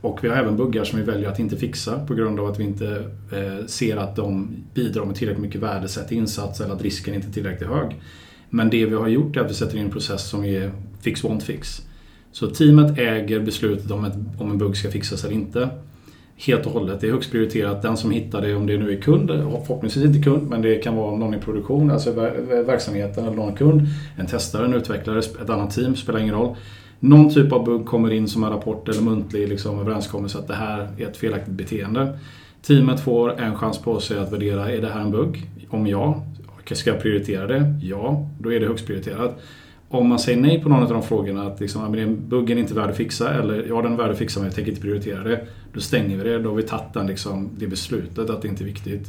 Och 0.02 0.24
vi 0.24 0.28
har 0.28 0.36
även 0.36 0.56
buggar 0.56 0.84
som 0.84 0.98
vi 0.98 1.04
väljer 1.04 1.28
att 1.28 1.38
inte 1.38 1.56
fixa 1.56 2.06
på 2.06 2.14
grund 2.14 2.40
av 2.40 2.46
att 2.46 2.60
vi 2.60 2.64
inte 2.64 3.04
eh, 3.32 3.66
ser 3.66 3.96
att 3.96 4.16
de 4.16 4.56
bidrar 4.74 5.04
med 5.04 5.16
tillräckligt 5.16 5.42
mycket 5.42 5.60
värdesätt 5.60 6.12
insats 6.12 6.60
eller 6.60 6.74
att 6.74 6.82
risken 6.82 7.14
inte 7.14 7.28
är 7.28 7.32
tillräckligt 7.32 7.68
hög. 7.68 8.00
Men 8.50 8.70
det 8.70 8.86
vi 8.86 8.94
har 8.94 9.08
gjort 9.08 9.36
är 9.36 9.40
att 9.40 9.50
vi 9.50 9.54
sätter 9.54 9.76
in 9.76 9.84
en 9.84 9.90
process 9.90 10.28
som 10.28 10.44
är 10.44 10.70
fix 11.00 11.24
won't 11.24 11.40
fix. 11.40 11.82
Så 12.32 12.46
teamet 12.46 12.98
äger 12.98 13.40
beslutet 13.40 13.90
om, 13.90 14.04
ett, 14.04 14.14
om 14.38 14.50
en 14.50 14.58
bugg 14.58 14.76
ska 14.76 14.90
fixas 14.90 15.24
eller 15.24 15.34
inte. 15.34 15.68
Helt 16.36 16.66
och 16.66 16.72
hållet. 16.72 17.00
Det 17.00 17.08
är 17.08 17.12
högst 17.12 17.30
prioriterat. 17.30 17.82
Den 17.82 17.96
som 17.96 18.10
hittar 18.10 18.42
det, 18.42 18.54
om 18.54 18.66
det 18.66 18.78
nu 18.78 18.92
är 18.92 19.00
kund, 19.00 19.28
förhoppningsvis 19.66 20.04
inte 20.04 20.22
kund, 20.22 20.50
men 20.50 20.62
det 20.62 20.76
kan 20.76 20.96
vara 20.96 21.16
någon 21.16 21.34
i 21.34 21.38
produktion, 21.38 21.90
alltså 21.90 22.12
verksamheten 22.66 23.24
eller 23.24 23.36
någon 23.36 23.54
kund, 23.54 23.80
en 24.16 24.26
testare, 24.26 24.64
en 24.64 24.74
utvecklare, 24.74 25.18
ett 25.18 25.50
annat 25.50 25.74
team, 25.74 25.96
spelar 25.96 26.20
ingen 26.20 26.34
roll. 26.34 26.56
Någon 27.04 27.34
typ 27.34 27.52
av 27.52 27.64
bugg 27.64 27.86
kommer 27.86 28.10
in 28.10 28.28
som 28.28 28.44
en 28.44 28.50
rapport 28.50 28.88
eller 28.88 29.02
muntlig 29.02 29.48
liksom, 29.48 29.78
överenskommelse 29.80 30.38
att 30.38 30.48
det 30.48 30.54
här 30.54 30.88
är 30.98 31.06
ett 31.06 31.16
felaktigt 31.16 31.54
beteende. 31.54 32.18
Teamet 32.62 33.00
får 33.00 33.40
en 33.40 33.54
chans 33.54 33.78
på 33.78 34.00
sig 34.00 34.18
att 34.18 34.32
värdera, 34.32 34.70
är 34.70 34.80
det 34.80 34.88
här 34.88 35.00
en 35.00 35.10
bugg? 35.10 35.50
Om 35.70 35.86
ja, 35.86 36.24
ska 36.72 36.90
jag 36.90 37.02
prioritera 37.02 37.46
det? 37.46 37.78
Ja, 37.82 38.28
då 38.38 38.52
är 38.52 38.60
det 38.60 38.66
högst 38.66 38.86
prioriterat. 38.86 39.40
Om 39.88 40.08
man 40.08 40.18
säger 40.18 40.40
nej 40.40 40.62
på 40.62 40.68
någon 40.68 40.82
av 40.82 40.88
de 40.88 41.02
frågorna, 41.02 41.46
att 41.46 41.60
liksom, 41.60 41.94
ja, 41.94 42.02
är 42.02 42.06
buggen 42.06 42.58
inte 42.58 42.74
värd 42.74 42.90
att 42.90 42.96
fixa, 42.96 43.34
eller 43.34 43.66
ja 43.68 43.82
den 43.82 43.92
är 43.92 43.96
värd 43.96 44.10
att 44.10 44.18
fixa 44.18 44.40
men 44.40 44.46
jag 44.46 44.54
tänker 44.54 44.70
inte 44.70 44.82
prioritera 44.82 45.22
det. 45.22 45.46
Då 45.72 45.80
stänger 45.80 46.16
vi 46.16 46.24
det, 46.30 46.38
då 46.38 46.48
har 46.48 46.56
vi 46.56 46.62
tagit 46.62 46.94
den, 46.94 47.06
liksom, 47.06 47.50
det 47.58 47.66
beslutet 47.66 48.30
att 48.30 48.42
det 48.42 48.48
inte 48.48 48.64
är 48.64 48.66
viktigt. 48.66 49.08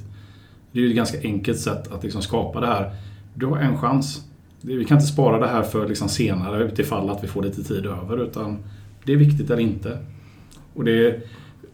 Det 0.72 0.80
är 0.80 0.84
ju 0.84 0.90
ett 0.90 0.96
ganska 0.96 1.18
enkelt 1.24 1.60
sätt 1.60 1.92
att 1.92 2.04
liksom, 2.04 2.22
skapa 2.22 2.60
det 2.60 2.68
här. 2.68 2.92
Du 3.34 3.46
har 3.46 3.58
en 3.58 3.78
chans. 3.78 4.22
Vi 4.66 4.86
kan 4.86 4.98
inte 4.98 5.08
spara 5.08 5.40
det 5.40 5.48
här 5.48 5.64
för 5.64 5.88
liksom, 5.88 6.10
senare 6.10 6.64
utifall 6.64 7.10
att 7.10 7.24
vi 7.24 7.28
får 7.28 7.44
lite 7.44 7.64
tid 7.64 7.86
över, 7.86 8.24
utan 8.24 8.58
det 9.06 9.14
är 9.14 9.18
viktigt 9.18 9.50
eller 9.50 9.62
inte. 9.62 9.98
Och 10.74 10.84
det 10.84 11.22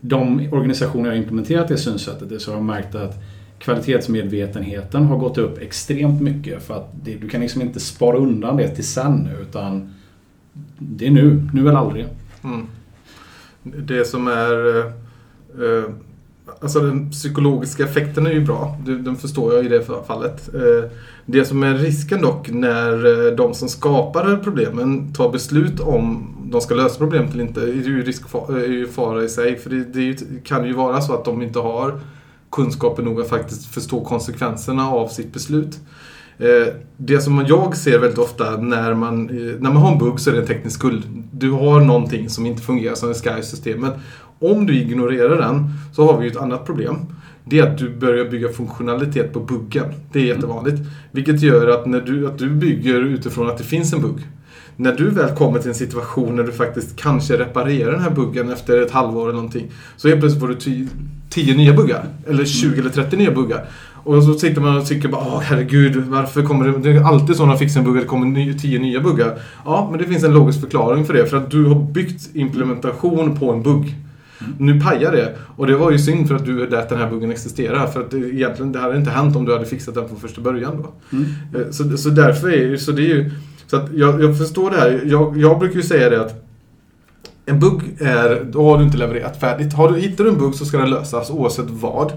de 0.01 0.49
organisationer 0.51 1.05
jag 1.05 1.15
har 1.15 1.17
implementerat 1.17 1.67
det 1.67 1.77
synsättet, 1.77 2.29
det 2.29 2.39
så 2.39 2.51
har 2.51 2.57
jag 2.57 2.65
märkt 2.65 2.95
att 2.95 3.23
kvalitetsmedvetenheten 3.59 5.05
har 5.05 5.17
gått 5.17 5.37
upp 5.37 5.57
extremt 5.57 6.21
mycket 6.21 6.63
för 6.63 6.75
att 6.75 6.89
det, 7.03 7.15
du 7.15 7.29
kan 7.29 7.41
liksom 7.41 7.61
inte 7.61 7.79
spara 7.79 8.17
undan 8.17 8.57
det 8.57 8.67
till 8.67 8.87
sen 8.87 9.29
utan 9.41 9.93
det 10.77 11.07
är 11.07 11.11
nu, 11.11 11.49
nu 11.53 11.61
eller 11.61 11.77
aldrig. 11.77 12.05
Mm. 12.43 12.67
Det 13.63 14.05
som 14.07 14.27
är... 14.27 14.77
eh, 14.77 14.85
eh, 15.61 15.91
alltså 16.61 16.79
den 16.79 17.11
psykologiska 17.11 17.83
effekten 17.83 18.27
är 18.27 18.31
ju 18.31 18.45
bra. 18.45 18.77
Den 18.85 19.15
förstår 19.15 19.53
jag 19.53 19.65
i 19.65 19.67
det 19.67 19.83
fallet. 20.07 20.49
Eh, 20.55 20.91
det 21.25 21.45
som 21.45 21.63
är 21.63 21.73
risken 21.73 22.21
dock 22.21 22.49
när 22.49 23.27
eh, 23.27 23.35
de 23.35 23.53
som 23.53 23.69
skapar 23.69 24.39
problemen 24.43 25.13
tar 25.13 25.29
beslut 25.29 25.79
om 25.79 26.35
de 26.51 26.61
ska 26.61 26.75
lösa 26.75 26.97
problemet 26.97 27.33
eller 27.33 27.43
inte 27.43 27.61
är 27.61 27.67
ju, 27.67 28.03
risk, 28.03 28.23
är 28.49 28.71
ju 28.71 28.87
fara 28.87 29.23
i 29.23 29.29
sig. 29.29 29.57
För 29.57 29.69
det, 29.69 29.83
det 29.83 30.43
kan 30.43 30.65
ju 30.65 30.73
vara 30.73 31.01
så 31.01 31.13
att 31.13 31.25
de 31.25 31.41
inte 31.41 31.59
har 31.59 31.99
kunskapen 32.51 33.05
nog 33.05 33.21
att 33.21 33.29
faktiskt 33.29 33.65
förstå 33.65 34.05
konsekvenserna 34.05 34.89
av 34.89 35.07
sitt 35.07 35.33
beslut. 35.33 35.79
Eh, 36.39 36.73
Det 36.97 37.19
som 37.21 37.45
jag 37.47 37.77
ser 37.77 37.99
väldigt 37.99 38.19
ofta 38.19 38.57
när 38.57 38.93
man, 38.93 39.29
eh, 39.29 39.35
när 39.59 39.69
man 39.71 39.75
har 39.77 39.91
en 39.91 39.97
bugg 39.97 40.19
så 40.19 40.29
är 40.29 40.33
det 40.33 40.39
en 40.41 40.47
teknisk 40.47 40.79
skuld. 40.79 41.03
Du 41.31 41.51
har 41.51 41.81
någonting 41.81 42.29
som 42.29 42.45
inte 42.45 42.61
fungerar 42.61 42.95
som 42.95 43.13
ska 43.13 43.37
i 43.37 43.43
systemet. 43.43 43.93
Om 44.39 44.65
du 44.65 44.75
ignorerar 44.79 45.37
den 45.37 45.69
så 45.95 46.05
har 46.11 46.17
vi 46.19 46.25
ju 46.25 46.31
ett 46.31 46.37
annat 46.37 46.65
problem. 46.65 46.95
Det 47.45 47.59
är 47.59 47.63
att 47.71 47.77
du 47.77 47.89
börjar 47.89 48.25
bygga 48.25 48.49
funktionalitet 48.49 49.33
på 49.33 49.39
buggen. 49.39 49.85
Det 50.13 50.19
är 50.19 50.23
jättevanligt. 50.25 50.77
Vilket 51.11 51.41
gör 51.41 51.67
att 51.67 51.85
när 51.85 52.01
du, 52.01 52.27
att 52.27 52.37
du 52.37 52.49
bygger 52.49 52.95
utifrån 53.01 53.49
att 53.49 53.57
det 53.57 53.63
finns 53.63 53.93
en 53.93 54.01
bugg. 54.01 54.19
När 54.75 54.93
du 54.93 55.09
väl 55.09 55.35
kommer 55.35 55.59
till 55.59 55.69
en 55.69 55.75
situation 55.75 56.35
när 56.35 56.43
du 56.43 56.51
faktiskt 56.51 56.95
kanske 56.95 57.37
reparerar 57.37 57.91
den 57.91 58.01
här 58.01 58.09
buggen 58.11 58.49
efter 58.49 58.81
ett 58.81 58.91
halvår 58.91 59.23
eller 59.23 59.33
någonting. 59.33 59.71
Så 59.97 60.07
helt 60.07 60.19
plötsligt 60.19 60.41
får 60.41 60.47
du 60.47 60.55
ty- 60.55 60.87
10 61.29 61.55
nya 61.57 61.73
buggar. 61.73 62.05
Eller 62.27 62.45
20 62.45 62.79
eller 62.79 62.89
30 62.89 63.17
nya 63.17 63.31
buggar. 63.31 63.65
Och 64.09 64.23
så 64.23 64.33
sitter 64.33 64.61
man 64.61 64.77
och 64.77 64.85
tycker 64.85 65.09
bara 65.09 65.21
Åh, 65.21 65.39
herregud, 65.39 65.95
varför 65.95 66.43
kommer 66.43 66.67
det... 66.67 66.77
Det 66.79 66.99
är 66.99 67.03
alltid 67.03 67.35
så 67.35 67.45
när 67.45 67.55
fixar 67.55 67.79
en 67.79 67.85
bugg 67.85 67.97
att 67.97 68.03
det 68.03 68.07
kommer 68.07 68.25
ny, 68.25 68.53
10 68.53 68.79
nya 68.79 68.99
buggar. 68.99 69.39
Ja, 69.65 69.87
men 69.91 69.99
det 69.99 70.05
finns 70.05 70.23
en 70.23 70.33
logisk 70.33 70.61
förklaring 70.61 71.05
för 71.05 71.13
det. 71.13 71.25
För 71.25 71.37
att 71.37 71.51
du 71.51 71.65
har 71.65 71.75
byggt 71.75 72.29
implementation 72.35 73.39
på 73.39 73.51
en 73.51 73.63
bugg. 73.63 73.95
Nu 74.57 74.81
pajar 74.81 75.11
det. 75.11 75.35
Och 75.55 75.67
det 75.67 75.75
var 75.75 75.91
ju 75.91 75.99
synd 75.99 76.27
för 76.27 76.35
att 76.35 76.45
du 76.45 76.77
att 76.77 76.89
den 76.89 76.97
här 76.97 77.09
buggen 77.09 77.31
existerar. 77.31 77.87
För 77.87 77.99
att 77.99 78.11
det, 78.11 78.17
egentligen, 78.17 78.71
det 78.71 78.79
hade 78.79 78.97
inte 78.97 79.11
hänt 79.11 79.35
om 79.35 79.45
du 79.45 79.53
hade 79.53 79.65
fixat 79.65 79.95
den 79.95 80.07
från 80.07 80.19
första 80.19 80.41
början 80.41 80.83
då. 80.83 81.17
Mm. 81.17 81.25
Eh, 81.55 81.71
Så, 81.71 81.97
så 81.97 82.09
därför 82.09 82.53
är 82.53 82.77
så 82.77 82.91
det 82.91 83.01
är 83.01 83.15
ju... 83.15 83.31
Så 83.67 83.77
att 83.77 83.93
jag, 83.93 84.23
jag 84.23 84.37
förstår 84.37 84.71
det 84.71 84.77
här. 84.77 85.01
Jag, 85.05 85.37
jag 85.37 85.59
brukar 85.59 85.75
ju 85.75 85.83
säga 85.83 86.09
det 86.09 86.21
att 86.21 86.48
en 87.49 87.59
bugg 87.59 87.81
är, 87.99 88.43
då 88.43 88.63
har 88.69 88.77
du 88.77 88.83
inte 88.83 88.97
levererat 88.97 89.39
färdigt. 89.39 89.73
Har 89.73 89.91
du, 89.91 89.99
hittar 89.99 90.23
du 90.23 90.29
en 90.29 90.37
bugg 90.37 90.55
så 90.55 90.65
ska 90.65 90.77
den 90.77 90.89
lösas 90.89 91.29
oavsett 91.29 91.69
vad. 91.69 92.11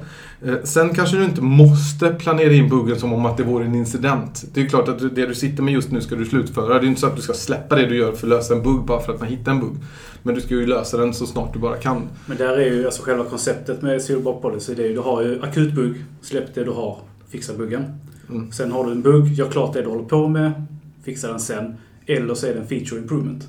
Eh, 0.45 0.55
Sen 0.65 0.95
kanske 0.95 1.17
du 1.17 1.25
inte 1.25 1.43
måste 1.43 2.09
planera 2.09 2.53
in 2.53 2.69
buggen 2.69 2.99
som 3.01 3.13
om 3.13 3.27
att 3.27 3.37
det 3.37 3.43
vore 3.43 3.65
en 3.65 3.75
incident. 3.75 4.45
Det 4.55 4.61
är 4.61 4.67
klart 4.69 4.89
att 4.89 5.15
det 5.15 5.27
du 5.27 5.35
sitter 5.35 5.63
med 5.63 5.75
just 5.75 5.91
nu 5.91 6.01
ska 6.01 6.15
du 6.15 6.25
slutföra. 6.25 6.79
Det 6.79 6.87
är 6.87 6.89
inte 6.89 7.01
så 7.01 7.07
att 7.07 7.17
du 7.17 7.23
ska 7.23 7.33
släppa 7.33 7.77
det 7.77 7.87
du 7.87 7.97
gör 7.97 8.13
för 8.13 8.27
att 8.27 8.31
lösa 8.31 8.55
en 8.55 8.63
bugg 8.63 8.85
bara 8.85 9.01
för 9.01 9.13
att 9.15 9.21
man 9.21 9.29
hittar 9.29 9.53
en 9.53 9.61
bugg. 9.61 9.77
Men 10.23 10.35
du 10.35 10.41
ska 10.41 10.55
ju 10.55 10.67
lösa 10.67 10.97
den 10.97 11.15
så 11.15 11.27
snart 11.27 11.53
du 11.53 11.59
bara 11.59 11.77
kan. 11.77 12.03
Men 12.27 12.37
där 12.37 12.57
är 12.59 12.73
ju 12.73 12.85
alltså 12.85 13.03
själva 13.03 13.25
konceptet 13.25 13.83
med 13.83 14.03
Bug 14.09 14.43
Policy. 14.43 14.75
Det 14.75 14.83
är 14.83 14.89
ju, 14.89 14.95
du 14.95 15.01
har 15.01 15.23
ju 15.23 15.43
akut 15.43 15.73
bugg, 15.75 16.05
släpp 16.23 16.55
det 16.55 16.65
du 16.65 16.71
har, 16.71 16.99
fixa 17.29 17.53
buggen. 17.55 17.85
Mm. 18.31 18.53
Sen 18.53 18.73
har 18.73 18.87
du 18.87 18.93
en 18.93 19.03
bugg, 19.03 19.27
gör 19.33 19.51
klart 19.51 19.73
det 19.73 19.83
du 19.83 19.89
håller 19.89 20.05
på 20.05 20.29
med, 20.29 20.53
fixa 21.05 21.29
den 21.29 21.41
sen. 21.41 21.75
Eller 22.07 22.35
så 22.35 22.47
är 22.47 22.55
det 22.55 22.61
en 22.61 22.67
feature 22.67 23.01
improvement. 23.01 23.49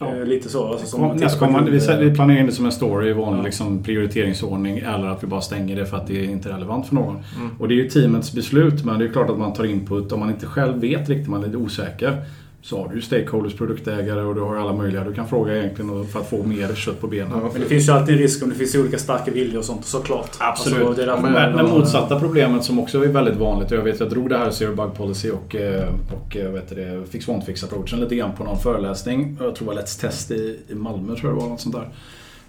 Ja. 0.00 0.16
Eh, 0.16 0.24
lite 0.24 0.48
så. 0.48 0.68
Alltså, 0.68 0.86
som 0.86 1.18
kund, 1.38 1.68
vi, 1.68 1.78
vi 1.98 2.14
planerar 2.14 2.40
in 2.40 2.46
det 2.46 2.52
som 2.52 2.66
en 2.66 2.72
story 2.72 3.10
i 3.10 3.12
vanlig 3.12 3.44
liksom, 3.44 3.82
prioriteringsordning 3.82 4.78
eller 4.78 5.06
att 5.06 5.22
vi 5.22 5.26
bara 5.26 5.40
stänger 5.40 5.76
det 5.76 5.86
för 5.86 5.96
att 5.96 6.06
det 6.06 6.24
är 6.24 6.30
inte 6.30 6.48
relevant 6.48 6.86
för 6.86 6.94
någon. 6.94 7.16
Mm. 7.36 7.50
Och 7.58 7.68
det 7.68 7.74
är 7.74 7.76
ju 7.76 7.88
teamets 7.88 8.32
beslut 8.32 8.84
men 8.84 8.98
det 8.98 9.04
är 9.04 9.08
klart 9.08 9.30
att 9.30 9.38
man 9.38 9.52
tar 9.52 9.64
input. 9.64 10.12
Om 10.12 10.20
man 10.20 10.30
inte 10.30 10.46
själv 10.46 10.80
vet 10.80 11.08
riktigt, 11.08 11.28
man 11.28 11.42
är 11.42 11.46
lite 11.46 11.58
osäker. 11.58 12.22
Så 12.62 12.78
har 12.78 12.88
du 12.88 12.94
ju 12.94 13.02
stakeholders, 13.02 13.54
produktägare 13.56 14.20
och 14.20 14.34
du 14.34 14.40
har 14.40 14.56
alla 14.56 14.72
möjliga. 14.72 15.04
Du 15.04 15.14
kan 15.14 15.28
fråga 15.28 15.56
egentligen 15.56 16.06
för 16.06 16.20
att 16.20 16.30
få 16.30 16.42
mer 16.42 16.74
kött 16.74 17.00
på 17.00 17.06
benen. 17.06 17.30
Ja, 17.30 17.50
Men 17.52 17.62
det 17.62 17.68
finns 17.68 17.88
ju 17.88 17.92
alltid 17.92 18.14
en 18.14 18.20
risk 18.20 18.42
om 18.42 18.48
det 18.48 18.54
finns 18.54 18.74
olika 18.74 18.98
starka 18.98 19.30
viljor 19.30 19.58
och 19.58 19.64
sånt 19.64 19.84
såklart. 19.84 20.30
Absolut. 20.38 20.86
Alltså, 20.86 21.06
det 21.06 21.22
men, 21.22 21.52
men 21.52 21.66
motsatta 21.66 22.20
problemet 22.20 22.64
som 22.64 22.78
också 22.78 23.04
är 23.04 23.08
väldigt 23.08 23.36
vanligt. 23.36 23.72
och 23.72 23.78
Jag 23.78 23.82
vet 23.82 23.94
att 23.94 24.00
jag 24.00 24.10
drog 24.10 24.28
det 24.28 24.38
här 24.38 24.50
Zero 24.50 24.74
Bug 24.74 24.94
Policy 24.94 25.30
och, 25.30 25.56
eh, 25.56 25.88
och 26.12 26.36
eh, 26.36 26.50
vet 26.50 26.68
det, 26.68 27.04
Fix 27.10 27.28
Won't 27.28 27.44
Fix 27.44 27.64
approachen 27.64 28.00
lite 28.00 28.16
grann 28.16 28.32
på 28.36 28.44
någon 28.44 28.58
föreläsning. 28.58 29.36
Jag 29.40 29.54
tror 29.54 29.68
det 29.68 29.74
var 29.74 29.82
Let's 29.82 30.00
Test 30.00 30.30
i, 30.30 30.58
i 30.68 30.74
Malmö 30.74 31.16
tror 31.16 31.30
jag 31.30 31.38
det 31.38 31.42
var. 31.42 31.50
Något 31.50 31.60
sånt 31.60 31.74
där. 31.74 31.88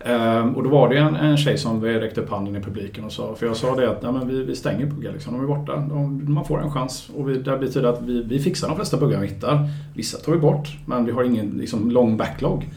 Ehm, 0.06 0.56
och 0.56 0.64
då 0.64 0.70
var 0.70 0.90
det 0.90 0.98
en, 0.98 1.16
en 1.16 1.38
tjej 1.38 1.58
som 1.58 1.84
räckte 1.84 2.22
upp 2.22 2.30
handen 2.30 2.56
i 2.56 2.62
publiken 2.62 3.04
och 3.04 3.12
sa, 3.12 3.36
för 3.36 3.46
jag 3.46 3.56
sa 3.56 3.76
det 3.76 3.90
att 3.90 4.02
nej, 4.02 4.12
men 4.12 4.28
vi, 4.28 4.44
vi 4.44 4.56
stänger 4.56 4.86
buggar 4.86 5.12
liksom, 5.12 5.34
de 5.34 5.44
är 5.44 5.48
borta. 5.48 5.76
De, 5.76 6.34
man 6.34 6.46
får 6.46 6.62
en 6.62 6.72
chans. 6.72 7.10
Och 7.16 7.30
vi, 7.30 7.38
det 7.38 7.58
betyder 7.58 7.90
att 7.90 8.02
vi, 8.02 8.24
vi 8.24 8.40
fixar 8.40 8.68
de 8.68 8.76
flesta 8.76 8.98
buggar 8.98 9.20
vi 9.20 9.28
hittar. 9.28 9.70
Vissa 9.96 10.18
tar 10.18 10.32
vi 10.32 10.38
bort, 10.38 10.68
men 10.86 11.06
vi 11.06 11.12
har 11.12 11.24
ingen 11.24 11.50
liksom, 11.50 11.92
lång 11.92 12.18
backlog. 12.18 12.70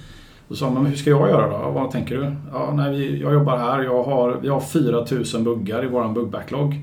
Då 0.48 0.54
sa 0.54 0.70
man, 0.70 0.82
men 0.82 0.86
hur 0.86 0.98
ska 0.98 1.10
jag 1.10 1.28
göra 1.28 1.64
då? 1.64 1.70
Vad 1.70 1.90
tänker 1.90 2.16
du? 2.16 2.32
Ja, 2.52 2.72
nej, 2.76 2.98
vi, 2.98 3.20
jag 3.20 3.32
jobbar 3.32 3.56
här, 3.58 3.82
jag 3.82 4.02
har, 4.02 4.38
vi 4.42 4.48
har 4.48 4.60
4000 4.60 5.44
buggar 5.44 5.84
i 5.84 5.88
våran 5.88 6.14
buggbacklog. 6.14 6.74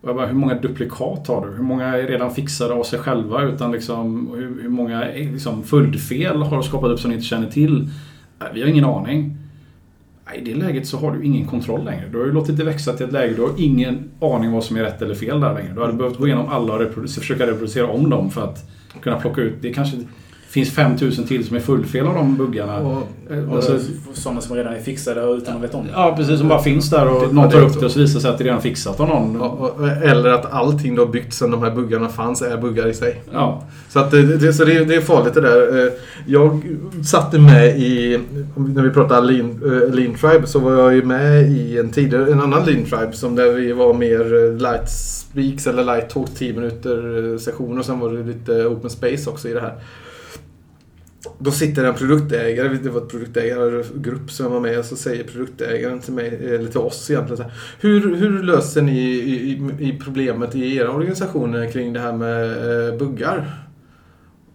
Och 0.00 0.08
jag 0.08 0.16
bara, 0.16 0.26
hur 0.26 0.34
många 0.34 0.54
duplikat 0.54 1.28
har 1.28 1.46
du? 1.46 1.56
Hur 1.56 1.62
många 1.62 1.84
är 1.84 2.06
redan 2.06 2.30
fixade 2.34 2.74
av 2.74 2.82
sig 2.82 2.98
själva? 2.98 3.42
Utan 3.42 3.72
liksom, 3.72 4.30
hur, 4.36 4.62
hur 4.62 4.68
många 4.68 5.08
eh, 5.08 5.32
liksom, 5.32 5.62
följdfel 5.62 6.42
har 6.42 6.56
du 6.56 6.62
skapat 6.62 6.90
upp 6.90 7.00
som 7.00 7.10
ni 7.10 7.16
inte 7.16 7.26
känner 7.26 7.50
till? 7.50 7.90
Nej, 8.38 8.48
Vi 8.54 8.60
har 8.62 8.68
ingen 8.68 8.84
aning. 8.84 9.36
Nej, 10.26 10.38
I 10.38 10.44
det 10.44 10.54
läget 10.54 10.86
så 10.86 10.98
har 10.98 11.12
du 11.12 11.24
ingen 11.24 11.46
kontroll 11.46 11.84
längre. 11.84 12.08
Du 12.12 12.18
har 12.18 12.26
ju 12.26 12.32
låtit 12.32 12.56
det 12.56 12.64
växa 12.64 12.92
till 12.92 13.06
ett 13.06 13.12
läge, 13.12 13.34
du 13.34 13.42
har 13.42 13.52
ingen 13.58 14.10
aning 14.20 14.52
vad 14.52 14.64
som 14.64 14.76
är 14.76 14.82
rätt 14.82 15.02
eller 15.02 15.14
fel 15.14 15.40
där 15.40 15.54
längre. 15.54 15.72
Du 15.74 15.80
hade 15.80 15.92
behövt 15.92 16.18
gå 16.18 16.26
igenom 16.26 16.48
alla 16.48 16.72
och 16.72 16.80
reproducera, 16.80 17.20
försöka 17.20 17.46
reproducera 17.46 17.86
om 17.86 18.10
dem 18.10 18.30
för 18.30 18.44
att 18.44 18.70
kunna 19.00 19.20
plocka 19.20 19.40
ut. 19.40 19.54
Det 19.60 19.72
kanske 19.72 19.96
finns 20.54 20.70
5000 20.70 21.26
till 21.26 21.46
som 21.46 21.56
är 21.56 21.60
fullfel 21.60 22.06
av 22.06 22.14
de 22.14 22.36
buggarna. 22.36 22.78
Och, 22.78 23.02
Eh, 23.30 23.48
Och 23.50 23.56
alltså, 23.56 23.78
sådana 24.12 24.40
som 24.40 24.56
redan 24.56 24.74
är 24.74 24.78
fixade 24.80 25.20
utan 25.20 25.56
att 25.56 25.62
veta 25.62 25.76
om 25.76 25.84
det. 25.84 25.90
ja, 25.94 26.14
precis. 26.16 26.38
Som 26.38 26.48
bara 26.48 26.62
finns 26.62 26.90
där 26.90 27.08
och 27.08 27.28
Det- 27.28 27.34
någon 27.34 27.50
tar 27.50 27.58
är 27.58 27.62
upp 27.62 27.72
så. 27.72 27.80
det 27.80 27.86
och 27.86 27.92
så 27.92 27.98
visar 27.98 28.20
sig 28.20 28.30
att 28.30 28.38
det 28.38 28.44
redan 28.44 28.60
fixat 28.62 29.00
av 29.00 29.08
någon. 29.08 29.40
och, 29.40 29.88
eller 29.88 30.28
att 30.30 30.52
allting 30.52 30.98
har 30.98 31.06
byggt 31.06 31.34
sedan 31.34 31.50
de 31.50 31.62
här 31.62 31.70
buggarna 31.70 32.08
fanns 32.08 32.42
är 32.42 32.56
buggar 32.58 32.86
i 32.88 32.94
sig. 32.94 33.22
Ja. 33.32 33.62
Så, 33.88 33.98
att 33.98 34.10
det, 34.10 34.36
det, 34.36 34.52
så 34.52 34.64
det, 34.64 34.72
är- 34.76 34.84
det 34.84 34.94
är 34.94 35.00
farligt 35.00 35.34
det 35.34 35.40
där. 35.40 35.86
Eh, 35.86 35.92
Jag 36.26 36.60
satte 37.06 37.38
med 37.38 37.78
i, 37.78 38.18
när 38.56 38.82
vi 38.82 38.90
pratade 38.90 39.26
Lean, 39.32 39.50
eh, 39.64 39.94
Lean 39.94 40.14
Tribe, 40.14 40.46
så 40.46 40.58
var 40.58 40.72
jag 40.72 40.94
ju 40.94 41.02
med 41.04 41.50
i 41.50 41.78
en 41.78 41.90
tidigare, 41.90 42.32
en 42.32 42.40
annan 42.40 42.64
Lean 42.64 42.84
Tribe 42.84 43.12
som 43.12 43.34
där 43.36 43.52
vi 43.52 43.72
var 43.72 43.94
mer 43.94 44.20
eh, 44.20 44.56
light 44.56 44.90
speaks 44.90 45.66
eller 45.66 45.84
light 45.84 46.10
talk 46.10 46.28
10 46.38 46.52
minuter 46.52 47.32
eh, 47.32 47.38
sessioner 47.38 47.78
och 47.78 47.84
sen 47.86 48.00
var 48.00 48.10
det 48.12 48.22
lite 48.22 48.52
open 48.66 48.90
space 48.90 49.30
också 49.30 49.48
i 49.48 49.52
det 49.52 49.60
här. 49.60 49.74
Då 51.38 51.50
sitter 51.50 51.84
en 51.84 51.94
produktägare, 51.94 52.78
det 52.82 52.90
var 52.90 53.00
ett 53.00 53.08
produktägargrupp 53.08 54.30
som 54.30 54.52
var 54.52 54.60
med, 54.60 54.78
och 54.78 54.84
så 54.84 54.96
säger 54.96 55.24
produktägaren 55.24 56.00
till 56.00 56.12
mig, 56.12 56.54
eller 56.54 56.70
till 56.70 56.80
oss 56.80 57.10
egentligen 57.10 57.36
så 57.36 57.42
här, 57.42 57.52
hur, 57.80 58.16
hur 58.16 58.42
löser 58.42 58.82
ni 58.82 59.00
i, 59.00 59.50
i, 59.50 59.88
i 59.88 59.98
problemet 60.04 60.54
i 60.54 60.76
era 60.76 60.90
organisationer 60.90 61.70
kring 61.70 61.92
det 61.92 62.00
här 62.00 62.12
med 62.12 62.88
eh, 62.88 62.98
buggar? 62.98 63.60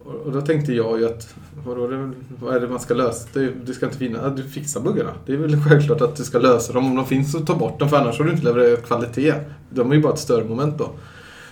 Och 0.04 0.10
och 0.24 0.32
då 0.32 0.40
tänkte 0.40 0.72
jag 0.72 1.00
ju 1.00 1.06
att 1.06 1.34
vadå, 1.66 1.86
det, 1.86 2.10
vad 2.40 2.56
är 2.56 2.60
det 2.60 2.68
man 2.68 2.80
ska 2.80 2.94
lösa? 2.94 3.28
Det, 3.32 3.52
det 3.66 3.74
ska 3.74 3.86
inte 3.86 3.98
finnas, 3.98 4.36
du 4.36 4.42
fixar 4.42 4.80
buggarna. 4.80 5.10
Det 5.26 5.32
är 5.32 5.36
väl 5.36 5.64
självklart 5.68 6.00
att 6.00 6.16
du 6.16 6.24
ska 6.24 6.38
lösa 6.38 6.72
dem. 6.72 6.86
Om 6.86 6.96
de 6.96 7.06
finns 7.06 7.32
så 7.32 7.38
ta 7.40 7.54
bort 7.54 7.78
dem 7.78 7.88
för 7.88 7.96
annars 7.96 8.18
har 8.18 8.24
du 8.24 8.30
inte 8.30 8.44
levererat 8.44 8.86
kvalitet. 8.86 9.34
De 9.70 9.90
är 9.90 9.94
ju 9.94 10.02
bara 10.02 10.12
ett 10.12 10.18
större 10.18 10.44
moment 10.44 10.78
då. 10.78 10.90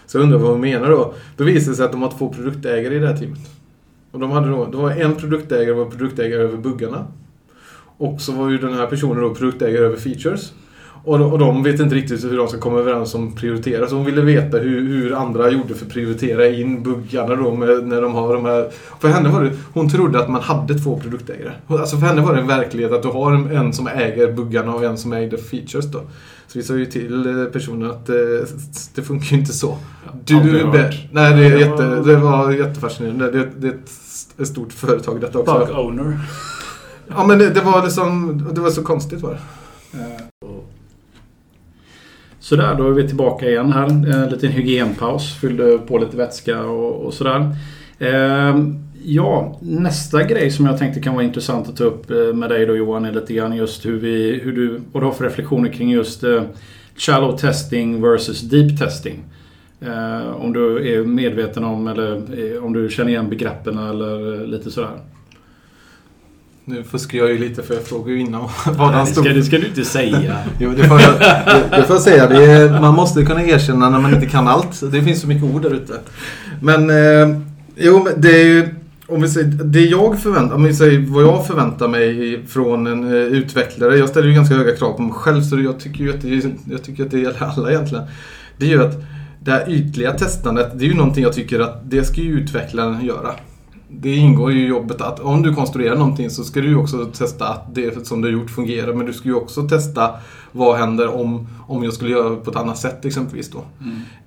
Så 0.06 0.18
jag 0.18 0.22
undrar 0.22 0.38
vad 0.38 0.50
hon 0.50 0.60
menar 0.60 0.90
då. 0.90 1.14
Då 1.36 1.44
visar 1.44 1.70
det 1.70 1.76
sig 1.76 1.84
att 1.84 1.92
de 1.92 2.02
har 2.02 2.14
två 2.18 2.32
produktägare 2.32 2.96
i 2.96 2.98
det 2.98 3.06
här 3.06 3.16
teamet. 3.16 3.57
Och 4.18 4.22
de 4.22 4.30
hade 4.30 4.48
då, 4.48 4.66
det 4.66 4.76
var 4.76 4.90
en 4.90 5.14
produktägare 5.14 5.72
var 5.72 5.84
produktägare 5.84 6.42
över 6.42 6.56
buggarna. 6.56 7.06
Och 7.98 8.20
så 8.20 8.32
var 8.32 8.50
ju 8.50 8.58
den 8.58 8.74
här 8.74 8.86
personen 8.86 9.22
då 9.22 9.34
produktägare 9.34 9.84
över 9.84 9.96
features. 9.96 10.52
Och 11.04 11.18
de, 11.18 11.32
och 11.32 11.38
de 11.38 11.62
vet 11.62 11.80
inte 11.80 11.94
riktigt 11.94 12.24
hur 12.24 12.36
de 12.36 12.48
ska 12.48 12.58
komma 12.58 12.78
överens 12.78 13.14
om 13.14 13.36
prioritera. 13.36 13.86
Så 13.86 13.96
hon 13.96 14.04
ville 14.04 14.20
veta 14.20 14.58
hur, 14.58 14.88
hur 14.88 15.14
andra 15.14 15.50
gjorde 15.50 15.74
för 15.74 15.86
att 15.86 15.92
prioritera 15.92 16.48
in 16.48 16.82
buggarna 16.82 17.36
då 17.36 17.54
med, 17.54 17.86
när 17.86 18.02
de 18.02 18.14
har 18.14 18.34
de 18.34 18.44
här... 18.44 18.70
För 19.00 19.08
henne 19.08 19.28
var 19.28 19.44
det, 19.44 19.50
hon 19.72 19.90
trodde 19.90 20.18
att 20.20 20.30
man 20.30 20.42
hade 20.42 20.74
två 20.74 21.00
produktägare. 21.00 21.52
Alltså 21.66 21.96
för 21.96 22.06
henne 22.06 22.22
var 22.22 22.34
det 22.34 22.40
en 22.40 22.46
verklighet 22.46 22.92
att 22.92 23.02
du 23.02 23.08
har 23.08 23.32
en, 23.32 23.56
en 23.56 23.72
som 23.72 23.86
äger 23.86 24.32
buggarna 24.32 24.74
och 24.74 24.84
en 24.84 24.98
som 24.98 25.12
äger 25.12 25.36
features 25.36 25.86
då. 25.86 26.00
Så 26.48 26.58
vi 26.58 26.64
sa 26.64 26.74
ju 26.74 26.86
till 26.86 27.40
eh, 27.40 27.44
personen 27.44 27.90
att 27.90 28.08
eh, 28.08 28.14
det 28.94 29.02
funkar 29.02 29.26
ju 29.26 29.36
inte 29.36 29.52
så. 29.52 29.78
Aldrig 30.32 30.62
hört. 30.62 30.72
be- 30.72 30.92
nej, 31.12 31.36
det, 31.36 31.46
är 31.46 31.58
jätte, 31.58 31.82
det 32.00 32.16
var 32.16 32.52
jättefascinerande. 32.52 33.30
Det, 33.30 33.48
det 33.56 33.66
är 33.68 33.72
ett, 33.72 33.90
ett 34.40 34.48
stort 34.48 34.72
företag 34.72 35.20
detta 35.20 35.38
också. 35.38 35.66
Bug 35.66 35.76
owner. 35.78 36.18
Ja 37.08 37.26
men 37.26 37.38
det, 37.38 37.50
det 37.50 37.60
var 37.60 37.82
liksom, 37.84 38.38
det 38.54 38.60
var 38.60 38.70
så 38.70 38.82
konstigt 38.82 39.20
var 39.20 39.30
det. 39.30 39.40
Sådär, 42.40 42.74
då 42.78 42.86
är 42.88 42.92
vi 42.92 43.08
tillbaka 43.08 43.48
igen 43.48 43.72
här. 43.72 43.86
En 43.86 44.28
liten 44.30 44.50
hygienpaus. 44.50 45.34
Fyllde 45.40 45.78
på 45.78 45.98
lite 45.98 46.16
vätska 46.16 46.60
och, 46.62 47.06
och 47.06 47.14
sådär. 47.14 47.56
Ehm, 47.98 48.87
ja, 49.08 49.58
nästa 49.60 50.22
grej 50.22 50.50
som 50.50 50.66
jag 50.66 50.78
tänkte 50.78 51.00
kan 51.00 51.14
vara 51.14 51.24
intressant 51.24 51.68
att 51.68 51.76
ta 51.76 51.84
upp 51.84 52.10
eh, 52.10 52.16
med 52.16 52.50
dig 52.50 52.66
då 52.66 52.76
Johan 52.76 53.04
är 53.04 53.12
lite 53.12 53.34
grann 53.34 53.56
just 53.56 53.86
hur, 53.86 53.98
vi, 53.98 54.40
hur 54.44 54.52
du, 54.52 54.80
vad 54.92 55.02
du 55.02 55.06
har 55.06 55.12
för 55.12 55.24
reflektioner 55.24 55.72
kring 55.72 55.90
just 55.90 56.24
eh, 56.24 56.42
shallow 56.96 57.36
testing 57.36 58.02
versus 58.02 58.40
deep 58.40 58.78
testing. 58.78 59.24
Eh, 59.80 60.30
om 60.30 60.52
du 60.52 60.94
är 60.94 61.04
medveten 61.04 61.64
om 61.64 61.88
eller 61.88 62.64
om 62.64 62.72
du 62.72 62.88
känner 62.88 63.10
igen 63.10 63.28
begreppen 63.28 63.78
eller 63.78 64.46
lite 64.46 64.70
sådär. 64.70 64.90
Nu 66.64 66.84
fuskar 66.84 67.18
jag 67.18 67.30
ju 67.30 67.38
lite 67.38 67.62
för 67.62 67.74
jag 67.74 67.84
frågade 67.84 68.12
ju 68.12 68.20
innan 68.20 68.40
vad 68.66 68.90
han 68.90 69.04
Det 69.04 69.12
stod 69.12 69.24
ska, 69.24 69.34
det 69.34 69.42
ska 69.42 69.58
du 69.58 69.66
inte 69.66 69.84
säga. 69.84 70.36
Jo, 70.60 70.70
det 70.76 70.88
får 70.88 71.00
jag, 71.00 71.20
det, 71.20 71.76
det 71.76 71.82
får 71.82 71.96
jag 71.96 72.02
säga. 72.02 72.26
Det 72.26 72.44
är, 72.44 72.80
man 72.80 72.94
måste 72.94 73.24
kunna 73.24 73.44
erkänna 73.44 73.90
när 73.90 73.98
man 73.98 74.14
inte 74.14 74.26
kan 74.26 74.48
allt. 74.48 74.92
Det 74.92 75.02
finns 75.02 75.20
så 75.20 75.28
mycket 75.28 75.54
ord 75.54 75.62
där 75.62 75.74
ute. 75.74 76.00
Men, 76.62 76.90
eh, 76.90 77.36
jo, 77.76 78.02
men 78.04 78.20
det 78.20 78.40
är 78.40 78.44
ju... 78.44 78.77
Om 79.10 79.22
vi 79.22 79.28
säger, 79.28 79.48
det 79.48 79.80
jag 79.80 80.20
förväntar, 80.20 80.54
om 80.54 80.64
vi 80.64 80.74
säger 80.74 80.98
vad 81.08 81.22
jag 81.22 81.46
förväntar 81.46 81.88
mig 81.88 82.46
från 82.46 82.86
en 82.86 83.04
eh, 83.04 83.12
utvecklare. 83.12 83.96
Jag 83.96 84.08
ställer 84.08 84.28
ju 84.28 84.34
ganska 84.34 84.54
höga 84.54 84.76
krav 84.76 84.92
på 84.92 85.02
mig 85.02 85.12
själv 85.12 85.42
så 85.42 85.60
jag 85.60 85.80
tycker 85.80 86.04
ju 86.04 86.14
att 86.14 86.22
det, 86.22 86.50
jag 86.70 86.82
tycker 86.82 87.04
att 87.04 87.10
det 87.10 87.18
gäller 87.18 87.42
alla 87.56 87.70
egentligen. 87.70 88.04
Det 88.56 88.66
är 88.66 88.70
ju 88.70 88.82
att 88.82 88.96
det 89.40 89.50
här 89.50 89.70
ytliga 89.70 90.12
testandet, 90.12 90.78
det 90.78 90.84
är 90.84 90.88
ju 90.88 90.94
någonting 90.94 91.22
jag 91.22 91.32
tycker 91.32 91.60
att 91.60 91.90
det 91.90 92.04
ska 92.04 92.20
ju 92.20 92.40
utvecklaren 92.40 93.04
göra. 93.04 93.34
Det 93.90 94.16
ingår 94.16 94.52
ju 94.52 94.64
i 94.64 94.66
jobbet 94.66 95.00
att 95.00 95.20
om 95.20 95.42
du 95.42 95.54
konstruerar 95.54 95.96
någonting 95.96 96.30
så 96.30 96.44
ska 96.44 96.60
du 96.60 96.68
ju 96.68 96.76
också 96.76 97.04
testa 97.04 97.48
att 97.48 97.74
det 97.74 98.06
som 98.06 98.20
du 98.20 98.28
har 98.28 98.32
gjort 98.32 98.50
fungerar. 98.50 98.92
Men 98.92 99.06
du 99.06 99.12
ska 99.12 99.28
ju 99.28 99.34
också 99.34 99.62
testa 99.68 100.10
vad 100.52 100.76
händer 100.76 101.08
om, 101.08 101.48
om 101.66 101.84
jag 101.84 101.92
skulle 101.92 102.10
göra 102.10 102.36
på 102.36 102.50
ett 102.50 102.56
annat 102.56 102.78
sätt 102.78 103.04
exempelvis 103.04 103.50
då. 103.50 103.58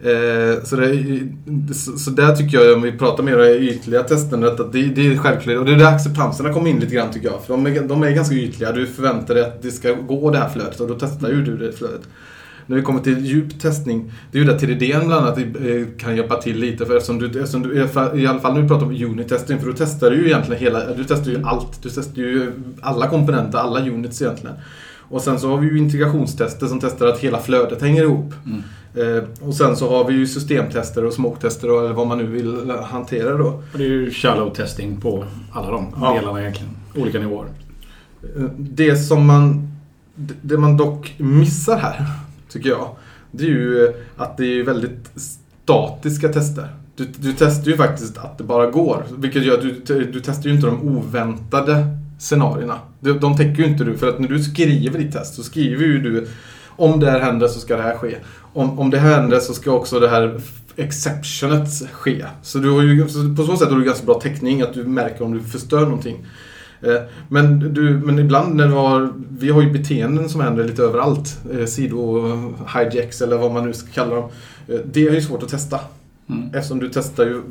Eh, 0.09 0.63
så, 0.63 0.75
det, 0.75 1.73
så, 1.73 1.97
så 1.97 2.11
där 2.11 2.35
tycker 2.35 2.57
jag, 2.57 2.75
om 2.75 2.81
vi 2.81 2.91
pratar 2.91 3.23
mer 3.23 3.33
om 3.33 3.39
det 3.39 3.57
ytliga 3.59 4.03
testandet, 4.03 4.59
att 4.59 4.73
det, 4.73 4.83
det 4.83 5.07
är 5.07 5.17
självklart. 5.17 5.57
Och 5.57 5.65
det 5.65 5.71
är 5.71 5.77
där 5.77 5.95
acceptanserna 5.95 6.53
kommer 6.53 6.69
in 6.69 6.79
lite 6.79 6.95
grann 6.95 7.11
tycker 7.11 7.27
jag. 7.27 7.41
För 7.41 7.53
de 7.53 7.67
är, 7.67 7.81
de 7.81 8.03
är 8.03 8.11
ganska 8.11 8.35
ytliga. 8.35 8.71
Du 8.71 8.87
förväntar 8.87 9.33
dig 9.33 9.43
att 9.43 9.61
det 9.61 9.71
ska 9.71 9.93
gå 9.93 10.31
det 10.31 10.37
här 10.37 10.49
flödet 10.49 10.79
och 10.79 10.87
då 10.87 10.95
testar 10.99 11.29
ju 11.29 11.45
du 11.45 11.57
det 11.57 11.71
flödet. 11.71 12.01
När 12.71 12.77
vi 12.77 12.83
kommer 12.83 12.99
till 13.01 13.25
djup 13.25 13.59
testning, 13.59 14.11
det 14.31 14.37
är 14.37 14.43
ju 14.43 14.47
där 14.47 14.59
TDD 14.59 14.79
bland 15.07 15.13
annat 15.13 15.37
eh, 15.37 15.43
kan 15.97 16.15
hjälpa 16.15 16.35
till 16.41 16.57
lite. 16.59 16.85
För 16.85 16.95
eftersom 16.95 17.19
du, 17.19 17.25
eftersom 17.25 17.61
du, 17.63 17.75
i 17.75 17.79
alla 17.79 18.39
fall- 18.39 18.53
när 18.53 18.61
vi 18.61 18.67
pratar 18.67 18.85
om 18.85 18.91
unit-testing, 18.91 19.59
för 19.59 19.67
då 19.67 19.73
testar 19.77 20.09
du 20.11 20.15
ju 20.17 20.25
egentligen 20.25 20.61
hela, 20.61 20.93
du 20.93 21.03
testar 21.03 21.31
ju 21.31 21.43
allt. 21.43 21.83
Du 21.83 21.89
testar 21.89 22.21
ju 22.21 22.51
alla 22.81 23.07
komponenter, 23.07 23.57
alla 23.57 23.79
units 23.89 24.21
egentligen. 24.21 24.55
Och 24.99 25.21
sen 25.21 25.39
så 25.39 25.49
har 25.49 25.57
vi 25.57 25.67
ju 25.67 25.77
integrationstester 25.77 26.67
som 26.67 26.79
testar 26.79 27.07
att 27.07 27.19
hela 27.19 27.39
flödet 27.39 27.81
hänger 27.81 28.03
ihop. 28.03 28.33
Mm. 28.45 29.17
Eh, 29.17 29.23
och 29.47 29.53
sen 29.53 29.75
så 29.75 29.89
har 29.89 30.05
vi 30.07 30.13
ju 30.13 30.27
systemtester 30.27 31.05
och 31.05 31.13
smoke-tester 31.13 31.71
och- 31.71 31.79
eller 31.85 31.93
vad 31.93 32.07
man 32.07 32.17
nu 32.17 32.25
vill 32.25 32.71
hantera 32.83 33.37
då. 33.37 33.45
Och 33.73 33.77
det 33.77 33.83
är 33.83 33.87
ju 33.89 34.11
shallow 34.11 34.53
testing 34.53 35.01
på 35.01 35.25
alla 35.51 35.71
de 35.71 35.95
Ja. 36.01 36.13
delarna 36.13 36.41
egentligen. 36.41 36.71
Olika 36.95 37.19
nivåer. 37.19 37.47
Eh, 38.37 38.43
Det 38.57 38.95
som 38.95 39.25
man, 39.27 39.67
det 40.41 40.57
man 40.57 40.77
dock 40.77 41.13
missar 41.17 41.77
här, 41.77 42.05
tycker 42.51 42.69
jag, 42.69 42.95
det 43.31 43.43
är 43.43 43.49
ju 43.49 43.93
att 44.17 44.37
det 44.37 44.59
är 44.59 44.63
väldigt 44.63 45.11
statiska 45.15 46.29
tester. 46.29 46.67
Du, 46.95 47.05
du 47.05 47.33
testar 47.37 47.71
ju 47.71 47.77
faktiskt 47.77 48.17
att 48.17 48.37
det 48.37 48.43
bara 48.43 48.71
går. 48.71 49.05
Vilket 49.17 49.43
gör 49.43 49.53
att 49.53 49.61
du, 49.85 50.05
du 50.05 50.19
testar 50.19 50.49
ju 50.49 50.55
inte 50.55 50.67
de 50.67 50.81
oväntade 50.81 51.85
scenarierna. 52.19 52.79
De, 52.99 53.11
de 53.11 53.37
täcker 53.37 53.63
ju 53.63 53.65
inte 53.65 53.83
du. 53.83 53.97
För 53.97 54.09
att 54.09 54.19
när 54.19 54.27
du 54.27 54.43
skriver 54.43 54.99
ditt 54.99 55.13
test 55.13 55.35
så 55.35 55.43
skriver 55.43 55.85
ju 55.85 56.01
du 56.01 56.27
om 56.67 56.99
det 56.99 57.11
här 57.11 57.19
händer 57.19 57.47
så 57.47 57.59
ska 57.59 57.77
det 57.77 57.83
här 57.83 57.97
ske. 57.97 58.15
Om, 58.53 58.79
om 58.79 58.89
det 58.89 58.99
här 58.99 59.21
händer 59.21 59.39
så 59.39 59.53
ska 59.53 59.71
också 59.71 59.99
det 59.99 60.09
här 60.09 60.41
exceptionet 60.75 61.69
ske. 61.91 62.25
Så, 62.41 62.57
du 62.57 62.69
har 62.69 62.81
ju, 62.81 63.07
så 63.07 63.35
på 63.35 63.43
så 63.43 63.57
sätt 63.57 63.69
har 63.69 63.77
du 63.77 63.85
ganska 63.85 64.05
bra 64.05 64.19
täckning 64.19 64.61
att 64.61 64.73
du 64.73 64.83
märker 64.83 65.23
om 65.23 65.33
du 65.33 65.43
förstör 65.43 65.81
någonting. 65.81 66.25
Eh, 66.81 67.01
Men, 67.29 67.59
du, 67.73 67.89
men 67.89 68.19
ibland 68.19 68.55
när 68.55 68.67
du 68.67 68.73
har, 68.73 69.13
vi 69.39 69.49
har 69.49 69.61
ju 69.61 69.71
beteenden 69.71 70.29
som 70.29 70.41
händer 70.41 70.63
lite 70.63 70.83
överallt. 70.83 71.39
Eh, 71.51 71.65
Sido-hijacks 71.65 73.23
eller 73.23 73.37
vad 73.37 73.51
man 73.51 73.65
nu 73.65 73.73
ska 73.73 73.91
kalla 73.91 74.15
dem. 74.15 74.29
Eh, 74.67 74.79
Det 74.85 75.07
är 75.07 75.13
ju 75.13 75.21
svårt 75.21 75.43
att 75.43 75.49
testa. 75.49 75.79
Mm. 76.29 76.49
Eftersom 76.53 76.79
du 76.79 76.89
testar 76.93 77.25
ju 77.25 77.41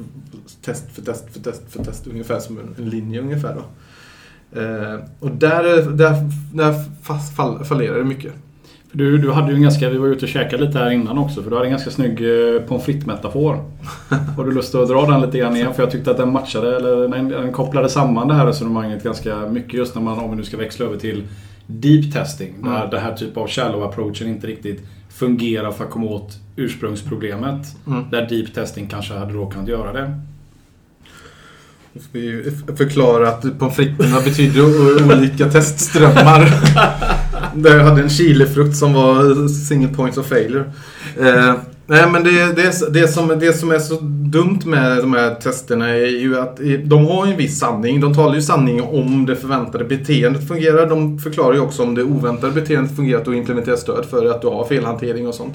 test 0.62 0.84
för 0.92 1.02
test 1.02 1.24
för 1.32 1.40
test 1.40 1.62
för 1.68 1.84
test 1.84 2.06
ungefär 2.06 2.38
som 2.38 2.58
en, 2.58 2.88
linje 2.88 3.20
ungefär 3.20 3.54
då. 3.54 3.62
Och 5.18 5.30
där, 5.30 5.90
där, 5.90 6.14
där 6.54 6.74
fall, 7.36 7.64
fallerar 7.64 7.98
det 7.98 8.04
mycket. 8.04 8.32
Du, 8.92 9.18
du 9.18 9.32
hade 9.32 9.48
ju 9.48 9.54
en 9.56 9.62
ganska, 9.62 9.88
vi 9.90 9.98
var 9.98 10.06
ute 10.06 10.24
och 10.24 10.28
käkade 10.28 10.64
lite 10.64 10.78
här 10.78 10.90
innan 10.90 11.18
också 11.18 11.42
för 11.42 11.50
du 11.50 11.56
hade 11.56 11.66
en 11.66 11.70
ganska 11.70 11.90
snygg 11.90 12.20
eh, 12.20 12.62
pommes 12.62 12.84
frites-metafor. 12.84 13.64
Har 14.36 14.44
du 14.44 14.52
lust 14.52 14.74
att 14.74 14.88
dra 14.88 15.06
den 15.06 15.20
lite 15.20 15.38
grann 15.38 15.56
igen? 15.56 15.74
För 15.74 15.82
jag 15.82 15.92
tyckte 15.92 16.10
att 16.10 16.16
den 16.16 16.32
matchade, 16.32 16.76
eller 16.76 17.08
den, 17.08 17.28
den 17.28 17.52
kopplade 17.52 17.88
samman 17.88 18.28
det 18.28 18.34
här 18.34 18.46
resonemanget 18.46 19.02
ganska 19.02 19.36
mycket 19.36 19.74
just 19.74 19.94
när 19.94 20.02
man, 20.02 20.18
om 20.18 20.30
vi 20.30 20.36
nu 20.36 20.42
ska 20.42 20.56
växla 20.56 20.86
över 20.86 20.96
till 20.96 21.22
deep 21.66 22.12
testing. 22.12 22.54
Där 22.62 22.76
Mm. 22.76 22.90
det 22.90 22.98
här 22.98 23.14
typ 23.14 23.36
av 23.36 23.48
shallow 23.48 23.82
approachen 23.82 24.28
inte 24.28 24.46
riktigt 24.46 24.86
fungerar 25.08 25.70
för 25.70 25.84
att 25.84 25.90
komma 25.90 26.06
åt 26.06 26.38
ursprungsproblemet. 26.56 27.66
Mm. 27.86 28.04
Där 28.10 28.26
deep 28.28 28.54
testing 28.54 28.86
kanske 28.86 29.14
hade 29.14 29.32
då 29.32 29.46
kunnat 29.46 29.68
göra 29.68 29.92
det. 29.92 30.20
Vi 32.12 32.20
ju 32.20 32.50
förklara 32.76 33.28
att 33.28 33.58
pommes 33.58 33.76
fritterna 33.76 34.20
betyder 34.24 34.62
olika 35.12 35.50
testströmmar. 35.50 36.50
Där 37.54 37.76
jag 37.76 37.84
hade 37.84 38.02
en 38.02 38.10
chilifrukt 38.10 38.76
som 38.76 38.92
var 38.92 39.48
single 39.48 39.94
points 39.94 40.18
of 40.18 40.26
failure. 40.26 40.64
Eh, 41.20 41.54
nej 41.86 42.10
men 42.12 42.24
det, 42.24 42.56
det, 42.56 42.92
det, 42.92 43.08
som, 43.08 43.28
det 43.28 43.52
som 43.52 43.70
är 43.70 43.78
så 43.78 43.98
dumt 44.32 44.60
med 44.64 44.96
de 44.96 45.12
här 45.12 45.34
testerna 45.34 45.88
är 45.88 46.20
ju 46.20 46.38
att 46.38 46.60
de 46.84 47.06
har 47.06 47.26
en 47.26 47.36
viss 47.36 47.58
sanning. 47.58 48.00
De 48.00 48.14
talar 48.14 48.34
ju 48.34 48.42
sanning 48.42 48.82
om 48.82 49.26
det 49.26 49.36
förväntade 49.36 49.84
beteendet 49.84 50.48
fungerar. 50.48 50.86
De 50.86 51.18
förklarar 51.18 51.54
ju 51.54 51.60
också 51.60 51.82
om 51.82 51.94
det 51.94 52.02
oväntade 52.02 52.52
beteendet 52.52 52.96
fungerar 52.96 53.20
att 53.20 53.24
du 53.24 53.36
implementerar 53.36 53.76
stöd 53.76 54.04
för 54.10 54.26
att 54.26 54.42
du 54.42 54.48
har 54.48 54.64
felhantering 54.64 55.28
och 55.28 55.34
sånt. 55.34 55.54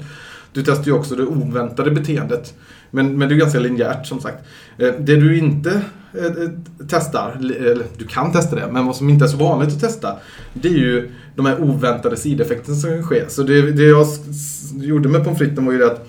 Du 0.52 0.62
testar 0.62 0.84
ju 0.84 0.92
också 0.92 1.14
det 1.14 1.22
oväntade 1.22 1.90
beteendet. 1.90 2.54
Men, 2.90 3.18
men 3.18 3.28
det 3.28 3.34
är 3.34 3.36
ganska 3.36 3.58
linjärt 3.58 4.06
som 4.06 4.20
sagt. 4.20 4.44
Eh, 4.78 4.88
det 4.98 5.16
du 5.16 5.38
inte 5.38 5.70
eh, 6.18 6.24
eh, 6.24 6.50
testar, 6.88 7.36
eller 7.40 7.84
du 7.98 8.06
kan 8.06 8.32
testa 8.32 8.56
det, 8.56 8.68
men 8.72 8.86
vad 8.86 8.96
som 8.96 9.10
inte 9.10 9.24
är 9.24 9.28
så 9.28 9.36
vanligt 9.36 9.74
att 9.74 9.80
testa 9.80 10.16
det 10.52 10.68
är 10.68 10.72
ju 10.72 11.10
de 11.34 11.46
här 11.46 11.62
oväntade 11.62 12.16
sideffekterna 12.16 12.76
som 12.76 13.02
sker. 13.02 13.24
Så 13.28 13.42
det, 13.42 13.72
det 13.72 13.82
jag 13.82 14.06
gjorde 14.74 15.08
med 15.08 15.24
pommes 15.24 15.38
fritesen 15.38 15.64
var 15.66 15.72
ju 15.72 15.78
det 15.78 15.86
att 15.86 16.08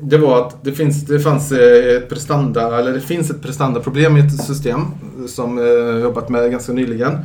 det 0.00 0.18
var 0.18 0.46
att 0.46 0.64
det, 0.64 0.72
finns, 0.72 1.06
det 1.06 1.20
fanns 1.20 1.52
ett 1.52 2.08
prestanda, 2.08 2.78
eller 2.78 2.92
det 2.92 3.00
finns 3.00 3.30
ett 3.30 3.42
prestandaproblem 3.42 4.16
i 4.16 4.20
ett 4.20 4.44
system 4.44 4.80
som 5.28 5.58
jag 5.58 6.00
jobbat 6.00 6.28
med 6.28 6.50
ganska 6.50 6.72
nyligen. 6.72 7.18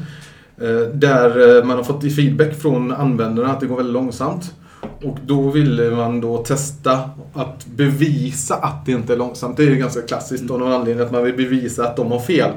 Där 0.93 1.63
man 1.63 1.77
har 1.77 1.83
fått 1.83 2.15
feedback 2.15 2.61
från 2.61 2.91
användarna 2.91 3.51
att 3.51 3.59
det 3.59 3.65
går 3.65 3.77
väldigt 3.77 3.93
långsamt. 3.93 4.53
Och 4.81 5.17
då 5.25 5.49
ville 5.49 5.91
man 5.91 6.21
då 6.21 6.37
testa 6.37 7.09
att 7.33 7.65
bevisa 7.65 8.55
att 8.55 8.85
det 8.85 8.91
inte 8.91 9.13
är 9.13 9.17
långsamt. 9.17 9.57
Det 9.57 9.63
är 9.63 9.69
ju 9.69 9.75
ganska 9.75 10.01
klassiskt 10.01 10.51
av 10.51 10.59
någon 10.59 10.71
anledning 10.71 11.05
att 11.05 11.11
man 11.11 11.23
vill 11.23 11.35
bevisa 11.35 11.87
att 11.87 11.95
de 11.95 12.11
har 12.11 12.19
fel. 12.19 12.51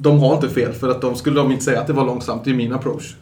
De 0.00 0.18
har 0.18 0.34
inte 0.34 0.48
fel 0.48 0.72
för 0.72 0.88
att 0.88 1.00
de 1.00 1.16
skulle 1.16 1.40
de 1.40 1.52
inte 1.52 1.64
säga 1.64 1.80
att 1.80 1.86
det 1.86 1.92
var 1.92 2.04
långsamt. 2.04 2.44
Det 2.44 2.50
är 2.50 2.54
min 2.54 2.72
approach. 2.72 3.14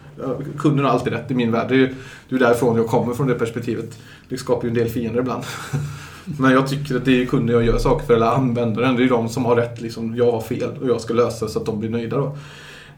Kunden 0.59 0.85
har 0.85 0.93
alltid 0.93 1.13
rätt 1.13 1.31
i 1.31 1.35
min 1.35 1.53
värld. 1.53 1.69
Det 1.69 1.75
är 1.75 1.79
ju 1.79 1.95
det 2.29 2.35
är 2.35 2.39
därifrån 2.39 2.77
jag 2.77 2.87
kommer 2.87 3.15
från 3.15 3.27
det 3.27 3.35
perspektivet. 3.35 3.99
Det 4.29 4.39
skapar 4.39 4.63
ju 4.63 4.69
en 4.69 4.75
del 4.75 4.89
fiender 4.89 5.21
ibland. 5.21 5.45
Men 6.39 6.51
jag 6.53 6.69
tycker 6.69 6.97
att 6.97 7.05
det 7.05 7.23
är 7.23 7.27
kunden 7.27 7.55
jag 7.55 7.65
gör 7.65 7.79
saker 7.79 8.07
för, 8.07 8.15
eller 8.15 8.27
användaren. 8.27 8.97
Det 8.97 9.01
är 9.01 9.05
ju 9.05 9.09
de 9.09 9.29
som 9.29 9.45
har 9.45 9.57
rätt. 9.57 9.81
Liksom, 9.81 10.17
jag 10.17 10.33
har 10.33 10.41
fel 10.41 10.71
och 10.81 10.89
jag 10.89 11.01
ska 11.01 11.15
lösa 11.15 11.45
det 11.45 11.51
så 11.51 11.59
att 11.59 11.67
de 11.67 11.81
blir 11.81 11.91
nöjda. 11.91 12.17
Då. 12.17 12.37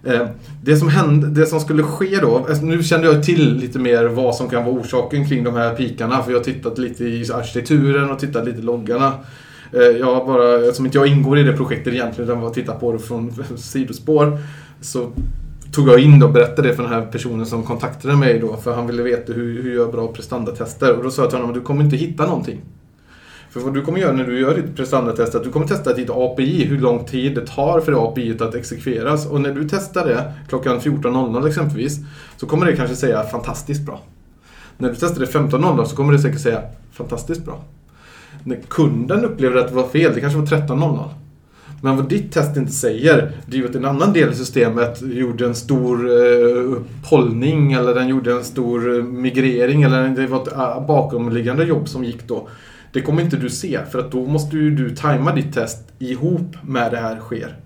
Eh, 0.04 0.26
det 0.62 0.76
som, 0.76 0.88
hände, 0.88 1.26
det 1.26 1.46
som 1.46 1.60
skulle 1.60 1.82
ske 1.82 2.18
då, 2.20 2.36
alltså 2.48 2.64
nu 2.64 2.82
kände 2.82 3.06
jag 3.06 3.24
till 3.24 3.56
lite 3.56 3.78
mer 3.78 4.04
vad 4.04 4.34
som 4.34 4.48
kan 4.48 4.64
vara 4.64 4.74
orsaken 4.74 5.28
kring 5.28 5.44
de 5.44 5.54
här 5.54 5.74
pikarna. 5.74 6.22
För 6.22 6.30
jag 6.30 6.38
har 6.38 6.44
tittat 6.44 6.78
lite 6.78 7.04
i 7.04 7.32
arkitekturen 7.32 8.10
och 8.10 8.18
tittat 8.18 8.44
lite 8.44 8.58
i 8.58 8.62
loggarna. 8.62 9.12
Eh, 9.72 9.80
jag 9.80 10.26
bara, 10.26 10.54
eftersom 10.54 10.86
inte 10.86 10.98
jag 10.98 11.06
ingår 11.06 11.38
i 11.38 11.42
det 11.42 11.52
projektet 11.52 11.94
egentligen, 11.94 12.30
utan 12.30 12.40
bara 12.40 12.50
tittat 12.50 12.80
på 12.80 12.92
det 12.92 12.98
från 12.98 13.32
sidospår. 13.56 14.38
Så 14.80 15.10
tog 15.72 15.88
jag 15.88 16.00
in 16.00 16.22
och 16.22 16.30
berättade 16.30 16.68
det 16.68 16.74
för 16.74 16.82
den 16.82 16.92
här 16.92 17.06
personen 17.06 17.46
som 17.46 17.62
kontaktade 17.62 18.16
mig 18.16 18.38
då. 18.38 18.56
För 18.56 18.74
han 18.74 18.86
ville 18.86 19.02
veta 19.02 19.32
hur, 19.32 19.62
hur 19.62 19.68
jag 19.68 19.76
gör 19.76 19.92
bra 19.92 20.08
prestandatester. 20.08 20.96
Och 20.96 21.04
då 21.04 21.10
sa 21.10 21.22
jag 21.22 21.30
till 21.30 21.38
honom 21.38 21.50
att 21.50 21.56
du 21.56 21.60
kommer 21.60 21.84
inte 21.84 21.96
hitta 21.96 22.26
någonting. 22.26 22.60
För 23.50 23.60
vad 23.60 23.74
du 23.74 23.82
kommer 23.82 23.98
göra 23.98 24.12
när 24.12 24.24
du 24.24 24.40
gör 24.40 24.54
ditt 24.54 24.76
prestandatest 24.76 25.34
är 25.34 25.38
att 25.38 25.44
du 25.44 25.50
kommer 25.50 25.66
testa 25.66 25.94
ditt 25.94 26.10
API, 26.10 26.64
hur 26.64 26.78
lång 26.78 27.04
tid 27.04 27.34
det 27.34 27.46
tar 27.46 27.80
för 27.80 27.92
det 27.92 27.98
API 27.98 28.36
att 28.40 28.54
exekveras. 28.54 29.26
Och 29.26 29.40
när 29.40 29.54
du 29.54 29.68
testar 29.68 30.06
det 30.06 30.32
klockan 30.48 30.80
14.00 30.80 31.48
exempelvis 31.48 31.98
så 32.36 32.46
kommer 32.46 32.66
det 32.66 32.76
kanske 32.76 32.96
säga 32.96 33.22
fantastiskt 33.22 33.86
bra. 33.86 34.00
När 34.78 34.88
du 34.88 34.94
testar 34.94 35.20
det 35.20 35.26
15.00 35.26 35.84
så 35.84 35.96
kommer 35.96 36.12
det 36.12 36.18
säkert 36.18 36.40
säga 36.40 36.62
fantastiskt 36.92 37.44
bra. 37.44 37.64
När 38.44 38.56
kunden 38.68 39.24
upplever 39.24 39.56
att 39.56 39.68
det 39.68 39.74
var 39.74 39.88
fel, 39.88 40.14
det 40.14 40.20
kanske 40.20 40.38
var 40.38 40.46
13.00. 40.46 41.08
Men 41.82 41.96
vad 41.96 42.08
ditt 42.08 42.32
test 42.32 42.56
inte 42.56 42.72
säger, 42.72 43.32
det 43.46 43.56
är 43.56 43.60
ju 43.60 43.68
att 43.68 43.74
en 43.74 43.84
annan 43.84 44.12
del 44.12 44.30
i 44.30 44.34
systemet 44.34 45.02
gjorde 45.02 45.46
en 45.46 45.54
stor 45.54 46.08
eh, 46.08 46.72
upphållning 46.72 47.72
eller 47.72 47.94
den 47.94 48.08
gjorde 48.08 48.32
en 48.32 48.44
stor 48.44 48.96
eh, 48.96 49.04
migrering 49.04 49.82
eller 49.82 50.08
det 50.08 50.26
var 50.26 50.42
ett 50.42 50.52
eh, 50.52 50.86
bakomliggande 50.86 51.64
jobb 51.64 51.88
som 51.88 52.04
gick 52.04 52.28
då. 52.28 52.48
Det 52.92 53.00
kommer 53.00 53.22
inte 53.22 53.36
du 53.36 53.50
se 53.50 53.80
för 53.92 53.98
att 53.98 54.12
då 54.12 54.26
måste 54.26 54.56
ju 54.56 54.70
du 54.76 54.96
tajma 54.96 55.34
ditt 55.34 55.54
test 55.54 55.78
ihop 55.98 56.56
med 56.62 56.92
det 56.92 56.96
här 56.98 57.18
sker. 57.20 57.56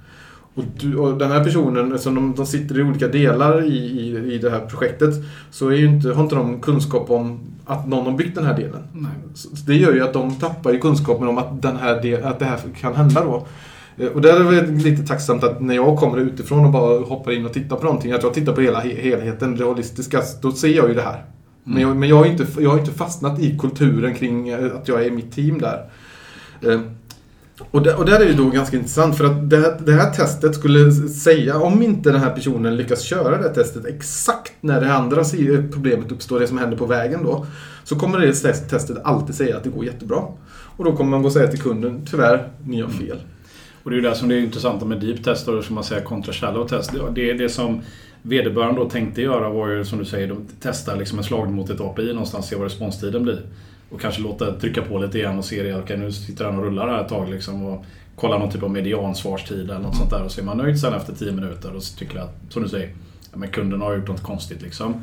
Och, 0.54 0.64
du, 0.80 0.96
och 0.96 1.18
den 1.18 1.30
här 1.30 1.44
personen, 1.44 1.92
eftersom 1.92 2.14
de, 2.14 2.34
de 2.36 2.46
sitter 2.46 2.78
i 2.78 2.82
olika 2.82 3.08
delar 3.08 3.64
i, 3.64 3.76
i, 3.76 4.34
i 4.34 4.38
det 4.38 4.50
här 4.50 4.60
projektet, 4.60 5.14
så 5.50 5.68
är 5.68 5.84
inte, 5.84 6.12
har 6.12 6.22
inte 6.22 6.34
de 6.34 6.60
kunskap 6.60 7.10
om 7.10 7.40
att 7.64 7.88
någon 7.88 8.04
har 8.06 8.12
byggt 8.12 8.34
den 8.34 8.46
här 8.46 8.56
delen. 8.56 8.82
Nej. 8.92 9.10
Så 9.34 9.48
det 9.66 9.74
gör 9.74 9.92
ju 9.94 10.00
att 10.04 10.12
de 10.12 10.34
tappar 10.34 10.72
ju 10.72 10.78
kunskapen 10.78 11.28
om 11.28 11.38
att, 11.38 11.62
den 11.62 11.76
här 11.76 12.02
del, 12.02 12.24
att 12.24 12.38
det 12.38 12.44
här 12.44 12.58
kan 12.80 12.94
hända 12.94 13.24
då. 13.24 13.46
Eh, 14.04 14.08
Och 14.08 14.20
där 14.20 14.52
är 14.52 14.62
det 14.62 14.82
lite 14.82 15.06
tacksamt 15.06 15.44
att 15.44 15.60
när 15.60 15.74
jag 15.74 15.96
kommer 15.98 16.18
utifrån 16.18 16.64
och 16.66 16.72
bara 16.72 17.00
hoppar 17.00 17.32
in 17.32 17.46
och 17.46 17.52
tittar 17.52 17.76
på 17.76 17.84
någonting, 17.84 18.12
att 18.12 18.22
jag 18.22 18.34
tittar 18.34 18.52
på 18.52 18.60
hela 18.60 18.80
he- 18.80 19.00
helheten, 19.02 19.56
det 19.56 19.64
holistiska, 19.64 20.22
då 20.42 20.52
ser 20.52 20.68
jag 20.76 20.88
ju 20.88 20.94
det 20.94 21.02
här. 21.02 21.24
Men, 21.64 21.82
jag, 21.82 21.96
men 21.96 22.08
jag, 22.08 22.16
har 22.16 22.26
inte, 22.26 22.46
jag 22.58 22.70
har 22.70 22.78
inte 22.78 22.90
fastnat 22.92 23.38
i 23.40 23.58
kulturen 23.58 24.14
kring 24.14 24.48
eh, 24.48 24.76
att 24.76 24.88
jag 24.88 25.02
är 25.02 25.06
i 25.06 25.10
mitt 25.10 25.32
team 25.32 25.58
där. 25.60 25.90
Eh, 26.62 26.80
Och 27.70 27.82
där, 27.82 27.98
och 27.98 28.04
där 28.06 28.20
är 28.20 28.26
det 28.26 28.32
då 28.34 28.50
ganska 28.50 28.76
intressant 28.76 29.16
för 29.18 29.24
att 29.24 29.50
det 29.50 29.56
här, 29.56 29.80
det 29.86 29.92
här 29.92 30.10
testet 30.10 30.54
skulle 30.54 30.92
säga, 31.08 31.58
om 31.58 31.82
inte 31.82 32.10
den 32.12 32.20
här 32.20 32.30
personen 32.30 32.76
lyckas 32.76 33.02
köra 33.02 33.36
det 33.38 33.42
här 33.48 33.54
testet 33.54 33.86
exakt 33.86 34.52
när 34.60 34.80
det 34.80 34.92
andra 34.94 35.24
problemet 35.72 36.12
uppstår, 36.12 36.40
det 36.40 36.46
som 36.46 36.58
händer 36.58 36.76
på 36.76 36.86
vägen 36.86 37.20
då, 37.24 37.46
så 37.84 37.96
kommer 37.96 38.18
det 38.18 38.32
test- 38.32 38.70
testet 38.70 38.96
alltid 39.04 39.34
säga 39.34 39.56
att 39.56 39.64
det 39.64 39.70
går 39.70 39.84
jättebra. 39.84 40.18
Och 40.76 40.84
då 40.84 40.96
kommer 40.96 41.10
man 41.10 41.22
gå 41.22 41.26
och 41.26 41.32
säga 41.32 41.48
till 41.48 41.60
kunden, 41.60 42.06
tyvärr, 42.10 42.48
ni 42.66 42.80
har 42.80 42.88
fel. 42.88 43.18
Och 43.82 43.90
det 43.90 43.96
är 43.96 44.00
ju 44.02 44.08
det 44.08 44.14
som 44.14 44.28
det 44.28 44.34
är 44.34 44.40
intressanta 44.40 44.84
med 44.86 45.00
deep 45.00 45.24
test 45.24 45.48
och 45.48 45.64
som 45.64 45.74
man 45.74 45.84
säger 45.84 46.02
kontra 46.02 46.32
shallow 46.32 46.68
test. 46.68 46.92
Det, 47.14 47.32
det 47.32 47.48
som 47.48 47.80
vederbörande 48.28 48.80
då 48.80 48.88
tänkte 48.90 49.22
göra 49.22 49.48
var 49.48 49.68
ju 49.68 49.84
som 49.84 49.98
du 49.98 50.04
säger, 50.04 50.28
de 50.28 50.46
testa 50.60 50.94
liksom 50.94 51.18
en 51.18 51.24
slagning 51.24 51.54
mot 51.56 51.70
ett 51.70 51.80
API 51.80 52.12
någonstans, 52.12 52.46
se 52.46 52.56
vad 52.56 52.64
responstiden 52.64 53.22
blir. 53.22 53.40
Och 53.90 54.00
kanske 54.00 54.22
låta 54.22 54.52
trycka 54.52 54.82
på 54.82 54.98
lite 54.98 55.18
igen 55.18 55.38
och 55.38 55.44
se 55.44 55.62
det, 55.62 55.74
okej 55.74 55.96
nu 55.98 56.12
sitter 56.12 56.44
han 56.44 56.58
och 56.58 56.64
rullar 56.64 56.88
här 56.88 57.00
ett 57.00 57.08
tag 57.08 57.28
liksom 57.30 57.64
och 57.66 57.84
kolla 58.16 58.38
någon 58.38 58.50
typ 58.50 58.62
av 58.62 58.70
mediansvarstid 58.70 59.60
eller 59.70 59.78
något 59.78 59.96
sånt 59.96 60.10
där 60.10 60.22
och 60.24 60.30
så 60.32 60.40
är 60.40 60.44
man 60.44 60.58
nöjd 60.58 60.80
sen 60.80 60.92
efter 60.94 61.12
10 61.14 61.32
minuter 61.32 61.74
och 61.76 61.82
så 61.82 61.98
tycker 61.98 62.16
jag 62.16 62.24
att, 62.24 62.52
som 62.52 62.62
du 62.62 62.68
säger, 62.68 62.88
ja, 63.32 63.38
men 63.38 63.48
kunden 63.48 63.80
har 63.80 63.96
gjort 63.96 64.08
något 64.08 64.22
konstigt 64.22 64.62
liksom. 64.62 64.94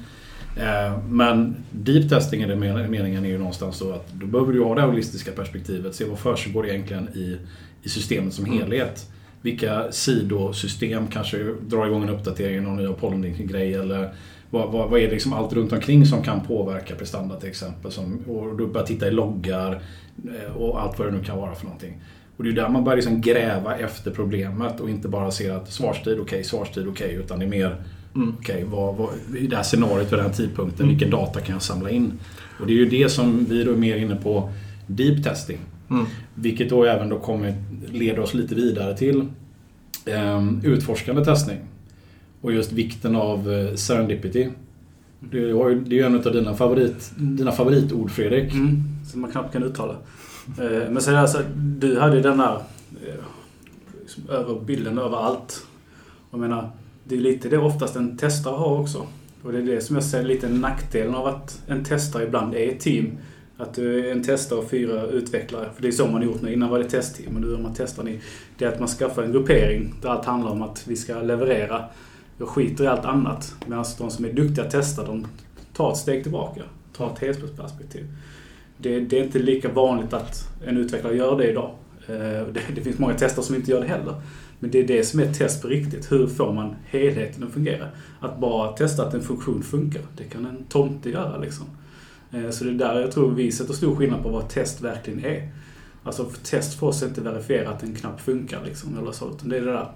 Eh, 0.57 0.99
Men 1.09 1.55
deep 1.71 2.09
testing 2.09 2.41
i 2.43 2.45
den 2.47 2.59
men- 2.59 2.91
meningen 2.91 3.25
är 3.25 3.29
ju 3.29 3.37
någonstans 3.37 3.77
så 3.77 3.91
att 3.93 4.13
då 4.13 4.25
behöver 4.25 4.53
du 4.53 4.63
ha 4.63 4.75
det 4.75 4.81
holistiska 4.81 5.31
perspektivet. 5.31 5.95
Se 5.95 6.05
vad 6.05 6.19
försiggår 6.19 6.67
egentligen 6.69 7.09
i, 7.15 7.37
i 7.83 7.89
systemet 7.89 8.33
som 8.33 8.45
helhet. 8.45 9.07
Vilka 9.41 9.91
sidosystem 9.91 11.07
kanske 11.07 11.37
drar 11.67 11.87
igång 11.87 12.03
en 12.03 12.09
uppdatering, 12.09 12.63
någon 12.63 12.75
ny 12.75 12.87
Apollon-grej 12.87 13.73
eller 13.73 14.13
vad, 14.49 14.71
vad, 14.71 14.89
vad 14.89 14.99
är 14.99 15.05
det 15.05 15.11
liksom 15.11 15.33
allt 15.33 15.53
runt 15.53 15.73
omkring 15.73 16.05
som 16.05 16.23
kan 16.23 16.41
påverka 16.41 16.95
prestanda 16.95 17.35
till 17.35 17.49
exempel. 17.49 17.91
Som, 17.91 18.17
och 18.27 18.57
du 18.57 18.67
börjar 18.67 18.87
titta 18.87 19.07
i 19.07 19.11
loggar 19.11 19.81
eh, 20.25 20.57
och 20.57 20.81
allt 20.81 20.99
vad 20.99 21.07
det 21.07 21.17
nu 21.17 21.23
kan 21.23 21.37
vara 21.37 21.55
för 21.55 21.65
någonting. 21.65 22.01
Och 22.37 22.43
det 22.43 22.49
är 22.49 22.53
där 22.53 22.69
man 22.69 22.83
börjar 22.83 22.95
liksom 22.95 23.21
gräva 23.21 23.77
efter 23.77 24.11
problemet 24.11 24.79
och 24.79 24.89
inte 24.89 25.07
bara 25.07 25.31
se 25.31 25.49
att 25.49 25.71
svarstid 25.71 26.19
okej, 26.19 26.43
svarstid 26.43 26.87
okej, 26.87 27.13
utan 27.13 27.39
det 27.39 27.45
är 27.45 27.49
mer 27.49 27.83
Mm. 28.15 28.35
Okej, 28.39 28.65
vad, 28.67 29.09
i 29.37 29.47
det 29.47 29.55
här 29.55 29.63
scenariot 29.63 30.11
vid 30.11 30.19
den 30.19 30.25
här 30.25 30.33
tidpunkten, 30.33 30.87
vilken 30.87 31.09
data 31.09 31.39
kan 31.39 31.53
jag 31.53 31.61
samla 31.61 31.89
in? 31.89 32.13
Och 32.59 32.67
det 32.67 32.73
är 32.73 32.77
ju 32.77 32.85
det 32.85 33.09
som 33.09 33.45
vi 33.49 33.63
då 33.63 33.71
är 33.71 33.75
mer 33.75 33.97
inne 33.97 34.15
på 34.15 34.49
deep 34.87 35.23
testing. 35.23 35.59
Mm. 35.91 36.05
Vilket 36.35 36.69
då 36.69 36.83
även 36.83 37.09
då 37.09 37.19
kommer 37.19 37.55
leda 37.91 38.21
oss 38.21 38.33
lite 38.33 38.55
vidare 38.55 38.97
till 38.97 39.25
ehm, 40.05 40.61
utforskande 40.63 41.25
testning. 41.25 41.57
Och 42.41 42.53
just 42.53 42.71
vikten 42.71 43.15
av 43.15 43.51
eh, 43.51 43.75
serendipity. 43.75 44.49
Det, 45.19 45.37
är 45.37 45.93
ju 45.93 46.01
en 46.01 46.15
av 46.15 46.33
dina, 46.33 46.53
favorit, 46.53 47.11
dina 47.17 47.51
favoritord 47.51 48.11
Fredrik. 48.11 48.53
Mm, 48.53 48.83
som 49.11 49.21
man 49.21 49.31
knappt 49.31 49.53
kan 49.53 49.63
uttala. 49.63 49.95
Eh, 50.59 50.91
Men 50.91 51.01
sen 51.01 51.15
alltså, 51.15 51.41
du 51.55 51.99
hade 51.99 52.15
ju 52.15 52.21
den 52.21 52.37
där 52.37 52.55
eh, 53.07 53.23
liksom, 54.01 54.29
över 54.29 54.59
bilden 54.59 54.97
över 54.97 55.17
allt. 55.17 55.65
Jag 56.31 56.39
menar, 56.39 56.69
det 57.03 57.15
är 57.15 57.19
lite 57.19 57.49
det 57.49 57.57
oftast 57.57 57.95
en 57.95 58.17
testare 58.17 58.55
har 58.55 58.79
också. 58.79 59.07
Och 59.43 59.51
det 59.51 59.57
är 59.57 59.63
det 59.63 59.81
som 59.81 59.95
jag 59.95 60.03
ser 60.03 60.23
lite 60.23 60.49
nackdelen 60.49 61.15
av 61.15 61.27
att 61.27 61.61
en 61.67 61.83
testare 61.83 62.23
ibland 62.23 62.55
är 62.55 62.71
ett 62.71 62.79
team. 62.79 63.17
Att 63.61 63.73
du 63.73 64.07
är 64.07 64.11
en 64.11 64.23
testare 64.23 64.59
och 64.59 64.69
fyra 64.69 65.05
utvecklare. 65.05 65.69
För 65.75 65.81
det 65.81 65.87
är 65.87 65.91
så 65.91 66.05
man 66.05 66.13
har 66.13 66.23
gjort 66.23 66.41
nu. 66.41 66.53
Innan 66.53 66.69
var 66.69 66.79
det 66.79 66.89
testteam 66.89 67.35
och 67.35 67.41
nu 67.41 67.53
är 67.53 67.57
man 67.57 67.73
testar 67.77 68.03
ni. 68.03 68.19
Det 68.57 68.65
är 68.65 68.69
att 68.69 68.79
man 68.79 68.87
skaffar 68.87 69.23
en 69.23 69.31
gruppering 69.31 69.93
där 70.01 70.09
allt 70.09 70.25
handlar 70.25 70.51
om 70.51 70.61
att 70.61 70.87
vi 70.87 70.95
ska 70.95 71.21
leverera. 71.21 71.85
Jag 72.37 72.47
skiter 72.47 72.83
i 72.83 72.87
allt 72.87 73.05
annat. 73.05 73.55
Medan 73.67 73.85
de 73.97 74.11
som 74.11 74.25
är 74.25 74.33
duktiga 74.33 74.65
testare, 74.65 75.07
de 75.07 75.27
tar 75.73 75.91
ett 75.91 75.97
steg 75.97 76.23
tillbaka. 76.23 76.61
Tar 76.97 77.11
ett 77.13 77.19
helhetsperspektiv. 77.19 78.05
Det, 78.77 78.99
det 78.99 79.19
är 79.19 79.23
inte 79.23 79.39
lika 79.39 79.69
vanligt 79.69 80.13
att 80.13 80.47
en 80.65 80.77
utvecklare 80.77 81.15
gör 81.15 81.37
det 81.37 81.51
idag. 81.51 81.71
Eh, 82.07 82.15
det, 82.53 82.61
det 82.75 82.81
finns 82.81 82.99
många 82.99 83.13
testare 83.13 83.45
som 83.45 83.55
inte 83.55 83.71
gör 83.71 83.81
det 83.81 83.87
heller. 83.87 84.15
Men 84.59 84.71
det 84.71 84.79
är 84.79 84.87
det 84.87 85.03
som 85.03 85.19
är 85.19 85.23
ett 85.23 85.37
test 85.37 85.61
på 85.61 85.67
riktigt. 85.67 86.11
Hur 86.11 86.27
får 86.27 86.53
man 86.53 86.75
helheten 86.85 87.43
att 87.43 87.51
fungera? 87.51 87.87
Att 88.19 88.39
bara 88.39 88.71
testa 88.71 89.07
att 89.07 89.13
en 89.13 89.21
funktion 89.21 89.63
funkar, 89.63 90.01
det 90.17 90.23
kan 90.23 90.45
en 90.45 90.63
tomte 90.69 91.09
göra 91.09 91.37
liksom. 91.37 91.65
Eh, 92.33 92.49
så 92.49 92.63
det 92.63 92.69
är 92.69 92.73
där 92.73 93.01
jag 93.01 93.11
tror 93.11 93.31
vi 93.31 93.51
sätter 93.51 93.73
stor 93.73 93.95
skillnad 93.95 94.23
på 94.23 94.29
vad 94.29 94.49
test 94.49 94.81
verkligen 94.81 95.25
är. 95.25 95.51
Alltså 96.03 96.25
test 96.43 96.79
för 96.79 96.87
oss 96.87 97.03
är 97.03 97.07
inte 97.07 97.21
verifiera 97.21 97.69
att 97.69 97.83
en 97.83 97.95
knapp 97.95 98.21
funkar 98.21 98.59
liksom, 98.65 98.97
eller 98.97 99.11
så. 99.11 99.29
Utan 99.29 99.49
det 99.49 99.57
är 99.57 99.61
det 99.61 99.71
där, 99.71 99.91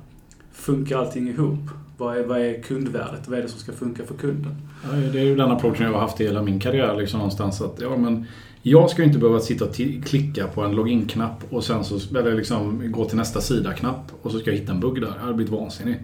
funkar 0.51 0.97
allting 0.97 1.29
ihop? 1.29 1.59
Vad 1.97 2.17
är, 2.17 2.23
vad 2.23 2.39
är 2.39 2.61
kundvärdet? 2.61 3.27
Vad 3.27 3.39
är 3.39 3.43
det 3.43 3.49
som 3.49 3.59
ska 3.59 3.71
funka 3.71 4.03
för 4.05 4.15
kunden? 4.15 4.55
Ja, 4.83 4.89
Det 4.97 5.19
är 5.19 5.23
ju 5.23 5.35
den 5.35 5.51
approachen 5.51 5.85
jag 5.85 5.93
har 5.93 5.99
haft 5.99 6.21
i 6.21 6.23
hela 6.23 6.41
min 6.41 6.59
karriär. 6.59 6.95
Liksom 6.95 7.17
någonstans 7.17 7.61
att, 7.61 7.81
ja, 7.81 7.97
men 7.97 8.25
jag 8.61 8.89
ska 8.89 9.01
ju 9.01 9.07
inte 9.07 9.19
behöva 9.19 9.39
sitta 9.39 9.65
och 9.65 9.75
klicka 10.05 10.47
på 10.47 10.61
en 10.61 10.71
login-knapp 10.71 11.43
och 11.49 11.63
sen 11.63 11.83
så, 11.83 12.17
eller 12.17 12.35
liksom 12.35 12.91
gå 12.91 13.05
till 13.05 13.17
nästa 13.17 13.41
sida-knapp 13.41 14.11
och 14.21 14.31
så 14.31 14.39
ska 14.39 14.51
jag 14.51 14.57
hitta 14.57 14.71
en 14.71 14.79
bugg 14.79 15.01
där. 15.01 15.13
Jag 15.15 15.21
hade 15.21 15.33
blivit 15.33 15.53
vansinnig. 15.53 15.97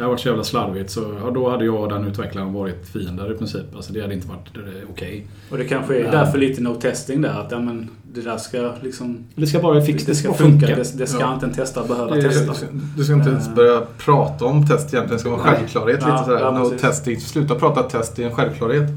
Det 0.00 0.04
har 0.04 0.10
varit 0.10 0.20
så 0.20 0.28
jävla 0.28 0.44
slarvigt 0.44 0.90
så 0.90 1.14
ja, 1.24 1.30
då 1.30 1.50
hade 1.50 1.64
jag 1.64 1.74
och 1.74 1.88
den 1.88 2.06
utvecklaren 2.06 2.52
varit 2.52 2.86
fiender 2.92 3.32
i 3.32 3.38
princip. 3.38 3.76
Alltså 3.76 3.92
det 3.92 4.00
hade 4.00 4.14
inte 4.14 4.28
varit 4.28 4.48
okej. 4.54 4.86
Okay. 4.92 5.22
Och 5.50 5.58
det 5.58 5.64
kanske 5.64 5.96
är 5.96 6.04
Ja. 6.04 6.10
därför 6.10 6.38
lite 6.38 6.62
no 6.62 6.74
testing 6.74 7.22
där. 7.22 7.40
Att 7.40 7.50
ja, 7.52 7.58
men, 7.58 7.88
det 8.12 8.20
där 8.20 8.36
ska 8.36 8.72
liksom... 8.82 9.18
Det 9.34 9.46
ska 9.46 9.60
bara 9.60 9.80
fixa, 9.82 10.06
Det 10.10 10.14
ska 10.14 10.32
funka. 10.34 10.66
Det, 10.66 10.98
det 10.98 11.06
ska 11.06 11.20
Ja. 11.20 11.34
inte 11.34 11.46
en 11.46 11.52
testare 11.52 11.88
behöva 11.88 12.14
Det- 12.16 12.22
testa. 12.22 12.52
Du 12.96 13.04
ska 13.04 13.14
inte 13.14 13.30
ens 13.30 13.48
Eh. 13.48 13.54
börja 13.54 13.82
prata 13.98 14.44
om 14.44 14.66
test 14.66 14.94
egentligen. 14.94 15.08
Det 15.16 15.18
ska 15.18 15.30
vara 15.30 15.44
Nej. 15.44 15.54
självklarhet. 15.56 15.98
Ja, 16.02 16.12
lite 16.12 16.24
sådär. 16.24 16.40
ja, 16.40 16.50
no 16.50 16.70
testing. 16.78 17.20
Sluta 17.20 17.54
prata 17.54 17.82
test 17.82 18.18
är 18.18 18.24
en 18.26 18.34
självklarhet. 18.34 18.90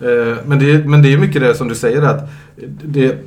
Eh, 0.00 0.36
Men 0.46 0.58
det, 0.58 0.70
är- 0.70 0.84
men 0.84 1.02
det 1.02 1.12
är 1.12 1.18
mycket 1.18 1.42
det 1.42 1.54
som 1.54 1.68
du 1.68 1.74
säger 1.74 2.02
att 2.02 2.28
det, 2.84 3.18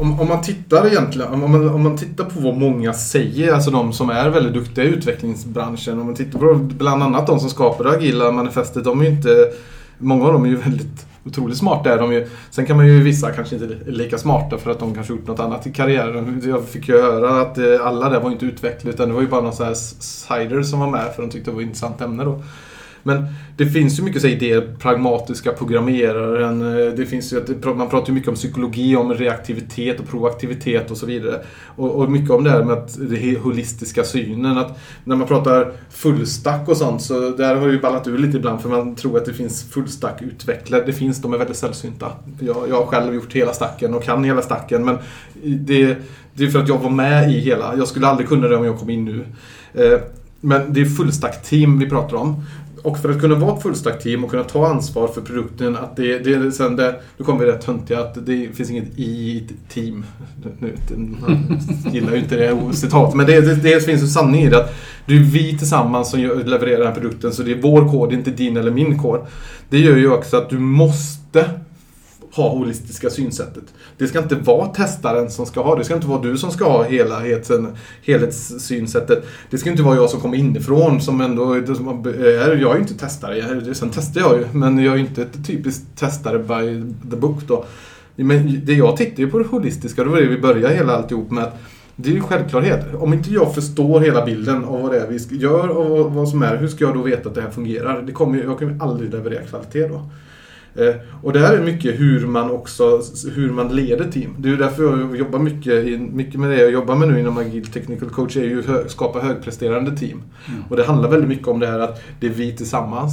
om, 0.00 0.20
om 0.20 0.28
man 0.28 0.42
tittar 0.42 0.86
egentligen, 0.86 1.32
om 1.32 1.50
man, 1.50 1.68
om 1.68 1.82
man 1.82 1.96
tittar 1.96 2.24
på 2.24 2.40
vad 2.40 2.56
många 2.56 2.92
säger, 2.92 3.52
alltså 3.52 3.70
de 3.70 3.92
som 3.92 4.10
är 4.10 4.30
väldigt 4.30 4.54
duktiga 4.54 4.84
i 4.84 4.88
utvecklingsbranschen. 4.88 6.00
Om 6.00 6.06
man 6.06 6.14
tittar 6.14 6.38
på 6.38 6.54
bland 6.54 7.02
annat 7.02 7.26
de 7.26 7.40
som 7.40 7.50
skapar 7.50 7.84
det 7.84 7.90
agila 7.90 8.32
manifestet. 8.32 8.84
De 8.84 9.00
är 9.00 9.04
ju 9.04 9.10
inte, 9.10 9.52
många 9.98 10.26
av 10.26 10.32
dem 10.32 10.44
är 10.44 10.48
ju 10.48 10.56
väldigt 10.56 11.06
otroligt 11.24 11.58
smarta. 11.58 11.92
Är 11.92 11.98
de 11.98 12.12
ju. 12.12 12.28
Sen 12.50 12.66
kan 12.66 12.76
man 12.76 12.86
ju 12.86 13.02
vissa 13.02 13.30
kanske 13.30 13.54
inte 13.54 13.66
är 13.66 13.92
lika 13.92 14.18
smarta 14.18 14.58
för 14.58 14.70
att 14.70 14.78
de 14.78 14.94
kanske 14.94 15.12
gjort 15.12 15.26
något 15.26 15.40
annat 15.40 15.66
i 15.66 15.72
karriären. 15.72 16.42
Jag 16.46 16.64
fick 16.64 16.88
ju 16.88 17.02
höra 17.02 17.40
att 17.40 17.58
eh, 17.58 17.86
alla 17.86 18.08
där 18.08 18.20
var 18.20 18.30
inte 18.30 18.46
utvecklare 18.46 18.94
utan 18.94 19.08
det 19.08 19.14
var 19.14 19.22
ju 19.22 19.28
bara 19.28 19.40
någon 19.40 19.52
sån 19.52 19.66
här 19.66 19.74
cider 19.74 20.62
som 20.62 20.80
var 20.80 20.90
med 20.90 21.14
för 21.14 21.22
de 21.22 21.30
tyckte 21.30 21.50
det 21.50 21.54
var 21.54 21.62
ett 21.62 21.66
intressant 21.66 22.00
ämne 22.00 22.24
då. 22.24 22.42
Men 23.02 23.26
det 23.56 23.66
finns 23.66 23.98
ju 23.98 24.02
mycket 24.02 24.22
så 24.22 24.28
idéer, 24.28 24.76
pragmatiska 24.78 25.52
programmeraren. 25.52 26.62
Eh, 26.62 26.92
det 26.92 27.06
finns 27.06 27.32
ju 27.32 27.40
man 27.74 27.88
pratar 27.88 28.08
ju 28.08 28.14
mycket 28.14 28.28
om 28.28 28.34
psykologi, 28.34 28.96
om 28.96 29.14
reaktivitet 29.14 30.00
och 30.00 30.08
proaktivitet 30.08 30.90
och 30.90 30.96
så 30.96 31.06
vidare. 31.06 31.40
Och, 31.66 31.90
och 31.90 32.10
mycket 32.10 32.30
om 32.30 32.44
det 32.44 32.50
här 32.50 32.62
med 32.62 32.72
att 32.72 32.98
det 33.10 33.38
holistiska 33.38 34.04
synen. 34.04 34.58
Att 34.58 34.78
när 35.04 35.16
man 35.16 35.26
pratar 35.26 35.72
fullstack 35.90 36.68
och 36.68 36.76
sånt 36.76 37.02
så 37.02 37.30
där 37.30 37.54
har 37.54 37.66
det 37.66 37.72
ju 37.72 37.80
ballat 37.80 38.06
ur 38.06 38.18
lite 38.18 38.36
ibland 38.36 38.60
för 38.60 38.68
man 38.68 38.94
tror 38.94 39.16
att 39.16 39.24
det 39.24 39.34
finns 39.34 39.64
fullstack-utvecklare. 39.70 40.82
Det 40.86 40.92
finns, 40.92 41.22
de 41.22 41.34
är 41.34 41.38
väldigt 41.38 41.56
sällsynta. 41.56 42.12
Jag, 42.40 42.56
jag 42.68 42.76
har 42.76 42.86
själv 42.86 43.14
gjort 43.14 43.32
hela 43.32 43.52
stacken 43.52 43.94
och 43.94 44.04
kan 44.04 44.24
hela 44.24 44.42
stacken 44.42 44.84
men 44.84 44.98
det, 45.42 45.96
det 46.34 46.44
är 46.44 46.50
för 46.50 46.58
att 46.58 46.68
jag 46.68 46.78
var 46.78 46.90
med 46.90 47.30
i 47.30 47.38
hela. 47.38 47.76
Jag 47.76 47.88
skulle 47.88 48.06
aldrig 48.06 48.28
kunna 48.28 48.48
det 48.48 48.56
om 48.56 48.64
jag 48.64 48.78
kom 48.78 48.90
in 48.90 49.04
nu. 49.04 49.24
Eh, 49.74 50.00
men 50.40 50.72
det 50.72 50.80
är 50.80 50.84
fullstack-team 50.84 51.78
vi 51.78 51.88
pratar 51.88 52.16
om. 52.16 52.44
Och 52.82 52.98
för 52.98 53.10
att 53.10 53.20
kunna 53.20 53.34
vara 53.34 53.56
ett 53.56 53.62
fullstack-team 53.62 54.24
och 54.24 54.30
kunna 54.30 54.44
ta 54.44 54.66
ansvar 54.66 55.08
för 55.08 55.20
produkten, 55.20 55.76
att 55.76 55.96
det, 55.96 56.18
det 56.18 56.52
sen 56.52 56.76
det, 56.76 57.00
nu 57.16 57.24
kommer 57.24 57.44
vi 57.44 57.52
rätt 57.52 57.66
töntiga, 57.66 58.00
att 58.00 58.26
det 58.26 58.48
finns 58.56 58.70
inget 58.70 58.98
i 58.98 59.44
team. 59.68 60.04
Nu, 60.58 60.76
man 61.20 61.60
gillar 61.92 62.12
ju 62.12 62.18
inte 62.18 62.36
det 62.36 62.76
citat, 62.76 63.14
men 63.14 63.26
det, 63.26 63.40
det, 63.40 63.54
det 63.54 63.84
finns 63.84 64.02
en 64.02 64.08
sanning 64.08 64.42
i 64.42 64.50
det. 64.50 64.56
Att 64.56 64.74
det 65.06 65.14
är 65.14 65.18
vi 65.18 65.58
tillsammans 65.58 66.10
som 66.10 66.20
levererar 66.20 66.78
den 66.78 66.86
här 66.86 66.94
produkten, 66.94 67.32
så 67.32 67.42
det 67.42 67.52
är 67.52 67.62
vår 67.62 67.90
kod, 67.90 68.12
inte 68.12 68.30
din 68.30 68.56
eller 68.56 68.70
min 68.70 68.98
kod. 68.98 69.20
Det 69.68 69.78
gör 69.78 69.96
ju 69.96 70.12
också 70.12 70.36
att 70.36 70.50
du 70.50 70.58
måste 70.58 71.50
ha 72.32 72.48
holistiska 72.48 73.10
synsättet. 73.10 73.64
Det 73.98 74.06
ska 74.06 74.18
inte 74.18 74.34
vara 74.34 74.66
testaren 74.66 75.30
som 75.30 75.46
ska 75.46 75.62
ha 75.62 75.74
det. 75.74 75.80
Det 75.80 75.84
ska 75.84 75.94
inte 75.94 76.06
vara 76.06 76.22
du 76.22 76.36
som 76.38 76.50
ska 76.50 76.64
ha 76.64 76.82
helheten, 76.84 77.68
helhetssynsättet. 78.02 79.24
Det 79.50 79.58
ska 79.58 79.70
inte 79.70 79.82
vara 79.82 79.96
jag 79.96 80.10
som 80.10 80.20
kommer 80.20 80.36
inifrån 80.36 81.00
som 81.00 81.20
ändå 81.20 81.74
som 81.74 81.88
eh, 81.88 82.14
är, 82.24 82.56
Jag 82.56 82.70
är 82.70 82.74
ju 82.74 82.80
inte 82.80 82.94
testare. 82.94 83.74
Sen 83.74 83.90
testar 83.94 84.20
jag 84.20 84.38
ju, 84.38 84.44
men 84.52 84.78
jag 84.78 84.92
är 84.94 84.98
ju 84.98 85.04
inte 85.06 85.22
ett 85.22 85.46
typiskt 85.46 85.84
testare 85.98 86.38
by 86.38 86.82
the 87.10 87.16
book 87.16 87.42
då. 87.46 87.64
Men 88.16 88.60
det 88.64 88.72
jag 88.72 88.96
tittar 88.96 89.18
ju 89.22 89.30
på 89.30 89.38
det 89.38 89.44
holistiska, 89.46 90.04
det 90.04 90.10
var 90.10 90.20
det 90.20 90.26
vi 90.26 90.38
började 90.40 90.74
hela 90.74 90.96
alltihop 90.96 91.30
med. 91.30 91.44
att 91.44 91.58
Det 91.96 92.10
är 92.10 92.14
ju 92.14 92.20
självklarhet. 92.20 92.86
Om 92.98 93.12
inte 93.12 93.30
jag 93.32 93.54
förstår 93.54 94.00
hela 94.00 94.24
bilden 94.24 94.64
av 94.64 94.82
vad 94.82 94.92
det 94.92 95.00
är 95.00 95.06
vi 95.08 95.36
gör 95.36 95.68
och 95.68 96.12
vad- 96.12 96.28
som 96.28 96.42
är, 96.42 96.56
hur 96.56 96.68
ska 96.68 96.84
jag 96.84 96.94
då 96.94 97.02
veta 97.02 97.28
att 97.28 97.34
det 97.34 97.40
här 97.42 97.50
fungerar? 97.50 98.02
Det 98.02 98.12
kommer, 98.12 98.42
jag 98.42 98.58
kommer 98.58 98.72
ju 98.72 98.78
aldrig 98.80 99.10
leverera 99.14 99.42
kvalitet 99.42 99.88
då. 99.88 100.02
Eh, 100.74 100.94
Och 101.22 101.32
det 101.32 101.38
här 101.38 101.56
är 101.56 101.62
mycket 101.62 102.00
hur 102.00 102.26
man 102.26 102.50
också 102.50 103.00
hur 103.34 103.50
man 103.50 103.76
leder 103.76 104.10
team. 104.10 104.34
Det 104.38 104.48
är 104.48 104.56
därför 104.56 104.82
jag 104.82 105.16
jobbar 105.16 105.38
mycket, 105.38 106.00
mycket 106.00 106.40
med 106.40 106.50
det 106.50 106.60
jag 106.60 106.72
jobbar 106.72 106.96
med 106.96 107.08
nu 107.08 107.20
inom 107.20 107.38
Agile 107.38 107.66
Technical 107.66 108.10
Coach 108.10 108.36
är 108.36 108.44
ju 108.44 108.62
hö, 108.62 108.88
skapa 108.88 109.20
högpresterande 109.20 109.96
team. 109.96 110.22
Mm. 110.48 110.64
Och 110.68 110.76
det 110.76 110.84
handlar 110.84 111.10
väldigt 111.10 111.28
mycket 111.28 111.48
om 111.48 111.60
det 111.60 111.66
här 111.66 111.78
att 111.78 112.02
det 112.20 112.26
är 112.26 112.30
vi 112.30 112.56
tillsammans. 112.56 113.12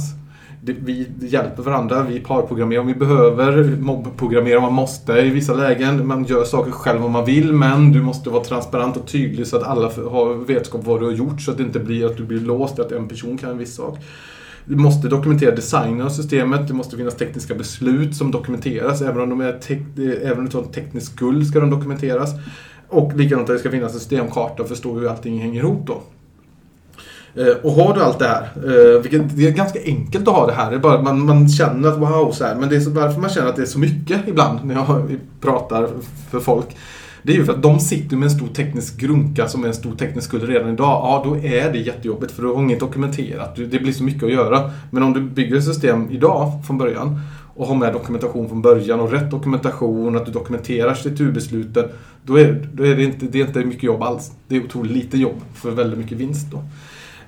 Det, 0.62 0.72
vi 0.72 1.06
hjälper 1.20 1.62
varandra, 1.62 2.06
vi 2.08 2.20
parprogrammerar 2.20 2.80
om 2.80 2.86
vi 2.86 2.94
behöver, 2.94 3.76
mobbprogrammera 3.80 4.56
om 4.56 4.62
man 4.62 4.72
måste 4.72 5.12
i 5.12 5.30
vissa 5.30 5.54
lägen. 5.54 6.06
Man 6.06 6.24
gör 6.24 6.44
saker 6.44 6.70
själv 6.70 7.04
om 7.04 7.12
man 7.12 7.24
vill 7.24 7.52
men 7.52 7.92
du 7.92 8.02
måste 8.02 8.30
vara 8.30 8.44
transparent 8.44 8.96
och 8.96 9.06
tydlig 9.06 9.46
så 9.46 9.56
att 9.56 9.62
alla 9.62 9.90
har 10.10 10.46
vetskap 10.46 10.84
vad 10.84 11.00
du 11.00 11.04
har 11.04 11.12
gjort 11.12 11.40
så 11.40 11.50
att 11.50 11.56
det 11.56 11.62
inte 11.62 11.78
blir 11.78 12.06
att 12.06 12.16
du 12.16 12.24
blir 12.24 12.40
låst, 12.40 12.78
att 12.78 12.92
en 12.92 13.08
person 13.08 13.38
kan 13.38 13.50
en 13.50 13.58
viss 13.58 13.74
sak. 13.74 13.98
Du 14.68 14.76
måste 14.76 15.08
dokumentera 15.08 15.54
designen 15.54 16.06
av 16.06 16.10
systemet. 16.10 16.68
Det 16.68 16.74
måste 16.74 16.96
finnas 16.96 17.14
tekniska 17.14 17.54
beslut 17.54 18.16
som 18.16 18.30
dokumenteras. 18.30 19.02
Även 19.02 19.20
om 19.20 19.28
de 19.30 19.40
är 19.40 19.52
tek- 19.52 20.20
även 20.22 20.38
om 20.38 20.44
det 20.44 20.72
teknisk 20.74 21.12
skuld 21.12 21.46
ska 21.46 21.60
de 21.60 21.70
dokumenteras. 21.70 22.30
Och 22.88 23.16
likadant 23.16 23.50
att 23.50 23.56
det 23.56 23.60
ska 23.60 23.70
finnas 23.70 23.92
en 23.92 23.98
systemkarta 24.00 24.62
och 24.62 24.68
förstå 24.68 24.98
hur 24.98 25.08
allting 25.08 25.38
hänger 25.38 25.60
ihop 25.60 25.86
då. 25.86 26.02
Eh, 27.42 27.56
och 27.62 27.72
har 27.72 27.94
du 27.94 28.00
allt 28.00 28.18
det 28.18 28.26
här, 28.26 28.42
eh, 28.56 29.02
vilket 29.02 29.36
det 29.36 29.46
är 29.46 29.50
ganska 29.50 29.78
enkelt 29.84 30.28
att 30.28 30.34
ha 30.34 30.46
det 30.46 30.52
här. 30.52 30.70
Det 30.70 30.76
är 30.76 30.80
bara 30.80 30.94
att 30.94 31.04
man, 31.04 31.26
man 31.26 31.48
känner 31.48 31.88
att 31.88 31.98
wow, 31.98 32.32
så 32.32 32.44
här. 32.44 32.54
Men 32.54 32.68
det 32.68 32.76
är 32.76 32.80
så, 32.80 32.90
varför 32.90 33.20
man 33.20 33.30
känner 33.30 33.48
att 33.48 33.56
det 33.56 33.62
är 33.62 33.66
så 33.66 33.78
mycket 33.78 34.28
ibland 34.28 34.64
när 34.64 34.74
jag 34.74 35.16
pratar 35.40 35.88
för 36.30 36.40
folk. 36.40 36.66
Det 37.28 37.34
är 37.34 37.36
ju 37.36 37.44
för 37.44 37.52
att 37.52 37.62
de 37.62 37.80
sitter 37.80 38.16
med 38.16 38.26
en 38.26 38.30
stor 38.30 38.48
teknisk 38.48 39.00
grunka 39.00 39.48
som 39.48 39.64
är 39.64 39.68
en 39.68 39.74
stor 39.74 39.94
teknisk 39.94 40.28
skuld 40.28 40.42
redan 40.42 40.72
idag. 40.72 40.86
Ja, 40.86 41.22
då 41.24 41.36
är 41.36 41.72
det 41.72 41.78
jättejobbigt 41.78 42.32
för 42.32 42.42
du 42.42 42.48
har 42.48 42.62
inget 42.62 42.80
dokumenterat. 42.80 43.56
Det 43.56 43.78
blir 43.78 43.92
så 43.92 44.04
mycket 44.04 44.22
att 44.22 44.32
göra. 44.32 44.70
Men 44.90 45.02
om 45.02 45.12
du 45.12 45.20
bygger 45.20 45.56
ett 45.56 45.64
system 45.64 46.10
idag 46.10 46.66
från 46.66 46.78
början 46.78 47.20
och 47.54 47.66
har 47.66 47.74
med 47.74 47.92
dokumentation 47.92 48.48
från 48.48 48.62
början 48.62 49.00
och 49.00 49.12
rätt 49.12 49.30
dokumentation, 49.30 50.16
att 50.16 50.26
du 50.26 50.32
dokumenterar 50.32 50.94
strukturbesluten. 50.94 51.84
Då 52.22 52.38
är, 52.38 52.68
då 52.72 52.86
är 52.86 52.96
det, 52.96 53.04
inte, 53.04 53.26
det 53.26 53.40
är 53.40 53.46
inte 53.46 53.64
mycket 53.64 53.82
jobb 53.82 54.02
alls. 54.02 54.32
Det 54.48 54.56
är 54.56 54.64
otroligt 54.64 54.92
lite 54.92 55.18
jobb 55.18 55.40
för 55.54 55.70
väldigt 55.70 55.98
mycket 55.98 56.18
vinst 56.18 56.50
då. 56.50 56.62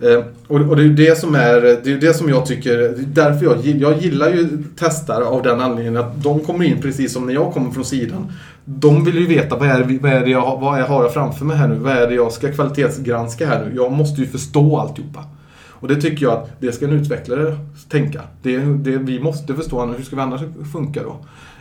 Eh, 0.01 0.25
och, 0.47 0.61
och 0.61 0.77
det 0.77 0.83
är 0.83 0.87
ju 0.87 0.95
det 0.95 1.19
som 1.19 1.35
är, 1.35 1.61
det 1.85 1.93
är 1.93 2.01
det 2.01 2.15
som 2.15 2.29
jag 2.29 2.47
tycker, 2.47 2.79
det 2.79 2.85
är 2.85 2.95
därför 3.07 3.45
jag, 3.45 3.59
jag 3.67 3.99
gillar 3.99 4.29
ju 4.31 4.49
testare 4.79 5.25
av 5.25 5.43
den 5.43 5.61
anledningen 5.61 5.97
att 5.97 6.23
de 6.23 6.41
kommer 6.41 6.65
in 6.65 6.81
precis 6.83 7.13
som 7.13 7.27
när 7.27 7.35
jag 7.35 7.53
kommer 7.53 7.71
från 7.71 7.85
sidan. 7.85 8.33
De 8.65 9.05
vill 9.05 9.15
ju 9.19 9.27
veta 9.27 9.57
vad 9.57 9.69
är, 9.69 9.85
det- 9.85 9.99
vad 9.99 10.13
är 10.13 10.21
det 10.21 10.31
jag, 10.31 10.41
har- 10.41 10.61
vad 10.61 10.81
jag 10.81 10.87
har 10.87 11.03
jag 11.03 11.13
framför 11.15 11.45
mig 11.45 11.57
här 11.57 11.69
nu? 11.69 11.75
Vad 11.75 11.93
är 11.93 12.07
det 12.09 12.15
jag 12.15 12.33
ska 12.33 12.53
kvalitetsgranska 12.53 13.47
här 13.47 13.65
nu? 13.65 13.77
Jag 13.77 13.93
måste 13.93 14.21
ju 14.21 14.27
förstå 14.27 14.79
alltihopa. 14.79 15.25
Och 15.69 15.89
det 15.89 15.97
tycker 16.01 16.27
jag 16.27 16.33
att 16.33 16.51
det 16.61 16.73
ska 16.73 16.85
en 16.85 16.93
utvecklare 16.93 17.57
tänka. 17.89 18.21
Det, 18.43 18.57
det, 18.59 18.91
vi 18.99 19.21
måste 19.21 19.55
förstå, 19.55 19.87
hur 19.87 20.05
ska 20.05 20.17
vi 20.17 20.23
annars 20.23 20.41
funka 20.73 21.03
då? 21.03 21.17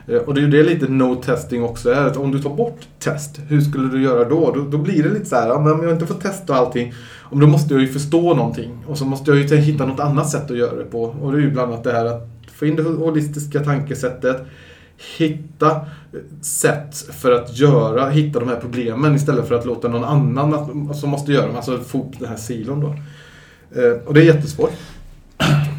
Eh, 0.10 0.18
och 0.18 0.34
det 0.34 0.41
är 0.41 0.44
ju 0.44 0.49
det 0.49 0.64
lite 0.64 0.88
no 0.88 1.15
testing 1.15 1.64
också 1.64 1.91
är. 1.91 2.06
Att 2.06 2.18
om 2.18 2.31
du 2.31 2.41
tar 2.41 2.56
bort 2.56 2.88
test, 2.99 3.40
hur 3.48 3.61
skulle 3.61 3.90
du 3.90 4.03
göra 4.03 4.30
då? 4.30 4.52
Då, 4.56 4.61
då 4.61 4.77
blir 4.77 5.03
det 5.03 5.10
lite 5.10 5.26
så 5.26 5.36
här, 5.36 5.48
ja, 5.48 5.60
men 5.60 5.73
om 5.73 5.84
jag 5.84 5.91
inte 5.91 6.07
får 6.07 6.15
testa 6.15 6.56
allting, 6.56 6.94
om 7.22 7.40
då 7.40 7.48
måste 7.48 7.73
jag 7.73 7.81
ju 7.81 7.88
förstå 7.88 8.34
någonting. 8.34 8.84
Och 8.88 8.98
så 8.98 9.06
måste 9.06 9.31
jag 9.31 9.40
ju 9.40 9.56
hitta 9.56 9.86
något 9.86 9.99
annat 9.99 10.30
sätt 10.30 10.52
att 10.52 10.57
göra 10.57 10.76
det 10.76 10.86
på. 10.86 11.03
Och 11.03 11.31
det 11.31 11.38
är 11.38 11.41
ju 11.41 11.52
bland 11.52 11.72
annat 11.72 11.84
det 11.84 11.91
här 11.91 12.06
att 12.06 12.30
få 12.53 12.65
in 12.65 12.76
det 12.76 12.84
holistiska 12.84 13.60
tankesättet, 13.60 14.41
hitta 15.18 15.72
eh, 15.72 16.41
sätt 16.41 16.95
för 16.95 17.31
att 17.31 17.57
göra, 17.57 18.10
hitta 18.10 18.40
de 18.40 18.49
här 18.49 18.60
problemen 18.61 19.15
istället 19.15 19.48
för 19.48 19.56
att 19.56 19.65
låta 19.65 19.88
någon 19.88 20.03
annan 20.03 20.94
som 20.94 21.10
måste 21.10 21.31
göra 21.31 21.48
dem, 21.48 21.56
alltså 21.56 21.80
få 21.80 22.03
upp 22.03 22.19
den 22.19 22.30
här 22.30 22.38
silon 22.38 22.80
då. 22.80 22.95
Eh, 23.81 23.91
och 24.06 24.14
det 24.14 24.22
är 24.22 24.26
jättesvårt. 24.26 24.72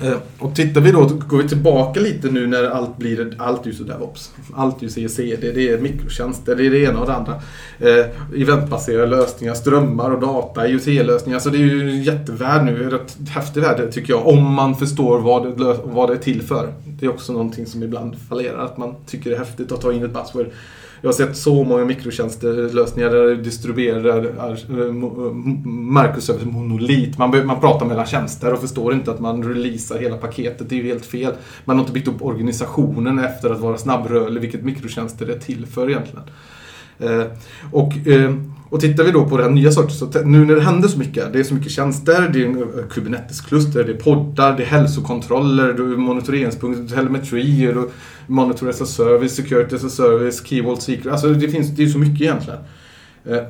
Eh, 0.03 0.17
och 0.39 0.55
tittar 0.55 0.81
vi 0.81 0.93
då, 0.93 1.05
går 1.05 1.43
vi 1.43 1.49
tillbaka 1.49 2.01
lite 2.01 2.31
nu 2.31 2.47
när 2.47 2.65
allt 2.65 2.97
blir, 2.97 3.35
allt 3.39 3.63
är 3.63 3.71
ju 3.71 3.77
så 3.77 3.85
DevOps. 3.85 4.33
Allt 4.55 4.83
är 4.83 4.83
ju 4.83 4.89
CSC, 4.89 5.17
det, 5.17 5.69
är 5.69 5.79
mikrotjänster, 5.79 6.57
det 6.57 6.67
är 6.67 6.71
det 6.71 6.85
ena 6.85 7.01
och 7.01 7.07
det 7.07 7.15
andra. 7.15 7.35
Eh, 7.79 8.07
eventbaserade 8.43 9.07
lösningar, 9.07 9.55
strömmar 9.55 10.11
och 10.11 10.21
data, 10.21 10.69
IoT-lösningar. 10.69 11.39
Så 11.39 11.51
det 11.51 11.59
är 11.59 11.61
ju 11.61 11.91
en 11.91 12.03
jättevärld 12.03 12.65
nu, 12.65 12.85
en 12.85 12.91
rätt 12.91 13.17
häftig 13.29 13.61
värld 13.61 13.93
tycker 13.93 14.13
jag. 14.13 14.27
Om 14.27 14.55
man 14.55 14.77
förstår 14.77 15.19
vad 15.19 15.59
det, 15.59 15.77
vad 15.85 16.09
det 16.09 16.15
är 16.15 16.19
till 16.19 16.43
för. 16.43 16.73
Det 16.85 17.07
är 17.07 17.11
också 17.11 17.33
någonting 17.33 17.67
som 17.67 17.83
ibland 17.83 18.17
fallerar, 18.29 18.65
att 18.65 18.77
man 18.77 18.95
tycker 19.07 19.31
det 19.31 19.37
är 19.37 19.39
häftigt 19.39 19.73
att 19.73 19.81
ta 19.81 19.93
in 19.93 20.05
ett 20.05 20.13
buzzword. 20.13 20.47
Jag 21.03 21.09
har 21.09 21.13
sett 21.13 21.37
så 21.37 21.65
många 21.65 21.85
mikrotjänsterlösningar 21.85 23.11
där 23.11 23.27
du 23.27 23.37
distribuerar 23.37 24.25
eh, 24.25 24.81
eh 26.39 26.47
monolit. 26.47 27.19
Man, 27.19 27.47
man 27.47 27.61
pratar 27.61 27.87
mellan 27.87 28.07
tjänster 28.07 28.53
och 28.53 28.61
förstår 28.61 28.93
inte 28.93 29.11
att 29.11 29.21
man 29.21 29.45
releasar 29.45 29.99
hela 29.99 30.17
paketet. 30.17 30.69
Det 30.69 30.75
är 30.75 30.83
ju 30.83 30.89
helt 30.89 31.07
fel. 31.07 31.33
Man 31.65 31.77
har 31.77 31.83
inte 31.83 31.93
byggt 31.93 32.09
upp 32.09 32.23
organisationen 32.23 33.19
efter 33.19 33.51
att 33.51 33.61
vara 33.61 33.79
snabbrörlig, 33.79 34.41
vilket 34.41 34.63
mikrotjänster 34.63 35.27
är 35.27 35.39
till 35.39 35.67
för 35.67 35.91
egentligen. 35.91 36.25
Eh, 37.01 37.27
och, 37.73 38.09
eh, 38.09 38.35
och 38.71 38.81
tittar 38.81 39.05
vi 39.05 39.11
då 39.11 39.29
på 39.29 39.37
den 39.37 39.47
här 39.47 39.55
nya 39.55 39.73
sorten, 39.73 39.91
så 39.91 40.23
nu 40.25 40.45
när 40.45 40.55
det 40.55 40.61
händer 40.61 40.89
så 40.89 40.99
mycket, 40.99 41.33
det 41.33 41.41
är 41.41 41.45
så 41.45 41.55
mycket 41.55 41.73
tjänster, 41.73 42.31
det 42.33 42.43
är 42.43 42.47
en, 42.47 42.57
eh, 42.57 42.87
Kubernetes-kluster, 42.91 43.85
det 43.85 43.93
är 43.93 43.97
poddar, 43.97 44.57
det 44.57 44.63
är 44.63 44.67
hälsokontroller, 44.67 45.73
det 45.73 45.83
är 45.83 45.97
monitoreringspunkter, 45.97 46.97
telemetri, 46.97 47.67
det 47.67 47.85
monitor 48.27 48.69
as 48.69 48.81
a 48.81 48.87
service, 48.87 49.35
security 49.35 49.77
as 49.77 49.85
a 49.85 49.89
service, 49.89 50.47
key 50.47 50.63
vault 50.63 50.83
secret. 50.83 51.13
Alltså 51.13 51.29
det 51.29 51.49
finns, 51.49 51.69
det 51.69 51.83
är 51.83 51.87
så 51.87 51.99
mycket 51.99 52.21
egentligen. 52.21 52.61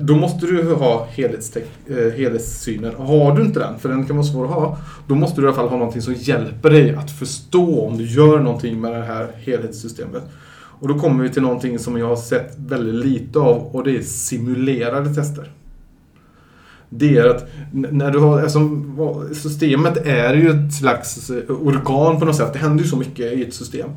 Då 0.01 0.17
måste 0.17 0.47
du 0.47 0.75
ha 0.75 1.09
helhetssynen. 1.11 2.95
Har 2.97 3.37
du 3.37 3.43
inte 3.43 3.61
den, 3.61 3.79
för 3.79 3.89
den 3.89 4.07
kan 4.07 4.17
vara 4.17 4.27
svår 4.27 4.45
att 4.45 4.51
ha, 4.51 4.79
då 5.09 5.15
måste 5.15 5.41
du 5.41 5.45
i 5.45 5.47
alla 5.47 5.57
fall 5.57 5.69
ha 5.69 5.77
någonting 5.77 6.03
som 6.03 6.15
hjälper 6.15 6.71
dig 6.71 6.95
att 6.95 7.11
förstå 7.11 7.87
om 7.87 7.99
du 7.99 8.05
gör 8.05 8.39
någonting 8.39 8.81
med 8.81 8.93
det 8.93 9.03
här 9.03 9.29
helhetssystemet. 9.45 10.23
Och 10.81 10.89
då 10.89 10.99
kommer 10.99 11.25
vi 11.25 11.31
till 11.31 11.43
någonting 11.43 11.79
som 11.79 11.99
jag 11.99 12.07
har 12.07 12.17
sett 12.17 12.59
väldigt 12.59 13.07
lite 13.07 13.39
av 13.39 13.57
och 13.57 13.85
det 13.85 13.97
är 13.97 14.03
simulerade 14.03 15.15
tester. 15.15 15.51
Det 16.89 17.17
är 17.17 17.29
att 17.29 17.49
när 17.73 18.11
du 18.11 18.19
har, 18.19 18.41
alltså, 18.41 18.61
systemet 19.35 19.97
är 20.07 20.35
ju 20.35 20.51
ett 20.51 20.75
slags 20.75 21.31
eh, 21.31 21.67
organ 21.67 22.19
på 22.19 22.25
något 22.25 22.37
sätt. 22.37 22.53
Det 22.53 22.59
händer 22.59 22.85
ju 22.85 22.91
så 22.91 22.97
mycket 22.97 23.33
i 23.33 23.43
ett 23.43 23.55
system. 23.55 23.91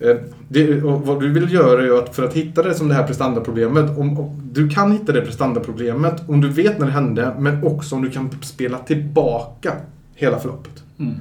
Eh, 0.00 0.16
det, 0.48 0.82
och 0.82 1.06
vad 1.06 1.20
du 1.20 1.32
vill 1.32 1.52
göra 1.52 1.82
är 1.82 1.98
att 1.98 2.16
för 2.16 2.22
att 2.22 2.34
hitta 2.34 2.62
det 2.62 2.74
som 2.74 2.88
det 2.88 2.94
här 2.94 3.06
prestandaproblemet. 3.06 3.98
Om, 3.98 4.18
om, 4.18 4.50
du 4.52 4.68
kan 4.68 4.92
hitta 4.92 5.12
det 5.12 5.20
prestandaproblemet 5.20 6.28
om 6.28 6.40
du 6.40 6.48
vet 6.48 6.78
när 6.78 6.86
det 6.86 6.92
hände 6.92 7.34
men 7.38 7.64
också 7.64 7.94
om 7.94 8.02
du 8.02 8.10
kan 8.10 8.30
spela 8.42 8.78
tillbaka 8.78 9.72
hela 10.14 10.38
förloppet. 10.38 10.82
Mm. 10.98 11.14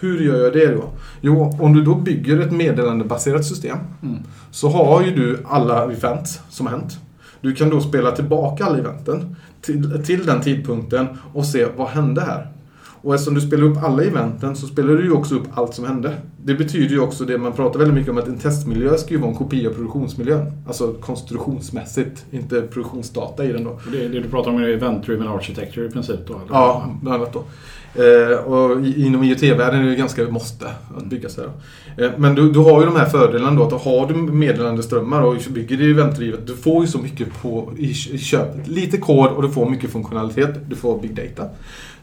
Hur 0.00 0.20
gör 0.20 0.44
jag 0.44 0.52
det 0.52 0.66
då? 0.66 0.84
Jo, 1.20 1.56
om 1.60 1.72
du 1.72 1.82
då 1.82 1.94
bygger 1.94 2.40
ett 2.40 2.52
meddelandebaserat 2.52 3.44
system 3.44 3.78
Mm. 4.02 4.18
så 4.50 4.68
har 4.68 5.02
ju 5.02 5.14
du 5.14 5.38
alla 5.44 5.84
event 5.92 6.40
som 6.48 6.66
har 6.66 6.78
hänt. 6.78 6.98
Du 7.40 7.54
kan 7.54 7.70
då 7.70 7.80
spela 7.80 8.10
tillbaka 8.12 8.64
alla 8.64 8.78
eventen 8.78 9.36
till, 9.60 10.04
till 10.04 10.26
den 10.26 10.40
tidpunkten 10.40 11.06
och 11.32 11.46
se 11.46 11.66
vad 11.76 11.88
hände 11.88 12.20
här. 12.20 12.48
Och 13.04 13.14
eftersom 13.14 13.34
du 13.34 13.40
spelar 13.40 13.64
upp 13.64 13.82
alla 13.82 14.04
eventen 14.04 14.56
så 14.56 14.66
spelar 14.66 14.94
du 14.94 15.04
ju 15.04 15.12
också 15.12 15.34
upp 15.34 15.44
allt 15.54 15.74
som 15.74 15.84
hände. 15.84 16.14
Det 16.44 16.54
betyder 16.54 16.94
ju 16.94 17.00
också 17.00 17.24
det 17.24 17.38
man 17.38 17.52
pratar 17.52 17.78
väldigt 17.78 17.94
mycket 17.94 18.10
om 18.10 18.18
att 18.18 18.28
en 18.28 18.38
testmiljö 18.38 18.96
ska 18.98 19.14
ju 19.14 19.20
vara 19.20 19.30
en 19.30 19.36
kopia 19.36 19.70
av 19.70 19.74
produktionsmiljön. 19.74 20.52
Alltså 20.66 20.92
konstruktionsmässigt, 20.92 22.24
inte 22.30 22.62
produktionsdata 22.62 23.44
i 23.44 23.52
den 23.52 23.64
då. 23.64 23.80
Det, 23.92 24.08
det 24.08 24.20
du 24.20 24.28
pratar 24.28 24.50
om 24.50 24.58
är 24.58 24.68
event-driven 24.68 25.28
architecture 25.28 25.86
i 25.86 25.90
princip 25.90 26.26
då? 26.26 26.34
Eller? 26.34 26.46
Ja, 26.50 26.90
bland 27.02 27.22
annat 27.22 27.32
då. 27.32 27.44
Eh, 28.02 28.36
och 28.36 28.86
inom 28.86 29.24
IoT-världen 29.24 29.84
är 29.84 29.90
det 29.90 29.96
ganska 29.96 30.28
måste 30.28 30.66
att 30.96 31.04
bygga 31.04 31.28
så 31.28 31.40
här. 31.40 31.50
Eh, 32.04 32.10
men 32.16 32.34
du, 32.34 32.52
du 32.52 32.58
har 32.58 32.80
ju 32.80 32.86
de 32.86 32.96
här 32.96 33.06
fördelarna 33.06 33.56
då 33.56 33.76
att 33.76 33.82
har 33.82 34.06
du 34.06 34.14
meddelandeströmmar 34.14 35.22
och 35.22 35.36
bygger 35.50 35.76
det 35.76 35.90
eventdrivet, 35.90 36.46
du 36.46 36.56
får 36.56 36.84
ju 36.84 36.88
så 36.88 36.98
mycket 36.98 37.42
på, 37.42 37.72
i, 37.78 37.90
i 37.90 38.18
köpet. 38.18 38.68
Lite 38.68 38.96
kod 38.96 39.30
och 39.30 39.42
du 39.42 39.48
får 39.48 39.70
mycket 39.70 39.90
funktionalitet. 39.90 40.50
Du 40.68 40.76
får 40.76 41.00
big 41.00 41.14
data. 41.14 41.50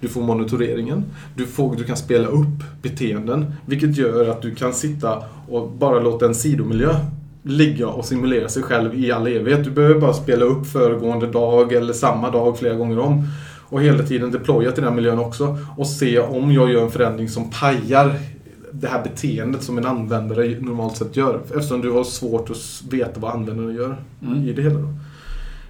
Du 0.01 0.07
får 0.07 0.21
monitoreringen. 0.21 1.03
Du, 1.35 1.45
får, 1.45 1.75
du 1.75 1.83
kan 1.83 1.97
spela 1.97 2.27
upp 2.27 2.63
beteenden. 2.81 3.53
Vilket 3.65 3.97
gör 3.97 4.29
att 4.29 4.41
du 4.41 4.55
kan 4.55 4.73
sitta 4.73 5.23
och 5.49 5.71
bara 5.71 5.99
låta 5.99 6.25
en 6.25 6.35
sidomiljö 6.35 6.95
ligga 7.43 7.87
och 7.87 8.05
simulera 8.05 8.49
sig 8.49 8.63
själv 8.63 8.95
i 8.95 9.11
all 9.11 9.27
evighet. 9.27 9.63
Du 9.63 9.71
behöver 9.71 9.99
bara 10.01 10.13
spela 10.13 10.45
upp 10.45 10.67
föregående 10.67 11.27
dag 11.27 11.73
eller 11.73 11.93
samma 11.93 12.29
dag 12.31 12.57
flera 12.59 12.75
gånger 12.75 12.99
om. 12.99 13.27
Och 13.69 13.81
hela 13.81 14.03
tiden 14.03 14.31
deploya 14.31 14.71
till 14.71 14.83
den 14.83 14.95
miljön 14.95 15.19
också. 15.19 15.57
Och 15.77 15.87
se 15.87 16.19
om 16.19 16.51
jag 16.51 16.71
gör 16.71 16.83
en 16.83 16.91
förändring 16.91 17.29
som 17.29 17.49
pajar 17.49 18.13
det 18.71 18.87
här 18.87 19.03
beteendet 19.03 19.63
som 19.63 19.77
en 19.77 19.85
användare 19.85 20.57
normalt 20.59 20.97
sett 20.97 21.17
gör. 21.17 21.39
Eftersom 21.55 21.81
du 21.81 21.91
har 21.91 22.03
svårt 22.03 22.49
att 22.49 22.83
veta 22.89 23.19
vad 23.19 23.31
användaren 23.33 23.75
gör 23.75 23.97
Mm. 24.21 24.47
i 24.49 24.53
det 24.53 24.61
hela. 24.61 24.79
Då. 24.79 24.87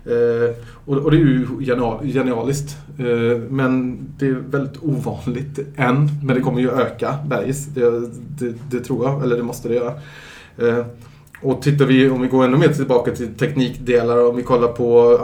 Eh, 0.06 0.56
och, 0.86 0.98
och 0.98 1.12
det 1.12 1.18
är 1.18 1.20
ju 1.20 1.48
genial, 1.60 2.06
genialiskt. 2.06 2.78
Eh, 2.98 3.40
men 3.50 4.00
det 4.18 4.28
är 4.28 4.32
väldigt 4.32 4.84
ovanligt 4.84 5.60
än. 5.76 6.10
Men 6.24 6.36
det 6.36 6.42
kommer 6.42 6.60
ju 6.60 6.72
öka 6.72 7.18
bergis. 7.26 7.66
Det, 7.66 8.10
det, 8.40 8.56
det 8.72 8.80
tror 8.80 9.06
jag. 9.06 9.24
Eller 9.24 9.38
det 9.38 9.44
måste 9.44 9.68
det 9.68 9.76
göra. 9.76 9.94
Eh, 10.58 10.86
och 11.44 11.62
tittar 11.62 11.86
vi, 11.86 12.10
om 12.10 12.22
vi 12.22 12.28
går 12.28 12.46
ännu 12.46 12.58
mer 12.58 12.68
tillbaka 12.68 13.12
till 13.12 13.36
teknikdelar, 13.36 14.30
om 14.30 14.36
vi 14.36 14.44
kollar 14.44 14.68
på 14.68 15.18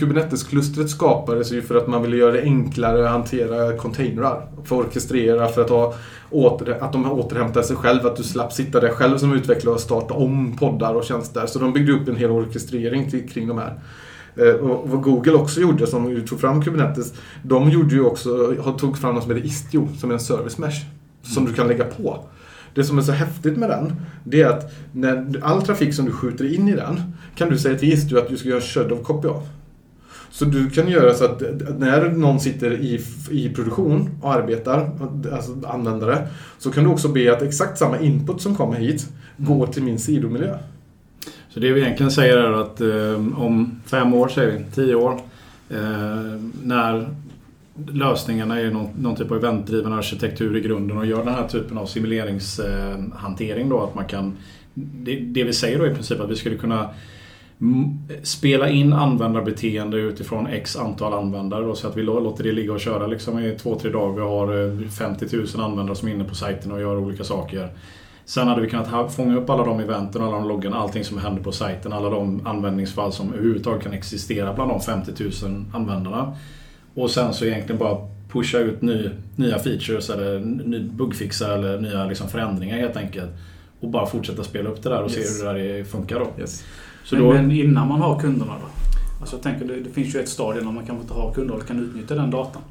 Kubernetes-klustret 0.00 0.90
skapades 0.90 1.52
ju 1.52 1.62
för 1.62 1.74
att 1.74 1.86
man 1.88 2.02
ville 2.02 2.16
göra 2.16 2.32
det 2.32 2.42
enklare 2.42 3.04
att 3.04 3.10
hantera 3.10 3.76
containrar. 3.76 4.46
För 4.64 4.80
att 4.80 4.86
orkestrera, 4.86 5.48
för 5.48 5.62
att, 5.62 5.70
ha 5.70 5.94
åter, 6.30 6.76
att 6.80 6.92
de 6.92 7.12
återhämtar 7.12 7.62
sig 7.62 7.76
själv, 7.76 8.06
att 8.06 8.16
du 8.16 8.22
slapp 8.22 8.52
sitta 8.52 8.80
där 8.80 8.88
själv 8.88 9.18
som 9.18 9.32
utvecklare 9.32 9.74
och 9.74 9.80
starta 9.80 10.14
om 10.14 10.56
poddar 10.56 10.94
och 10.94 11.04
tjänster. 11.04 11.46
Så 11.46 11.58
de 11.58 11.72
byggde 11.72 11.92
upp 11.92 12.08
en 12.08 12.16
hel 12.16 12.30
orkestrering 12.30 13.10
till, 13.10 13.28
kring 13.28 13.48
de 13.48 13.58
här. 13.58 13.74
Eh, 14.36 14.54
Och 14.54 14.90
vad 14.90 15.02
Google 15.02 15.32
också 15.32 15.60
gjorde, 15.60 15.86
som 15.86 16.26
tog 16.26 16.40
fram 16.40 16.62
Kubernetes, 16.62 17.14
de 17.42 17.70
gjorde 17.70 17.94
ju 17.94 18.04
också, 18.04 18.54
tog 18.78 18.98
fram 18.98 19.14
något 19.14 19.22
som 19.22 19.32
heter 19.32 19.46
Istio, 19.46 19.88
som 19.98 20.10
är 20.10 20.14
en 20.14 20.20
service 20.20 20.58
mesh. 20.58 20.84
Som 21.22 21.44
du 21.44 21.52
kan 21.52 21.68
lägga 21.68 21.84
på. 21.84 22.24
Det 22.78 22.84
som 22.84 22.98
är 22.98 23.02
så 23.02 23.12
häftigt 23.12 23.56
med 23.56 23.70
den, 23.70 23.92
det 24.24 24.42
är 24.42 24.48
att 24.48 24.72
när 24.92 25.40
all 25.42 25.62
trafik 25.62 25.94
som 25.94 26.04
du 26.04 26.12
skjuter 26.12 26.54
in 26.54 26.68
i 26.68 26.76
den 26.76 27.00
kan 27.34 27.48
du 27.48 27.58
säga 27.58 27.78
till 27.78 27.92
Istio 27.92 28.18
att 28.18 28.28
du 28.28 28.36
ska 28.36 28.48
göra 28.48 28.60
en 28.60 28.66
shutdown 28.66 29.04
copy 29.04 29.28
av. 29.28 29.48
Så 30.30 30.44
du 30.44 30.70
kan 30.70 30.88
göra 30.88 31.14
så 31.14 31.24
att 31.24 31.42
när 31.78 32.10
någon 32.10 32.40
sitter 32.40 32.72
i, 32.72 33.00
i 33.30 33.48
produktion 33.48 34.10
och 34.22 34.32
arbetar, 34.32 34.90
alltså 35.32 35.56
användare, 35.66 36.28
så 36.58 36.70
kan 36.70 36.84
du 36.84 36.90
också 36.90 37.08
be 37.08 37.32
att 37.32 37.42
exakt 37.42 37.78
samma 37.78 37.98
input 37.98 38.40
som 38.40 38.56
kommer 38.56 38.76
hit 38.76 39.08
går 39.36 39.66
till 39.66 39.82
min 39.82 39.98
sidomiljö. 39.98 40.58
Så 41.48 41.60
det 41.60 41.72
vi 41.72 41.80
egentligen 41.80 42.12
säger 42.12 42.36
är 42.36 42.52
att 42.52 42.80
eh, 42.80 43.42
om 43.42 43.80
fem 43.86 44.14
år, 44.14 44.28
säger 44.28 44.58
vi, 44.58 44.64
tio 44.74 44.94
år, 44.94 45.20
eh, 45.70 45.78
när 46.62 47.08
lösningarna 47.86 48.60
är 48.60 48.70
någon, 48.70 48.88
någon 48.98 49.16
typ 49.16 49.30
av 49.30 49.36
eventdriven 49.36 49.92
arkitektur 49.92 50.56
i 50.56 50.60
grunden 50.60 50.98
och 50.98 51.06
gör 51.06 51.24
den 51.24 51.34
här 51.34 51.48
typen 51.48 51.78
av 51.78 51.86
simuleringshantering 51.86 53.68
då 53.68 53.80
att 53.80 53.94
man 53.94 54.04
kan 54.04 54.36
det, 54.74 55.20
det 55.20 55.44
vi 55.44 55.52
säger 55.52 55.78
då 55.78 55.86
i 55.86 55.94
princip 55.94 56.20
att 56.20 56.30
vi 56.30 56.36
skulle 56.36 56.56
kunna 56.56 56.90
spela 58.22 58.68
in 58.68 58.92
användarbeteende 58.92 59.96
utifrån 59.96 60.46
x 60.46 60.76
antal 60.76 61.12
användare 61.12 61.64
då, 61.64 61.74
så 61.74 61.88
att 61.88 61.96
vi 61.96 62.02
låter 62.02 62.44
det 62.44 62.52
ligga 62.52 62.72
och 62.72 62.80
köra 62.80 63.06
liksom 63.06 63.38
i 63.38 63.58
två, 63.58 63.74
tre 63.74 63.90
dagar. 63.90 64.14
Vi 64.14 64.20
har 64.20 64.82
eh, 64.84 64.88
50 64.88 65.36
000 65.36 65.46
användare 65.64 65.96
som 65.96 66.08
är 66.08 66.12
inne 66.12 66.24
på 66.24 66.34
sajten 66.34 66.72
och 66.72 66.80
gör 66.80 66.98
olika 66.98 67.24
saker. 67.24 67.68
Sen 68.24 68.48
hade 68.48 68.60
vi 68.60 68.70
kunnat 68.70 69.14
fånga 69.14 69.36
upp 69.36 69.50
alla 69.50 69.64
de 69.64 69.80
eventen, 69.80 70.22
alla 70.22 70.36
de 70.36 70.48
loggen, 70.48 70.72
allting 70.72 71.04
som 71.04 71.18
händer 71.18 71.42
på 71.42 71.52
sajten, 71.52 71.92
alla 71.92 72.10
de 72.10 72.46
användningsfall 72.46 73.12
som 73.12 73.32
överhuvudtaget 73.32 73.82
kan 73.82 73.92
existera 73.92 74.54
bland 74.54 74.70
de 74.70 74.80
50 74.80 75.12
000 75.44 75.64
användarna. 75.74 76.36
Och 77.02 77.10
sen 77.10 77.34
så 77.34 77.44
egentligen 77.44 77.78
bara 77.78 77.96
pusha 78.32 78.58
ut 78.58 78.82
ny, 78.82 79.10
nya 79.36 79.58
features 79.58 80.10
eller 80.10 80.38
ny 80.40 80.80
bugfixar 80.80 81.50
eller 81.50 81.80
nya 81.80 82.04
liksom 82.04 82.28
förändringar 82.28 82.76
helt 82.78 82.96
enkelt. 82.96 83.30
Och 83.80 83.88
bara 83.88 84.06
fortsätta 84.06 84.44
spela 84.44 84.70
upp 84.70 84.82
det 84.82 84.88
där 84.88 85.02
och 85.02 85.10
se 85.10 85.20
Yes. 85.20 85.42
hur 85.42 85.54
det 85.54 85.76
där 85.76 85.84
funkar 85.84 86.18
då. 86.18 86.30
Yes. 86.40 86.64
Så 87.04 87.14
men, 87.14 87.24
då 87.24 87.32
men 87.32 87.50
innan 87.50 87.88
man 87.88 88.00
har 88.00 88.20
kunderna 88.20 88.52
då? 88.60 88.66
Alltså 89.20 89.36
jag 89.36 89.42
tänker, 89.42 89.64
det, 89.64 89.80
det 89.80 89.90
finns 89.90 90.14
ju 90.14 90.20
ett 90.20 90.28
stadie 90.28 90.62
när 90.62 90.72
man 90.72 90.86
kanske 90.86 91.02
inte 91.02 91.14
har 91.14 91.32
kunder 91.32 91.54
och 91.54 91.66
kan 91.66 91.80
utnyttja 91.84 92.14
den 92.14 92.30
datan. 92.30 92.62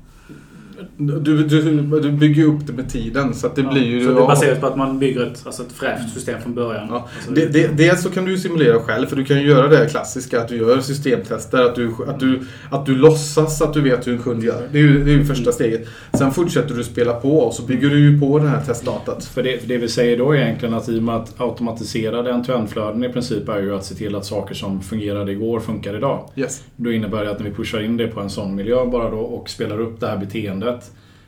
Du, 0.98 1.44
du, 1.44 1.62
du 2.00 2.12
bygger 2.12 2.42
ju 2.42 2.56
upp 2.56 2.68
det 2.68 2.74
med 2.74 2.90
tiden 2.90 3.34
så 3.34 3.48
att 3.48 3.56
det 3.56 3.62
Ja, 3.62 3.72
blir 3.72 3.86
ju... 3.86 4.06
så 4.06 4.10
det 4.14 4.28
baseras 4.28 4.60
på 4.60 4.68
att 4.68 4.78
man 4.78 5.00
bygger 5.00 5.26
ett, 5.32 5.42
alltså 5.46 5.64
ett 5.64 5.72
fräscht 5.72 6.14
system 6.14 6.42
från 6.42 6.54
början. 6.54 6.88
Ja, 6.90 7.08
Alltså, 7.16 7.32
det, 7.32 7.46
det, 7.46 7.68
dels 7.68 8.02
så 8.04 8.10
kan 8.10 8.26
du 8.26 8.38
simulera 8.38 8.80
själv, 8.80 9.08
för 9.08 9.16
du 9.16 9.26
kan 9.26 9.38
ju 9.42 9.48
göra 9.48 9.68
det 9.68 9.90
klassiska 9.90 10.42
att 10.42 10.48
du 10.48 10.58
gör 10.58 10.80
systemtester, 10.82 11.58
att 11.58 11.76
du, 11.76 11.92
att 12.08 12.20
du, 12.20 12.40
att 12.72 12.86
du 12.86 12.96
låtsas 12.96 13.62
att 13.62 13.74
du 13.74 13.82
vet 13.82 14.08
hur 14.08 14.14
en 14.14 14.20
kund 14.24 14.44
gör. 14.44 14.68
Det 14.72 14.78
är 14.78 14.84
ju, 14.84 15.04
det 15.04 15.12
är 15.12 15.16
ju 15.18 15.26
första 15.26 15.52
steget. 15.52 15.88
Sen 16.14 16.32
fortsätter 16.32 16.76
du 16.76 16.84
spela 16.84 17.14
på 17.14 17.40
och 17.40 17.54
så 17.54 17.64
bygger 17.64 17.90
du 17.90 18.00
ju 18.00 18.20
på 18.20 18.40
det 18.40 18.48
här 18.48 18.62
testdatat. 18.62 19.26
För 19.26 19.44
det, 19.44 19.60
för 19.62 19.68
det 19.68 19.78
vi 19.78 19.88
säger 19.88 20.18
då 20.18 20.32
är 20.32 20.38
egentligen 20.38 20.74
att 20.74 20.90
i 20.90 21.00
och 21.00 21.04
med 21.04 21.16
att 21.16 21.34
automatiserade 21.38 22.32
end-to-end-flöden 22.32 23.04
i 23.04 23.10
princip 23.10 23.50
är 23.50 23.60
ju 23.62 23.76
att 23.76 23.86
se 23.86 23.96
till 23.96 24.16
att 24.16 24.26
saker 24.26 24.56
som 24.56 24.82
fungerade 24.82 25.32
igår 25.32 25.60
funkar 25.60 25.96
idag. 25.98 26.30
Yes. 26.36 26.64
Då 26.76 26.92
innebär 26.92 27.24
det 27.26 27.32
att 27.32 27.40
när 27.40 27.50
vi 27.50 27.56
pushar 27.56 27.82
in 27.84 27.98
det 27.98 28.08
på 28.08 28.20
en 28.20 28.30
sån 28.30 28.56
miljö 28.56 28.86
bara 28.86 29.10
då 29.10 29.18
och 29.18 29.50
spelar 29.50 29.80
upp 29.82 30.00
det 30.00 30.08
här 30.08 30.18
beteendet 30.18 30.67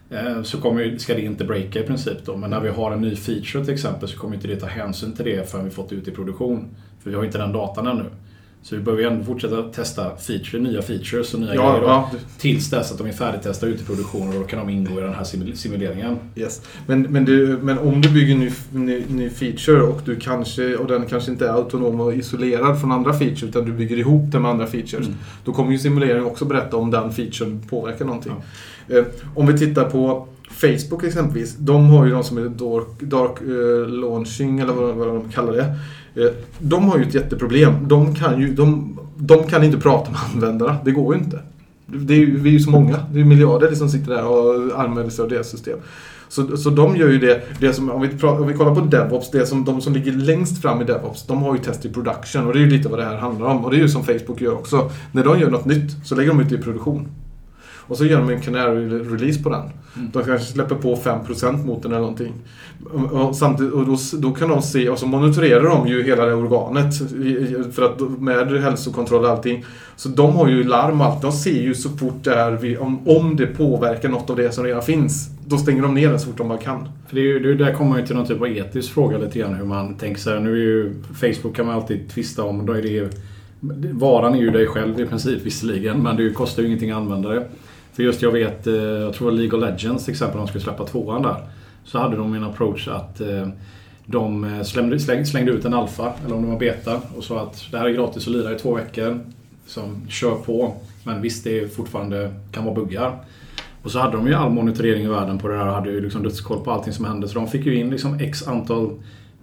eh, 0.10 0.44
så 0.44 0.61
kommer, 0.61 0.98
ska 0.98 1.14
det 1.14 1.22
inte 1.22 1.45
breaka 1.45 1.80
i 1.80 1.84
princip 1.84 2.26
då. 2.26 2.38
Men 2.38 2.49
när 2.49 2.60
vi 2.60 2.70
har 2.70 2.91
en 2.91 3.02
ny 3.02 3.16
feature 3.16 3.66
till 3.66 3.74
exempel 3.74 4.10
så 4.10 4.18
kommer 4.18 4.36
inte 4.36 4.48
det 4.48 4.56
ta 4.56 4.68
hänsyn 4.68 5.14
till 5.14 5.26
det 5.26 5.52
förrän 5.52 5.66
vi 5.66 5.72
fått 5.72 5.91
ut 5.91 6.07
i 6.07 6.11
produktion. 6.11 6.68
För 7.03 7.10
vi 7.10 7.16
har 7.16 7.26
inte 7.26 7.38
den 7.38 7.53
datan 7.53 7.88
ännu. 7.88 8.06
Så 8.61 8.76
vi 8.76 8.81
behöver 8.81 9.03
ju 9.03 9.10
ändå 9.10 9.23
fortsätta 9.23 9.61
testa 9.64 10.15
feature, 10.18 10.61
nya 10.61 10.81
features 10.81 11.34
och 11.34 11.40
nya 11.40 11.56
Ja, 11.56 11.72
grejer 11.72 11.88
ja, 11.88 12.11
Tills 12.38 12.69
dess 12.69 12.91
att 12.91 12.98
de 12.98 13.07
är 13.07 13.11
färdigtestade 13.11 13.72
ute 13.72 13.84
i 13.84 13.86
produktion 13.86 14.27
och 14.27 14.34
då 14.34 14.44
kan 14.44 14.60
de 14.60 14.69
ingå 14.69 14.99
i 14.99 15.03
den 15.03 15.14
här 15.14 15.23
simul- 15.23 15.56
simuleringen. 15.56 16.18
Yes. 16.36 16.61
Men, 16.88 17.02
men, 17.02 17.26
du, 17.26 17.60
men 17.61 17.80
om 17.80 18.02
du 18.02 18.10
bygger 18.10 18.34
en 18.34 18.40
ny, 18.40 18.52
ny, 18.72 19.03
ny 19.10 19.30
feature 19.30 19.81
och, 19.81 20.02
du 20.06 20.15
kanske, 20.15 20.76
och 20.76 20.88
den 20.88 21.06
kanske 21.06 21.31
inte 21.31 21.48
är 21.48 21.53
autonom 21.53 21.99
och 21.99 22.14
isolerad 22.14 22.80
från 22.81 22.91
andra 22.91 23.14
features 23.14 23.44
utan 23.44 23.65
du 23.65 23.72
bygger 23.72 23.98
ihop 23.98 24.31
den 24.31 24.41
med 24.41 24.52
andra 24.52 24.68
features. 24.68 25.07
Mm. 25.07 25.19
Då 25.45 25.53
kommer 25.53 25.72
ju 25.72 25.80
simuleringen 25.80 26.26
också 26.26 26.45
berätta 26.45 26.77
om 26.77 26.91
den 26.91 27.11
featuren 27.14 27.61
påverkar 27.69 28.06
någonting. 28.06 28.34
Eh, 28.88 29.03
om 29.36 29.48
vi 29.48 29.57
tittar 29.57 29.90
på 29.90 30.27
Facebook 30.49 31.03
exempelvis. 31.03 31.55
De 31.55 31.85
har 31.89 32.05
ju 32.05 32.11
de 32.11 32.23
som 32.23 32.38
är 32.38 32.41
dark, 32.41 33.01
dark 33.01 33.41
eh, 33.41 33.89
launching 33.89 34.59
eller 34.59 34.73
vad, 34.73 34.95
vad 34.95 35.07
de 35.07 35.30
kallar 35.30 35.53
det. 35.53 35.76
Eh, 36.23 36.31
de 36.59 36.89
har 36.89 36.97
ju 36.97 37.03
ett 37.03 37.13
jätteproblem. 37.13 37.88
De 37.88 38.15
kan 38.15 38.41
ju 38.41 38.53
de, 38.53 38.99
de 39.17 39.43
kan 39.43 39.63
inte 39.63 39.77
prata 39.77 40.11
med 40.11 40.19
användarna. 40.34 40.77
Det 40.85 40.91
går 40.91 41.15
ju 41.15 41.21
inte. 41.21 41.39
Det 41.85 42.13
är 42.13 42.17
ju, 42.17 42.39
vi 42.39 42.49
är 42.49 42.53
ju 42.53 42.59
så 42.59 42.69
många. 42.69 42.97
Det 43.11 43.15
är 43.15 43.19
ju 43.19 43.26
miljarder 43.26 43.76
som 43.76 43.89
sitter 43.89 44.15
där 44.15 44.26
och 44.26 44.80
använder 44.84 45.09
sig 45.09 45.23
av 45.23 45.30
deras 45.30 45.49
system. 45.49 45.80
Så, 46.30 46.57
så 46.57 46.69
de 46.69 46.95
gör 46.95 47.09
ju 47.09 47.19
det, 47.19 47.41
det 47.59 47.73
som, 47.73 47.89
om 47.89 48.01
vi, 48.01 48.07
pratar, 48.07 48.41
om 48.41 48.47
vi 48.47 48.53
kollar 48.53 48.76
på 48.76 48.81
DevOps, 48.81 49.31
det 49.31 49.45
som 49.45 49.65
de 49.65 49.81
som 49.81 49.93
ligger 49.93 50.11
längst 50.11 50.61
fram 50.61 50.81
i 50.81 50.84
DevOps, 50.84 51.27
de 51.27 51.41
har 51.41 51.55
ju 51.55 51.61
test 51.61 51.85
i 51.85 51.89
production 51.89 52.47
och 52.47 52.53
det 52.53 52.59
är 52.59 52.61
ju 52.61 52.69
lite 52.69 52.89
vad 52.89 52.99
det 52.99 53.05
här 53.05 53.17
handlar 53.17 53.47
om. 53.47 53.65
Och 53.65 53.71
det 53.71 53.77
är 53.77 53.81
ju 53.81 53.89
som 53.89 54.03
Facebook 54.03 54.41
gör 54.41 54.53
också. 54.53 54.91
När 55.11 55.23
de 55.23 55.39
gör 55.39 55.49
något 55.49 55.65
nytt 55.65 55.91
så 56.05 56.15
lägger 56.15 56.30
de 56.30 56.39
ut 56.39 56.49
det 56.49 56.55
i 56.55 56.61
produktion. 56.61 57.07
Och 57.90 57.98
så 57.98 58.06
gör 58.06 58.18
de 58.18 58.30
en 58.30 58.41
Canary-release 58.41 59.44
på 59.44 59.49
den. 59.49 59.61
Mm. 59.61 60.10
De 60.14 60.24
kanske 60.24 60.53
släpper 60.53 60.76
på 60.76 60.95
5% 60.95 61.66
mot 61.66 61.84
den 61.84 61.91
eller 61.91 62.02
någonting. 62.02 62.34
Och, 63.11 63.36
samtidigt, 63.36 63.74
och 63.74 63.86
då, 63.86 63.98
då 64.14 64.32
kan 64.32 64.49
de 64.49 64.61
se, 64.61 64.90
och 64.90 64.99
så 64.99 65.07
monitorerar 65.07 65.64
de 65.64 65.88
ju 65.88 66.03
hela 66.03 66.26
det 66.26 66.34
organet. 66.34 66.94
För 67.76 67.82
att 67.82 68.20
med 68.20 68.61
hälsokontroll 68.61 69.24
och 69.24 69.30
allting. 69.30 69.66
Så 69.95 70.10
de 70.10 70.36
har 70.36 70.48
ju 70.48 70.64
larm 70.64 71.02
och 71.02 71.07
allt. 71.07 71.22
De 71.22 71.32
ser 71.32 71.61
ju 71.61 71.76
så 71.76 71.90
fort 71.90 72.24
det 72.24 72.34
är, 72.34 72.82
om, 72.82 73.07
om 73.07 73.36
det 73.36 73.45
påverkar 73.48 74.10
något 74.10 74.30
av 74.30 74.36
det 74.36 74.52
som 74.52 74.64
redan 74.64 74.82
finns. 74.82 75.30
Då 75.45 75.57
stänger 75.57 75.82
de 75.82 75.94
ner 75.94 76.11
det 76.11 76.20
så 76.20 76.26
fort 76.26 76.38
de 76.38 76.48
bara 76.48 76.57
kan. 76.57 76.90
För 77.07 77.16
det 77.16 77.22
är 77.22 77.26
ju, 77.26 77.40
det, 77.40 77.56
där 77.56 77.74
kommer 77.74 77.90
man 77.90 77.99
ju 77.99 78.06
till 78.06 78.16
någon 78.16 78.28
typ 78.28 78.41
av 78.41 78.48
etisk 78.48 78.94
fråga 78.94 79.18
lite 79.18 79.40
grann 79.40 79.53
hur 79.53 79.66
man 79.66 79.95
tänker 79.95 80.22
sig. 80.22 80.41
Nu 80.41 80.52
är 80.52 80.56
ju 80.56 80.94
Facebook 81.14 81.56
kan 81.56 81.66
man 81.66 81.76
alltid 81.76 82.10
tvista 82.10 82.44
om. 82.44 82.66
Då 82.66 82.74
är 82.74 82.82
det 82.82 82.88
ju, 82.88 83.10
varan 83.91 84.36
är 84.36 84.40
ju 84.40 84.52
dig 84.52 84.68
själv 84.68 84.99
i 84.99 85.06
princip 85.06 85.45
visserligen. 85.45 86.03
Men 86.03 86.16
det 86.16 86.30
kostar 86.30 86.61
ju 86.61 86.68
ingenting 86.68 86.91
att 86.91 86.98
använda 86.98 87.30
det. 87.30 87.48
För 87.94 88.03
just 88.03 88.22
jag 88.22 88.32
vet, 88.32 88.68
eh, 88.68 88.74
jag 88.74 89.14
tror 89.14 89.28
det 89.28 89.36
var 89.36 89.41
League 89.41 89.60
of 89.60 89.66
Legends 89.66 90.06
till 90.06 90.11
exempel, 90.11 90.38
de 90.38 90.48
skulle 90.48 90.64
släppa 90.64 90.86
tvåan 90.86 91.22
där. 91.22 91.36
Så 91.84 91.99
hade 91.99 92.18
de 92.18 92.34
en 92.34 92.44
approach 92.44 92.88
att 92.88 93.22
eh, 93.22 93.48
de 94.06 94.44
eh, 94.44 94.64
slängde, 94.64 95.26
slängde 95.26 95.52
ut 95.52 95.66
en 95.66 95.74
alfa, 95.74 96.14
eller 96.26 96.36
om 96.36 96.44
det 96.44 96.49
var 96.49 96.60
beta, 96.60 97.02
och 97.18 97.24
sa 97.24 97.41
att 97.41 97.68
det 97.72 97.78
här 97.78 97.86
är 97.86 97.90
gratis 97.90 98.28
att 98.28 98.34
lira 98.34 98.56
i 98.56 98.60
två 98.60 98.76
veckor. 98.76 99.20
Som 99.68 100.07
kör 100.07 100.36
på. 100.36 100.76
Men 101.03 101.22
visst, 101.22 101.44
det 101.44 101.76
fortfarande 101.76 102.34
kan 102.52 102.66
vara 102.66 102.76
buggar. 102.76 103.18
Och 103.84 103.91
så 103.91 103.99
hade 103.99 104.18
de 104.18 104.28
ju 104.28 104.34
all 104.34 104.52
monitorering 104.52 105.03
i 105.03 105.07
världen 105.07 105.38
på 105.40 105.48
det 105.48 105.57
där 105.57 105.68
och 105.68 105.74
hade 105.74 105.91
ju 105.91 106.02
liksom 106.02 106.24
dödskoll 106.24 106.64
på 106.64 106.72
allting 106.72 106.94
som 106.94 107.06
hände. 107.06 107.28
Så 107.28 107.40
de 107.40 107.48
fick 107.48 107.66
ju 107.66 107.76
in 107.76 107.90
liksom 107.90 108.20
x 108.20 108.48
antal 108.48 108.90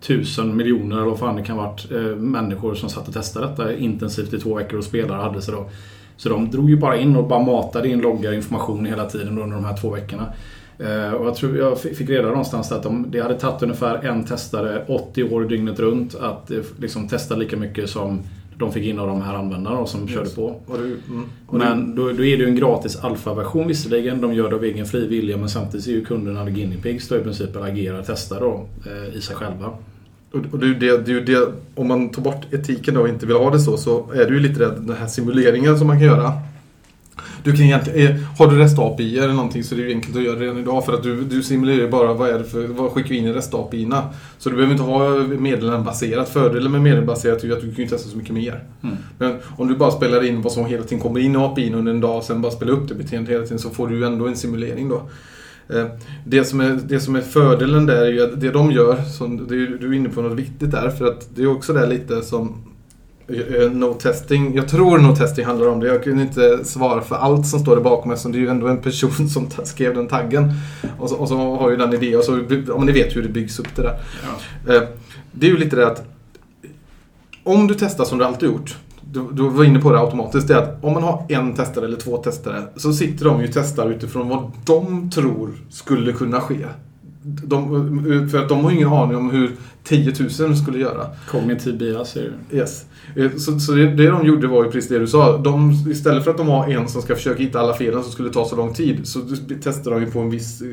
tusen 0.01 0.56
miljoner 0.56 0.97
eller 0.97 1.06
vad 1.06 1.18
fan 1.18 1.36
det 1.36 1.43
kan 1.43 1.59
ha 1.59 1.66
varit 1.66 1.90
människor 2.18 2.74
som 2.74 2.89
satt 2.89 3.09
och 3.09 3.14
testade 3.14 3.47
detta 3.47 3.77
intensivt 3.77 4.32
i 4.35 4.39
två 4.39 4.55
veckor 4.55 4.78
och 4.78 4.85
spelare 4.85 5.23
hade 5.23 5.43
sig 5.43 5.55
då. 5.55 5.68
Så 6.16 6.28
de 6.28 6.51
drog 6.51 6.70
ju 6.70 6.76
bara 6.76 6.97
in 6.97 7.16
och 7.16 7.28
bara 7.28 7.43
matade 7.43 7.88
in 7.88 8.01
loggar 8.01 8.32
information 8.32 8.86
hela 8.86 9.06
tiden 9.06 9.38
under 9.38 9.56
de 9.56 9.64
här 9.64 9.76
två 9.76 9.90
veckorna. 9.90 10.32
Eh, 10.78 11.12
och 11.12 11.26
jag 11.26 11.34
tror 11.34 11.56
jag 11.56 11.80
fick 11.80 12.10
reda 12.10 12.28
någonstans 12.28 12.72
att 12.72 12.82
de, 12.82 13.06
det 13.10 13.20
hade 13.20 13.34
tagit 13.34 13.62
ungefär 13.62 14.06
en 14.06 14.24
testare 14.24 14.84
80 14.88 15.24
år 15.24 15.44
dygnet 15.44 15.78
runt 15.78 16.14
att 16.14 16.51
eh, 16.51 16.59
liksom 16.78 17.09
testa 17.09 17.36
lika 17.36 17.56
mycket 17.56 17.90
som 17.90 18.22
de 18.59 18.72
fick 18.72 18.84
in 18.84 18.98
av 18.98 19.06
de 19.06 19.22
här 19.22 19.34
användarna 19.34 19.76
då, 19.80 19.86
som 19.86 20.09
körde 20.09 20.30
på. 20.30 20.60
Och 20.66 20.78
det, 20.78 20.84
mm, 20.84 21.24
och 21.47 21.55
Men 21.55 21.94
då, 21.94 22.02
då 22.02 22.24
är 22.24 22.36
det 22.36 22.43
ju 22.43 22.48
en 22.48 22.56
gratis 22.56 22.97
alfaversion 22.97 23.68
visserligen. 23.68 24.20
De 24.20 24.34
gör 24.34 24.51
det 24.51 24.56
av 24.56 24.64
egen 24.64 24.86
fri 24.86 25.06
vilja 25.06 25.36
men 25.36 25.48
samtidigt 25.48 25.86
är 25.86 25.90
ju 25.90 26.05
kunderna 26.05 26.51
guinea 26.51 26.80
pigs 26.82 27.09
då 27.09 27.16
i 27.16 27.20
princip 27.20 27.56
agerar 27.56 27.98
och 27.98 28.06
testar 28.06 28.40
då 28.40 28.66
eh, 28.86 29.16
i 29.16 29.20
sig 29.20 29.36
själva. 29.36 29.72
Och, 30.32 30.59
det, 30.59 30.74
det, 30.74 30.98
det 31.07 31.20
det, 31.20 31.53
om 31.74 31.89
man 31.89 32.09
tar 32.09 32.23
bort 32.23 32.55
etiken 32.55 32.94
då 32.94 33.01
och 33.01 33.09
inte 33.09 33.27
vill 33.27 33.36
ha 33.36 33.51
det 33.51 33.61
så, 33.61 33.77
så 33.77 34.12
är 34.12 34.24
det 34.24 34.35
ju 34.35 34.40
lite 34.40 34.59
det, 34.59 34.74
den 34.81 34.97
här 34.97 35.07
simuleringen 35.07 35.78
som 35.78 35.86
man 35.86 35.98
kan 35.98 36.07
göra. 36.07 36.32
Du 37.47 37.53
kan 37.53 37.65
egentligen, 37.65 38.16
eh, 38.16 38.23
har 38.39 38.47
du 38.47 38.59
REST-API 38.59 39.19
eller 39.19 39.35
någonting 39.35 39.65
så 39.65 39.74
är 39.74 39.78
det 39.78 39.85
ju 39.85 39.94
enkelt 39.94 40.16
att 40.16 40.23
göra 40.23 40.40
redan 40.40 40.59
idag 40.59 40.85
för 40.85 40.93
att 40.93 41.03
du, 41.03 41.24
du 41.24 41.43
simulerar 41.43 41.78
ju 41.78 41.89
bara 41.89 42.12
vad 42.12 42.31
är 42.31 42.39
det 42.39 42.44
för, 42.44 42.66
vad 42.66 42.90
skickar 42.90 43.09
vi 43.09 43.16
in 43.16 43.27
i 43.27 43.32
REST-API-erna. 43.32 44.03
Så 44.39 44.51
du 44.51 44.57
behöver 44.57 44.73
inte 44.73 44.85
ha 44.85 45.19
meddelandebaserat. 45.19 46.28
Fördelen 46.28 46.73
med 46.73 46.82
meddelandebaserat 46.82 47.43
är 47.43 47.47
ju 47.47 47.53
att 47.53 47.61
du 47.61 47.74
kan 47.74 47.89
testa 47.89 48.09
så 48.09 48.16
mycket 48.16 48.35
mer. 48.35 48.65
Mm. 48.82 48.97
Men 49.19 49.36
om 49.57 49.69
du 49.69 49.77
bara 49.77 49.90
spelar 49.90 50.24
in 50.24 50.43
vad 50.43 50.53
som 50.53 50.66
hela 50.66 50.82
tiden 50.82 51.01
kommer 51.01 51.20
in 51.20 51.35
i 51.35 51.36
API 51.36 51.73
under 51.74 51.93
en 51.93 52.01
dag 52.01 52.16
och 52.16 52.24
sen 52.24 52.40
bara 52.40 52.53
spelar 52.53 52.73
upp 52.73 52.89
det 52.89 52.94
beteendet 52.94 53.35
hela 53.35 53.43
tiden 53.43 53.59
så 53.59 53.70
får 53.70 53.89
du 53.89 53.97
ju 53.97 54.05
ändå 54.05 54.27
en 54.27 54.36
simulering 54.36 54.89
då. 54.89 55.03
Eh, 55.68 55.86
Det 56.26 56.44
som, 56.44 56.60
är, 56.60 56.78
det 56.88 57.01
som 57.01 57.16
är 57.16 57.20
fördelen 57.20 57.86
där 57.86 58.02
är 58.02 58.10
ju 58.12 58.22
att 58.24 58.40
det 58.40 58.51
de 58.51 58.70
gör, 58.72 59.02
som, 59.02 59.47
det 59.47 59.66
du 59.66 59.88
är 59.88 59.93
inne 59.93 60.09
på 60.09 60.22
något 60.22 60.38
viktigt 60.38 60.70
där, 60.70 60.90
för 60.90 61.06
att 61.06 61.28
det 61.34 61.43
är 61.43 61.47
också 61.47 61.72
där 61.72 61.86
lite 61.86 62.22
som 62.22 62.55
eh, 63.28 63.70
No 63.72 63.94
testing, 63.94 64.55
jag 64.56 64.68
tror 64.68 64.98
no 64.98 65.16
testing 65.16 65.44
handlar 65.44 65.68
om 65.68 65.80
det. 65.80 65.86
Jag 65.86 66.05
kan 66.05 66.20
inte 66.20 66.64
svara 66.64 67.01
för 67.02 67.16
allt 67.16 67.47
som 67.47 67.60
står 67.60 67.76
där 67.76 67.82
bakom 67.82 68.10
eftersom 68.10 68.32
det 68.32 68.38
är 68.38 68.40
ju 68.40 68.48
ändå 68.48 68.66
en 68.68 68.82
person 68.82 69.28
som 69.28 69.48
skrev 69.64 69.94
den 69.94 70.09
taggen. 70.09 70.52
Och 70.98 71.09
så, 71.10 71.16
och 71.16 71.28
så 71.28 71.56
har 71.56 71.70
ju 71.70 71.76
den 71.76 71.94
idén 71.94 72.18
och 72.18 72.24
så, 72.24 72.32
om 72.72 72.86
ni 72.86 72.93
vet 72.93 73.16
hur 73.16 73.22
det 73.22 73.28
byggs 73.28 73.59
upp 73.59 73.76
det 73.76 73.82
där. 73.82 73.98
Ja. 74.66 74.74
Eh, 74.74 74.82
Det 75.32 75.47
är 75.47 75.51
ju 75.51 75.56
lite 75.59 75.76
det 75.76 75.86
att 75.86 76.05
om 77.44 77.66
du 77.66 77.74
testar 77.74 78.05
som 78.05 78.18
du 78.18 78.24
alltid 78.24 78.48
gjort. 78.48 78.76
Du, 79.12 79.26
du 79.32 79.48
var 79.48 79.64
inne 79.64 79.80
på 79.80 79.92
det 79.92 79.98
automatiskt. 80.00 80.48
Det 80.48 80.54
är 80.54 80.58
att 80.58 80.84
om 80.84 80.92
man 80.92 81.02
har 81.02 81.26
en 81.28 81.54
testare 81.54 81.84
eller 81.84 81.96
två 81.96 82.16
testare 82.16 82.62
så 82.76 82.92
sitter 82.92 83.24
de 83.24 83.40
ju 83.40 83.46
och 83.46 83.54
testar 83.54 83.90
utifrån 83.90 84.28
vad 84.28 84.50
de 84.64 85.10
tror 85.10 85.50
skulle 85.70 86.12
kunna 86.12 86.40
ske. 86.40 86.66
De, 87.22 88.28
för 88.30 88.38
att 88.38 88.48
de 88.48 88.64
har 88.64 88.70
ju 88.70 88.76
ingen 88.76 88.88
aning 88.88 89.16
om 89.16 89.30
hur 89.30 89.50
10 89.84 90.12
000 90.40 90.56
skulle 90.56 90.78
göra. 90.78 91.06
Kognitiv 91.28 91.78
bias 91.78 92.16
är 92.16 92.20
ju... 92.20 92.58
Yes. 92.58 92.84
Eh, 93.16 93.30
Så, 93.36 93.60
så 93.60 93.72
det, 93.72 93.86
det 93.86 94.06
de 94.06 94.26
gjorde 94.26 94.46
var 94.46 94.64
ju 94.64 94.70
precis 94.70 94.90
det 94.90 94.98
du 94.98 95.06
sa. 95.06 95.38
De, 95.38 95.72
istället 95.90 96.24
för 96.24 96.30
att 96.30 96.36
de 96.36 96.48
har 96.48 96.68
en 96.68 96.88
som 96.88 97.02
ska 97.02 97.14
försöka 97.14 97.42
hitta 97.42 97.60
alla 97.60 97.74
felen 97.74 98.02
som 98.02 98.12
skulle 98.12 98.30
ta 98.30 98.44
så 98.44 98.56
lång 98.56 98.74
tid 98.74 99.08
så 99.08 99.20
testar 99.62 99.90
de 99.90 100.00
ju 100.00 100.10
på 100.10 100.20
en 100.20 100.30
viss 100.30 100.62
eh, 100.62 100.68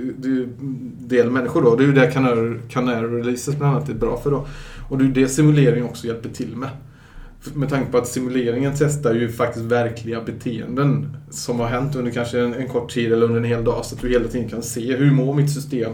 del 0.99 1.30
människor 1.31 1.61
då. 1.61 1.76
Det 1.76 1.84
är 1.84 1.88
ju 1.88 1.93
det 1.93 2.11
Canary, 2.11 2.57
Canary 2.69 3.07
Releases 3.07 3.57
bland 3.57 3.76
annat 3.76 3.89
är 3.89 3.93
bra 3.93 4.19
för 4.23 4.31
då. 4.31 4.45
Och 4.89 4.97
det 4.97 5.03
är 5.03 5.07
ju 5.07 5.14
det 5.14 5.27
simulering 5.27 5.84
också 5.84 6.07
hjälper 6.07 6.30
till 6.30 6.55
med. 6.55 6.69
Med 7.53 7.70
tanke 7.70 7.91
på 7.91 7.98
att 7.98 8.07
simuleringen 8.07 8.74
testar 8.78 9.14
ju 9.14 9.30
faktiskt 9.30 9.65
verkliga 9.65 10.22
beteenden 10.22 11.18
som 11.30 11.60
har 11.60 11.68
hänt 11.68 11.95
under 11.95 12.11
kanske 12.11 12.40
en, 12.40 12.53
en 12.53 12.68
kort 12.68 12.91
tid 12.91 13.14
eller 13.14 13.26
under 13.26 13.38
en 13.38 13.44
hel 13.44 13.64
dag. 13.64 13.86
Så 13.86 13.95
att 13.95 14.02
du 14.02 14.10
hela 14.10 14.28
tiden 14.28 14.49
kan 14.49 14.64
se 14.64 14.95
hur 14.95 15.11
mår 15.11 15.34
mitt 15.34 15.53
system 15.53 15.94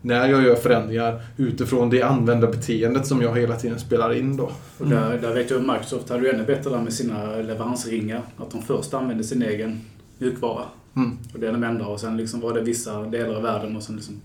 när 0.00 0.28
jag 0.28 0.42
gör 0.42 0.54
förändringar 0.54 1.22
utifrån 1.36 1.90
det 1.90 2.02
användarbeteendet 2.02 3.06
som 3.06 3.22
jag 3.22 3.38
hela 3.38 3.56
tiden 3.56 3.78
spelar 3.78 4.14
in 4.14 4.36
då. 4.36 4.50
Och 4.78 4.88
där, 4.88 5.18
där 5.18 5.34
vet 5.34 5.50
jag 5.50 5.60
att 5.60 5.66
Microsoft 5.66 6.08
hade 6.08 6.22
ju 6.22 6.30
ännu 6.30 6.44
bättre 6.44 6.70
där 6.70 6.80
med 6.80 6.92
sina 6.92 7.36
leveransringar. 7.36 8.22
Att 8.36 8.50
de 8.50 8.62
först 8.62 8.94
använde 8.94 9.24
sin 9.24 9.42
egen 9.42 9.80
mjukvara. 10.18 10.64
Mm. 10.96 11.18
Och 11.34 11.40
det 11.40 11.48
är 11.48 11.52
de 11.52 11.64
enda. 11.64 11.86
Och 11.86 12.00
sen 12.00 12.16
liksom 12.16 12.40
var 12.40 12.54
det 12.54 12.60
vissa 12.60 13.02
delar 13.02 13.34
av 13.34 13.42
världen 13.42 13.76
och 13.76 13.82
sen 13.82 13.96
liksom 13.96 14.20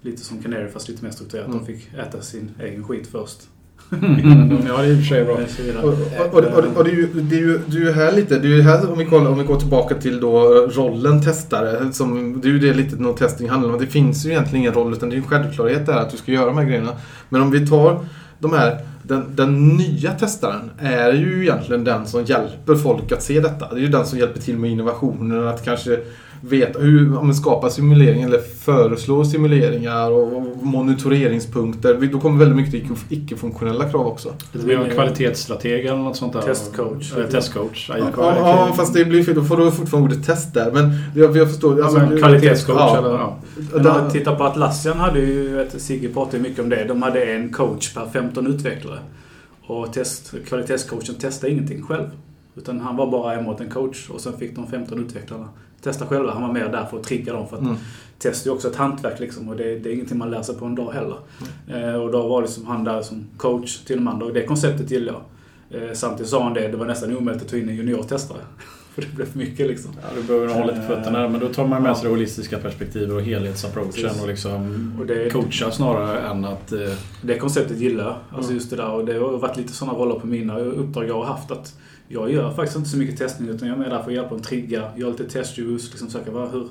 lite 0.00 0.24
som 0.24 0.42
Canary 0.42 0.68
fast 0.68 0.88
lite 0.88 1.04
mer 1.04 1.10
strukturerat. 1.10 1.48
Mm. 1.48 1.58
De 1.58 1.66
fick 1.66 1.94
äta 1.94 2.22
sin 2.22 2.50
egen 2.60 2.84
skit 2.84 3.06
först. 3.06 3.38
Ja, 3.90 4.76
det 4.76 4.86
är 4.86 4.90
i 4.90 4.94
och 4.94 4.98
för 4.98 5.04
sig 5.04 5.24
bra. 5.24 5.34
Och. 5.82 5.92
Och, 6.32 6.44
och, 6.44 6.76
och, 6.76 6.84
det 6.84 6.90
är 6.90 6.94
ju, 6.94 7.06
det 7.06 7.36
är 7.36 7.40
ju, 7.40 7.60
det 7.66 7.76
är 7.76 7.80
ju 7.80 7.92
här 7.92 8.12
lite, 8.12 8.38
det 8.38 8.48
är 8.48 8.56
ju 8.56 8.62
här 8.62 8.92
om 8.92 8.98
vi, 8.98 9.04
kollar, 9.04 9.30
om 9.30 9.38
vi 9.38 9.44
går 9.44 9.56
tillbaka 9.56 9.94
till 9.94 10.20
då 10.20 10.40
rollen 10.74 11.22
testare. 11.22 11.92
Som, 11.92 12.40
det 12.40 12.48
är 12.48 12.52
ju 12.52 12.58
det 12.58 12.74
lite 12.74 12.96
no 12.96 13.12
testing 13.12 13.48
handlar 13.48 13.72
om. 13.72 13.80
Det 13.80 13.86
finns 13.86 14.26
ju 14.26 14.30
egentligen 14.30 14.60
ingen 14.60 14.72
roll 14.72 14.92
utan 14.92 15.08
det 15.08 15.14
är 15.14 15.18
en 15.18 15.24
självklarhet 15.24 15.86
där 15.86 15.96
att 15.96 16.10
du 16.10 16.16
ska 16.16 16.32
göra 16.32 16.46
de 16.46 16.58
här 16.58 16.64
grejerna. 16.64 16.92
Men 17.28 17.42
om 17.42 17.50
vi 17.50 17.66
tar 17.66 18.06
de 18.38 18.52
här, 18.52 18.78
den, 19.02 19.24
den 19.36 19.68
nya 19.68 20.10
testaren 20.10 20.70
är 20.78 21.12
ju 21.12 21.42
egentligen 21.42 21.84
den 21.84 22.06
som 22.06 22.24
hjälper 22.24 22.74
folk 22.74 23.12
att 23.12 23.22
se 23.22 23.40
detta. 23.40 23.74
Det 23.74 23.80
är 23.80 23.84
ju 23.84 23.88
den 23.88 24.06
som 24.06 24.18
hjälper 24.18 24.40
till 24.40 24.58
med 24.58 24.70
innovationen, 24.70 25.48
att 25.48 25.64
kanske 25.64 26.00
veta 26.48 26.78
hur 26.78 27.18
om 27.18 27.26
man 27.26 27.34
skapar 27.34 27.68
simulering 27.68 28.22
eller 28.22 28.38
föreslår 28.38 29.24
simuleringar 29.24 30.10
och, 30.10 30.42
monitoreringspunkter. 30.62 32.08
Då 32.12 32.20
kommer 32.20 32.38
väldigt 32.38 32.56
mycket 32.56 32.74
icke- 32.74 33.04
icke-funktionella 33.08 33.88
krav 33.88 34.06
också. 34.06 34.34
Lite 34.52 34.66
mer 34.66 34.78
en 34.78 34.90
kvalitetsstrateg 34.90 35.86
eller 35.86 35.98
något 35.98 36.16
sånt 36.16 36.32
där. 36.32 36.42
Testcoach. 36.42 37.12
Eller 37.12 37.28
testcoach. 37.28 37.88
Ja, 37.88 37.98
Ja, 37.98 38.10
ja, 38.16 38.36
ja, 38.68 38.72
fast 38.76 38.94
det 38.94 39.04
blir 39.04 39.24
fel. 39.24 39.34
Då 39.34 39.44
får 39.44 39.56
du 39.56 39.70
fortfarande 39.70 40.08
ordet 40.08 40.26
test 40.26 40.54
där. 40.54 40.72
Men 40.72 40.90
jag, 41.14 41.36
jag 41.36 41.48
förstår. 41.48 41.78
Ja, 41.78 41.84
alltså, 41.84 42.00
men 42.00 42.18
kvalitetscoach 42.18 42.76
ja. 42.78 42.98
eller... 42.98 43.10
Ja. 43.10 43.38
Men 43.72 44.10
tittar 44.10 44.36
på 44.36 44.44
Atlassian 44.44 44.96
hade 44.96 45.20
ju, 45.20 45.60
ett, 45.62 45.82
Sigge 45.82 46.08
pratade 46.08 46.42
mycket 46.42 46.58
om 46.58 46.68
det, 46.68 46.84
de 46.84 47.02
hade 47.02 47.24
en 47.24 47.52
coach 47.52 47.94
per 47.94 48.08
15 48.12 48.46
utvecklare. 48.46 48.98
Och 49.66 49.92
test, 49.92 50.34
kvalitetscoachen 50.46 51.14
testade 51.14 51.52
ingenting 51.52 51.82
själv. 51.82 52.10
Utan 52.56 52.80
han 52.80 52.96
var 52.96 53.10
bara 53.10 53.34
emot 53.40 53.60
en 53.60 53.70
coach 53.70 54.10
och 54.10 54.20
sen 54.20 54.38
fick 54.38 54.56
de 54.56 54.66
15 54.66 54.98
utvecklarna 55.04 55.48
testa 55.84 56.06
själva. 56.06 56.32
Han 56.32 56.42
var 56.42 56.52
mer 56.52 56.68
där 56.68 56.84
för 56.90 56.96
att 56.96 57.04
trigga 57.04 57.32
dem. 57.32 57.48
För 57.48 57.56
att 57.56 57.62
Mm. 57.62 57.76
test 58.18 58.46
är 58.46 58.50
ju 58.50 58.54
också 58.56 58.68
ett 58.68 58.76
hantverk 58.76 59.20
liksom 59.20 59.48
och 59.48 59.56
det, 59.56 59.78
det 59.78 59.88
är 59.90 59.92
ingenting 59.94 60.18
man 60.18 60.30
lär 60.30 60.42
sig 60.42 60.54
på 60.54 60.64
en 60.64 60.74
dag 60.74 60.92
heller. 60.92 61.16
Eh, 61.68 61.94
och 61.94 62.12
då 62.12 62.28
var 62.28 62.42
det 62.42 62.48
som 62.48 62.66
han 62.66 62.84
där 62.84 63.02
som 63.02 63.24
coach 63.36 63.78
till 63.78 63.96
de 63.96 64.08
andra 64.08 64.26
och 64.26 64.32
det 64.32 64.44
konceptet 64.46 64.90
gillar 64.90 65.12
jag. 65.12 65.82
Eh, 65.82 65.92
samtidigt 65.94 66.30
sa 66.30 66.42
han 66.44 66.54
det, 66.54 66.68
det 66.68 66.76
var 66.76 66.86
nästan 66.86 67.16
omöjligt 67.16 67.42
att 67.42 67.48
ta 67.50 67.56
in 67.56 67.68
en 67.68 67.76
juniortestare. 67.76 68.38
för 68.94 69.02
det 69.02 69.14
blev 69.16 69.26
för 69.26 69.38
mycket 69.38 69.66
liksom. 69.66 69.90
Ja, 70.02 70.08
du 70.16 70.22
behöver 70.22 70.46
nog 70.46 70.56
ha 70.56 70.64
lite 70.64 70.80
fötterna 70.82 71.28
men 71.28 71.40
då 71.40 71.48
tar 71.48 71.66
man 71.66 71.82
med 71.82 71.90
Ja. 71.90 71.94
sig 71.94 72.04
det 72.04 72.10
holistiska 72.10 72.58
perspektivet 72.58 73.10
och 73.10 73.22
helhetsapproachen 73.22 74.10
och 74.22 74.28
liksom 74.28 74.92
Och 75.00 75.06
det- 75.06 75.32
coacha 75.32 75.70
snarare 75.70 76.20
än 76.20 76.44
att... 76.44 76.72
Eh, 76.72 76.78
Det 77.22 77.38
konceptet 77.38 77.78
gillar 77.80 78.04
jag. 78.04 78.14
Alltså 78.30 78.50
Mm. 78.50 78.54
just 78.54 78.70
det 78.70 78.76
där. 78.76 78.90
Och 78.90 79.04
det 79.04 79.12
har 79.18 79.38
varit 79.38 79.56
lite 79.56 79.72
sådana 79.72 79.98
roller 79.98 80.14
på 80.20 80.26
mina 80.26 80.58
uppdrag 80.58 81.08
jag 81.08 81.14
har 81.14 81.24
haft. 81.24 81.50
Att 81.50 81.74
jag 82.08 82.32
gör 82.32 82.50
faktiskt 82.50 82.76
inte 82.76 82.88
så 82.90 82.96
mycket 82.96 83.18
testning 83.18 83.48
utan 83.48 83.68
jag 83.68 83.74
är 83.76 83.80
med 83.80 83.90
där 83.90 84.02
för 84.02 84.10
att 84.10 84.14
hjälpa 84.16 84.30
dem 84.30 84.40
trigga, 84.42 84.90
göra 84.96 85.10
lite 85.10 85.24
testljus, 85.24 85.90
liksom 85.90 86.10
söka 86.10 86.30
vad, 86.30 86.50
hur, 86.52 86.66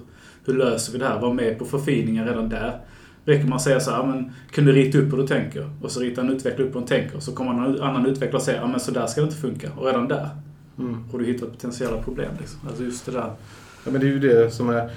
hur 0.46 0.54
löser 0.54 0.94
vi 0.94 1.00
det 1.00 1.06
här? 1.06 1.20
Vara 1.22 1.34
med 1.34 1.60
på 1.60 1.66
förfiningar 1.66 2.26
redan 2.26 2.50
där. 2.50 2.78
Räcker 3.26 3.48
man 3.48 3.60
säga 3.60 3.80
så 3.80 3.92
här, 3.92 4.04
men 4.06 4.32
kan 4.52 4.66
du 4.66 4.72
rita 4.72 4.98
upp 4.98 5.14
hur 5.14 5.18
du 5.18 5.28
tänker? 5.28 5.70
Och 5.82 5.92
så 5.92 6.00
ritar 6.00 6.22
en 6.22 6.30
utvecklare 6.30 6.68
upp 6.68 6.76
hur 6.76 6.80
hon 6.80 6.88
tänker. 6.88 7.20
Så 7.20 7.32
kommer 7.32 7.52
en 7.66 7.82
annan 7.82 8.06
utvecklare 8.06 8.38
och 8.38 8.42
säger, 8.44 8.68
men 8.68 8.80
så 8.80 8.92
där 8.92 9.08
ska 9.08 9.22
det 9.22 9.26
inte 9.26 9.38
funka. 9.38 9.70
Och 9.78 9.86
redan 9.86 10.08
där 10.08 10.30
Mm. 10.80 10.98
har 11.12 11.20
du 11.20 11.26
hittat 11.26 11.52
potentiella 11.52 11.98
problem. 11.98 12.32
Liksom. 12.40 12.60
Alltså 12.68 12.84
just 12.84 13.06
det 13.06 13.12
där. 13.12 13.32
Ja, 13.86 13.92
men 13.92 14.02
det 14.02 14.08
är 14.08 14.12
ju 14.12 14.20
det 14.20 14.52
som 14.54 14.70
är... 14.70 14.90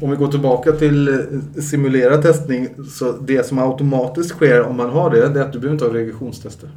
Om 0.00 0.10
vi 0.10 0.16
går 0.16 0.28
tillbaka 0.28 0.72
till 0.72 1.08
eh, 1.08 1.14
simulerad 1.62 2.22
testning. 2.22 2.68
Så 2.90 3.12
det 3.12 3.46
som 3.46 3.58
automatiskt 3.58 4.30
sker 4.30 4.62
om 4.62 4.76
man 4.76 4.90
har 4.90 5.10
det, 5.10 5.28
det 5.28 5.40
är 5.40 5.44
att 5.44 5.52
du 5.52 5.58
behöver 5.58 5.74
inte 5.74 5.84
ha 5.84 5.94
regressionstester. 5.94 6.70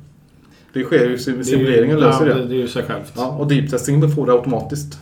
Det 0.73 0.83
sker 0.83 1.09
ju, 1.09 1.17
sim- 1.17 1.43
simuleringen 1.43 1.99
löser 1.99 2.27
ja, 2.27 2.35
det. 2.35 2.45
Det 2.45 2.55
är 2.55 2.57
ju 2.57 2.67
sig 2.67 2.83
självt. 2.83 3.13
Ja, 3.15 3.27
och 3.27 3.47
deep 3.47 3.69
testing 3.69 4.11
får 4.11 4.25
det 4.25 4.31
automatiskt. 4.31 4.99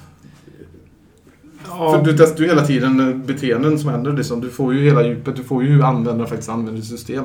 Ja, 1.67 1.91
För 1.91 2.11
du 2.11 2.17
testar 2.17 2.43
ju 2.43 2.47
hela 2.47 2.65
tiden 2.65 3.23
beteenden 3.25 3.79
som 3.79 3.89
händer. 3.89 4.13
Liksom. 4.13 4.41
Du 4.41 4.49
får 4.49 4.73
ju 4.73 4.83
hela 4.83 5.07
djupet. 5.07 5.35
Du 5.35 5.43
får 5.43 5.63
ju 5.63 5.69
hur 5.69 5.83
användaren 5.83 6.29
faktiskt 6.29 6.49
använder 6.49 6.81
system. 6.81 7.23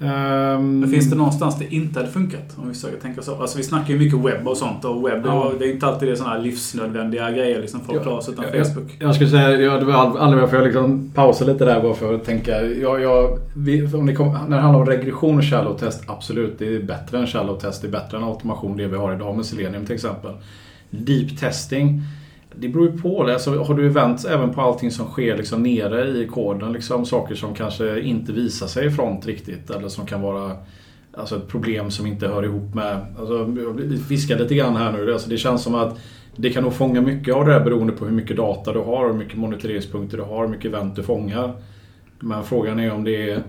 Ehm, 0.00 0.80
Men 0.80 0.90
finns 0.90 1.10
det 1.10 1.16
någonstans 1.16 1.58
det 1.58 1.74
inte 1.74 2.00
hade 2.00 2.12
funkat? 2.12 2.56
Om 2.56 2.68
vi 2.68 2.74
försöker 2.74 3.00
tänka 3.00 3.22
så. 3.22 3.34
Alltså 3.34 3.58
vi 3.58 3.64
snackar 3.64 3.92
ju 3.94 3.98
mycket 3.98 4.18
webb 4.18 4.48
och 4.48 4.56
sånt 4.56 4.84
och 4.84 5.06
webb 5.08 5.22
Ja. 5.26 5.52
det 5.58 5.64
är 5.64 5.72
inte 5.72 5.86
alltid 5.86 6.08
det 6.08 6.16
sådana 6.16 6.34
här 6.34 6.42
livsnödvändiga 6.42 7.30
grejer 7.30 7.60
liksom 7.60 7.80
folk 7.80 8.02
klarar 8.02 8.20
sig 8.20 8.32
utan 8.34 8.44
Ja, 8.52 8.64
Facebook. 8.64 8.96
Jag 9.00 9.14
skulle 9.14 9.30
säga, 9.30 9.50
ja, 9.50 9.78
det 9.78 9.84
var 9.84 9.94
anledningen 9.94 10.40
varför 10.40 10.56
jag 10.56 10.64
liksom 10.64 11.10
pausade 11.14 11.52
lite 11.52 11.64
där 11.64 11.82
bara 11.82 11.94
för 11.94 12.14
att 12.14 12.24
tänka. 12.24 12.62
Jag, 12.62 13.02
jag, 13.02 13.38
vi, 13.56 13.86
om 13.94 14.06
det, 14.06 14.14
kom, 14.14 14.38
när 14.48 14.56
det 14.56 14.62
handlar 14.62 14.80
om 14.80 14.86
regression 14.86 15.38
och 15.38 15.44
shallow 15.44 15.78
test, 15.78 16.02
absolut. 16.06 16.58
Det 16.58 16.76
är 16.76 16.82
bättre 16.82 17.18
än 17.18 17.26
shallow 17.26 17.58
test. 17.58 17.82
Det 17.82 17.88
är 17.88 17.92
bättre 17.92 18.16
än 18.16 18.24
automation, 18.24 18.76
det 18.76 18.86
vi 18.86 18.96
har 18.96 19.14
idag 19.14 19.36
med 19.36 19.46
Selenium 19.46 19.86
till 19.86 19.94
exempel. 19.94 20.32
Deep 20.90 21.40
testing. 21.40 22.02
Det 22.58 22.68
beror 22.68 22.86
ju 22.90 22.98
på. 22.98 23.24
det. 23.26 23.32
Alltså, 23.32 23.62
har 23.62 23.74
du 23.74 23.86
events 23.86 24.24
även 24.24 24.50
på 24.54 24.60
allting 24.60 24.90
som 24.90 25.06
sker 25.06 25.36
liksom 25.36 25.62
nere 25.62 26.08
i 26.08 26.26
koden? 26.26 26.72
Liksom, 26.72 27.06
saker 27.06 27.34
som 27.34 27.54
kanske 27.54 28.00
inte 28.00 28.32
visar 28.32 28.66
sig 28.66 28.86
i 28.86 28.90
front 28.90 29.26
riktigt. 29.26 29.70
Eller 29.70 29.88
som 29.88 30.06
kan 30.06 30.20
vara 30.22 30.56
alltså, 31.12 31.36
ett 31.36 31.48
problem 31.48 31.90
som 31.90 32.06
inte 32.06 32.28
hör 32.28 32.42
ihop 32.42 32.74
med... 32.74 33.06
Alltså, 33.18 33.44
vi 33.76 33.98
fiskar 33.98 34.38
lite 34.38 34.54
grann 34.54 34.76
här 34.76 34.92
nu. 34.92 35.12
Alltså, 35.12 35.30
det 35.30 35.36
känns 35.36 35.62
som 35.62 35.74
att 35.74 35.98
det 36.36 36.50
kan 36.50 36.62
nog 36.62 36.74
fånga 36.74 37.00
mycket 37.00 37.34
av 37.34 37.46
det 37.46 37.52
här 37.52 37.60
beroende 37.60 37.92
på 37.92 38.04
hur 38.04 38.12
mycket 38.12 38.36
data 38.36 38.72
du 38.72 38.78
har, 38.78 39.06
hur 39.06 39.14
mycket 39.14 39.38
monitoreringspunkter 39.38 40.16
du 40.16 40.22
har, 40.22 40.40
hur 40.42 40.48
mycket 40.48 40.64
event 40.64 40.96
du 40.96 41.02
fångar. 41.02 41.52
Men 42.20 42.44
frågan 42.44 42.80
är 42.80 42.92
om 42.92 43.04
det 43.04 43.30
är 43.30 43.42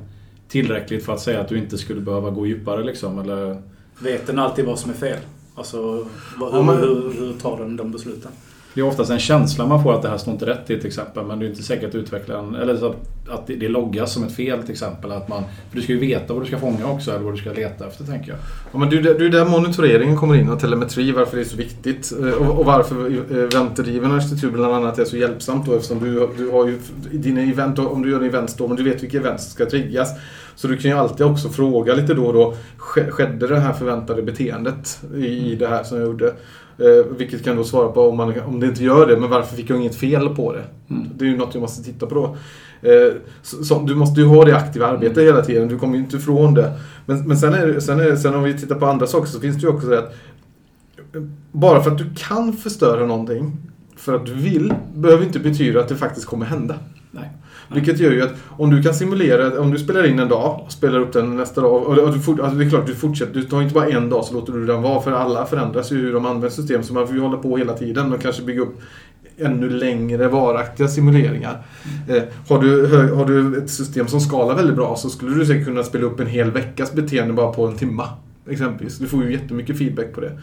tillräckligt 0.47 1.05
för 1.05 1.13
att 1.13 1.19
säga 1.19 1.41
att 1.41 1.47
du 1.49 1.57
inte 1.57 1.77
skulle 1.77 2.01
behöva 2.01 2.29
gå 2.29 2.47
djupare 2.47 2.83
liksom, 2.83 3.19
eller... 3.19 3.61
Vet 3.99 4.27
den 4.27 4.39
alltid 4.39 4.65
vad 4.65 4.79
som 4.79 4.91
är 4.91 4.95
fel? 4.95 5.17
Alltså 5.55 5.77
hur, 5.93 6.05
Ja, 6.39 6.61
men- 6.61 6.77
hur, 6.77 7.13
hur 7.19 7.33
tar 7.41 7.57
den 7.57 7.77
de 7.77 7.91
besluten? 7.91 8.31
Det 8.75 8.81
är 8.81 8.85
oftast 8.85 9.11
en 9.11 9.19
känsla 9.19 9.65
man 9.65 9.83
får 9.83 9.93
att 9.93 10.01
det 10.01 10.09
här 10.09 10.17
står 10.17 10.33
inte 10.33 10.45
rätt 10.45 10.67
till 10.67 10.77
till 10.79 10.87
exempel. 10.87 11.25
Men 11.25 11.39
det 11.39 11.45
är 11.45 11.49
inte 11.49 11.63
säkert 11.63 11.89
att 11.89 11.95
utvecklaren... 11.95 12.55
Eller 12.55 12.77
så 12.77 12.95
att 13.29 13.47
det, 13.47 13.67
loggas 13.67 14.13
som 14.13 14.23
ett 14.23 14.35
fel 14.35 14.61
till 14.61 14.71
exempel. 14.71 15.11
Att 15.11 15.27
man, 15.27 15.43
för 15.69 15.75
du 15.75 15.81
ska 15.81 15.93
ju 15.93 15.99
veta 15.99 16.33
vad 16.33 16.43
du 16.43 16.47
ska 16.47 16.59
fånga 16.59 16.87
också, 16.87 17.11
eller 17.11 17.23
vad 17.23 17.33
du 17.33 17.37
ska 17.37 17.53
leta 17.53 17.87
efter 17.87 18.03
tänker 18.03 18.29
jag. 18.29 18.37
Ja, 18.71 18.79
men 18.79 18.89
det 18.89 18.95
är 18.95 19.19
ju 19.21 19.29
där- 19.29 19.45
monitoreringen 19.45 20.17
kommer 20.17 20.35
in 20.35 20.49
och 20.49 20.59
telemetri, 20.59 21.11
varför 21.11 21.37
det 21.37 21.43
är 21.43 21.45
så 21.45 21.57
viktigt. 21.57 22.13
Eh, 22.21 22.33
och, 22.33 22.59
och 22.59 22.65
varför 22.65 22.95
eh, 23.31 23.37
eventdriven 23.43 24.11
arkitektur 24.11 24.51
bland 24.51 24.73
annat 24.73 24.99
är 24.99 25.05
så 25.05 25.17
hjälpsamt 25.17 25.65
då 25.65 25.73
eftersom 25.75 25.99
du, 25.99 26.29
du 26.37 26.49
har 26.49 26.67
ju 26.67 26.79
dina 27.11 27.41
event, 27.41 27.79
om 27.79 28.01
du 28.01 28.11
gör 28.11 28.19
en 28.19 28.25
event 28.25 28.57
då, 28.57 28.67
men 28.67 28.77
du 28.77 28.83
vet 28.83 29.03
vilka 29.03 29.17
event 29.17 29.41
som 29.41 29.51
ska 29.51 29.65
triggas. 29.65 30.09
Så 30.55 30.67
du 30.67 30.77
kan 30.77 30.91
ju 30.91 30.97
alltid 30.97 31.25
också 31.25 31.49
fråga 31.49 31.93
lite 31.93 32.13
då 32.13 32.25
och 32.25 32.33
då, 32.33 32.53
skedde 32.77 33.47
det 33.47 33.59
här 33.59 33.73
förväntade 33.73 34.21
beteendet 34.21 34.99
i 35.15 35.55
det 35.55 35.67
här 35.67 35.83
som 35.83 35.97
jag 35.97 36.05
gjorde? 36.07 36.33
Eh, 36.77 37.15
vilket 37.17 37.43
kan 37.43 37.55
då 37.55 37.63
svara 37.63 37.87
på 37.87 38.09
om, 38.09 38.17
man, 38.17 38.33
om 38.45 38.59
det 38.59 38.67
inte 38.67 38.83
gör 38.83 39.07
det, 39.07 39.17
men 39.17 39.29
varför 39.29 39.55
fick 39.55 39.69
jag 39.69 39.79
inget 39.79 39.95
fel 39.95 40.29
på 40.29 40.53
det? 40.53 40.63
Mm. 40.89 41.07
Det 41.15 41.25
är 41.25 41.29
ju 41.29 41.37
något 41.37 41.53
du 41.53 41.59
måste 41.59 41.83
titta 41.83 42.05
på 42.05 42.15
då. 42.15 42.37
Eh, 42.89 43.13
så, 43.41 43.63
så, 43.63 43.79
du 43.79 43.95
måste 43.95 44.21
ju 44.21 44.27
ha 44.27 44.45
det 44.45 44.55
aktiva 44.55 44.87
arbetet 44.87 45.23
hela 45.23 45.41
tiden, 45.41 45.67
du 45.67 45.79
kommer 45.79 45.95
ju 45.95 46.03
inte 46.03 46.17
ifrån 46.17 46.53
det. 46.53 46.79
Men, 47.05 47.27
men 47.27 47.37
sen, 47.37 47.53
är, 47.53 47.79
sen, 47.79 47.99
är, 47.99 48.15
sen 48.15 48.35
om 48.35 48.43
vi 48.43 48.57
tittar 48.57 48.75
på 48.75 48.85
andra 48.85 49.07
saker 49.07 49.27
så 49.27 49.39
finns 49.39 49.55
det 49.55 49.61
ju 49.61 49.67
också 49.67 49.87
det 49.87 49.99
att 49.99 50.13
eh, 51.15 51.21
bara 51.51 51.83
för 51.83 51.91
att 51.91 51.97
du 51.97 52.05
kan 52.17 52.53
förstöra 52.53 53.05
någonting 53.05 53.57
för 53.95 54.15
att 54.15 54.25
du 54.25 54.33
vill, 54.33 54.73
behöver 54.95 55.25
inte 55.25 55.39
betyda 55.39 55.79
att 55.79 55.87
det 55.87 55.95
faktiskt 55.95 56.25
kommer 56.25 56.45
hända. 56.45 56.75
Vilket 57.73 57.99
gör 57.99 58.11
ju 58.11 58.21
att 58.21 58.33
om 58.49 58.69
du 58.69 58.83
kan 58.83 58.93
simulera, 58.93 59.59
om 59.61 59.71
du 59.71 59.79
spelar 59.79 60.05
in 60.05 60.19
en 60.19 60.29
dag 60.29 60.61
och 60.65 60.71
spelar 60.71 60.99
upp 60.99 61.13
den 61.13 61.37
nästa 61.37 61.61
dag. 61.61 61.83
Och, 61.83 62.13
du 62.13 62.19
fort, 62.19 62.39
alltså 62.39 62.57
det 62.57 62.65
är 62.65 62.69
klart, 62.69 62.87
du 62.87 62.95
fortsätter, 62.95 63.33
du 63.33 63.43
tar 63.43 63.61
inte 63.61 63.73
bara 63.73 63.87
en 63.87 64.09
dag 64.09 64.25
så 64.25 64.33
låter 64.33 64.53
du 64.53 64.65
den 64.65 64.81
vara. 64.81 65.01
För 65.01 65.11
alla 65.11 65.45
förändras 65.45 65.91
ju 65.91 65.95
hur 65.95 66.13
de 66.13 66.25
använder 66.25 66.49
system. 66.49 66.83
Så 66.83 66.93
man 66.93 67.07
får 67.07 67.15
ju 67.15 67.21
hålla 67.21 67.37
på 67.37 67.57
hela 67.57 67.73
tiden 67.73 68.13
och 68.13 68.21
kanske 68.21 68.43
bygga 68.43 68.61
upp 68.61 68.81
ännu 69.37 69.69
längre 69.69 70.27
varaktiga 70.27 70.87
simuleringar. 70.87 71.65
Eh, 72.09 72.23
har, 72.49 72.61
du, 72.61 72.87
har 73.15 73.25
du 73.25 73.57
ett 73.57 73.69
system 73.69 74.07
som 74.07 74.21
skalar 74.21 74.55
väldigt 74.55 74.75
bra 74.75 74.95
så 74.95 75.09
skulle 75.09 75.35
du 75.35 75.45
säkert 75.45 75.65
kunna 75.65 75.83
spela 75.83 76.05
upp 76.05 76.19
en 76.19 76.27
hel 76.27 76.51
veckas 76.51 76.93
beteende 76.93 77.33
bara 77.33 77.53
på 77.53 77.67
en 77.67 77.75
timma. 77.75 78.09
Exempelvis. 78.49 78.97
Du 78.97 79.07
får 79.07 79.23
ju 79.23 79.31
jättemycket 79.31 79.77
feedback 79.77 80.13
på 80.13 80.21
det. 80.21 80.39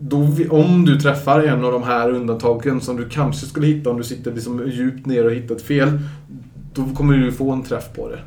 Då, 0.00 0.28
om 0.50 0.84
du 0.84 1.00
träffar 1.00 1.40
en 1.40 1.64
av 1.64 1.72
de 1.72 1.82
här 1.82 2.10
undantagen 2.10 2.80
som 2.80 2.96
du 2.96 3.08
kanske 3.08 3.46
skulle 3.46 3.66
hitta 3.66 3.90
om 3.90 3.96
du 3.96 4.04
sitter 4.04 4.32
liksom 4.32 4.62
djupt 4.66 5.06
ner 5.06 5.24
och 5.24 5.32
hittat 5.32 5.62
fel. 5.62 5.88
Då 6.78 6.94
kommer 6.94 7.16
du 7.16 7.32
få 7.32 7.52
en 7.52 7.62
träff 7.62 7.92
på 7.94 8.08
det. 8.08 8.18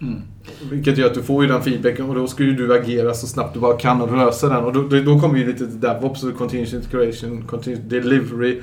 Mm. 0.00 0.22
Vilket 0.70 0.98
gör 0.98 1.06
att 1.06 1.14
du 1.14 1.22
får 1.22 1.42
ju 1.42 1.48
den 1.48 1.62
feedbacken 1.62 2.06
och 2.06 2.14
då 2.14 2.26
ska 2.26 2.42
ju 2.42 2.54
du 2.54 2.74
agera 2.74 3.14
så 3.14 3.26
snabbt 3.26 3.54
du 3.54 3.60
bara 3.60 3.76
kan 3.76 4.02
och 4.02 4.16
lösa 4.16 4.48
den. 4.48 4.64
Och 4.64 4.72
då, 4.72 5.00
då, 5.00 5.20
kommer 5.20 5.38
ju 5.38 5.46
lite 5.46 5.66
DevOps, 5.66 6.24
och 6.24 6.36
Continuous 6.36 6.74
Integration, 6.74 7.42
Continuous 7.46 7.84
Delivery. 7.88 8.60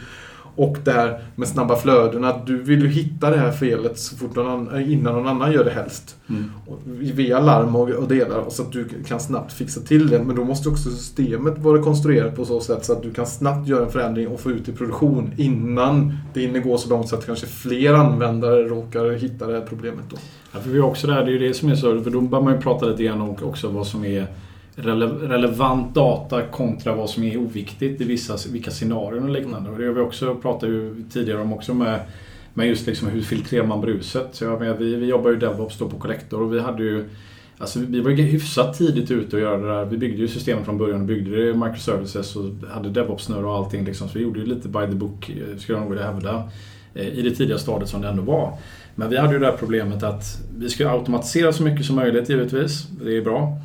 Och 0.58 0.78
det 0.84 0.92
här 0.92 1.20
med 1.36 1.48
snabba 1.48 1.76
flöden. 1.76 2.24
Att 2.24 2.48
du 2.48 2.58
vill 2.58 2.82
ju 2.82 2.88
hitta 2.88 3.30
det 3.30 3.38
här 3.38 3.52
felet 3.52 4.00
så 4.00 4.16
fort 4.16 4.36
någon 4.36 4.48
annan, 4.48 4.82
innan 4.82 5.14
någon 5.14 5.28
annan 5.28 5.52
gör 5.52 5.64
det 5.64 5.72
helst. 5.72 6.16
Mm. 6.30 6.52
Och 6.68 6.80
Via 6.86 7.40
larm 7.40 7.76
och, 7.76 7.90
och 7.90 8.08
delar 8.08 8.50
så 8.50 8.62
att 8.62 8.72
du 8.72 8.88
kan 9.08 9.20
snabbt 9.20 9.54
fixa 9.54 9.82
till 9.82 10.08
det. 10.08 10.24
Men 10.24 10.36
då 10.36 10.44
måste 10.44 10.70
också 10.70 10.90
systemet 10.90 11.58
vara 11.58 11.82
konstruerat 11.82 12.36
på 12.36 12.46
så 12.46 12.60
sätt 12.60 12.86
så 12.86 12.94
att 12.94 13.04
du 13.04 13.14
kan 13.14 13.26
snabbt 13.26 13.68
göra 13.68 13.86
en 13.86 13.92
förändring 13.92 14.28
och 14.28 14.40
få 14.40 14.52
ut 14.52 14.70
i 14.70 14.72
produktion 14.72 15.32
innan 15.38 16.18
det 16.34 16.42
hinner 16.42 16.60
gå 16.60 16.78
så 16.78 16.90
långt 16.90 17.10
så 17.10 17.16
att 17.16 17.26
kanske 17.26 17.48
fler 17.48 17.94
användare 17.94 18.64
råkar 18.64 19.12
hitta 19.12 19.48
det 19.48 19.54
här 19.54 19.66
problemet. 19.70 20.04
Då. 20.10 20.18
Ja, 20.54 20.60
för 20.60 20.70
vi 20.70 20.80
också 20.80 21.08
där, 21.08 21.26
det 21.26 21.32
är 21.32 21.34
ju 21.34 21.48
det 21.48 21.54
som 21.54 21.70
är 21.70 21.76
så, 21.76 22.02
för 22.04 22.12
då 22.12 22.22
börjar 22.22 22.44
man 22.44 22.54
ju 22.54 22.62
prata 22.62 22.86
lite 22.86 23.04
grann 23.04 23.22
om 23.22 23.36
också 23.42 23.68
vad 23.68 23.88
som 23.88 24.06
är 24.06 24.28
rele 24.78 25.06
relevant 25.06 25.96
data 25.96 26.42
kontra 26.42 26.96
vad 26.96 27.10
som 27.10 27.24
är 27.24 27.38
oviktigt 27.38 28.02
i 28.02 28.04
vissa, 28.04 28.38
vilka 28.52 28.72
scenarion 28.72 29.24
och 29.24 29.30
liknande. 29.30 29.70
Och 29.70 29.78
det 29.78 29.86
har 29.86 29.94
vi 29.94 30.02
också 30.02 30.36
pratat 30.36 30.70
ju 30.70 31.04
tidigare 31.12 31.42
om 31.42 31.54
också 31.54 31.74
med, 31.74 32.00
med 32.54 32.68
just 32.68 32.88
liksom 32.88 33.08
hur 33.08 33.22
filtrerar 33.22 33.66
man 33.66 33.82
bruset. 33.82 34.28
Så 34.32 34.44
jag 34.44 34.60
menar, 34.60 34.76
vi, 34.76 34.96
vi 34.96 35.06
jobbar 35.06 35.30
ju 35.30 35.36
DevOps 35.36 35.78
då 35.78 35.90
på 35.90 36.00
Collector 36.00 36.42
och 36.42 36.54
vi 36.54 36.60
hade 36.60 36.84
ju 36.84 37.10
Alltså 37.60 37.80
vi 37.80 38.00
var 38.00 38.12
ju 38.12 38.24
hyfsat 38.24 38.78
tidigt 38.78 39.12
ute 39.12 39.36
och 39.36 39.42
göra 39.42 39.58
det 39.58 39.68
där. 39.68 39.86
Vi 39.86 39.98
byggde 39.98 40.18
ju 40.18 40.28
systemet 40.28 40.66
från 40.66 40.78
början 40.78 41.02
och 41.02 41.08
byggde 41.08 41.36
det 41.36 41.50
i 41.50 41.54
microservices 41.54 42.36
och 42.36 42.44
hade 42.70 42.90
DevOps-snurr 42.90 43.46
och 43.46 43.56
allting. 43.56 43.86
Liksom. 43.86 44.10
Så 44.10 44.18
vi 44.18 44.24
gjorde 44.24 44.40
ju 44.40 44.46
lite 44.46 44.68
by 44.68 44.80
the 44.80 44.96
book, 44.96 45.30
eh, 45.30 45.58
skulle 45.58 45.78
jag 45.78 45.82
nog 45.82 45.90
vilja 45.90 46.12
hävda. 46.12 46.50
Eh, 46.94 47.08
I 47.08 47.22
det 47.22 47.32
tidiga 47.32 47.58
stadiet 47.58 47.90
som 47.90 48.02
det 48.02 48.08
ändå 48.08 48.24
var. 48.24 48.54
Men 48.96 49.10
vi 49.10 49.18
hade 49.18 49.34
ju 49.34 49.40
det 49.40 49.46
här 49.46 49.58
problemet 49.58 50.04
att 50.04 50.24
vi 50.58 50.70
skulle 50.70 50.90
automatisera 50.90 51.54
så 51.54 51.64
mycket 51.64 51.86
som 51.86 51.96
möjligt 51.96 52.30
givetvis. 52.30 52.88
Det 53.04 53.18
är 53.18 53.22
bra. 53.22 53.58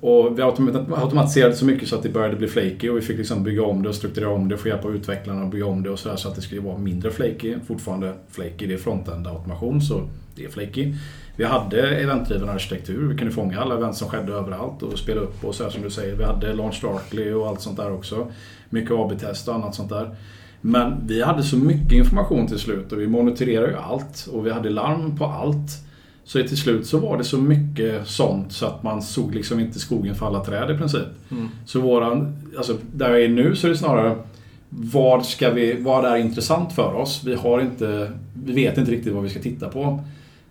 Och 0.00 0.38
vi 0.38 0.42
automatiserade 0.42 1.54
så 1.54 1.64
mycket 1.64 1.88
så 1.88 1.96
att 1.96 2.02
det 2.02 2.08
började 2.08 2.36
bli 2.36 2.48
flaky 2.48 2.88
och 2.88 2.96
vi 2.96 3.00
fick 3.00 3.18
liksom 3.18 3.42
bygga 3.42 3.62
om 3.62 3.82
det 3.82 3.88
och 3.88 3.94
strukturera 3.94 4.30
om 4.30 4.48
det 4.48 4.54
och 4.54 4.60
få 4.60 4.68
hjälp 4.68 4.84
av 4.84 4.96
utvecklarna 4.96 5.42
att 5.42 5.50
bygga 5.50 5.66
om 5.66 5.82
det 5.82 5.90
och 5.90 5.98
sådär 5.98 6.16
så 6.16 6.28
att 6.28 6.34
det 6.34 6.40
skulle 6.40 6.60
vara 6.60 6.78
mindre 6.78 7.10
flaky. 7.10 7.54
Fortfarande 7.66 8.14
flaky, 8.30 8.66
det 8.66 8.74
är 8.74 8.78
frontend 8.78 9.26
automation 9.26 9.82
så 9.82 10.08
det 10.34 10.44
är 10.44 10.48
flaky. 10.48 10.94
Vi 11.36 11.44
hade 11.44 11.88
eventdriven 11.88 12.48
arkitektur, 12.48 13.08
vi 13.08 13.18
kunde 13.18 13.32
fånga 13.32 13.60
alla 13.60 13.74
event 13.74 13.96
som 13.96 14.08
skedde 14.08 14.32
överallt 14.32 14.82
och 14.82 14.98
spela 14.98 15.20
upp 15.20 15.44
och 15.44 15.54
så 15.54 15.64
här 15.64 15.70
som 15.70 15.82
du 15.82 15.90
säger. 15.90 16.16
Vi 16.16 16.24
hade 16.24 16.52
Launch 16.52 16.82
Darkly 16.82 17.32
och 17.32 17.48
allt 17.48 17.60
sånt 17.60 17.76
där 17.76 17.92
också. 17.92 18.32
Mycket 18.70 18.90
AB-test 18.90 19.48
och 19.48 19.54
annat 19.54 19.74
sånt 19.74 19.88
där. 19.88 20.16
Men 20.60 21.06
vi 21.06 21.22
hade 21.22 21.42
så 21.42 21.56
mycket 21.56 21.92
information 21.92 22.46
till 22.46 22.58
slut 22.58 22.92
och 22.92 23.00
vi 23.00 23.06
monitorerade 23.06 23.68
ju 23.68 23.76
allt 23.76 24.28
och 24.32 24.46
vi 24.46 24.50
hade 24.50 24.70
larm 24.70 25.16
på 25.16 25.24
allt. 25.24 25.87
Så 26.28 26.42
till 26.42 26.56
slut 26.56 26.86
så 26.86 26.98
var 26.98 27.18
det 27.18 27.24
så 27.24 27.38
mycket 27.38 28.08
sånt 28.08 28.52
så 28.52 28.66
att 28.66 28.82
man 28.82 29.02
såg 29.02 29.34
liksom 29.34 29.60
inte 29.60 29.78
skogen 29.78 30.14
för 30.14 30.26
alla 30.26 30.44
träd 30.44 30.70
i 30.70 30.78
princip. 30.78 31.06
Så 31.66 31.80
våran, 31.80 32.36
alltså 32.56 32.76
där 32.92 33.10
jag 33.10 33.22
är 33.22 33.28
nu 33.28 33.56
så 33.56 33.66
är 33.66 33.70
det 33.70 33.76
snarare 33.76 34.16
vad, 34.68 35.26
ska 35.26 35.50
vi, 35.50 35.80
vad 35.80 36.04
är 36.04 36.16
intressant 36.16 36.72
för 36.72 36.94
oss? 36.94 37.22
Vi, 37.24 37.34
har 37.34 37.60
inte, 37.60 38.12
vi 38.44 38.52
vet 38.52 38.78
inte 38.78 38.90
riktigt 38.90 39.12
vad 39.12 39.22
vi 39.22 39.28
ska 39.28 39.40
titta 39.40 39.68
på. 39.68 40.00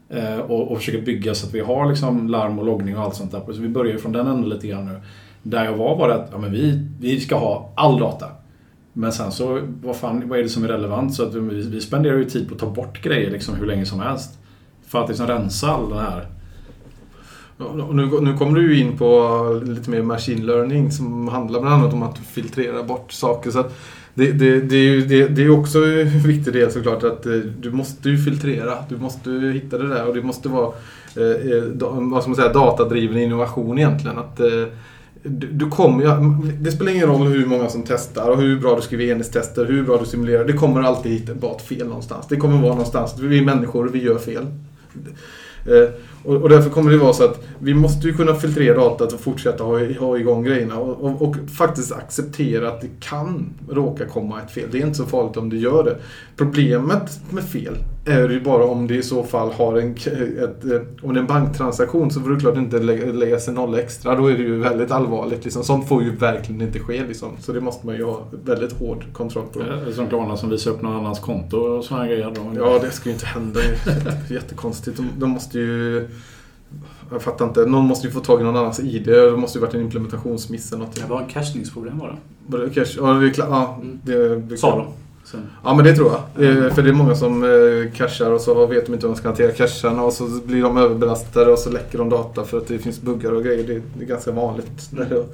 Eh, 0.09 0.37
och, 0.37 0.71
och 0.71 0.77
försöker 0.77 1.01
bygga 1.01 1.35
så 1.35 1.47
att 1.47 1.53
vi 1.53 1.59
har 1.59 1.89
liksom 1.89 2.27
larm 2.27 2.59
och 2.59 2.65
loggning 2.65 2.97
och 2.97 3.03
allt 3.03 3.15
sånt 3.15 3.31
där. 3.31 3.41
Så 3.45 3.61
vi 3.61 3.69
börjar 3.69 3.93
ju 3.93 3.99
från 3.99 4.11
den 4.11 4.27
änden 4.27 4.49
lite 4.49 4.67
grann 4.67 4.85
nu. 4.85 5.01
Där 5.43 5.65
jag 5.65 5.77
var 5.77 5.97
var 5.97 6.07
det 6.07 6.15
att 6.15 6.29
ja, 6.31 6.37
men 6.37 6.51
vi, 6.51 6.87
vi 6.99 7.19
ska 7.19 7.37
ha 7.37 7.71
all 7.75 7.99
data. 7.99 8.25
Men 8.93 9.11
sen 9.11 9.31
så, 9.31 9.61
vad, 9.83 9.95
fan, 9.95 10.29
vad 10.29 10.39
är 10.39 10.43
det 10.43 10.49
som 10.49 10.63
är 10.63 10.67
relevant? 10.67 11.13
Så 11.13 11.23
att 11.23 11.35
vi, 11.35 11.61
vi 11.61 11.81
spenderar 11.81 12.17
ju 12.17 12.25
tid 12.25 12.47
på 12.47 12.53
att 12.53 12.59
ta 12.59 12.69
bort 12.69 13.01
grejer 13.03 13.31
liksom 13.31 13.55
hur 13.55 13.65
länge 13.65 13.85
som 13.85 13.99
helst. 13.99 14.39
För 14.87 15.03
att 15.03 15.09
liksom 15.09 15.27
rensa 15.27 15.67
all 15.67 15.89
den 15.89 15.99
här 15.99 16.27
Nu, 17.91 18.21
nu 18.21 18.37
kommer 18.37 18.59
du 18.59 18.73
ju 18.73 18.81
in 18.81 18.97
på 18.97 19.61
lite 19.65 19.89
mer 19.89 20.01
machine 20.01 20.45
learning 20.45 20.91
som 20.91 21.27
handlar 21.27 21.61
bland 21.61 21.75
annat 21.75 21.93
om 21.93 22.03
att 22.03 22.17
filtrera 22.17 22.83
bort 22.83 23.11
saker. 23.11 23.51
Så 23.51 23.59
att 23.59 23.77
det, 24.13 24.31
det, 24.31 24.61
det, 24.61 24.75
är 24.75 24.83
ju, 24.83 25.01
det, 25.01 25.27
det 25.27 25.43
är 25.43 25.49
också 25.49 25.85
en 25.85 26.19
viktig 26.19 26.53
del 26.53 26.71
såklart 26.71 27.03
att 27.03 27.25
eh, 27.25 27.33
du 27.33 27.71
måste 27.71 28.09
ju 28.09 28.17
filtrera. 28.17 28.73
Du 28.89 28.97
måste 28.97 29.29
hitta 29.29 29.77
det 29.77 29.87
där 29.87 30.07
och 30.07 30.15
det 30.15 30.21
måste 30.21 30.49
vara 30.49 30.71
eh, 31.15 31.51
eh 31.51 31.63
vad 31.99 32.21
ska 32.21 32.29
man 32.29 32.35
säga, 32.35 32.53
datadriven 32.53 33.17
innovation 33.17 33.77
egentligen. 33.77 34.17
Att, 34.17 34.39
eh, 34.39 34.65
du, 35.23 35.47
du 35.47 35.69
kommer, 35.69 36.03
ja, 36.03 36.19
det 36.59 36.71
spelar 36.71 36.91
ingen 36.91 37.07
roll 37.07 37.27
hur 37.27 37.45
många 37.45 37.69
som 37.69 37.83
testar 37.87 38.29
och 38.29 38.37
hur 38.37 38.59
bra 38.59 38.75
du 38.75 38.81
skriver 38.81 39.05
enhetstester, 39.05 39.65
hur 39.65 39.83
bra 39.83 39.97
du 39.97 40.05
simulerar. 40.05 40.45
Det 40.45 40.53
kommer 40.53 40.81
alltid 40.81 41.11
hitta 41.11 41.31
ett 41.31 41.61
fel 41.61 41.87
någonstans. 41.87 42.25
Det 42.29 42.35
kommer 42.35 42.61
vara 42.61 42.71
någonstans. 42.71 43.19
Vi 43.19 43.37
är 43.37 43.43
människor, 43.45 43.89
vi 43.93 44.03
gör 44.03 44.17
fel. 44.17 44.45
Eh, 45.65 45.89
och, 46.23 46.35
och 46.35 46.49
därför 46.49 46.69
kommer 46.69 46.91
det 46.91 46.97
vara 46.97 47.13
så 47.13 47.23
att 47.23 47.43
vi 47.59 47.73
måste 47.73 48.07
ju 48.07 48.13
kunna 48.13 48.35
filtrera 48.35 48.75
datat 48.75 49.13
och 49.13 49.19
fortsätta 49.19 49.63
ha, 49.63 49.93
ha 49.99 50.17
igång 50.17 50.43
grejerna. 50.43 50.77
Och, 50.77 51.03
och, 51.03 51.21
och 51.21 51.35
faktiskt 51.57 51.91
acceptera 51.91 52.67
att 52.67 52.81
det 52.81 52.89
kan 52.99 53.53
råka 53.69 54.05
komma 54.05 54.41
ett 54.41 54.51
fel. 54.51 54.69
Det 54.71 54.77
är 54.77 54.85
inte 54.85 54.97
så 54.97 55.05
farligt 55.05 55.37
om 55.37 55.49
det 55.49 55.57
gör 55.57 55.83
det. 55.83 55.97
Problemet 56.35 57.19
med 57.29 57.43
fel 57.43 57.77
är 58.07 58.29
ju 58.29 58.41
bara 58.41 58.65
om 58.65 58.87
det 58.87 58.95
i 58.95 59.03
så 59.03 59.23
fall 59.23 59.51
har 59.51 59.77
en, 59.77 59.91
ett, 59.91 60.65
eh, 60.65 60.81
om 61.01 61.13
det 61.13 61.19
är 61.19 61.21
en 61.21 61.25
banktransaktion 61.27 62.11
så 62.11 62.21
får 62.21 62.29
du 62.29 62.39
klart 62.39 62.57
inte 62.57 62.79
lägga, 62.79 63.05
lägga 63.11 63.39
sig 63.39 63.53
noll 63.53 63.75
extra. 63.75 64.15
Då 64.15 64.27
är 64.27 64.33
det 64.37 64.43
ju 64.43 64.59
väldigt 64.59 64.91
allvarligt. 64.91 65.43
Liksom. 65.43 65.63
Sånt 65.63 65.87
får 65.87 66.03
ju 66.03 66.15
verkligen 66.15 66.61
inte 66.61 66.79
ske. 66.79 67.03
Liksom. 67.07 67.29
Så 67.39 67.53
det 67.53 67.61
måste 67.61 67.85
man 67.85 67.95
ju 67.95 68.03
ha 68.03 68.27
väldigt 68.45 68.73
hård 68.79 69.03
kontroll 69.13 69.45
på. 69.53 69.59
Eh, 69.61 69.93
Som 69.95 70.07
Klarna 70.07 70.37
som 70.37 70.49
visar 70.49 70.71
upp 70.71 70.81
någon 70.81 70.95
annans 70.95 71.19
konto 71.19 71.57
och 71.57 71.83
sådana 71.83 72.07
grejer. 72.07 72.33
Då. 72.35 72.51
Ja, 72.55 72.79
det 72.81 72.91
ska 72.91 73.09
ju 73.09 73.13
inte 73.13 73.25
hända. 73.25 73.59
Det 74.29 74.33
jättekonstigt. 74.33 74.97
De, 74.97 75.07
de 75.19 75.29
måste 75.29 75.59
ju... 75.59 76.07
Jag 77.11 77.21
fattar 77.21 77.45
inte. 77.45 77.65
Någon 77.65 77.85
måste 77.85 78.07
ju 78.07 78.13
få 78.13 78.19
tag 78.19 78.41
i 78.41 78.43
någon 78.43 78.55
annans 78.55 78.79
ID. 78.79 79.05
Det 79.05 79.37
måste 79.37 79.57
ju 79.57 79.61
varit 79.65 79.73
en 79.73 79.81
implementationsmiss 79.81 80.71
eller 80.71 80.79
någonting. 80.79 81.03
Det 81.03 81.09
var 81.13 81.21
en 81.21 81.27
cachningsproblem 81.27 81.99
var 81.99 82.07
det. 82.07 82.15
Både 82.47 82.67
cash- 82.67 82.97
Ja, 83.01 83.13
det 83.13 83.27
är 83.27 83.33
klart. 83.33 83.47
Ja, 83.49 83.79
Mm. 83.81 83.99
det, 84.03 84.35
det, 84.35 84.57
Sa 84.57 84.75
de. 84.77 84.85
Sen, 85.31 85.49
Ja, 85.63 85.73
men 85.73 85.85
det 85.85 85.95
tror 85.95 86.11
jag. 86.11 86.45
Mm. 86.45 86.75
För 86.75 86.81
det 86.81 86.89
är 86.89 86.93
många 86.93 87.15
som 87.15 87.43
eh, 87.43 87.91
cashar 87.91 88.31
och 88.31 88.41
så 88.41 88.65
vet 88.65 88.85
de 88.85 88.93
inte 88.93 89.07
hur 89.07 89.13
de 89.13 89.19
ska 89.19 89.27
hantera 89.27 89.51
casharna 89.51 90.03
och 90.03 90.13
så 90.13 90.23
blir 90.45 90.61
de 90.61 90.77
överbelastade 90.77 91.51
och 91.51 91.59
så 91.59 91.69
läcker 91.69 91.97
de 91.97 92.09
data 92.09 92.43
för 92.43 92.57
att 92.57 92.67
det 92.67 92.79
finns 92.79 93.01
buggar 93.01 93.31
och 93.31 93.43
grejer. 93.43 93.67
Det, 93.67 93.81
det 93.97 94.03
är 94.03 94.07
ganska 94.07 94.31
vanligt 94.31 94.89
när 94.91 95.05
det, 95.05 95.25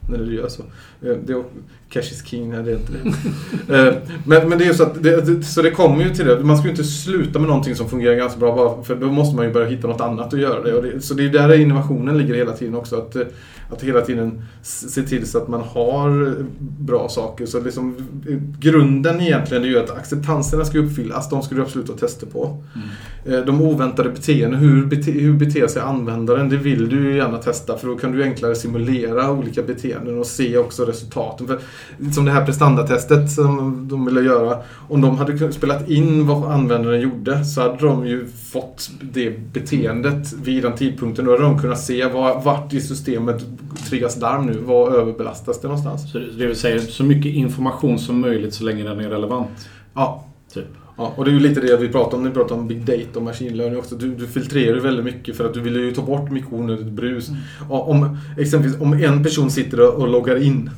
när 0.00 0.18
det 0.18 0.34
gör 0.34 0.48
så. 0.48 0.62
Eh, 1.02 1.16
det 1.26 1.44
cash 1.90 2.00
is 2.00 2.22
king, 2.24 2.50
nej 2.50 2.62
det 2.62 2.70
är 2.70 2.76
inte 2.76 2.92
det. 2.92 2.98
Eh, 3.68 3.94
men, 4.24 4.48
men 4.48 4.58
det 4.58 4.64
är 4.64 4.68
ju 4.68 4.74
så 4.74 4.82
att 4.82 5.02
det, 5.02 5.44
så 5.44 5.62
det 5.62 5.70
kommer 5.70 6.04
ju 6.04 6.10
till 6.14 6.26
det. 6.26 6.40
Man 6.40 6.56
ska 6.56 6.64
ju 6.64 6.70
inte 6.70 6.84
sluta 6.84 7.38
med 7.38 7.48
någonting 7.48 7.74
som 7.74 7.88
fungerar 7.88 8.14
ganska 8.14 8.38
bra 8.38 8.56
bara 8.56 8.82
för 8.82 8.96
då 8.96 9.06
måste 9.06 9.36
man 9.36 9.44
ju 9.44 9.52
börja 9.52 9.68
hitta 9.68 9.88
något 9.88 10.00
annat 10.00 10.34
att 10.34 10.40
göra 10.40 10.62
det. 10.62 10.80
Det 10.80 11.00
så 11.00 11.14
det 11.14 11.24
är 11.24 11.28
där 11.28 11.60
innovationen 11.60 12.18
ligger 12.18 12.34
hela 12.34 12.52
tiden 12.52 12.74
också. 12.74 12.96
Att, 12.96 13.16
eh, 13.16 13.22
att 13.70 13.82
hela 13.82 14.00
tiden 14.00 14.42
se 14.62 15.02
till 15.02 15.26
så 15.26 15.38
att 15.38 15.48
man 15.48 15.60
har 15.60 16.34
bra 16.78 17.08
saker. 17.08 17.46
Så 17.46 17.60
liksom, 17.60 17.96
grunden 18.58 19.20
egentligen 19.20 19.62
är 19.62 19.68
ju 19.68 19.78
att 19.78 19.90
acceptanserna 19.90 20.64
ska 20.64 20.78
uppfyllas. 20.78 21.30
De 21.30 21.42
ska 21.42 21.54
du 21.54 21.62
absolut 21.62 21.88
ha 21.88 21.96
tester 21.96 22.26
på. 22.26 22.62
Eh, 23.26 23.38
De 23.38 23.62
oväntade 23.62 24.10
beteenden, 24.10 24.60
hur, 24.60 24.86
bete, 24.86 25.10
hur 25.10 25.32
beter 25.32 25.66
sig 25.66 25.82
användaren? 25.82 26.48
Det 26.48 26.56
vill 26.56 26.88
du 26.88 27.10
ju 27.10 27.16
gärna 27.16 27.38
testa 27.38 27.78
för 27.78 27.86
då 27.86 27.96
kan 27.96 28.12
du 28.12 28.22
enklare 28.22 28.54
simulera 28.54 29.32
olika 29.32 29.62
beteenden 29.62 30.18
och 30.18 30.26
se 30.26 30.58
också 30.58 30.84
resultaten. 30.84 31.46
För, 31.46 31.58
som 32.12 32.24
det 32.24 32.30
här 32.30 32.46
prestandatestet 32.46 33.30
som 33.30 33.88
de 33.88 34.04
ville 34.04 34.20
göra. 34.20 34.58
Om 34.88 35.00
de 35.00 35.18
hade 35.18 35.52
spelat 35.52 35.88
in 35.88 36.26
vad 36.26 36.52
användaren 36.52 37.00
gjorde 37.00 37.44
så 37.44 37.60
hade 37.60 37.86
de 37.86 38.06
ju 38.06 38.26
fått 38.26 38.90
det 39.00 39.52
beteendet 39.52 40.32
vid 40.32 40.62
den 40.62 40.72
tidpunkten. 40.72 41.24
Då 41.24 41.30
hade 41.30 41.42
de 41.42 41.58
kunnat 41.58 41.80
se 41.80 42.06
var, 42.06 42.42
vart 42.42 42.72
i 42.72 42.80
systemet 42.80 43.44
triggas 43.88 44.20
larm 44.20 44.46
nu. 44.46 44.58
Var 44.58 44.90
överbelastas 44.90 45.60
det 45.60 45.68
någonstans? 45.68 46.12
Så 46.12 46.18
det 46.18 46.46
vill 46.46 46.56
säga 46.56 46.80
så 46.80 47.04
mycket 47.04 47.34
information 47.34 47.98
som 47.98 48.20
möjligt 48.20 48.54
så 48.54 48.64
länge 48.64 48.84
den 48.84 49.00
är 49.00 49.08
relevant. 49.08 49.68
Ja, 49.94 50.24
Typ. 50.54 50.66
Ja, 50.96 51.12
och 51.16 51.24
det 51.24 51.30
är 51.30 51.32
ju 51.32 51.40
lite 51.40 51.60
det 51.60 51.76
vi 51.76 51.88
pratar 51.88 52.16
om. 52.16 52.24
Ni 52.24 52.30
pratar 52.30 52.54
om 52.54 52.68
big 52.68 52.84
data 52.84 53.18
och 53.18 53.22
machine 53.22 53.56
learning 53.56 53.78
också. 53.78 53.94
Du, 53.94 54.14
du 54.14 54.26
filtrerar 54.26 54.74
ju 54.74 54.80
väldigt 54.80 55.04
mycket 55.04 55.36
för 55.36 55.44
att 55.44 55.54
du 55.54 55.60
vill 55.60 55.76
ju 55.76 55.92
ta 55.92 56.02
bort 56.02 56.30
mycket 56.30 56.52
onödigt 56.52 56.86
brus. 56.86 57.30
Och 57.68 57.90
Om, 57.90 58.18
exempelvis 58.38 58.80
om 58.80 58.92
en 58.92 59.22
person 59.22 59.50
sitter 59.50 59.98
och 59.98 60.08
loggar 60.08 60.42
in. 60.42 60.70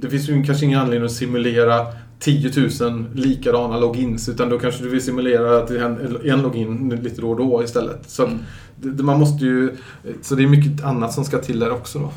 Det 0.00 0.10
finns 0.10 0.28
ju 0.28 0.42
kanske 0.44 0.66
ingen 0.66 0.80
anledning 0.80 1.06
att 1.06 1.12
simulera 1.12 1.86
10 2.20 2.52
000 2.80 3.04
likadana 3.14 3.78
logins. 3.78 4.28
Utan 4.28 4.48
då 4.48 4.58
kanske 4.58 4.82
du 4.82 4.88
vill 4.88 5.02
simulera 5.02 5.58
att 5.58 5.68
det 5.68 5.78
händer 5.78 6.30
en 6.30 6.42
login 6.42 7.00
lite 7.02 7.20
då 7.20 7.30
och 7.30 7.36
då 7.36 7.62
istället. 7.64 8.10
Så 8.10 8.24
Mm. 8.24 8.38
det, 8.76 9.02
man 9.02 9.18
måste 9.18 9.44
ju... 9.44 9.76
Så 10.22 10.34
det 10.34 10.42
är 10.42 10.46
mycket 10.46 10.84
annat 10.84 11.12
som 11.12 11.24
ska 11.24 11.38
till 11.38 11.58
där 11.58 11.70
också 11.72 11.98
då. 11.98 12.10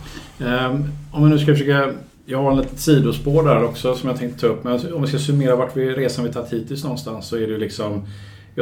Ehm, 0.45 0.84
om 1.12 1.24
vi 1.24 1.30
nu 1.30 1.40
ska 1.40 1.53
försöka... 1.53 1.90
Jag 2.26 2.44
har 2.44 2.52
en 2.52 2.58
litet 2.58 2.80
sidospår 2.80 3.44
där 3.44 3.64
också 3.64 3.95
som 3.95 4.10
jag 4.10 4.20
tänkte 4.20 4.40
ta 4.41 4.48
upp. 4.48 4.64
Men 4.64 4.94
om 4.94 5.02
vi 5.02 5.08
ska 5.08 5.20
summera 5.20 5.56
vart 5.56 5.78
vi 5.78 5.90
resan 5.90 6.26
vi 6.26 6.32
tagit 6.34 6.53
hittills 6.53 6.84
någonstans 6.84 7.28
så 7.28 7.36
är 7.36 7.40
det 7.40 7.48
ju 7.48 7.58
liksom... 7.58 8.03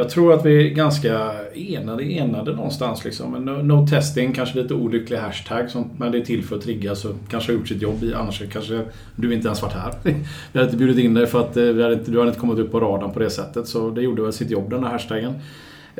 Jag 0.00 0.08
tror 0.08 0.32
att 0.32 0.46
vi 0.46 0.66
är 0.66 0.74
ganska 0.74 1.32
enade, 1.54 2.04
enade 2.04 2.52
någonstans 2.52 3.04
liksom. 3.04 3.32
No, 3.32 3.50
no 3.50 3.86
testing, 3.86 4.32
kanske 4.32 4.62
lite 4.62 4.74
olycklig 4.74 5.16
hashtag. 5.16 5.70
Sånt, 5.70 5.92
men 5.98 6.12
det 6.12 6.18
är 6.18 6.22
till 6.22 6.44
för 6.44 6.56
att 6.56 6.62
trigga 6.62 6.94
så 6.94 7.08
kanske 7.30 7.52
har 7.52 7.58
gjort 7.58 7.68
sitt 7.68 7.82
jobb 7.82 8.04
i. 8.04 8.14
Annars 8.14 8.42
kanske 8.52 8.82
du 9.16 9.34
inte 9.34 9.48
ens 9.48 9.62
varit 9.62 9.72
här. 9.72 9.94
Vi 10.02 10.58
hade 10.58 10.64
inte 10.64 10.76
bjudit 10.76 10.98
in 10.98 11.14
dig 11.14 11.26
för 11.26 11.40
att 11.40 11.56
eh, 11.56 11.64
vi 11.64 11.82
hade 11.82 11.94
inte, 11.94 12.10
du 12.10 12.18
hade 12.18 12.28
inte 12.28 12.40
kommit 12.40 12.58
upp 12.58 12.72
på 12.72 12.80
radarn 12.80 13.12
på 13.12 13.18
det 13.18 13.30
sättet. 13.30 13.66
Så 13.66 13.90
det 13.90 14.02
gjorde 14.02 14.22
väl 14.22 14.32
sitt 14.32 14.50
jobb 14.50 14.70
den 14.70 14.84
här 14.84 14.90
hashtaggen. 14.90 15.34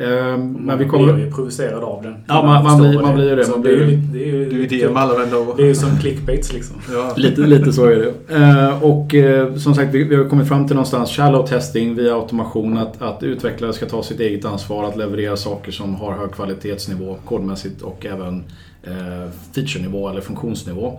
Ehm, 0.00 0.52
men 0.52 0.78
vi 0.78 0.84
blir 0.84 0.88
kommer... 0.98 1.18
ju 1.18 1.30
provocerad 1.32 1.84
av 1.84 2.02
den. 2.02 2.14
Ja, 2.26 2.42
man- 2.42 2.64
man 2.64 2.80
blir- 2.80 3.00
man 3.02 3.14
blir 3.14 3.28
ju 3.30 3.36
det. 3.36 3.48
Man 3.50 3.62
det 3.62 3.68
är 3.68 3.72
ju 3.76 3.86
blir- 3.86 3.96
det 4.12 4.22
är 4.22 4.26
ju 4.26 4.48
Det 4.50 4.54
är 4.56 4.58
ju 4.58 4.66
det 4.86 4.92
med 4.92 5.02
alla 5.02 5.14
vänner 5.18 5.56
Det 5.56 5.62
är 5.62 5.66
ju 5.66 5.74
som 5.74 5.96
clickbaits 6.00 6.52
liksom. 6.52 6.76
ja. 6.92 7.12
Lite, 7.16 7.40
lite 7.40 7.72
så 7.72 7.84
är 7.84 7.96
det. 7.96 8.34
Eh, 8.36 8.82
och 8.84 9.14
eh, 9.14 9.54
som 9.54 9.74
sagt, 9.74 9.94
vi, 9.94 10.04
vi 10.04 10.16
har 10.16 10.24
kommit 10.24 10.48
fram 10.48 10.66
till 10.66 10.76
någonstans 10.76 11.10
shallow 11.10 11.46
testing 11.46 11.94
via 11.94 12.14
automation. 12.14 12.78
Att, 12.78 13.02
att 13.02 13.22
utvecklare 13.22 13.72
ska 13.72 13.86
ta 13.86 14.02
sitt 14.02 14.20
eget 14.20 14.44
ansvar 14.44 14.84
att 14.84 14.96
leverera 14.96 15.36
saker 15.36 15.72
som 15.72 15.94
har 15.94 16.12
hög 16.12 16.30
kvalitetsnivå 16.32 17.16
kodmässigt 17.24 17.82
och 17.82 18.06
även 18.06 18.44
eh, 18.82 19.30
featurenivå 19.54 20.08
eller 20.08 20.20
funktionsnivå. 20.20 20.98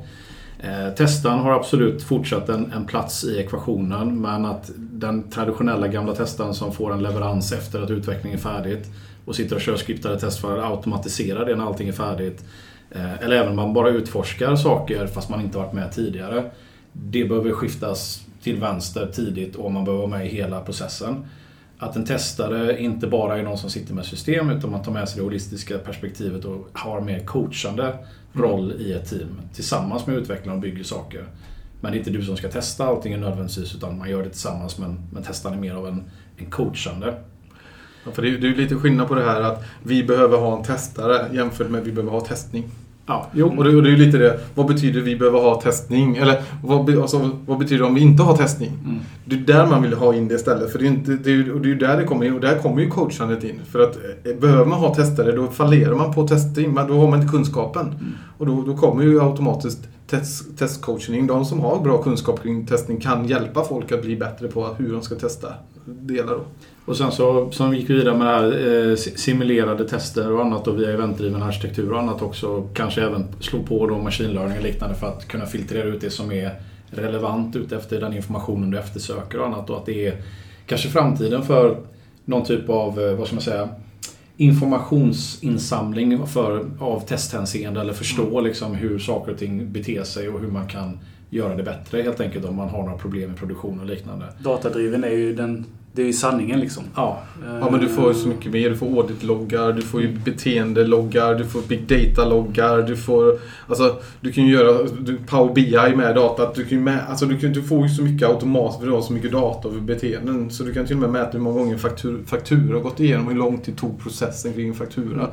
Eh, 0.63 0.93
testaren 0.95 1.39
har 1.39 1.51
absolut 1.51 2.03
fortsatt 2.03 2.49
en, 2.49 2.71
en 2.71 2.85
plats 2.85 3.23
i 3.23 3.39
ekvationen 3.39 4.21
men 4.21 4.45
att 4.45 4.71
den 4.75 5.29
traditionella 5.29 5.88
gamla 5.88 6.15
testaren 6.15 6.53
som 6.53 6.73
får 6.73 6.93
en 6.93 7.03
leverans 7.03 7.51
efter 7.51 7.81
att 7.81 7.89
utvecklingen 7.89 8.39
är 8.39 8.43
färdigt 8.43 8.88
och 9.25 9.35
sitter 9.35 9.55
och 9.55 9.61
kör 9.61 9.75
skriptade 9.75 10.19
test 10.19 10.39
för 10.39 10.57
att 10.57 10.71
automatisera 10.71 11.45
det 11.45 11.55
när 11.55 11.65
allting 11.65 11.88
är 11.88 11.93
färdigt. 11.93 12.45
Eh, 12.91 13.23
eller 13.23 13.35
även 13.35 13.49
om 13.49 13.55
man 13.55 13.73
bara 13.73 13.89
utforskar 13.89 14.55
saker 14.55 15.07
fast 15.07 15.29
man 15.29 15.41
inte 15.41 15.57
varit 15.57 15.73
med 15.73 15.91
tidigare. 15.91 16.51
Det 16.93 17.25
behöver 17.25 17.51
skiftas 17.51 18.25
till 18.43 18.59
vänster 18.59 19.09
tidigt 19.13 19.55
och 19.55 19.71
man 19.71 19.85
behöver 19.85 20.07
vara 20.07 20.17
med 20.17 20.27
i 20.27 20.29
hela 20.29 20.61
processen. 20.61 21.25
Att 21.81 21.95
en 21.95 22.05
testare 22.05 22.79
inte 22.79 23.07
bara 23.07 23.37
är 23.37 23.43
någon 23.43 23.57
som 23.57 23.69
sitter 23.69 23.93
med 23.93 24.05
system 24.05 24.49
utan 24.49 24.71
man 24.71 24.83
tar 24.83 24.91
med 24.91 25.09
sig 25.09 25.17
det 25.17 25.23
holistiska 25.23 25.77
perspektivet 25.77 26.45
och 26.45 26.67
har 26.73 27.01
mer 27.01 27.19
coachande 27.19 27.93
roll 28.33 28.71
i 28.71 28.93
ett 28.93 29.09
team 29.09 29.41
tillsammans 29.53 30.07
med 30.07 30.15
utvecklaren 30.15 30.57
och 30.57 30.61
bygger 30.61 30.83
saker. 30.83 31.25
Men 31.81 31.91
det 31.91 31.97
är 31.97 31.99
inte 31.99 32.11
du 32.11 32.25
som 32.25 32.37
ska 32.37 32.49
testa 32.49 32.85
allting 32.85 33.19
nödvändigtvis 33.19 33.75
utan 33.75 33.97
man 33.97 34.09
gör 34.09 34.23
det 34.23 34.29
tillsammans 34.29 34.77
men, 34.77 34.99
men 35.13 35.23
testaren 35.23 35.57
är 35.57 35.61
mer 35.61 35.73
av 35.73 35.87
en, 35.87 36.03
en 36.37 36.49
coachande. 36.49 37.13
Ja, 38.05 38.11
för 38.11 38.21
det 38.21 38.27
är 38.27 38.31
ju 38.31 38.55
lite 38.55 38.75
skillnad 38.75 39.07
på 39.07 39.15
det 39.15 39.23
här 39.23 39.41
att 39.41 39.63
vi 39.83 40.03
behöver 40.03 40.37
ha 40.37 40.57
en 40.57 40.63
testare 40.63 41.35
jämfört 41.35 41.69
med 41.69 41.81
att 41.81 41.87
vi 41.87 41.91
behöver 41.91 42.11
ha 42.11 42.21
testning. 42.21 42.69
Ja, 43.05 43.27
jo. 43.33 43.53
Och 43.57 43.63
det, 43.63 43.75
och 43.75 43.83
det 43.83 43.91
är 43.91 43.97
lite 43.97 44.17
det, 44.17 44.39
vad 44.55 44.67
betyder 44.67 45.01
vi 45.01 45.15
behöver 45.15 45.39
ha 45.39 45.61
testning? 45.61 46.17
Eller 46.17 46.41
vad, 46.63 46.97
alltså, 46.97 47.29
vad 47.45 47.59
betyder 47.59 47.77
det 47.77 47.87
om 47.87 47.95
vi 47.95 48.01
inte 48.01 48.23
har 48.23 48.37
testning? 48.37 48.71
Mm. 48.85 48.99
Det 49.25 49.35
är 49.35 49.39
där 49.39 49.65
man 49.65 49.81
vill 49.81 49.93
ha 49.93 50.13
in 50.13 50.27
det 50.27 50.35
istället. 50.35 50.71
För 50.71 50.79
det 50.79 50.85
är, 50.85 50.87
inte, 50.87 51.11
det 51.11 51.31
är, 51.31 51.51
och 51.51 51.61
det 51.61 51.71
är 51.71 51.75
där 51.75 51.97
det 51.97 52.03
kommer 52.03 52.25
in. 52.25 52.33
Och 52.33 52.41
där 52.41 52.57
kommer 52.57 52.81
ju 52.81 52.89
coachandet 52.89 53.43
in. 53.43 53.59
För 53.71 53.79
att 53.79 53.97
eh, 54.23 54.35
behöver 54.35 54.65
man 54.65 54.79
ha 54.79 54.95
testare 54.95 55.31
då 55.31 55.47
fallerar 55.47 55.95
man 55.95 56.13
på 56.13 56.27
testing. 56.27 56.75
Då 56.75 56.99
har 56.99 57.09
man 57.09 57.21
inte 57.21 57.31
kunskapen. 57.31 57.95
Och 58.37 58.45
då, 58.45 58.61
då 58.61 58.77
kommer 58.77 59.03
ju 59.03 59.21
automatiskt 59.21 59.87
test, 60.07 60.57
testcoaching. 60.57 61.27
De 61.27 61.45
som 61.45 61.59
har 61.59 61.79
bra 61.79 62.03
kunskap 62.03 62.43
kring 62.43 62.65
testning 62.67 62.99
kan 62.99 63.27
hjälpa 63.27 63.63
folk 63.63 63.91
att 63.91 64.01
bli 64.01 64.15
bättre 64.15 64.47
på 64.47 64.67
hur 64.77 64.93
de 64.93 65.01
ska 65.01 65.15
testa 65.15 65.47
delar. 65.85 66.33
Då. 66.33 66.43
Och 66.91 66.97
sen 66.97 67.11
så, 67.11 67.73
gick 67.73 67.89
vi 67.89 67.93
vidare 67.93 68.18
med 68.18 68.27
det 68.27 68.34
här 68.34 68.89
eh, 68.89 68.95
si- 68.95 69.18
simulerade 69.18 69.88
tester 69.88 70.31
och 70.31 70.41
annat 70.41 70.68
och 70.68 70.80
via 70.80 70.91
eventdriven 70.91 71.43
arkitektur 71.43 71.91
och 71.91 71.99
annat 71.99 72.22
också. 72.22 72.68
Kanske 72.73 73.01
även 73.01 73.26
slå 73.39 73.63
på 73.63 73.88
då 73.88 73.97
machine 73.97 74.34
learning 74.34 74.57
och 74.57 74.63
liknande 74.63 74.95
för 74.95 75.07
att 75.07 75.27
kunna 75.27 75.45
filtrera 75.45 75.84
ut 75.84 76.01
det 76.01 76.09
som 76.09 76.31
är 76.31 76.51
relevant 76.89 77.55
ute 77.55 77.76
efter 77.76 77.99
den 78.01 78.13
informationen 78.13 78.72
du 78.72 78.80
eftersöker 78.80 79.39
och 79.39 79.45
annat. 79.47 79.69
Och 79.69 79.77
att 79.77 79.85
det 79.85 80.07
är 80.07 80.15
kanske 80.65 80.89
framtiden 80.89 81.43
för 81.43 81.77
någon 82.26 82.45
typ 82.45 82.69
av, 82.69 82.99
eh, 83.01 83.15
vad 83.15 83.27
ska 83.27 83.35
man 83.35 83.43
säga, 83.43 83.69
informationsinsamling 84.38 86.27
för, 86.27 86.65
av 86.80 86.99
testhänseende 86.99 87.81
eller 87.81 87.93
förstå 87.93 88.41
liksom 88.41 88.76
hur 88.76 88.99
saker 88.99 89.31
och 89.31 89.38
ting 89.38 89.72
beter 89.72 90.03
sig 90.03 90.30
och 90.30 90.39
hur 90.39 90.47
man 90.47 90.68
kan 90.68 90.99
göra 91.30 91.55
det 91.55 91.63
bättre 91.63 92.01
helt 92.01 92.19
enkelt 92.22 92.45
om 92.45 92.55
man 92.55 92.69
har 92.69 92.84
några 92.84 92.97
problem 92.97 93.34
i 93.34 93.38
produktion 93.38 93.80
och 93.80 93.85
liknande. 93.85 94.26
Datadriven 94.39 95.03
är 95.03 95.09
ju 95.09 95.35
den... 95.35 95.65
Det 95.93 96.01
är 96.01 96.05
ju 96.05 96.13
sanningen 96.13 96.59
liksom. 96.59 96.84
Ja, 96.95 97.22
Ja 97.45 97.69
men 97.72 97.80
du 97.80 97.89
får 97.89 98.13
så 98.13 98.27
mycket 98.27 98.51
mer. 98.51 98.69
Du 98.69 98.76
får 98.76 98.88
audit-loggar, 98.88 99.73
du 99.73 99.81
får 99.81 100.01
ju 100.01 100.07
beteendeloggar, 100.07 101.35
du 101.35 101.45
får 101.45 101.61
big 101.61 101.88
data-loggar, 101.88 102.81
du 102.81 102.97
får... 102.97 103.39
Alltså, 103.68 103.95
du 104.22 104.31
kan 104.31 104.43
ju 104.43 104.53
göra 104.53 104.84
du, 104.99 105.18
Power 105.18 105.53
BI 105.53 105.95
med 105.95 106.15
datat. 106.15 106.55
Du, 106.55 106.65
kan 106.65 106.77
ju 106.77 106.84
med, 106.84 106.99
alltså, 107.09 107.26
du, 107.26 107.39
kan, 107.39 107.53
du 107.53 107.63
får 107.63 107.84
ju 107.84 107.89
så 107.89 108.03
mycket 108.03 108.30
automatiskt 108.30 108.80
för 108.80 108.88
du 108.88 108.93
har 108.93 109.01
så 109.01 109.13
mycket 109.13 109.31
data 109.31 109.68
över 109.68 109.80
beteenden. 109.80 110.51
Så 110.51 110.63
du 110.63 110.73
kan 110.73 110.85
till 110.85 110.95
och 110.95 111.01
med 111.01 111.09
mäta 111.09 111.31
hur 111.31 111.39
många 111.39 111.57
gånger 111.57 111.77
faktur, 111.77 112.23
faktura 112.26 112.76
har 112.76 112.84
gått 112.84 112.99
igenom, 112.99 113.27
hur 113.27 113.35
lång 113.35 113.57
tid 113.57 113.77
tog 113.77 114.03
processen 114.03 114.53
kring 114.53 114.68
en 114.68 114.73
faktura. 114.73 115.27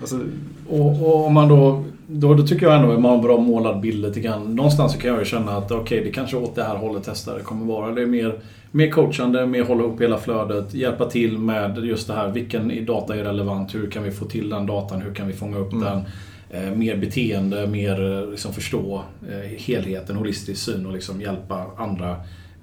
Alltså, 0.00 0.20
Och, 0.68 1.02
och 1.02 1.26
om 1.26 1.34
man 1.34 1.48
då, 1.48 1.84
då, 2.06 2.34
då 2.34 2.46
tycker 2.46 2.66
jag 2.66 2.76
ändå 2.76 2.92
att 2.92 3.00
man 3.00 3.10
har 3.10 3.18
en 3.18 3.24
bra 3.24 3.38
målad 3.38 3.80
bild 3.80 4.02
lite 4.06 4.20
grann. 4.20 4.54
Någonstans 4.56 4.92
så 4.92 4.98
kan 4.98 5.10
jag 5.10 5.18
ju 5.18 5.24
känna 5.24 5.52
att 5.52 5.70
okej, 5.70 6.04
det 6.04 6.10
kanske 6.10 6.36
åt 6.36 6.54
det 6.54 6.62
här 6.62 6.76
hållet 6.76 7.04
testare 7.04 7.40
kommer 7.42 7.66
vara. 7.66 7.92
Det 7.92 8.02
är 8.02 8.06
mer, 8.06 8.34
mer 8.70 8.90
coachande, 8.90 9.46
mer 9.46 9.64
hålla 9.64 9.84
upp 9.84 10.00
hela 10.00 10.18
flödet, 10.18 10.74
hjälpa 10.74 11.04
till 11.10 11.38
med 11.38 11.78
just 11.84 12.06
det 12.06 12.14
här. 12.14 12.28
Vilken 12.28 12.86
data 12.86 13.16
är 13.16 13.24
relevant? 13.24 13.74
Hur 13.74 13.90
kan 13.90 14.02
vi 14.02 14.10
få 14.10 14.24
till 14.24 14.48
den 14.50 14.66
datan? 14.66 15.02
Hur 15.02 15.14
kan 15.14 15.26
vi 15.26 15.32
fånga 15.32 15.58
upp 15.58 15.72
Mm. 15.72 15.84
den? 15.84 16.02
Eh, 16.50 16.76
mer 16.76 16.96
beteende, 16.96 17.66
mer 17.66 18.22
eh, 18.22 18.30
liksom 18.30 18.52
förstå 18.52 19.02
eh, 19.30 19.58
helheten, 19.58 20.16
holistisk 20.16 20.62
syn 20.64 20.86
och 20.86 20.92
liksom 20.92 21.20
hjälpa 21.20 21.64
andra 21.76 22.16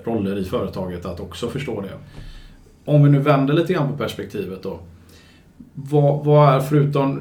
roller 0.05 0.37
i 0.37 0.43
företaget 0.43 1.05
att 1.05 1.19
också 1.19 1.47
förstå 1.47 1.81
det. 1.81 1.89
Om 2.91 3.03
vi 3.03 3.09
nu 3.09 3.19
vänder 3.19 3.53
lite 3.53 3.73
grann 3.73 3.91
på 3.91 3.97
perspektivet 3.97 4.63
då. 4.63 4.79
Vad, 5.73 6.25
vad 6.25 6.53
är 6.53 6.59
förutom 6.59 7.15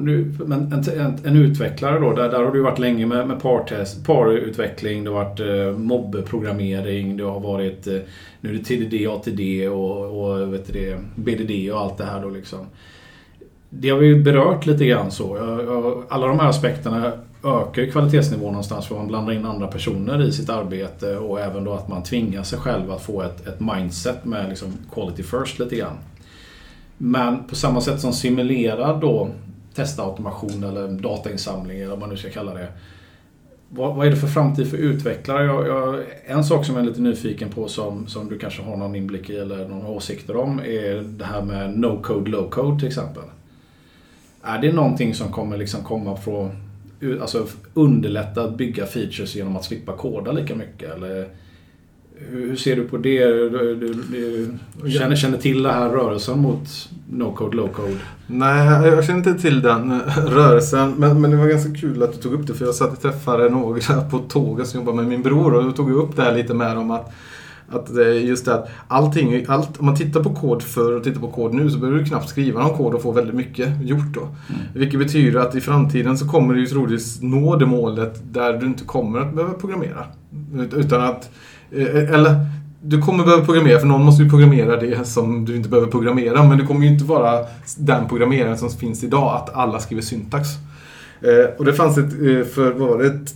men 0.45 0.73
en, 0.73 0.99
en, 0.99 1.17
en 1.23 1.35
utvecklare 1.35 1.99
då, 1.99 2.13
där, 2.13 2.29
där 2.29 2.43
har 2.43 2.51
du 2.51 2.61
varit 2.61 2.79
länge 2.79 3.05
med, 3.05 3.27
med 3.27 3.41
partest, 3.41 4.05
parutveckling, 4.05 5.03
det 5.03 5.09
har 5.09 5.23
varit 5.23 5.39
eh, 5.39 5.79
mobbprogrammering, 5.79 7.17
det 7.17 7.23
har 7.23 7.39
varit 7.39 7.87
eh, 7.87 7.97
nu 8.41 8.49
är 8.49 8.53
det 8.53 8.63
TDD, 8.63 9.07
ATD 9.07 9.69
och, 9.69 10.21
och 10.21 10.53
vet 10.53 10.73
det, 10.73 10.99
BDD 11.15 11.71
och 11.71 11.79
allt 11.79 11.97
det 11.97 12.05
här 12.05 12.21
då 12.21 12.29
liksom. 12.29 12.59
Det 13.69 13.89
har 13.89 13.97
vi 13.97 14.07
ju 14.07 14.23
berört 14.23 14.65
lite 14.65 14.85
grann 14.85 15.11
så. 15.11 15.37
Jag, 15.37 15.63
jag, 15.63 16.03
alla 16.09 16.27
de 16.27 16.39
här 16.39 16.49
aspekterna 16.49 17.11
ökar 17.43 17.81
ju 17.81 17.91
kvalitetsnivån 17.91 18.51
någonstans 18.51 18.87
för 18.87 18.95
man 18.95 19.07
blandar 19.07 19.33
in 19.33 19.45
andra 19.45 19.67
personer 19.67 20.23
i 20.23 20.31
sitt 20.31 20.49
arbete 20.49 21.17
och 21.17 21.39
även 21.39 21.63
då 21.63 21.73
att 21.73 21.87
man 21.87 22.03
tvingar 22.03 22.43
sig 22.43 22.59
själv 22.59 22.91
att 22.91 23.01
få 23.01 23.21
ett, 23.21 23.47
ett 23.47 23.59
mindset 23.59 24.25
med 24.25 24.49
liksom 24.49 24.73
quality 24.93 25.23
first 25.23 25.59
lite 25.59 25.75
grann. 25.75 25.97
Men 26.97 27.43
på 27.43 27.55
samma 27.55 27.81
sätt 27.81 28.01
som 28.01 28.13
simulerar 28.13 29.01
då 29.01 29.29
testautomation 29.73 30.63
eller 30.63 30.87
datainsamling 30.87 31.77
eller 31.77 31.89
vad 31.89 31.99
man 31.99 32.09
nu 32.09 32.17
ska 32.17 32.29
kalla 32.29 32.53
det. 32.53 32.67
Vad, 33.69 33.95
vad 33.95 34.07
är 34.07 34.11
det 34.11 34.17
för 34.17 34.27
framtid 34.27 34.69
för 34.69 34.77
utvecklare? 34.77 35.45
Jag, 35.45 35.67
jag, 35.67 36.03
en 36.25 36.43
sak 36.43 36.65
som 36.65 36.75
jag 36.75 36.83
är 36.83 36.87
lite 36.87 37.01
nyfiken 37.01 37.49
på 37.49 37.67
som, 37.67 38.07
som 38.07 38.29
du 38.29 38.37
kanske 38.37 38.61
har 38.61 38.77
någon 38.77 38.95
inblick 38.95 39.29
i 39.29 39.37
eller 39.37 39.67
några 39.67 39.87
åsikter 39.87 40.35
om 40.35 40.59
är 40.59 41.03
det 41.17 41.25
här 41.25 41.41
med 41.41 41.69
no-code, 41.77 42.29
low-code 42.29 42.79
till 42.79 42.87
exempel. 42.87 43.23
Är 44.41 44.61
det 44.61 44.71
någonting 44.71 45.13
som 45.13 45.31
kommer 45.31 45.57
liksom 45.57 45.83
komma 45.83 46.17
från 46.17 46.51
alltså 47.21 47.47
underlätta 47.73 48.43
att 48.43 48.57
bygga 48.57 48.85
features 48.85 49.35
genom 49.35 49.55
att 49.55 49.63
slippa 49.63 49.97
koda 49.97 50.31
lika 50.31 50.55
mycket? 50.55 50.95
Eller 50.95 51.29
hur, 52.29 52.55
ser 52.55 52.75
du 52.75 52.87
på 52.87 52.97
det? 52.97 53.25
Du, 53.25 53.75
du, 53.75 53.93
du 54.83 54.91
känner, 54.91 55.15
känner 55.15 55.37
till 55.37 55.63
den 55.63 55.73
här 55.73 55.89
rörelsen 55.89 56.39
mot 56.39 56.89
no-code, 57.11 57.51
low-code? 57.55 57.97
Nej, 58.27 58.87
jag 58.87 59.05
känner 59.05 59.17
inte 59.17 59.41
till 59.41 59.61
den 59.61 60.01
rörelsen. 60.27 60.93
Men, 60.97 61.21
men 61.21 61.31
det 61.31 61.37
var 61.37 61.47
ganska 61.47 61.73
kul 61.73 62.03
att 62.03 62.13
du 62.13 62.17
tog 62.17 62.33
upp 62.33 62.47
det. 62.47 62.53
För 62.53 62.65
jag 62.65 62.75
satt 62.75 62.91
och 62.91 63.01
träffade 63.01 63.49
några 63.49 64.01
på 64.11 64.19
tåget 64.19 64.67
som 64.67 64.79
jobbar 64.79 64.93
med 64.93 65.07
min 65.07 65.21
bror. 65.21 65.53
Och 65.53 65.63
då 65.63 65.71
tog 65.71 65.89
jag 65.91 65.97
upp 65.97 66.15
det 66.15 66.21
här 66.21 66.35
lite 66.35 66.53
med 66.53 66.75
dem. 66.75 66.91
Att, 66.91 67.11
att 67.69 67.89
just 68.23 68.45
det 68.45 68.53
att 68.53 68.69
allting, 68.87 69.45
allt, 69.47 69.79
om 69.79 69.85
man 69.85 69.95
tittar 69.95 70.23
på 70.23 70.35
kod 70.35 70.63
förr 70.63 70.91
och 70.95 71.03
tittar 71.03 71.19
på 71.21 71.27
kod 71.27 71.53
nu 71.53 71.69
så 71.69 71.77
behöver 71.79 71.99
du 71.99 72.05
knappt 72.05 72.29
skriva 72.29 72.61
någon 72.63 72.77
kod 72.77 72.93
och 72.93 73.01
få 73.01 73.11
väldigt 73.11 73.35
mycket 73.35 73.69
gjort 73.81 74.13
då. 74.13 74.21
Mm. 74.21 74.61
Vilket 74.73 74.99
betyder 74.99 75.39
att 75.39 75.55
i 75.55 75.61
framtiden 75.61 76.17
så 76.17 76.27
kommer 76.27 76.53
du 76.53 76.65
troligtvis 76.65 77.21
nå 77.21 77.55
det 77.55 77.65
målet 77.65 78.21
där 78.33 78.53
du 78.53 78.65
inte 78.65 78.83
kommer 78.83 79.19
att 79.19 79.33
behöva 79.33 79.53
programmera. 79.53 80.05
Ut- 80.59 80.73
Utan 80.73 81.01
att, 81.01 81.29
Eh, 81.71 81.87
eh, 81.87 82.13
eller 82.13 82.35
du 82.81 83.01
kommer 83.01 83.23
behöva 83.23 83.45
programmera 83.45 83.79
för 83.79 83.87
någon 83.87 84.03
måste 84.03 84.23
ju 84.23 84.29
programmera 84.29 84.79
det 84.79 85.07
som 85.07 85.45
du 85.45 85.55
inte 85.55 85.69
behöver 85.69 85.91
programmera. 85.91 86.43
Men 86.43 86.57
det 86.57 86.65
kommer 86.65 86.85
ju 86.85 86.91
inte 86.91 87.05
vara 87.05 87.45
den 87.77 88.07
programmeraren 88.07 88.57
som 88.57 88.69
finns 88.69 89.03
idag 89.03 89.35
att 89.35 89.55
alla 89.55 89.79
skriver 89.79 90.01
syntax. 90.01 90.49
Eh, 91.21 91.57
och 91.57 91.65
det 91.65 91.73
fanns 91.73 91.97
ett, 91.97 92.13
för 92.53 92.71
vad 92.71 92.89
var 92.89 92.97
det, 92.97 93.05
ett, 93.07 93.35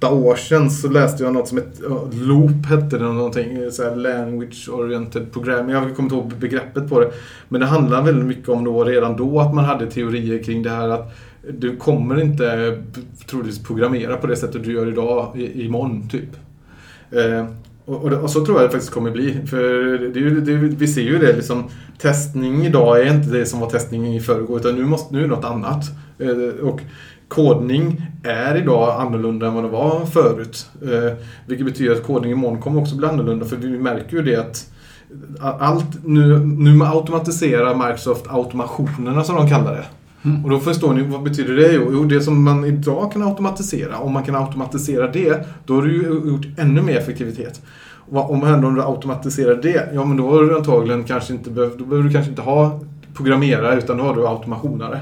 åtta 0.00 0.10
år 0.12 0.34
sedan 0.34 0.70
så 0.70 0.88
läste 0.88 1.22
jag 1.22 1.32
något 1.32 1.48
som 1.48 1.58
ett 1.58 1.80
Loop 2.12 2.66
hette 2.66 2.98
det 2.98 3.04
någonting. 3.04 3.70
Så 3.70 3.82
här 3.82 3.96
language 3.96 4.68
oriented 4.72 5.32
programming. 5.32 5.74
Jag 5.74 5.82
kommer 5.82 6.02
inte 6.02 6.14
ihåg 6.14 6.32
begreppet 6.40 6.88
på 6.88 7.00
det. 7.00 7.10
Men 7.48 7.60
det 7.60 7.66
handlar 7.66 8.02
väldigt 8.02 8.26
mycket 8.26 8.48
om 8.48 8.64
då 8.64 8.84
redan 8.84 9.16
då 9.16 9.40
att 9.40 9.54
man 9.54 9.64
hade 9.64 9.86
teorier 9.86 10.42
kring 10.42 10.62
det 10.62 10.70
här 10.70 10.88
att 10.88 11.14
du 11.58 11.76
kommer 11.76 12.20
inte 12.20 12.78
troligtvis 13.26 13.62
programmera 13.62 14.16
på 14.16 14.26
det 14.26 14.36
sättet 14.36 14.64
du 14.64 14.72
gör 14.72 14.88
idag 14.88 15.32
i, 15.36 15.64
imorgon 15.64 16.08
typ. 16.08 16.28
Eh, 17.12 17.46
och, 17.84 18.04
och, 18.04 18.12
och 18.12 18.30
så 18.30 18.44
tror 18.44 18.60
jag 18.60 18.68
det 18.68 18.72
faktiskt 18.72 18.92
kommer 18.92 19.10
bli. 19.10 19.46
För 19.46 19.58
det 19.98 20.20
är 20.20 20.30
det, 20.30 20.52
vi 20.56 20.88
ser 20.88 21.02
ju 21.02 21.18
det 21.18 21.32
liksom. 21.32 21.64
Testning 21.98 22.66
idag 22.66 23.00
är 23.00 23.14
inte 23.14 23.30
det 23.30 23.46
som 23.46 23.60
var 23.60 23.70
testning 23.70 24.16
i 24.16 24.20
förrgår 24.20 24.60
utan 24.60 24.74
nu, 24.74 24.84
måste, 24.84 25.14
nu 25.14 25.18
är 25.18 25.22
det 25.22 25.34
något 25.34 25.44
annat. 25.44 25.84
Eh, 26.18 26.66
och 26.66 26.80
kodning 27.28 28.02
är 28.24 28.56
idag 28.56 29.00
annorlunda 29.00 29.46
än 29.46 29.54
vad 29.54 29.64
det 29.64 29.68
var 29.68 30.06
förut. 30.06 30.66
Eh, 30.82 31.18
vilket 31.46 31.66
betyder 31.66 31.92
att 31.92 32.02
kodning 32.02 32.32
imorgon 32.32 32.60
kommer 32.60 32.80
också 32.80 32.96
bli 32.96 33.06
annorlunda 33.06 33.46
för 33.46 33.56
vi 33.56 33.78
märker 33.78 34.16
ju 34.16 34.22
det 34.22 34.36
att 34.36 34.70
allt, 35.40 36.04
nu, 36.04 36.38
nu 36.38 36.84
automatiserar 36.84 37.74
Microsoft 37.74 38.26
automationerna 38.28 39.24
som 39.24 39.36
de 39.36 39.48
kallar 39.48 39.72
det. 39.72 39.84
Mm. 40.24 40.44
Och 40.44 40.50
då 40.50 40.58
förstår 40.58 40.94
ni, 40.94 41.02
vad 41.02 41.22
betyder 41.22 41.54
det? 41.56 41.72
Jo, 41.72 42.04
det 42.04 42.20
som 42.20 42.44
man 42.44 42.64
idag 42.64 43.12
kan 43.12 43.22
automatisera, 43.22 43.98
om 43.98 44.12
man 44.12 44.22
kan 44.22 44.34
automatisera 44.36 45.06
det, 45.10 45.46
då 45.66 45.74
har 45.74 45.82
du 45.82 45.92
ju 45.92 46.30
gjort 46.30 46.46
ännu 46.58 46.82
mer 46.82 46.96
effektivitet. 46.98 47.62
Och 47.94 48.12
vad- 48.14 48.30
Om 48.30 48.44
ändå 48.44 48.70
du 48.70 48.82
automatiserar 48.82 49.54
det, 49.62 49.88
ja 49.94 50.04
men 50.04 50.16
då 50.16 50.30
har 50.30 50.42
du 50.42 50.56
antagligen 50.56 51.04
kanske 51.04 51.32
inte 51.32 51.50
behöv, 51.50 51.70
då 51.78 51.84
behöver 51.84 52.08
du 52.08 52.14
kanske 52.14 52.30
inte 52.30 52.42
ha 52.42 52.80
programmerare 53.14 53.78
utan 53.78 53.96
då 53.98 54.04
har 54.04 54.14
du 54.16 54.26
automationare. 54.26 55.00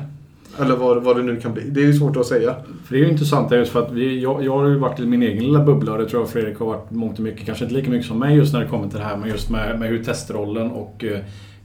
Eller 0.60 0.76
vad, 0.76 1.02
vad 1.02 1.16
det 1.16 1.22
nu 1.22 1.36
kan 1.40 1.52
bli. 1.52 1.62
Det 1.70 1.80
är 1.80 1.84
ju 1.84 1.92
svårt 1.94 2.16
att 2.16 2.26
säga. 2.26 2.54
För 2.86 2.94
det 2.94 3.00
är 3.00 3.04
ju 3.04 3.10
intressant 3.10 3.52
just 3.52 3.72
för 3.72 3.82
att 3.82 3.92
vi, 3.92 4.22
jag, 4.22 4.44
jag 4.44 4.58
har 4.58 4.66
ju 4.68 4.78
varit 4.78 5.00
i 5.00 5.06
min 5.06 5.22
egen 5.22 5.42
lilla 5.44 5.64
bubbla 5.64 5.92
och 5.92 5.98
det 5.98 6.08
tror 6.08 6.22
jag 6.22 6.28
Fredrik 6.30 6.58
har 6.58 6.66
varit 6.66 6.90
mångt 6.90 7.18
och 7.18 7.24
mycket. 7.24 7.46
Kanske 7.46 7.64
inte 7.64 7.74
lika 7.76 7.90
mycket 7.90 8.06
som 8.06 8.18
mig 8.18 8.36
just 8.36 8.52
när 8.52 8.60
det 8.60 8.66
kommer 8.66 8.88
till 8.88 8.98
det 8.98 9.04
här 9.04 9.16
men 9.16 9.28
just 9.28 9.50
med, 9.50 9.80
med 9.80 9.88
hur 9.88 10.04
testrollen 10.04 10.70
och 10.70 11.04
eh, 11.04 11.18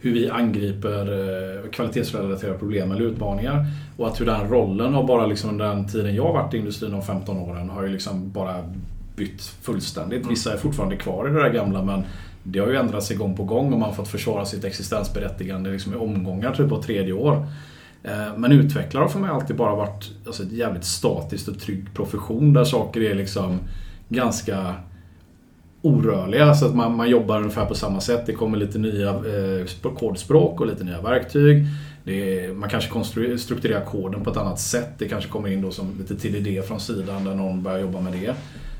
hur 0.04 0.14
vi 0.14 0.30
angriper 0.30 1.00
eh, 1.64 1.70
kvalitetsrelaterade 1.70 2.60
problem 2.60 2.92
eller 2.92 3.02
utmaningar. 3.02 3.66
Och 3.98 4.08
att 4.08 4.22
hur 4.22 4.26
den 4.26 4.50
rollen 4.50 4.94
har 4.94 5.04
bara 5.04 5.26
liksom 5.26 5.50
under 5.50 5.68
den 5.68 5.88
tiden 5.88 6.16
jag 6.16 6.24
har 6.24 6.34
varit 6.34 6.54
i 6.54 6.58
industrin, 6.58 6.92
de 6.92 7.02
15 7.02 7.38
åren, 7.38 7.70
har 7.70 7.84
ju 7.84 7.90
liksom 7.90 8.32
bara 8.32 8.56
bytt 9.16 9.42
fullständigt. 9.42 10.32
Vissa 10.32 10.54
är 10.54 10.58
fortfarande 10.58 10.96
kvar 10.96 11.28
i 11.28 11.32
det 11.32 11.40
där 11.40 11.50
gamla 11.50 11.84
men 11.84 12.04
det 12.44 12.60
har 12.60 12.68
ju 12.68 12.76
ändrats 12.76 13.08
sig 13.08 13.18
gång 13.18 13.36
på 13.36 13.44
gång 13.44 13.74
och 13.74 13.80
man 13.80 13.90
har 13.90 13.96
fått 13.96 14.08
försvara 14.08 14.46
sitt 14.46 14.64
existensberättigande 14.64 15.72
liksom 15.72 15.94
i 15.94 15.96
omgångar, 15.96 16.56
typ 16.56 16.70
på 16.70 16.82
tredje 16.82 17.14
år. 17.14 17.48
Eh, 18.04 18.38
men 18.38 18.52
utvecklare 18.52 19.04
har 19.04 19.10
för 19.10 19.20
mig 19.20 19.30
alltid 19.30 19.56
bara 19.56 19.76
varit 19.76 20.12
alltså, 20.26 20.44
ett 20.44 20.52
jävligt 20.52 20.86
statiskt 20.86 21.48
och 21.48 21.60
trygg 21.60 21.94
profession 21.94 22.54
där 22.54 22.64
saker 22.64 23.02
är 23.02 23.16
liksom 23.16 23.60
ganska 24.10 24.76
orörliga. 25.84 26.54
Så 26.54 26.66
att 26.66 26.76
man, 26.76 26.96
man 26.96 27.10
jobbar 27.10 27.38
ungefär 27.38 27.66
på 27.66 27.76
samma 27.76 28.02
sätt. 28.02 28.26
Det 28.26 28.34
kommer 28.34 28.58
lite 28.58 28.80
nya 28.80 29.10
eh, 29.10 29.66
kodspråk 29.96 30.62
och 30.62 30.68
lite 30.68 30.84
nya 30.84 31.02
verktyg. 31.02 31.66
Det 32.04 32.46
är, 32.46 32.54
man 32.54 32.70
kanske 32.70 33.04
strukturerar 33.38 33.86
koden 33.86 34.24
på 34.24 34.30
ett 34.30 34.38
annat 34.38 34.60
sätt. 34.60 34.90
Det 34.98 35.08
kanske 35.08 35.30
kommer 35.30 35.50
in 35.50 35.62
då 35.62 35.72
som 35.72 35.98
lite 36.00 36.16
TDD 36.16 36.64
från 36.68 36.80
sidan 36.80 37.24
där 37.24 37.36
någon 37.36 37.64
börjar 37.64 37.80
jobba 37.80 38.02
med 38.02 38.14
det. 38.14 38.34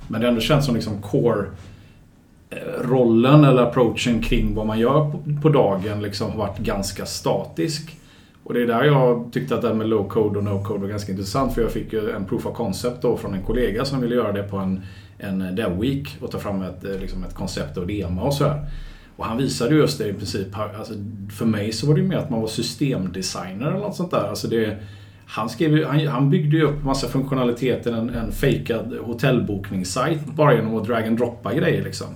Men 0.08 0.22
det 0.22 0.28
ändå 0.28 0.42
känns 0.42 0.66
som 0.66 0.76
liksom 0.76 1.02
core-rollen 1.02 3.44
eh, 3.44 3.50
eller 3.50 3.62
approachen 3.62 4.22
kring 4.22 4.56
vad 4.56 4.68
man 4.68 4.80
gör 4.80 5.12
på, 5.12 5.24
på 5.42 5.50
dagen 5.50 6.02
liksom 6.02 6.32
har 6.32 6.38
varit 6.38 6.58
ganska 6.58 7.06
statisk. 7.06 7.98
Och 8.44 8.54
det 8.54 8.62
är 8.62 8.68
där 8.68 8.84
jag 8.84 9.30
tyckte 9.32 9.56
att 9.56 9.62
det 9.62 9.68
här 9.68 9.76
med 9.76 9.90
low 9.90 10.08
code 10.08 10.40
och 10.40 10.44
no 10.44 10.64
code 10.64 10.80
var 10.80 10.88
ganska 10.88 11.12
intressant 11.12 11.54
för 11.54 11.62
jag 11.62 11.72
fick 11.72 11.94
ju 11.94 12.12
en 12.12 12.26
proof 12.26 12.46
of 12.46 12.56
concept 12.56 13.02
då 13.02 13.18
från 13.18 13.34
en 13.34 13.44
kollega 13.44 13.86
som 13.86 14.02
ville 14.02 14.16
göra 14.16 14.32
det 14.32 14.44
på 14.44 14.58
en, 14.58 14.82
en 15.18 15.42
eh, 15.42 15.52
dev 15.52 15.80
week 15.80 16.18
och 16.22 16.32
ta 16.32 16.40
fram 16.40 16.62
ett, 16.62 16.86
eh, 16.86 17.00
liksom 17.00 17.24
ett 17.24 17.36
koncept 17.36 17.78
och 17.78 17.88
demo 17.88 18.22
och 18.22 18.34
sådär. 18.34 18.66
Och 19.16 19.26
han 19.26 19.38
visade 19.38 19.76
just 19.76 19.98
det 19.98 20.08
i 20.08 20.14
princip. 20.14 20.48
Alltså, 20.78 20.94
för 21.38 21.46
mig 21.46 21.72
så 21.72 21.88
var 21.88 21.94
det 21.94 22.02
ju 22.02 22.08
mer 22.08 22.18
att 22.18 22.30
man 22.30 22.42
var 22.42 22.48
systemdesigner 22.48 23.68
eller 23.68 23.80
något 23.80 23.96
sånt 23.96 24.12
där. 24.12 24.28
Alltså 24.30 24.48
det, 24.48 24.78
han, 25.26 25.50
skrev, 25.50 25.86
han, 25.86 26.08
han 26.08 26.30
byggde 26.30 26.58
ju 26.58 26.64
upp 26.64 26.84
massa 26.84 27.08
funktionaliteter, 27.08 27.94
en, 27.94 28.10
en 28.10 28.32
fejkad 28.32 28.98
hotellbokningssajt 29.02 30.26
bara 30.26 30.54
genom 30.54 30.78
att 30.78 30.88
drag 30.88 31.08
and 31.08 31.18
droppa 31.18 31.54
grejer 31.54 31.84
liksom. 31.84 32.08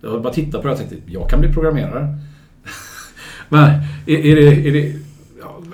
Jag 0.00 0.22
bara 0.22 0.32
tittade 0.32 0.62
på 0.62 0.68
det 0.68 0.72
och 0.72 0.78
tänkte, 0.78 0.96
jag 1.06 1.30
kan 1.30 1.40
bli 1.40 1.52
programmerare. 1.52 2.18
Men 3.48 3.70
är, 4.06 4.18
är 4.18 4.36
det... 4.36 4.68
Är 4.68 4.72
det 4.72 5.03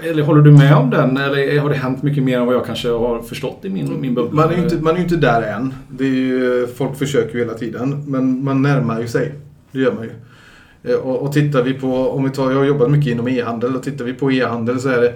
eller 0.02 0.22
håller 0.22 0.43
du 0.43 0.51
med 0.51 0.74
om 0.77 0.90
den? 0.90 1.16
Eller 1.16 1.59
har 1.60 1.68
det 1.68 1.74
hänt 1.77 2.02
mycket 2.02 2.22
mer 2.24 2.39
än 2.39 2.47
vad 2.47 2.55
jag 2.55 2.66
kanske 2.66 2.89
har 2.89 3.22
förstått 3.22 3.59
i 3.62 3.68
min, 3.68 4.01
min 4.01 4.14
bubbla? 4.14 4.43
Man 4.43 4.52
är 4.52 4.56
ju 4.56 4.62
inte, 4.62 4.77
man 4.77 4.97
är 4.97 5.01
inte 5.01 5.16
där 5.16 5.43
än. 5.43 5.74
Det 5.89 6.05
är 6.05 6.09
ju, 6.09 6.66
folk 6.77 6.97
försöker 6.98 7.35
ju 7.35 7.44
hela 7.44 7.55
tiden. 7.59 8.05
Men 8.06 8.44
man 8.44 8.62
närmar 8.62 9.01
ju 9.01 9.09
sig. 9.09 9.32
Det 9.72 9.78
gör 9.81 9.93
man 9.93 10.05
ju. 10.05 10.10
Eh, 10.93 10.98
Och, 10.98 11.22
och 11.22 11.32
tittar 11.32 11.62
vi 11.62 11.74
på, 11.74 12.10
om 12.10 12.24
vi 12.24 12.31
tar, 12.31 12.51
jag 12.51 12.59
har 12.59 12.64
jobbat 12.64 12.90
mycket 12.90 13.12
inom 13.12 13.28
e-handel 13.28 13.77
och 13.77 13.82
tittar 13.82 14.05
vi 14.05 14.12
på 14.12 14.32
e-handel 14.32 14.81
så 14.81 14.89
är 14.89 15.01
det 15.01 15.12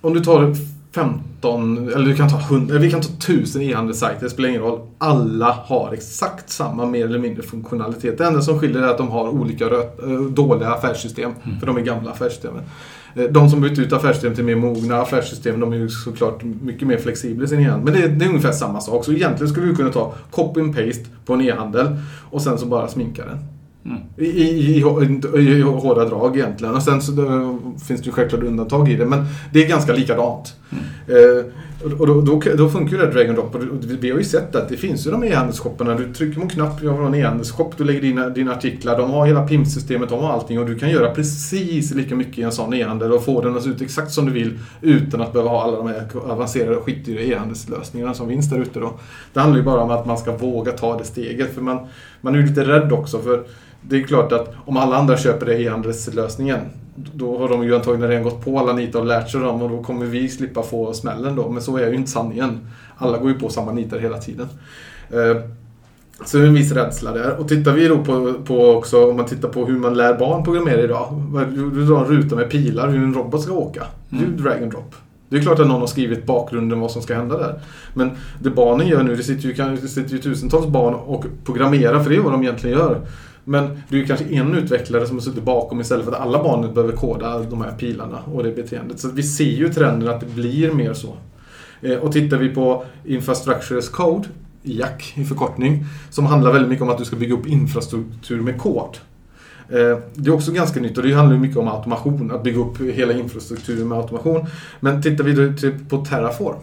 om 0.00 0.14
du 0.14 0.20
tar 0.20 0.54
15, 0.94 1.88
eller 1.88 2.06
du 2.06 2.14
kan 2.16 2.28
ta 2.30 2.40
100, 2.40 2.74
eller 2.74 2.84
vi 2.84 2.90
kan 2.90 3.00
ta 3.00 3.08
1000 3.08 3.62
e-handelssajter, 3.62 4.24
det 4.24 4.30
spelar 4.30 4.48
ingen 4.48 4.62
roll. 4.62 4.80
Alla 4.98 5.52
har 5.64 5.92
exakt 5.92 6.50
samma 6.50 6.86
mer 6.86 7.04
eller 7.04 7.18
mindre 7.18 7.42
funktionalitet. 7.42 8.18
Det 8.18 8.24
enda 8.24 8.40
som 8.40 8.58
skiljer 8.58 8.82
är 8.82 8.86
att 8.88 8.98
de 8.98 9.08
har 9.08 9.28
olika 9.28 9.64
rö- 9.64 10.12
eh, 10.12 10.30
dåliga 10.30 10.68
affärssystem, 10.68 11.32
för 11.60 11.66
de 11.66 11.76
är 11.76 11.80
gamla 11.80 12.10
affärssystemen. 12.10 12.62
Eh, 13.16 13.24
De 13.24 13.50
som 13.50 13.60
bytt 13.60 13.78
ut 13.78 13.92
affärssystem 13.92 14.34
till 14.34 14.44
mer 14.44 14.56
mogna 14.56 14.96
affärssystem, 14.96 15.60
de 15.60 15.72
är 15.72 15.76
ju 15.76 15.88
såklart 15.88 16.42
mycket 16.62 16.88
mer 16.88 16.98
flexibla 16.98 17.44
i 17.44 17.48
sin 17.48 17.60
e-handel. 17.60 17.84
Men 17.84 18.00
det 18.00 18.06
är, 18.06 18.08
det 18.08 18.24
är 18.24 18.28
ungefär 18.28 18.52
samma 18.52 18.80
sak. 18.80 19.04
Så 19.04 19.12
egentligen 19.12 19.52
skulle 19.52 19.66
vi 19.66 19.74
kunna 19.74 19.92
ta 19.92 20.14
copy 20.30 20.60
and 20.60 20.76
paste 20.76 21.04
på 21.24 21.34
en 21.34 21.40
e-handel 21.40 21.86
och 22.30 22.42
sen 22.42 22.58
så 22.58 22.66
bara 22.66 22.88
sminka 22.88 23.24
den. 23.24 23.38
Mm. 23.84 23.98
I, 24.16 24.24
i, 24.24 24.82
i, 25.36 25.40
i, 25.40 25.62
hårda 25.62 26.04
drag 26.04 26.36
egentligen. 26.36 26.74
Och 26.74 26.82
sen 26.82 27.02
så 27.02 27.12
då, 27.12 27.58
finns 27.86 28.00
det 28.00 28.06
ju 28.06 28.12
självklart 28.12 28.42
undantag 28.42 28.88
i 28.88 28.96
det. 28.96 29.06
Men 29.06 29.24
det 29.52 29.64
är 29.64 29.68
ganska 29.68 29.92
likadant. 29.92 30.54
Eh, 31.08 31.44
och 31.84 32.06
då, 32.06 32.20
då, 32.20 32.42
då 32.56 32.68
funkar 32.68 32.92
ju 32.92 32.98
det 32.98 33.06
här 33.06 33.12
drag 33.12 33.26
and 33.26 33.36
drop. 33.36 33.54
Och 33.54 33.60
vi 34.00 34.10
har 34.10 34.18
ju 34.18 34.24
sett 34.24 34.54
att 34.54 34.68
det 34.68 34.76
finns 34.76 35.06
ju 35.06 35.10
de 35.10 35.24
e-handelsshopparna. 35.24 35.94
Du 35.94 36.14
trycker 36.14 36.34
på 36.34 36.42
en 36.42 36.48
knapp, 36.48 36.82
jag 36.82 36.92
har 36.92 37.06
en 37.06 37.14
e-handelsshop. 37.14 37.76
Du 37.76 37.84
lägger 37.84 38.00
dina, 38.00 38.28
dina 38.28 38.52
artiklar. 38.52 38.98
De 38.98 39.10
har 39.10 39.26
hela 39.26 39.46
PIM-systemet, 39.46 40.08
de 40.08 40.20
har 40.20 40.32
allting. 40.32 40.58
Och 40.58 40.66
du 40.66 40.78
kan 40.78 40.90
göra 40.90 41.14
precis 41.14 41.94
lika 41.94 42.14
mycket 42.14 42.38
i 42.38 42.42
en 42.42 42.52
sån 42.52 42.74
e-handel 42.74 43.12
och 43.12 43.24
få 43.24 43.42
den 43.42 43.56
att 43.56 43.62
se 43.62 43.70
ut 43.70 43.82
exakt 43.82 44.12
som 44.12 44.26
du 44.26 44.32
vill. 44.32 44.58
Utan 44.80 45.20
att 45.20 45.32
behöva 45.32 45.50
ha 45.50 45.62
alla 45.62 45.76
de 45.76 45.86
här 45.86 46.06
avancerade 46.30 46.76
skitdyra 46.76 47.20
e-handelslösningarna 47.20 48.14
som 48.14 48.28
finns 48.28 48.50
där 48.50 48.58
ute 48.58 48.80
då. 48.80 48.98
Det 49.32 49.40
handlar 49.40 49.58
ju 49.58 49.64
bara 49.64 49.80
om 49.80 49.90
att 49.90 50.06
man 50.06 50.18
ska 50.18 50.36
våga 50.36 50.72
ta 50.72 50.98
det 50.98 51.04
steget. 51.04 51.54
För 51.54 51.62
man, 51.62 51.78
man 52.20 52.34
är 52.34 52.38
ju 52.38 52.46
lite 52.46 52.64
rädd 52.64 52.92
också. 52.92 53.18
för 53.18 53.44
det 53.88 53.96
är 53.96 54.02
klart 54.02 54.32
att 54.32 54.54
om 54.64 54.76
alla 54.76 54.96
andra 54.96 55.16
köper 55.16 55.46
det 55.46 55.62
e-handelslösningen 55.62 56.60
då 57.14 57.38
har 57.38 57.48
de 57.48 57.64
ju 57.64 57.74
antagligen 57.74 58.08
redan 58.08 58.24
gått 58.24 58.44
på 58.44 58.58
alla 58.58 58.72
nitar 58.72 59.00
och 59.00 59.06
lärt 59.06 59.30
sig 59.30 59.40
dem 59.40 59.62
och 59.62 59.70
då 59.70 59.82
kommer 59.82 60.06
vi 60.06 60.28
slippa 60.28 60.62
få 60.62 60.92
smällen 60.92 61.36
då. 61.36 61.50
Men 61.50 61.62
så 61.62 61.76
är 61.76 61.88
ju 61.88 61.94
inte 61.94 62.10
sanningen. 62.10 62.60
Alla 62.96 63.18
går 63.18 63.28
ju 63.30 63.38
på 63.38 63.48
samma 63.48 63.72
nitar 63.72 63.98
hela 63.98 64.18
tiden. 64.18 64.48
Eh, 65.10 65.42
Så 66.24 66.36
det 66.36 66.42
är 66.42 66.46
en 66.48 66.54
viss 66.54 66.72
rädsla 66.72 67.12
där. 67.12 67.36
Och 67.40 67.48
tittar 67.48 67.72
vi 67.72 67.88
då 67.88 68.04
på, 68.04 68.34
på 68.44 68.70
också, 68.70 69.10
om 69.10 69.16
man 69.16 69.26
tittar 69.26 69.48
på 69.48 69.66
hur 69.66 69.78
man 69.78 69.94
lär 69.94 70.14
barn 70.18 70.44
programmera 70.44 70.80
idag. 70.82 71.22
Du, 71.54 71.70
du 71.70 71.86
drar 71.86 71.98
en 72.04 72.04
ruta 72.06 72.36
med 72.36 72.50
pilar, 72.50 72.88
hur 72.88 73.02
en 73.02 73.14
robot 73.14 73.42
ska 73.42 73.52
åka. 73.52 73.82
Är 74.10 74.16
ju 74.16 74.26
drag 74.26 74.62
and 74.62 74.72
drop. 74.72 74.94
Det 75.28 75.36
är 75.36 75.40
klart 75.40 75.58
att 75.60 75.66
någon 75.68 75.80
har 75.80 75.86
skrivit 75.86 76.26
bakgrunden 76.26 76.80
vad 76.80 76.90
som 76.90 77.02
ska 77.02 77.14
hända 77.14 77.38
där. 77.38 77.60
Men 77.94 78.10
det 78.42 78.50
barnen 78.50 78.86
gör 78.86 79.02
nu, 79.02 79.16
det 79.16 79.22
sitter 79.22 79.48
ju, 79.48 79.76
det 79.80 79.88
sitter 79.88 80.12
ju 80.12 80.18
tusentals 80.18 80.66
barn 80.66 80.94
och 80.94 81.24
programmerar, 81.44 82.00
för 82.00 82.10
det 82.10 82.16
är 82.16 82.20
vad 82.20 82.32
de 82.32 82.42
egentligen 82.42 82.78
gör. 82.78 83.00
Men 83.48 83.82
du 83.88 84.02
är 84.02 84.06
kanske 84.06 84.24
en 84.24 84.54
utvecklare 84.54 85.06
som 85.06 85.16
har 85.16 85.22
suttit 85.22 85.42
bakom 85.42 85.80
istället 85.80 86.04
för 86.04 86.12
att 86.12 86.20
alla 86.20 86.42
barnen 86.42 86.74
behöver 86.74 86.92
koda 86.92 87.38
de 87.38 87.62
här 87.62 87.72
pilarna 87.72 88.18
och 88.32 88.44
det 88.44 88.52
beteendet. 88.56 89.00
Så 89.00 89.08
vi 89.08 89.22
ser 89.22 89.44
ju 89.44 89.72
trenden 89.72 90.08
att 90.08 90.20
det 90.20 90.26
blir 90.26 90.72
mer 90.72 90.94
så. 90.94 91.16
Eh, 91.82 91.94
och 91.94 92.12
tittar 92.12 92.36
vi 92.36 92.48
på 92.48 92.84
Infrastructure 93.04 93.78
as 93.78 93.88
Code, 93.88 94.28
IAC 94.62 95.12
i 95.14 95.24
förkortning, 95.24 95.84
som 96.10 96.26
handlar 96.26 96.52
väldigt 96.52 96.68
mycket 96.68 96.82
om 96.82 96.90
att 96.90 96.98
du 96.98 97.04
ska 97.04 97.16
bygga 97.16 97.34
upp 97.34 97.46
infrastruktur 97.46 98.40
med 98.40 98.58
kod. 98.58 98.96
Eh, 99.68 99.98
det 100.14 100.30
är 100.30 100.34
också 100.34 100.52
ganska 100.52 100.80
nytt 100.80 100.98
och 100.98 101.04
det 101.04 101.12
handlar 101.12 101.38
mycket 101.38 101.56
om 101.56 101.68
automation, 101.68 102.30
att 102.30 102.42
bygga 102.42 102.60
upp 102.60 102.80
hela 102.80 103.12
infrastrukturen 103.12 103.88
med 103.88 103.98
automation. 103.98 104.46
Men 104.80 105.02
tittar 105.02 105.24
vi 105.24 105.32
då 105.32 105.72
på 105.88 106.04
Terraform. 106.04 106.58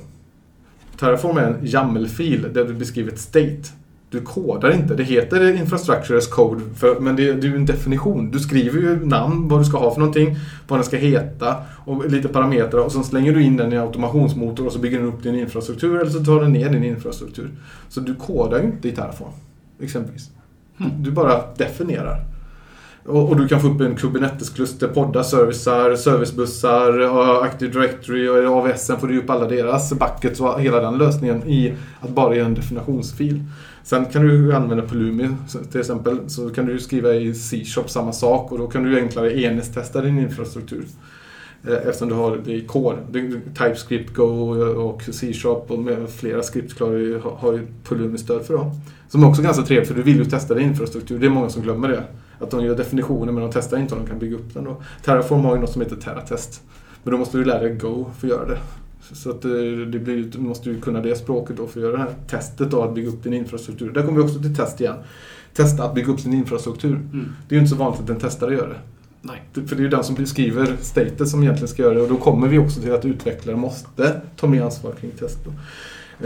Terraform 0.99 1.37
är 1.37 1.43
en 1.43 1.67
YAML-fil 1.67 2.47
där 2.53 2.65
du 2.65 2.73
beskriver 2.73 3.11
ett 3.11 3.19
state. 3.19 3.82
Du 4.13 4.21
kodar 4.21 4.71
inte. 4.71 4.95
Det 4.95 5.03
heter 5.03 5.55
Infrastructure 5.55 6.17
as 6.17 6.27
Code, 6.27 6.61
för, 6.75 6.99
men 6.99 7.15
det, 7.15 7.33
det 7.33 7.47
är 7.47 7.51
ju 7.51 7.55
en 7.55 7.65
definition. 7.65 8.31
Du 8.31 8.39
skriver 8.39 8.79
ju 8.79 9.05
namn, 9.05 9.47
vad 9.47 9.61
du 9.61 9.65
ska 9.65 9.77
ha 9.77 9.93
för 9.93 9.99
någonting, 9.99 10.35
vad 10.67 10.79
den 10.79 10.83
ska 10.83 10.97
heta 10.97 11.55
och 11.85 12.09
lite 12.09 12.27
parametrar 12.27 12.79
och 12.79 12.91
sen 12.91 13.03
slänger 13.03 13.33
du 13.33 13.43
in 13.43 13.57
den 13.57 13.73
i 13.73 13.77
automationsmotor 13.77 14.65
och 14.65 14.73
så 14.73 14.79
bygger 14.79 14.99
den 14.99 15.07
upp 15.07 15.23
din 15.23 15.35
infrastruktur 15.35 15.99
eller 15.99 16.11
så 16.11 16.23
tar 16.23 16.41
den 16.41 16.53
ner 16.53 16.69
din 16.69 16.83
infrastruktur. 16.83 17.49
Så 17.89 17.99
du 17.99 18.15
kodar 18.15 18.59
ju 18.59 18.65
inte 18.65 18.87
i 18.87 18.91
Terraform, 18.91 19.31
exempelvis. 19.79 20.29
Du 20.97 21.11
bara 21.11 21.41
definierar. 21.57 22.25
Och, 23.05 23.29
och 23.29 23.37
du 23.37 23.47
kan 23.47 23.61
få 23.61 23.67
upp 23.67 23.81
en 23.81 23.95
Kubernetes-kluster, 23.95 24.87
poddar, 24.87 25.23
servicar, 25.23 25.95
servicebussar, 25.95 27.43
Active 27.43 27.71
Directory 27.71 28.27
och 28.27 28.37
i 28.37 28.45
AWS 28.45 28.91
får 28.99 29.07
du 29.07 29.19
upp 29.19 29.29
alla 29.29 29.47
deras 29.47 29.93
buckets 29.93 30.39
och 30.39 30.61
hela 30.61 30.79
den 30.79 30.97
lösningen 30.97 31.43
i 31.47 31.73
att 32.01 32.09
bara 32.09 32.35
göra 32.35 32.45
en 32.45 32.53
definitionsfil. 32.53 33.43
Sen 33.83 34.05
kan 34.05 34.27
du 34.27 34.55
använda 34.55 34.87
Pulumi 34.87 35.29
till 35.71 35.79
exempel. 35.79 36.29
Så 36.29 36.49
kan 36.49 36.65
du 36.65 36.79
skriva 36.79 37.13
i 37.13 37.33
C-shop 37.33 37.87
samma 37.87 38.13
sak 38.13 38.51
och 38.51 38.57
då 38.57 38.67
kan 38.67 38.83
du 38.83 38.99
enklare 38.99 39.41
enhetstesta 39.41 40.01
din 40.01 40.19
infrastruktur. 40.19 40.85
Eh, 41.67 41.73
eftersom 41.73 42.09
du 42.09 42.15
har 42.15 42.37
det 42.45 42.53
i 42.53 42.67
core. 42.67 42.97
TypeScript, 43.57 44.13
Go 44.13 44.25
och 44.71 45.01
C-sharp 45.01 45.71
och 45.71 45.79
med 45.79 46.09
flera 46.09 46.43
skript 46.43 46.77
klarar 46.77 46.97
ju, 46.97 47.19
har 47.19 47.53
ju 47.53 47.67
Pulumi-stöd 47.83 48.45
för 48.45 48.53
dem. 48.53 48.71
Som 49.09 49.23
är 49.23 49.43
ganska 49.43 49.63
trevligt 49.63 49.87
för 49.87 49.95
du 49.95 50.01
vill 50.01 50.17
ju 50.17 50.25
testa 50.25 50.53
din 50.53 50.67
infrastruktur. 50.67 51.19
Det 51.19 51.25
är 51.25 51.29
många 51.29 51.49
som 51.49 51.61
glömmer 51.61 51.87
det. 51.87 52.03
Att 52.39 52.51
de 52.51 52.65
gör 52.65 52.75
definitioner 52.75 53.31
men 53.31 53.43
de 53.43 53.51
testar 53.51 53.77
inte 53.77 53.95
om 53.95 54.01
de 54.01 54.07
kan 54.07 54.19
bygga 54.19 54.35
upp 54.35 54.53
den. 54.53 54.63
Då. 54.63 54.81
Terraform 55.03 55.45
har 55.45 55.55
ju 55.55 55.61
något 55.61 55.71
som 55.71 55.81
heter 55.81 55.95
Terratest. 55.95 56.61
Men 57.03 57.11
då 57.11 57.17
måste 57.17 57.37
du 57.37 57.45
lära 57.45 57.59
dig 57.59 57.75
Go 57.75 58.05
för 58.19 58.27
att 58.27 58.33
göra 58.33 58.45
det. 58.45 58.57
Så 59.13 59.29
att 59.29 59.45
eh, 59.45 59.51
det 59.91 59.99
blir, 59.99 60.23
du 60.23 60.39
måste 60.39 60.69
ju 60.69 60.81
kunna 60.81 61.01
det 61.01 61.15
språket 61.15 61.57
då 61.57 61.67
för 61.67 61.79
att 61.79 61.83
göra 61.83 61.91
det 61.97 62.03
här 62.03 62.13
testet 62.29 62.71
då, 62.71 62.81
att 62.83 62.95
bygga 62.95 63.09
upp 63.09 63.23
din 63.23 63.33
infrastruktur. 63.33 63.91
Där 63.91 64.01
kommer 64.01 64.17
vi 64.21 64.27
också 64.27 64.39
till 64.39 64.55
test 64.55 64.81
igen. 64.81 64.95
Testa 65.53 65.83
att 65.83 65.95
bygga 65.95 66.11
upp 66.13 66.19
sin 66.19 66.33
infrastruktur. 66.33 66.91
Mm. 66.95 67.25
Det 67.47 67.55
är 67.55 67.57
ju 67.57 67.61
inte 67.61 67.69
så 67.69 67.75
vanligt 67.83 68.01
att 68.01 68.09
en 68.09 68.19
testare 68.19 68.53
gör 68.53 68.67
det. 68.67 68.79
Nej. 69.21 69.67
För 69.67 69.75
det 69.75 69.81
är 69.81 69.83
ju 69.83 69.89
den 69.89 70.03
som 70.03 70.25
skriver 70.25 70.75
statet 70.81 71.27
som 71.29 71.43
egentligen 71.43 71.67
ska 71.67 71.81
göra 71.83 71.93
det 71.93 72.01
och 72.01 72.09
då 72.09 72.17
kommer 72.17 72.47
vi 72.47 72.57
också 72.57 72.81
till 72.81 72.91
att 72.93 73.05
utvecklare 73.05 73.55
måste 73.57 74.21
ta 74.37 74.47
mer 74.47 74.61
ansvar 74.61 74.91
kring 74.91 75.11
test. 75.11 75.37
Då. 75.45 75.51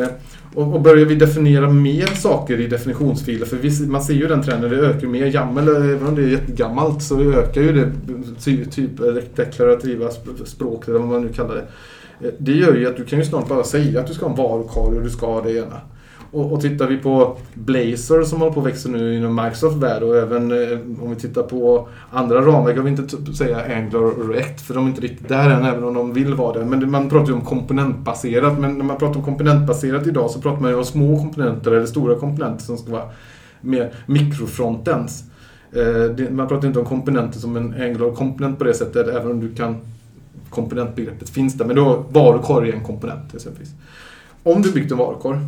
Eh, 0.01 0.07
Och, 0.53 0.73
och 0.75 0.81
börjar 0.81 1.05
vi 1.05 1.15
definiera 1.15 1.69
mer 1.69 2.05
saker 2.05 2.59
i 2.61 2.67
definitionsfiler, 2.67 3.45
för 3.45 3.57
vi, 3.57 3.87
man 3.87 4.03
ser 4.03 4.13
ju 4.13 4.27
den 4.27 4.43
trenden, 4.43 4.69
det 4.69 4.77
ökar 4.77 5.07
mer. 5.07 5.25
YAML, 5.25 5.67
även 5.67 6.07
om 6.07 6.15
det 6.15 6.21
är 6.23 6.27
jättegammalt, 6.27 7.03
så 7.03 7.21
ökar 7.21 7.61
ju 7.61 7.71
det 7.73 7.91
ty, 8.43 8.65
typ 8.65 8.91
deklarativa 9.35 10.07
sp- 10.07 10.45
språk, 10.45 10.87
eller 10.87 10.99
vad 10.99 11.07
man 11.07 11.21
nu 11.21 11.33
kallar 11.33 11.55
det. 11.55 11.67
Eh, 12.21 12.29
det 12.39 12.51
gör 12.51 12.75
ju 12.75 12.87
att 12.87 12.97
du 12.97 13.05
kan 13.05 13.19
ju 13.19 13.25
snart 13.25 13.47
bara 13.47 13.63
säga 13.63 13.99
att 13.99 14.07
du 14.07 14.13
ska 14.13 14.25
ha 14.25 14.31
en 14.31 14.37
varukorg 14.37 14.97
och 14.97 15.03
du 15.03 15.09
ska 15.09 15.25
ha 15.25 15.41
det 15.41 15.51
ena. 15.57 15.81
Och, 16.31 16.53
och 16.53 16.61
tittar 16.61 16.87
vi 16.87 16.97
på 16.97 17.37
Blazor 17.53 18.23
som 18.23 18.39
håller 18.39 18.53
på 18.53 18.59
att 18.59 18.65
växa 18.65 18.89
nu 18.89 19.15
inom 19.17 19.35
Microsoft 19.35 19.77
värld 19.77 20.03
och 20.03 20.17
även 20.17 20.51
eh, 20.51 20.77
om 21.03 21.09
vi 21.09 21.15
tittar 21.15 21.43
på 21.43 21.87
andra 22.11 22.41
ramverk, 22.41 22.77
jag 22.77 22.83
vill 22.83 22.99
inte 22.99 23.33
säga 23.33 23.75
Angular 23.75 24.03
och 24.05 24.29
React 24.29 24.61
för 24.61 24.73
de 24.73 24.83
är 24.85 24.89
inte 24.89 25.01
riktigt 25.01 25.27
där 25.29 25.49
än 25.49 25.65
även 25.65 25.83
om 25.83 25.93
de 25.93 26.13
vill 26.13 26.33
vara 26.33 26.59
det. 26.59 26.65
Men 26.65 26.79
det- 26.79 26.85
man 26.87 27.09
pratar 27.09 27.27
ju 27.27 27.33
om 27.33 27.41
komponentbaserat 27.41 28.59
men 28.59 28.77
när 28.77 28.85
man 28.85 28.97
pratar 28.97 29.19
om 29.19 29.25
komponentbaserat 29.25 30.07
idag 30.07 30.29
så 30.29 30.41
pratar 30.41 30.61
man 30.61 30.71
ju 30.71 30.77
om 30.77 30.83
små 30.83 31.17
komponenter 31.17 31.71
eller 31.71 31.85
stora 31.85 32.15
komponenter 32.15 32.63
som 32.65 32.77
ska 32.77 32.91
vara 32.91 33.09
mer 33.61 33.93
mikrofrontends. 34.05 35.23
Eh, 35.71 36.29
Man 36.31 36.47
pratar 36.47 36.67
inte 36.67 36.79
om 36.79 36.85
komponenter 36.85 37.39
som 37.39 37.55
en 37.57 37.73
Angular-komponent 37.81 38.57
på 38.57 38.63
det 38.63 38.73
sättet 38.73 39.07
även 39.07 39.31
om 39.31 39.39
du 39.39 39.55
kan 39.55 39.75
komponentbegreppet 40.57 41.29
finns 41.29 41.53
där. 41.53 41.65
Men 41.65 41.75
då 41.75 42.05
varukorg 42.09 42.69
är 42.69 42.73
en 42.73 42.83
komponent 42.83 43.35
exempelvis. 43.35 43.71
Om 44.43 44.61
du 44.61 44.71
byggt 44.71 44.91
en 44.91 44.97
varukorg 44.97 45.39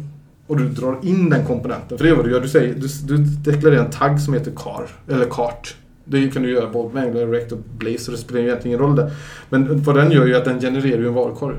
och 0.48 0.58
du 0.58 0.70
drar 0.70 0.98
in 1.04 1.30
den 1.30 1.46
komponenten, 1.46 1.98
för 1.98 2.06
det 2.06 2.12
är 2.12 2.16
vad 2.16 2.26
du 2.26 2.32
gör. 2.32 2.42
Du, 2.42 2.48
säger, 2.48 2.76
du, 2.76 3.16
du 3.18 3.24
deklarerar 3.52 3.86
en 3.86 3.92
tagg 3.92 4.20
som 4.20 4.34
heter 4.34 4.52
car, 4.52 4.88
eller 5.08 5.26
cart. 5.26 5.76
Det 6.06 6.30
kan 6.30 6.42
du 6.44 6.52
göra 6.52 6.70
både 6.70 6.94
med 6.94 7.04
Angular, 7.04 7.28
React 7.28 7.52
och 7.52 7.60
Blazor, 7.78 8.12
det 8.12 8.18
spelar 8.18 8.42
egentligen 8.42 8.68
ingen 8.68 8.88
roll 8.88 8.96
där. 8.96 9.12
Men 9.50 9.84
vad 9.84 9.96
den 9.96 10.12
gör 10.12 10.26
ju 10.26 10.36
att 10.36 10.46
den 10.46 10.60
genererar 10.60 11.02
ju 11.02 11.08
en 11.08 11.14
varukorg. 11.14 11.56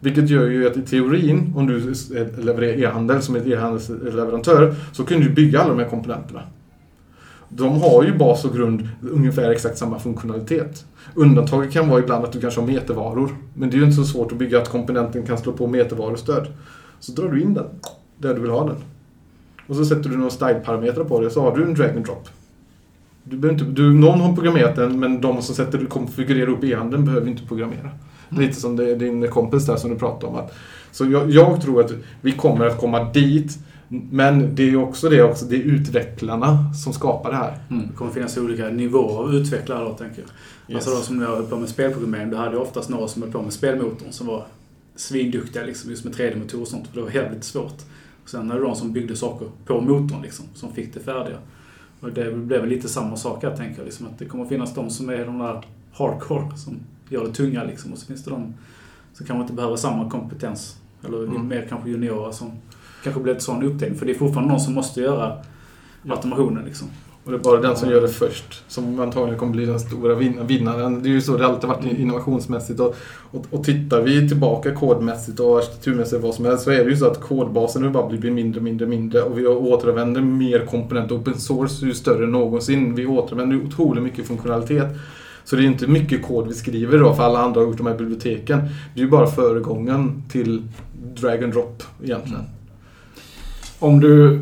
Vilket 0.00 0.30
gör 0.30 0.46
ju 0.46 0.66
att 0.66 0.76
i 0.76 0.82
teorin, 0.82 1.52
om 1.56 1.66
du 1.66 1.76
eh, 1.76 2.44
levererar 2.44 2.78
e-handel 2.78 3.22
som 3.22 3.36
ett 3.36 3.46
e-handelsleverantör, 3.46 4.74
så 4.92 5.04
kan 5.04 5.20
du 5.20 5.30
bygga 5.30 5.60
alla 5.60 5.68
de 5.68 5.78
här 5.78 5.88
komponenterna. 5.88 6.42
De 7.48 7.80
har 7.80 8.04
ju 8.04 8.18
bas 8.18 8.44
och 8.44 8.54
grund 8.54 8.88
ungefär 9.12 9.50
exakt 9.50 9.78
samma 9.78 9.98
funktionalitet. 9.98 10.84
Undantaget 11.14 11.72
kan 11.72 11.88
vara 11.88 12.00
ibland 12.00 12.24
att 12.24 12.32
du 12.32 12.40
kanske 12.40 12.60
har 12.60 12.66
metervaror. 12.66 13.36
Men 13.54 13.70
det 13.70 13.76
är 13.76 13.78
ju 13.78 13.84
inte 13.84 13.96
så 13.96 14.04
svårt 14.04 14.32
att 14.32 14.38
bygga 14.38 14.58
att 14.58 14.68
komponenten 14.68 15.26
kan 15.26 15.38
slå 15.38 15.52
på 15.52 15.66
metervarustöd. 15.66 16.46
Så 17.00 17.12
drar 17.12 17.28
du 17.28 17.42
in 17.42 17.54
den 17.54 17.66
där 18.18 18.34
du 18.34 18.40
vill 18.40 18.50
ha 18.50 18.66
den. 18.66 18.76
Och 19.66 19.76
så 19.76 19.84
sätter 19.84 20.10
du 20.10 20.16
några 20.16 20.30
style-parametrar 20.30 21.04
på 21.04 21.20
det 21.20 21.30
så 21.30 21.40
har 21.40 21.56
du 21.56 21.64
en 21.64 21.74
drag 21.74 21.90
and 21.90 22.04
drop. 22.04 22.28
Du 23.24 23.36
behöver 23.36 23.60
inte, 23.60 23.82
du, 23.82 23.94
någon 23.94 24.20
har 24.20 24.34
programmerat 24.34 24.76
den 24.76 25.00
men 25.00 25.20
de 25.20 25.42
som 25.42 25.54
sätter, 25.54 25.86
konfigurerar 25.86 26.48
upp 26.48 26.64
e-handeln 26.64 27.04
behöver 27.04 27.28
inte 27.28 27.46
programmera. 27.46 27.90
Lite 28.28 28.60
som 28.60 28.76
det, 28.76 28.94
din 28.94 29.28
kompis 29.28 29.66
där 29.66 29.76
som 29.76 29.90
du 29.90 29.96
pratade 29.96 30.26
om. 30.26 30.36
Att, 30.38 30.54
så 30.92 31.06
jag, 31.06 31.30
jag 31.30 31.62
tror 31.62 31.80
att 31.80 31.92
vi 32.20 32.32
kommer 32.32 32.66
att 32.66 32.80
komma 32.80 33.12
dit. 33.12 33.58
Men 33.88 34.54
det 34.54 34.62
är 34.62 34.66
ju 34.66 34.76
också 34.76 35.08
det, 35.08 35.22
också, 35.22 35.44
det 35.44 35.56
är 35.56 35.60
utvecklarna 35.60 36.74
som 36.74 36.92
skapar 36.92 37.30
det 37.30 37.36
här. 37.36 37.58
Mm. 37.70 37.88
Det 37.88 37.94
kommer 37.96 38.10
finnas 38.12 38.36
olika 38.36 38.68
nivåer 38.68 39.18
av 39.18 39.34
utvecklare 39.34 39.84
då, 39.84 39.94
tänker 39.94 40.22
jag. 40.66 40.76
Alltså 40.76 40.90
då 40.90 40.96
som 40.96 41.20
jag 41.22 41.28
höll 41.28 41.46
på 41.46 41.56
med 41.56 41.68
spelprogrammering, 41.68 42.30
då 42.30 42.36
hade 42.36 42.52
jag 42.52 42.62
oftast 42.62 42.88
några 42.88 43.08
som 43.08 43.22
höll 43.22 43.32
på 43.32 43.42
med 43.42 43.52
spelmotorn 43.52 44.08
som 44.12 44.26
var 44.26 44.46
svinduktiga 44.96 45.64
liksom, 45.64 45.90
just 45.90 46.04
med 46.04 46.14
3D-motorer 46.14 46.60
och 46.62 46.68
sånt, 46.68 46.86
för 46.88 46.96
det 46.96 47.02
var 47.02 47.10
jävligt 47.10 47.44
svårt. 47.44 47.82
Och 48.22 48.30
sen 48.30 48.48
hade 48.50 48.60
du 48.60 48.66
de 48.66 48.76
som 48.76 48.92
byggde 48.92 49.16
saker 49.16 49.48
på 49.66 49.80
motorn 49.80 50.22
liksom, 50.22 50.44
som 50.54 50.72
fick 50.72 50.94
det 50.94 51.00
färdiga. 51.00 51.36
Och 52.00 52.12
det 52.12 52.32
blev 52.32 52.60
väl 52.60 52.70
lite 52.70 52.88
samma 52.88 53.16
sak 53.16 53.42
här, 53.42 53.56
tänker 53.56 53.78
jag. 53.78 53.84
Liksom, 53.84 54.06
att 54.06 54.18
det 54.18 54.24
kommer 54.24 54.44
finnas 54.44 54.74
de 54.74 54.90
som 54.90 55.08
är 55.08 55.24
de 55.26 55.38
där 55.38 55.64
hardcore, 55.92 56.56
som 56.56 56.76
gör 57.08 57.24
det 57.24 57.32
tunga 57.32 57.64
liksom. 57.64 57.92
Och 57.92 57.98
så 57.98 58.06
finns 58.06 58.24
det 58.24 58.30
de 58.30 58.54
som 59.14 59.26
kanske 59.26 59.42
inte 59.42 59.52
behöver 59.54 59.76
samma 59.76 60.10
kompetens. 60.10 60.76
Eller 61.04 61.24
Mm. 61.24 61.48
mer 61.48 61.66
kanske 61.68 61.90
juniorer 61.90 62.32
som 62.32 62.50
kanske 63.06 63.22
blir 63.22 63.34
ett 63.34 63.42
sån 63.42 63.62
uppdelning. 63.62 63.98
För 63.98 64.06
det 64.06 64.12
är 64.12 64.18
fortfarande 64.18 64.52
någon 64.52 64.60
som 64.60 64.74
måste 64.74 65.00
göra 65.00 65.32
automationen 66.08 66.64
liksom. 66.64 66.88
Och 67.24 67.32
det 67.32 67.38
är 67.38 67.42
bara 67.42 67.60
den 67.60 67.76
som 67.76 67.90
gör 67.90 68.00
det 68.00 68.08
först 68.08 68.64
som 68.68 69.00
antagligen 69.00 69.38
kommer 69.38 69.52
bli 69.52 69.66
den 69.66 69.80
stora 69.80 70.14
vin- 70.14 70.46
vinnaren. 70.46 71.02
Det 71.02 71.08
är 71.08 71.10
ju 71.10 71.20
så 71.20 71.36
det 71.36 71.46
alltid 71.46 71.68
varit 71.68 71.84
innovationsmässigt. 71.84 72.80
Och, 72.80 72.96
och, 73.30 73.46
och 73.50 73.64
tittar 73.64 74.02
vi 74.02 74.28
tillbaka 74.28 74.74
kodmässigt 74.74 75.40
och 75.40 75.58
arkitekturmässigt 75.58 76.22
vad 76.22 76.34
som 76.34 76.44
helst 76.44 76.64
så 76.64 76.70
är 76.70 76.84
det 76.84 76.90
ju 76.90 76.96
så 76.96 77.06
att 77.06 77.20
kodbasen 77.20 77.82
nu 77.82 77.90
bara 77.90 78.08
blir 78.08 78.30
mindre, 78.30 78.60
mindre, 78.60 78.86
mindre 78.86 79.22
och 79.22 79.38
vi 79.38 79.46
återanvänder 79.46 80.20
mer 80.20 80.66
komponenter. 80.66 81.16
Open 81.16 81.40
source 81.40 81.84
är 81.84 81.86
ju 81.86 81.94
större 81.94 82.24
än 82.24 82.32
någonsin. 82.32 82.94
Vi 82.94 83.06
återanvänder 83.06 83.66
otroligt 83.66 84.02
mycket 84.02 84.26
funktionalitet. 84.26 84.88
Så 85.44 85.56
det 85.56 85.62
är 85.62 85.66
inte 85.66 85.86
mycket 85.86 86.26
kod 86.26 86.48
vi 86.48 86.54
skriver 86.54 86.98
då 86.98 87.14
för 87.14 87.22
alla 87.22 87.38
andra 87.38 87.60
har 87.60 87.66
gjort 87.66 87.76
de 87.76 87.86
här 87.86 87.98
biblioteken. 87.98 88.58
Det 88.94 89.00
är 89.00 89.04
ju 89.04 89.10
bara 89.10 89.26
föregången 89.26 90.22
till 90.28 90.62
drag 91.14 91.44
and 91.44 91.52
drop 91.52 91.82
egentligen. 92.02 92.44
Om 93.78 94.00
du 94.00 94.40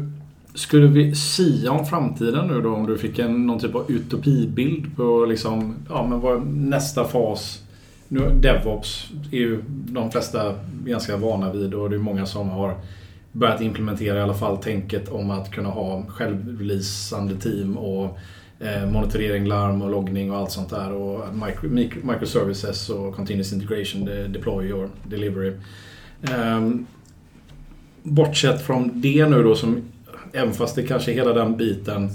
skulle 0.54 0.86
vi 0.86 1.14
sia 1.14 1.72
om 1.72 1.86
framtiden 1.86 2.46
nu 2.46 2.60
då? 2.60 2.74
Om 2.74 2.86
du 2.86 2.98
fick 2.98 3.18
en, 3.18 3.46
någon 3.46 3.58
typ 3.58 3.74
av 3.74 3.90
utopibild 3.90 4.96
på 4.96 5.26
liksom, 5.28 5.74
ja, 5.88 6.06
men 6.06 6.20
vad 6.20 6.46
nästa 6.46 7.04
fas? 7.04 7.62
Nu, 8.08 8.30
DevOps 8.40 9.10
är 9.32 9.36
ju 9.36 9.62
de 9.68 10.10
flesta 10.10 10.54
ganska 10.84 11.16
vana 11.16 11.52
vid 11.52 11.74
och 11.74 11.90
det 11.90 11.96
är 11.96 12.00
många 12.00 12.26
som 12.26 12.48
har 12.48 12.76
börjat 13.32 13.60
implementera 13.60 14.18
i 14.18 14.22
alla 14.22 14.34
fall 14.34 14.56
tänket 14.56 15.08
om 15.08 15.30
att 15.30 15.50
kunna 15.50 15.68
ha 15.68 16.02
självreleasande 16.08 17.36
team 17.36 17.76
och 17.76 18.18
eh, 18.60 18.90
monitorering, 18.90 19.46
larm 19.46 19.82
och 19.82 19.90
loggning 19.90 20.32
och 20.32 20.38
allt 20.38 20.50
sånt 20.50 20.70
där. 20.70 20.92
Och 20.92 21.34
micro, 21.34 21.68
microservices 22.02 22.90
och 22.90 23.14
continuous 23.14 23.52
integration, 23.52 24.04
de, 24.04 24.28
deploy 24.28 24.72
och 24.72 24.88
delivery. 25.02 25.52
Um, 26.32 26.86
bortsett 28.04 28.62
från 28.62 29.00
det 29.00 29.26
nu 29.26 29.42
då 29.42 29.54
som 29.54 29.82
Även 30.32 30.54
fast 30.54 30.76
det 30.76 30.82
kanske 30.82 31.12
är 31.12 31.14
hela 31.14 31.32
den 31.32 31.56
biten 31.56 32.10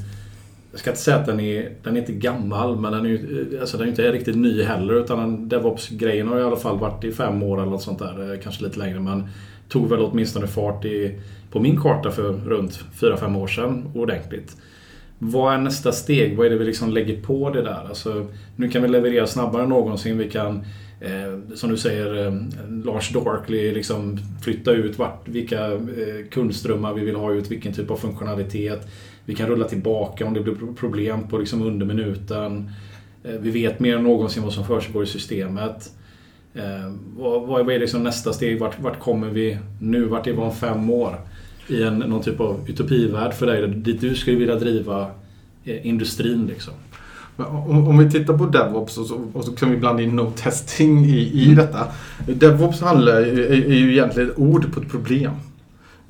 jag 0.71 0.79
ska 0.79 0.89
inte 0.89 1.01
säga 1.01 1.17
att 1.17 1.25
den 1.25 1.39
är, 1.39 1.71
den 1.83 1.95
är 1.95 1.99
inte 1.99 2.11
gammal 2.11 2.75
men 2.75 2.91
den 2.91 3.05
är 3.05 3.09
ju 3.09 3.47
eh, 3.53 3.61
alltså 3.61 3.77
den 3.77 3.85
är 3.85 3.89
inte 3.89 4.11
riktigt 4.11 4.35
ny 4.35 4.63
heller 4.63 4.93
utan 4.93 5.49
DevOps-grejen 5.49 6.27
har 6.27 6.39
i 6.39 6.43
alla 6.43 6.55
fall 6.55 6.79
varit 6.79 7.03
i 7.03 7.11
fem 7.11 7.43
år 7.43 7.61
eller 7.61 7.71
något 7.71 7.81
sånt 7.81 7.99
där. 7.99 8.33
Eh, 8.33 8.39
kanske 8.39 8.63
lite 8.63 8.79
längre 8.79 8.99
men 8.99 9.27
tog 9.69 9.89
väl 9.89 9.99
åtminstone 9.99 10.47
fart 10.47 10.85
i, 10.85 11.19
på 11.51 11.59
min 11.59 11.81
karta 11.81 12.11
för 12.11 12.33
runt 12.33 12.83
4-5 12.99 13.37
år 13.37 13.47
sedan 13.47 13.91
ordentligt. 13.95 14.57
Vad 15.19 15.53
är 15.53 15.57
nästa 15.57 15.91
steg? 15.91 16.37
Vad 16.37 16.45
är 16.45 16.49
det 16.49 16.57
vi 16.57 16.65
liksom 16.65 16.89
lägger 16.89 17.21
på 17.21 17.49
det 17.49 17.61
där? 17.61 17.85
Alltså, 17.89 18.27
nu 18.55 18.69
kan 18.69 18.81
vi 18.81 18.87
leverera 18.87 19.27
snabbare 19.27 19.63
än 19.63 19.69
någonsin. 19.69 20.17
Vi 20.17 20.29
kan 20.29 20.65
eh, 20.99 21.55
som 21.55 21.69
du 21.69 21.77
säger, 21.77 22.25
eh, 22.25 22.33
Lars 22.85 23.09
Darkley 23.09 23.73
liksom 23.73 24.17
flytta 24.41 24.71
ut 24.71 24.99
vart, 24.99 25.27
vilka 25.27 25.65
eh, 25.71 26.25
kundströmmar 26.31 26.93
vi 26.93 27.05
vill 27.05 27.15
ha 27.15 27.33
ut, 27.33 27.51
vilken 27.51 27.73
typ 27.73 27.91
av 27.91 27.97
funktionalitet. 27.97 28.87
Vi 29.25 29.35
kan 29.35 29.47
rulla 29.47 29.67
tillbaka 29.67 30.25
om 30.25 30.33
det 30.33 30.39
blir 30.39 30.55
problem 30.79 31.27
på 31.27 31.37
liksom 31.37 31.61
under 31.61 31.85
minuten. 31.85 32.71
Eh, 33.23 33.31
vi 33.39 33.49
vet 33.51 33.79
mer 33.79 33.95
än 33.95 34.03
någonsin 34.03 34.43
vad 34.43 34.53
som 34.53 34.65
försiggår 34.65 35.03
i 35.03 35.07
systemet. 35.07 35.91
Eh, 36.53 36.93
vad, 37.17 37.47
vad 37.47 37.69
är 37.71 37.79
liksom 37.79 38.03
nästa 38.03 38.33
steg? 38.33 38.59
Vart, 38.59 38.79
vart 38.79 38.99
kommer 38.99 39.29
vi 39.29 39.57
nu? 39.79 40.05
Vart 40.05 40.27
är 40.27 40.31
vi 40.31 40.37
om 40.37 40.55
fem 40.55 40.89
år? 40.89 41.15
I 41.67 41.83
en, 41.83 41.99
någon 41.99 42.21
typ 42.21 42.39
av 42.39 42.65
utopivärld 42.67 43.33
för 43.33 43.45
dig, 43.45 43.67
dit 43.67 44.01
du 44.01 44.15
skulle 44.15 44.37
vilja 44.37 44.55
driva 44.55 45.11
eh, 45.63 45.87
industrin 45.87 46.47
liksom. 46.47 46.73
Om, 47.45 47.87
om, 47.87 47.97
vi 47.97 48.11
tittar 48.11 48.37
på 48.37 48.45
DevOps 48.45 48.97
och 48.97 49.05
så, 49.05 49.21
och 49.33 49.43
så 49.43 49.51
kan 49.51 49.71
vi 49.71 49.77
blanda 49.77 50.03
in 50.03 50.19
no-testing 50.19 51.05
i, 51.05 51.31
i 51.33 51.45
mm. 51.45 51.55
detta. 51.55 51.79
DevOps 52.27 52.81
handlar, 52.81 53.13
är, 53.13 53.51
är 53.51 53.75
ju 53.75 53.91
egentligen 53.91 54.29
ett 54.29 54.39
ord 54.39 54.73
på 54.73 54.79
ett 54.79 54.89
problem. 54.89 55.31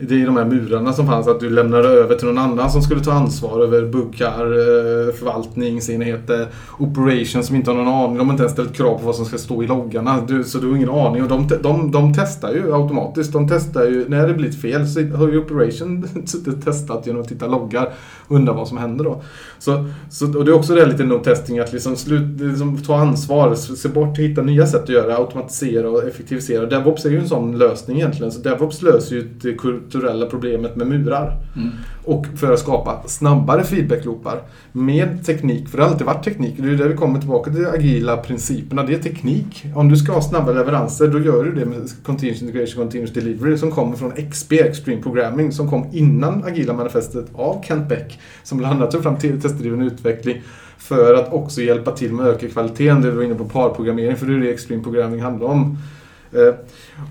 Det 0.01 0.21
är 0.21 0.25
de 0.25 0.37
här 0.37 0.45
murarna 0.45 0.93
som 0.93 1.07
fanns, 1.07 1.27
att 1.27 1.39
du 1.39 1.49
lämnade 1.49 1.87
över 1.87 2.15
till 2.15 2.27
någon 2.27 2.37
annan 2.37 2.71
som 2.71 2.81
skulle 2.81 3.01
ta 3.01 3.11
ansvar 3.11 3.59
över 3.59 3.85
buggar, 3.85 4.45
eh, 4.45 5.13
förvaltningsenheter, 5.13 6.47
operations 6.77 7.47
som 7.47 7.55
inte 7.55 7.71
har 7.71 7.77
någon 7.77 7.87
aning. 7.87 8.17
De 8.17 8.27
har 8.27 8.33
inte 8.33 8.43
ens 8.43 8.53
ställt 8.53 8.73
krav 8.73 8.97
på 8.97 9.05
vad 9.05 9.15
som 9.15 9.25
ska 9.25 9.37
stå 9.37 9.63
i 9.63 9.67
loggarna. 9.67 10.21
Du, 10.27 10.43
så 10.43 10.57
du 10.57 10.69
har 10.69 10.75
ingen 10.75 10.89
aning. 10.89 11.23
Och 11.23 11.29
de, 11.29 11.47
de, 11.61 11.91
de 11.91 12.13
testar 12.13 12.51
ju 12.51 12.73
automatiskt. 12.75 13.33
De 13.33 13.47
testar 13.47 13.83
ju, 13.83 14.09
när 14.09 14.27
det 14.27 14.33
blir 14.33 14.49
ett 14.49 14.61
fel 14.61 14.87
så 14.87 15.01
har 15.01 15.27
ju 15.27 15.37
operation 15.37 16.07
testat 16.65 17.07
genom 17.07 17.21
att 17.21 17.27
titta 17.27 17.47
loggar 17.47 17.93
och 18.27 18.35
undra 18.35 18.53
vad 18.53 18.67
som 18.67 18.77
händer 18.77 19.03
då. 19.05 19.21
Så, 19.59 19.85
så, 20.09 20.37
och 20.37 20.45
det 20.45 20.51
är 20.51 20.55
också 20.55 20.75
det 20.75 20.85
lite 20.85 21.03
no-testing, 21.03 21.59
att 21.59 21.73
liksom, 21.73 21.95
slut, 21.95 22.41
liksom 22.41 22.77
ta 22.77 22.99
ansvar, 22.99 23.55
se 23.55 23.89
bort, 23.89 24.17
hitta 24.17 24.41
nya 24.41 24.67
sätt 24.67 24.83
att 24.83 24.89
göra 24.89 25.17
automatisera 25.17 25.89
och 25.89 26.03
effektivisera. 26.03 26.65
DevOps 26.65 27.05
är 27.05 27.09
ju 27.09 27.19
en 27.19 27.27
sån 27.27 27.57
lösning 27.57 27.97
egentligen. 27.97 28.31
Så 28.31 28.39
DevOps 28.39 28.81
löser 28.81 29.15
ju 29.15 29.29
det 29.41 29.55
strukturella 29.59 30.25
problemet 30.25 30.75
med 30.75 30.87
murar. 30.87 31.37
Mm. 31.55 31.69
Och 32.03 32.25
för 32.35 32.53
att 32.53 32.59
skapa 32.59 33.07
snabbare 33.07 33.63
feedbackloopar 33.63 34.41
med 34.71 35.25
teknik. 35.25 35.69
För 35.69 35.77
det 35.77 35.83
har 35.83 35.91
alltid 35.91 36.07
varit 36.07 36.23
teknik. 36.23 36.55
Det 36.57 36.69
är 36.69 36.75
där 36.75 36.87
vi 36.87 36.95
kommer 36.95 37.19
tillbaka 37.19 37.51
till 37.51 37.63
de 37.63 37.69
agila 37.69 38.17
principerna. 38.17 38.83
Det 38.83 38.93
är 38.93 38.99
teknik. 38.99 39.65
Om 39.75 39.89
du 39.89 39.97
ska 39.97 40.11
ha 40.11 40.21
snabba 40.21 40.51
leveranser 40.51 41.07
då 41.07 41.19
gör 41.19 41.43
du 41.43 41.51
det 41.51 41.65
med 41.65 41.89
Continuous 42.03 42.41
Integration, 42.41 42.83
Continuous 42.83 43.13
Delivery 43.13 43.57
som 43.57 43.71
kommer 43.71 43.95
från 43.95 44.11
XP, 44.11 44.51
Extreme 44.51 45.01
Programming, 45.01 45.51
som 45.51 45.69
kom 45.69 45.87
innan 45.91 46.43
agila 46.43 46.73
manifestet 46.73 47.25
av 47.33 47.63
Kent 47.63 47.89
Beck. 47.89 48.19
Som 48.43 48.57
bland 48.57 48.73
annat 48.73 48.91
tog 48.91 49.03
fram 49.03 49.17
testdriven 49.49 49.81
utveckling 49.81 50.41
för 50.77 51.13
att 51.13 51.33
också 51.33 51.61
hjälpa 51.61 51.91
till 51.91 52.13
med 52.13 52.25
att 52.25 52.35
öka 52.35 52.49
kvaliteten. 52.49 53.01
Det 53.01 53.11
du 53.11 53.15
var 53.15 53.23
inne 53.23 53.35
på 53.35 53.45
parprogrammering, 53.45 54.15
för 54.15 54.25
det 54.25 54.33
är 54.33 54.37
det 54.37 54.51
Extreme 54.51 54.83
Programming 54.83 55.21
handlar 55.21 55.47
om. 55.47 55.77
Eh, 56.31 56.55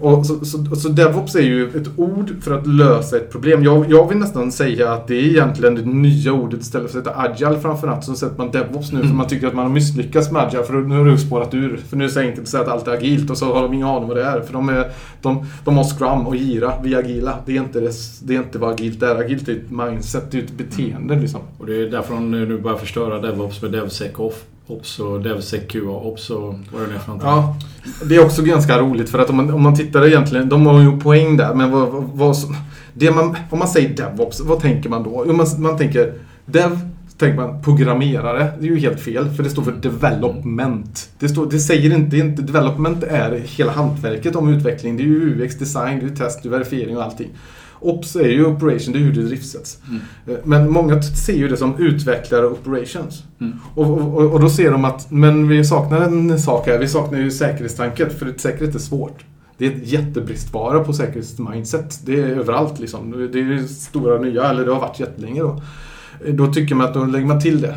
och 0.01 0.27
så, 0.27 0.45
så, 0.45 0.77
så, 0.77 0.89
DevOps 0.89 1.35
är 1.35 1.43
ju 1.43 1.69
ett 1.69 1.89
ord 1.97 2.33
för 2.41 2.59
att 2.59 2.67
lösa 2.67 3.17
ett 3.17 3.33
problem. 3.33 3.65
Jag, 3.65 3.91
jag 3.91 4.09
vill 4.09 4.19
nästan 4.19 4.53
säga 4.53 4.93
att 4.93 5.09
det 5.09 5.15
är 5.15 5.23
egentligen 5.23 5.75
det 5.75 5.83
nya 5.83 6.33
ordet 6.33 6.61
istället 6.61 6.91
för 6.91 6.99
att 6.99 7.05
sätta 7.05 7.21
Agile 7.21 7.61
framförallt 7.61 8.05
så 8.05 8.15
sätter 8.15 8.39
man 8.39 8.51
DevOps 8.51 8.93
nu 8.93 8.99
mm. 8.99 9.09
för 9.09 9.17
man 9.17 9.29
tycker 9.29 9.47
att 9.47 9.55
man 9.55 9.67
har 9.67 9.73
misslyckats 9.73 10.31
med 10.31 10.43
Agile 10.43 10.63
för 10.63 10.73
nu 10.73 10.99
har 10.99 11.05
det 11.05 11.19
spårat 11.19 11.55
ur. 11.55 11.77
För 11.77 11.97
nu 11.97 12.09
säger 12.09 12.31
inte 12.33 12.61
att 12.61 12.69
allt 12.69 12.89
är 12.89 12.93
agilt 12.93 13.31
och 13.31 13.39
så 13.39 13.55
har 13.55 13.63
de 13.63 13.75
ingen 13.75 13.87
aning 13.87 14.09
vad 14.09 14.17
det 14.17 14.25
är. 14.25 14.41
För 14.41 14.53
de, 14.53 14.69
är, 14.69 14.91
de, 15.23 15.47
de 15.65 15.77
har 15.77 15.85
Scrum 15.85 16.27
och 16.27 16.37
Gira, 16.37 16.75
vi 16.83 16.95
är 16.95 16.99
agila. 16.99 17.39
Det 17.47 17.57
är 17.57 17.61
inte, 17.61 17.81
det, 17.81 17.93
det 18.23 18.35
är 18.35 18.39
inte 18.39 18.59
vad 18.59 18.71
agilt 18.71 19.03
är. 19.03 19.17
Agilt 19.17 19.49
är 19.49 19.53
ett 19.53 19.71
mindset, 19.71 20.31
det 20.31 20.39
är 20.39 20.43
ett 20.43 20.53
beteende 20.53 21.17
liksom. 21.17 21.41
Och 21.59 21.67
det 21.67 21.83
är 21.83 21.91
därför 21.91 22.15
de 22.15 22.31
nu 22.31 22.59
börjar 22.59 22.79
förstöra 22.79 23.21
DevOps 23.21 23.63
med 23.63 23.73
DevSecOff 23.73 24.45
Ops 24.69 24.99
och 24.99 25.21
DevSec 25.21 25.63
och 25.75 26.19
vad 26.73 26.89
det 26.89 26.95
är 26.95 26.99
för 26.99 27.09
någonting. 27.09 27.29
Ja, 27.29 27.57
det 28.05 28.17
är 28.17 28.25
också 28.25 28.43
ganska 28.43 28.79
roligt 28.79 29.11
för 29.11 29.19
att 29.19 29.31
om 29.31 29.37
man, 29.37 29.51
om 29.51 29.63
man 29.63 29.77
tittar 29.77 30.07
egentligen, 30.07 30.49
de 30.49 30.67
har 30.67 30.81
ju 30.81 31.01
poäng 31.01 31.37
där, 31.37 31.55
men 31.55 31.71
vad, 31.71 31.89
vad, 32.15 32.37
det 32.95 33.11
man, 33.11 33.37
om 33.51 33.59
man 33.59 33.69
säger 33.69 33.89
DevOps, 33.89 34.41
vad 34.41 34.61
tänker 34.61 34.89
man 34.89 35.03
då? 35.03 35.25
Man, 35.33 35.47
man 35.59 35.79
tänker 35.79 36.15
Dev, 36.45 36.81
så 37.09 37.17
tänker 37.19 37.37
man 37.37 37.63
programmerare. 37.63 38.53
Det 38.61 38.67
är 38.67 38.71
ju 38.71 38.79
helt 38.79 39.01
fel, 39.01 39.31
för 39.31 39.43
det 39.43 39.51
står 39.51 39.63
för 39.63 39.73
development. 39.73 41.11
Det, 41.19 41.29
står, 41.29 41.51
det 41.51 41.59
säger 41.59 41.95
inte, 41.95 42.17
det 42.17 42.19
inte, 42.19 42.43
development 42.43 43.05
är 43.05 43.43
hela 43.45 43.73
hantverket 43.73 44.37
om 44.37 44.55
utveckling. 44.55 44.97
Det 44.97 45.03
är 45.03 45.07
ju 45.07 45.43
UX, 45.43 45.59
design, 45.59 46.01
det 46.01 46.07
är 46.07 46.17
test, 46.17 46.43
det 46.43 46.49
är 46.49 46.51
verifiering 46.51 46.97
och 46.97 47.03
allting. 47.03 47.29
Ops 47.81 48.17
är 48.17 48.29
ju 48.29 48.47
operation, 48.47 48.93
det 48.93 48.99
är 48.99 49.03
hur 49.03 49.13
det 49.13 49.23
driftsätts. 49.23 49.79
Mm. 49.89 50.01
Eh, 50.27 50.45
men 50.45 50.71
många 50.71 51.03
ser 51.03 51.37
ju 51.37 51.49
det 51.49 51.57
som 51.57 51.79
utvecklare 51.79 52.47
operations. 52.47 53.23
Mm. 53.41 53.53
Och, 53.75 53.91
och, 53.91 54.33
och, 54.33 54.41
då 54.41 54.51
ser 54.51 54.71
de 54.71 54.85
att, 54.85 55.11
men 55.11 55.49
vi 55.49 55.65
saknar 55.65 56.01
en 56.01 56.39
sak 56.39 56.67
här, 56.67 56.79
vi 56.79 56.89
saknar 56.89 57.19
ju 57.19 57.31
säkerhetstanket, 57.31 58.19
för 58.19 58.35
säkerhet 58.37 58.75
är 58.75 58.79
svårt. 58.79 59.25
Det 59.59 59.67
är 59.67 59.71
ett 59.71 59.93
jättebristvara 59.93 60.85
på 60.85 60.93
säkerhetsmindset. 60.93 62.01
Det 62.07 62.21
är 62.21 62.27
överallt 62.27 62.79
liksom. 62.79 63.29
Det 63.33 63.39
är 63.39 63.63
stora 63.67 64.19
nya, 64.19 64.51
eller 64.51 64.65
det 64.65 64.73
har 64.73 64.81
varit 64.81 65.01
jättelänge 65.01 65.41
då. 65.41 65.63
Eh, 66.25 66.35
då 66.35 66.53
tycker 66.53 66.75
man 66.75 66.87
att 66.87 66.95
då 66.95 67.05
lägger 67.05 67.27
man 67.27 67.41
till 67.41 67.61
det. 67.61 67.77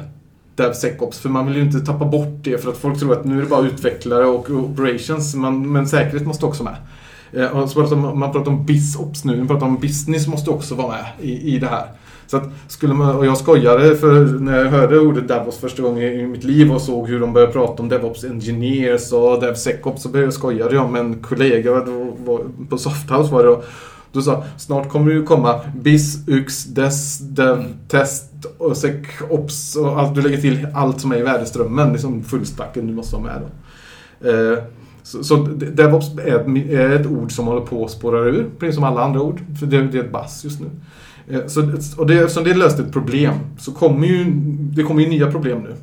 DevSecOps, 0.56 1.20
för 1.20 1.30
man 1.30 1.48
vill 1.48 1.56
ju 1.56 1.62
inte 1.62 1.80
tappa 1.80 2.06
bort 2.06 2.44
det 2.44 2.58
för 2.64 2.72
att 2.72 2.78
folk 2.78 3.00
tror 3.00 3.14
att 3.14 3.26
nu 3.26 3.38
är 3.38 3.42
det 3.42 3.50
bara 3.50 3.68
utvecklare 3.68 4.26
och 4.26 4.50
operations, 4.50 5.36
man, 5.36 5.72
men 5.72 5.88
säkerhet 5.88 6.28
måste 6.28 6.46
också 6.46 6.64
med. 6.64 6.76
Eh, 7.34 7.66
så 7.68 7.82
pratar 7.82 7.96
man, 7.96 8.20
man 8.20 8.32
pratar 8.32 8.52
om 8.52 8.66
bisops 8.66 9.26
nu, 9.26 9.38
man 9.38 9.48
pratar 9.48 9.66
om 9.66 9.78
business 9.78 10.28
måste 10.28 10.50
också 10.50 10.76
vara 10.76 10.88
med 10.88 11.06
i, 11.22 11.56
i 11.56 11.60
det 11.60 11.68
här. 11.68 11.86
Så 12.28 12.38
att 12.38 12.50
skulle 12.68 12.94
man, 12.94 13.16
och 13.16 13.26
jag 13.26 13.38
skojade 13.38 13.96
för 13.96 14.26
när 14.26 14.58
jag 14.58 14.72
hörde 14.72 15.00
ordet 15.00 15.28
DevOps 15.28 15.58
första 15.58 15.82
gången 15.82 16.04
i 16.04 16.28
mitt 16.28 16.44
liv 16.44 16.72
och 16.72 16.82
såg 16.82 17.08
hur 17.08 17.20
de 17.20 17.34
började 17.34 17.54
prata 17.54 17.84
om 17.84 17.90
DevOps 17.90 18.24
Engineers 18.24 19.12
och 19.14 19.42
DevSecOps 19.42 20.04
så 20.04 20.10
började 20.10 20.28
jag 20.28 20.34
skojade 20.34 20.76
jag 20.76 20.92
med 20.92 21.02
en 21.02 21.20
kollega 21.22 21.82
på 22.70 22.78
Softhouse 22.78 23.34
var 23.34 23.44
det 23.44 23.50
då. 23.50 23.64
Du 24.12 24.22
sa 24.22 24.44
snart 24.58 24.90
kommer 24.90 25.10
det 25.10 25.14
ju 25.14 25.24
komma 25.24 25.60
BIS, 25.76 26.28
UX, 26.28 26.66
DES, 26.66 27.20
Dev, 27.20 27.64
Test 27.88 28.32
och 28.58 28.78
SecOps 28.78 29.76
och 29.76 30.00
allt. 30.00 30.16
Du 30.16 30.22
lägger 30.22 30.42
till 30.42 30.68
allt 30.74 31.02
som 31.02 31.12
är 31.12 31.18
i 31.18 31.22
värdeströmmen. 31.22 31.92
Liksom 31.92 32.24
fullstacken 32.24 32.88
du 32.88 32.94
måste 32.94 33.16
vara 33.16 33.26
med 33.26 33.42
då. 33.42 33.48
Eh, 34.30 34.58
så, 35.12 35.24
så 35.24 35.36
DevOps 35.74 36.18
är 36.18 36.36
ett, 36.36 36.70
är 36.72 36.90
ett, 36.90 37.06
ord 37.06 37.32
som 37.32 37.48
håller 37.48 37.62
på 37.62 37.86
att 37.86 37.92
spåra 37.92 38.20
ur, 38.20 38.50
precis 38.60 38.76
som 38.76 38.84
alla 38.84 39.04
andra 39.04 39.22
ord. 39.22 39.42
För 39.60 39.66
det, 39.66 39.82
det 39.82 39.98
är 39.98 40.04
ett 40.04 40.12
bass 40.12 40.44
just 40.44 40.60
nu. 40.60 40.68
Eh, 41.28 41.48
så, 41.48 41.62
och 41.98 42.08
det, 42.08 42.20
eftersom 42.20 42.44
det 42.44 42.54
löste 42.54 42.82
ett 42.82 42.92
problem 42.92 43.34
så 43.60 43.72
kommer 43.72 44.08
ju 44.08 44.26
det 44.76 44.84
kommer 44.84 45.02
ju 45.02 45.10
nya 45.10 45.32
problem 45.32 45.60
nu. 45.60 45.76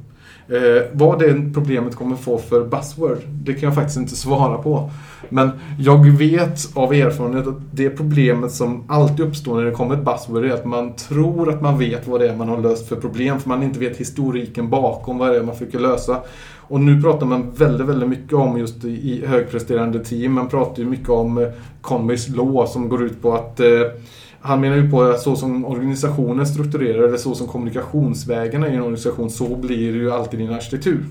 Eh, 0.50 0.82
vad 0.92 1.18
det 1.18 1.54
problemet 1.54 1.96
kommer 1.96 2.16
få 2.16 2.38
för 2.38 2.64
buzzword, 2.64 3.18
det 3.42 3.52
kan 3.52 3.62
jag 3.62 3.74
faktiskt 3.74 3.98
inte 3.98 4.16
svara 4.26 4.58
på. 4.58 4.90
Men 5.28 5.50
jag 5.78 6.10
vet 6.10 6.76
av 6.76 6.92
erfarenhet 6.94 7.46
att 7.46 7.58
det 7.70 7.90
problemet 7.90 8.52
som 8.52 8.84
alltid 8.88 9.26
uppstår 9.26 9.56
när 9.56 9.64
det 9.64 9.70
kommer 9.70 9.94
ett 9.94 10.04
buzzword 10.04 10.44
är 10.44 10.54
att 10.54 10.64
man 10.64 10.96
tror 10.96 11.50
att 11.50 11.62
man 11.62 11.78
vet 11.78 12.06
vad 12.06 12.20
det 12.20 12.28
är 12.28 12.36
man 12.36 12.48
har 12.48 12.58
löst 12.58 12.88
för 12.88 12.96
problem 12.96 13.40
för 13.40 13.48
man 13.48 13.62
inte 13.62 13.80
vet 13.80 13.96
historiken 13.96 14.70
bakom 14.70 15.18
vad 15.18 15.30
det 15.30 15.36
är 15.36 15.42
man 15.42 15.56
försöker 15.56 15.78
lösa. 15.78 16.20
Och 16.56 16.80
nu 16.80 17.02
pratar 17.02 17.26
man 17.26 17.50
väldigt, 17.50 17.86
väldigt 17.86 18.08
mycket 18.08 18.32
om 18.32 18.58
just 18.58 18.84
i 18.84 19.26
högpresterande 19.26 20.04
team. 20.04 20.32
Man 20.32 20.48
pratar 20.48 20.82
ju 20.82 20.88
mycket 20.88 21.08
om 21.08 21.38
eh, 21.38 21.48
Conways 21.80 22.28
law 22.28 22.66
som 22.66 22.88
går 22.88 23.02
ut 23.02 23.22
på 23.22 23.34
att 23.34 23.60
eh, 23.60 23.66
han 24.40 24.60
menar 24.60 24.76
ju 24.76 24.90
på 24.90 25.02
att 25.02 25.20
så 25.20 25.36
som 25.36 25.64
organisationen 25.64 26.46
strukturerar 26.46 27.02
eller 27.02 27.18
så 27.18 27.34
som 27.34 27.46
kommunikationsvägarna 27.46 28.68
i 28.68 28.74
en 28.74 28.80
organisation 28.82 29.30
så 29.30 29.56
blir 29.56 29.92
det 29.92 29.98
ju 29.98 30.12
alltid 30.12 30.40
din 30.40 30.50
arkitektur. 30.50 31.04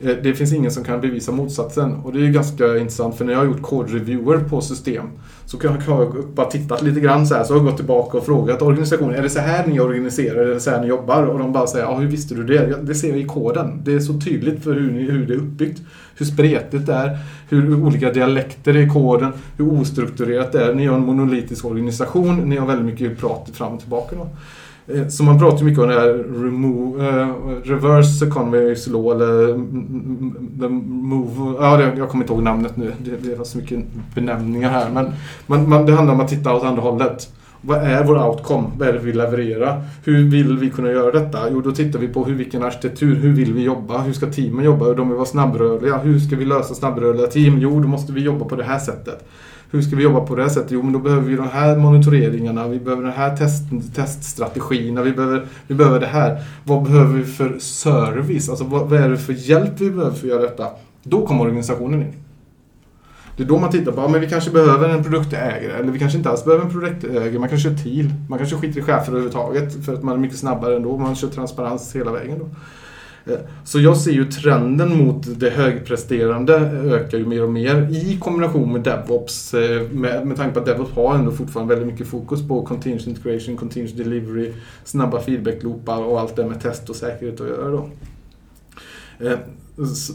Eh, 0.00 0.16
det 0.22 0.34
finns 0.34 0.52
ingen 0.52 0.70
som 0.70 0.84
kan 0.84 1.00
bevisa 1.00 1.32
motsatsen. 1.32 1.94
Och 1.94 2.12
det 2.12 2.18
är 2.18 2.22
ju 2.22 2.32
ganska 2.32 2.78
intressant 2.78 3.16
för 3.16 3.24
när 3.24 3.32
jag 3.32 3.40
har 3.40 3.46
gjort 3.46 3.62
kodreviewer 3.62 4.38
på 4.38 4.60
system 4.60 5.06
så 5.46 5.58
kan 5.58 5.82
jag 5.86 6.24
bara 6.34 6.50
tittat 6.50 6.82
lite 6.82 7.00
grann 7.00 7.26
så 7.26 7.34
här 7.34 7.44
så 7.44 7.52
har 7.52 7.58
jag 7.58 7.66
gått 7.66 7.76
tillbaka 7.76 8.18
och 8.18 8.26
frågat 8.26 8.62
organisationen 8.62 9.14
är 9.14 9.22
det 9.22 9.30
så 9.30 9.40
här 9.40 9.66
ni 9.66 9.80
organiserar, 9.80 10.42
eller 10.42 10.58
så 10.58 10.70
här 10.70 10.80
ni 10.80 10.86
jobbar? 10.86 11.22
Och 11.22 11.38
de 11.38 11.52
bara 11.52 11.66
säger 11.66 11.84
ja 11.84 11.94
hur 11.98 12.06
visste 12.06 12.34
du 12.34 12.44
det? 12.44 12.78
Det 12.82 12.94
ser 12.94 13.08
jag 13.08 13.18
i 13.18 13.24
koden. 13.24 13.80
Det 13.84 13.94
är 13.94 14.00
så 14.00 14.20
tydligt 14.20 14.64
för 14.64 14.74
hur, 14.74 14.90
ni, 14.90 15.02
hur 15.02 15.26
det 15.26 15.34
är 15.34 15.38
uppbyggt. 15.38 15.80
Hur 16.16 16.26
spretigt 16.26 16.86
det 16.86 16.92
är, 16.92 17.18
hur 17.48 17.84
olika 17.84 18.12
dialekter 18.12 18.74
är 18.74 18.86
i 18.86 18.88
koden, 18.88 19.32
hur 19.56 19.80
ostrukturerat 19.80 20.52
det 20.52 20.64
är. 20.64 20.74
Ni 20.74 20.86
har 20.86 20.96
en 20.96 21.06
monolitisk 21.06 21.64
organisation, 21.64 22.36
ni 22.36 22.56
har 22.56 22.66
väldigt 22.66 22.86
mycket 22.86 23.18
prat 23.18 23.50
fram 23.52 23.72
och 23.72 23.80
tillbaka. 23.80 24.16
Då. 24.16 24.28
Eh, 24.94 25.08
så 25.08 25.24
man 25.24 25.38
pratar 25.38 25.64
mycket 25.64 25.82
om 25.82 25.88
det 25.88 25.94
här 25.94 26.08
remove, 26.44 27.08
uh, 27.10 27.28
reverse 27.64 28.26
economy's 28.26 28.92
law 28.92 29.12
eller 29.12 29.46
the 30.60 30.68
move. 30.68 31.54
Ja, 31.60 31.76
det, 31.76 31.92
jag 31.96 32.08
kommer 32.08 32.24
inte 32.24 32.32
ihåg 32.32 32.42
namnet 32.42 32.76
nu. 32.76 32.92
Det, 32.98 33.28
det 33.28 33.34
var 33.34 33.44
så 33.44 33.58
mycket 33.58 33.78
benämningar 34.14 34.70
här. 34.70 34.90
Men 34.90 35.12
man, 35.46 35.68
man, 35.68 35.86
det 35.86 35.92
handlar 35.92 36.14
om 36.14 36.20
att 36.20 36.28
titta 36.28 36.54
åt 36.54 36.64
andra 36.64 36.82
hållet. 36.82 37.32
Vad 37.60 37.78
är 37.78 38.04
vår 38.04 38.28
outcome? 38.28 38.70
Vad 38.78 38.88
är 38.88 38.92
det 38.92 38.98
vi 38.98 39.12
levererar? 39.12 39.82
Hur 40.04 40.30
vill 40.30 40.58
vi 40.58 40.70
kunna 40.70 40.90
göra 40.90 41.10
detta? 41.10 41.38
Jo, 41.50 41.60
då 41.60 41.72
tittar 41.72 41.98
vi 41.98 42.08
på 42.08 42.24
hur, 42.24 42.34
vilken 42.34 42.62
arkitektur, 42.62 43.14
hur 43.14 43.32
vill 43.32 43.52
vi 43.52 43.62
jobba? 43.62 43.98
Hur 43.98 44.12
ska 44.12 44.26
teamen 44.26 44.64
jobba? 44.64 44.92
De 44.92 45.08
vill 45.08 45.16
vara 45.16 45.26
snabbrörliga. 45.26 45.98
Hur 45.98 46.18
ska 46.18 46.36
vi 46.36 46.44
lösa 46.44 46.74
snabbrörliga 46.74 47.26
team? 47.26 47.58
Jo, 47.58 47.80
då 47.80 47.88
måste 47.88 48.12
vi 48.12 48.20
jobba 48.20 48.44
på 48.44 48.56
det 48.56 48.64
här 48.64 48.78
sättet. 48.78 49.28
Hur 49.70 49.82
ska 49.82 49.96
vi 49.96 50.02
jobba 50.02 50.20
på 50.20 50.34
det 50.34 50.42
här 50.42 50.48
sättet? 50.48 50.70
Jo, 50.70 50.82
men 50.82 50.92
då 50.92 50.98
behöver 50.98 51.22
vi 51.22 51.36
de 51.36 51.48
här 51.48 51.76
monitoreringarna, 51.76 52.68
vi 52.68 52.78
behöver 52.78 53.02
den 53.02 53.12
här 53.12 53.36
test, 53.36 53.62
teststrategierna, 53.94 55.02
vi 55.02 55.12
behöver, 55.12 55.46
vi 55.66 55.74
behöver 55.74 56.00
det 56.00 56.06
här. 56.06 56.42
Vad 56.64 56.82
behöver 56.82 57.14
vi 57.14 57.24
för 57.24 57.58
service? 57.58 58.48
Alltså 58.48 58.64
vad, 58.64 58.88
vad 58.88 59.00
är 59.00 59.08
det 59.08 59.18
för 59.18 59.32
hjälp 59.32 59.72
vi 59.76 59.90
behöver 59.90 60.16
för 60.16 60.26
att 60.26 60.32
göra 60.32 60.42
detta? 60.42 60.66
Då 61.02 61.26
kommer 61.26 61.44
organisationen 61.44 62.02
in. 62.02 62.12
Det 63.36 63.42
är 63.42 63.46
då 63.46 63.58
man 63.58 63.70
tittar 63.70 63.92
på, 63.92 64.00
ja, 64.00 64.08
men 64.08 64.20
vi 64.20 64.28
kanske 64.28 64.50
behöver 64.50 64.88
en 64.88 65.04
produktägare 65.04 65.72
eller 65.72 65.92
vi 65.92 65.98
kanske 65.98 66.18
inte 66.18 66.30
alls 66.30 66.44
behöver 66.44 66.64
en 66.64 66.70
produktägare. 66.70 67.38
Man 67.38 67.48
kanske 67.48 67.68
kör 67.68 67.76
TIL. 67.76 68.14
Man 68.28 68.38
kanske 68.38 68.56
skiter 68.56 68.80
i 68.80 68.82
chefer 68.82 69.08
överhuvudtaget 69.08 69.84
för 69.84 69.94
att 69.94 70.02
man 70.02 70.14
är 70.14 70.18
mycket 70.18 70.38
snabbare 70.38 70.76
ändå. 70.76 70.98
Man 70.98 71.16
kör 71.16 71.28
transparens 71.28 71.96
hela 71.96 72.12
vägen 72.12 72.38
då. 72.38 72.48
Så 73.64 73.80
jag 73.80 73.96
ser 73.96 74.12
ju 74.12 74.24
trenden 74.24 75.04
mot 75.04 75.40
det 75.40 75.50
högpresterande 75.50 76.54
ökar 76.84 77.18
ju 77.18 77.26
mer 77.26 77.42
och 77.42 77.52
mer 77.52 77.88
i 77.90 78.18
kombination 78.20 78.72
med 78.72 78.82
DevOps. 78.82 79.54
Eh, 79.54 79.82
med, 79.90 80.26
med 80.26 80.36
tanke 80.36 80.54
på 80.54 80.60
att 80.60 80.66
DevOps 80.66 80.92
har 80.92 81.14
ändå 81.14 81.30
fortfarande 81.30 81.74
väldigt 81.74 81.92
mycket 81.92 82.08
fokus 82.08 82.48
på 82.48 82.62
continuous 82.62 83.06
integration, 83.06 83.56
continuous 83.56 83.92
delivery, 83.92 84.52
snabba 84.84 85.20
feedback-loopar 85.20 86.04
och 86.04 86.20
allt 86.20 86.36
det 86.36 86.46
med 86.46 86.60
test 86.60 86.90
och 86.90 86.96
säkerhet 86.96 87.40
att 87.40 87.48
göra 87.48 87.70
då. 87.70 87.88
Eh, 89.20 89.38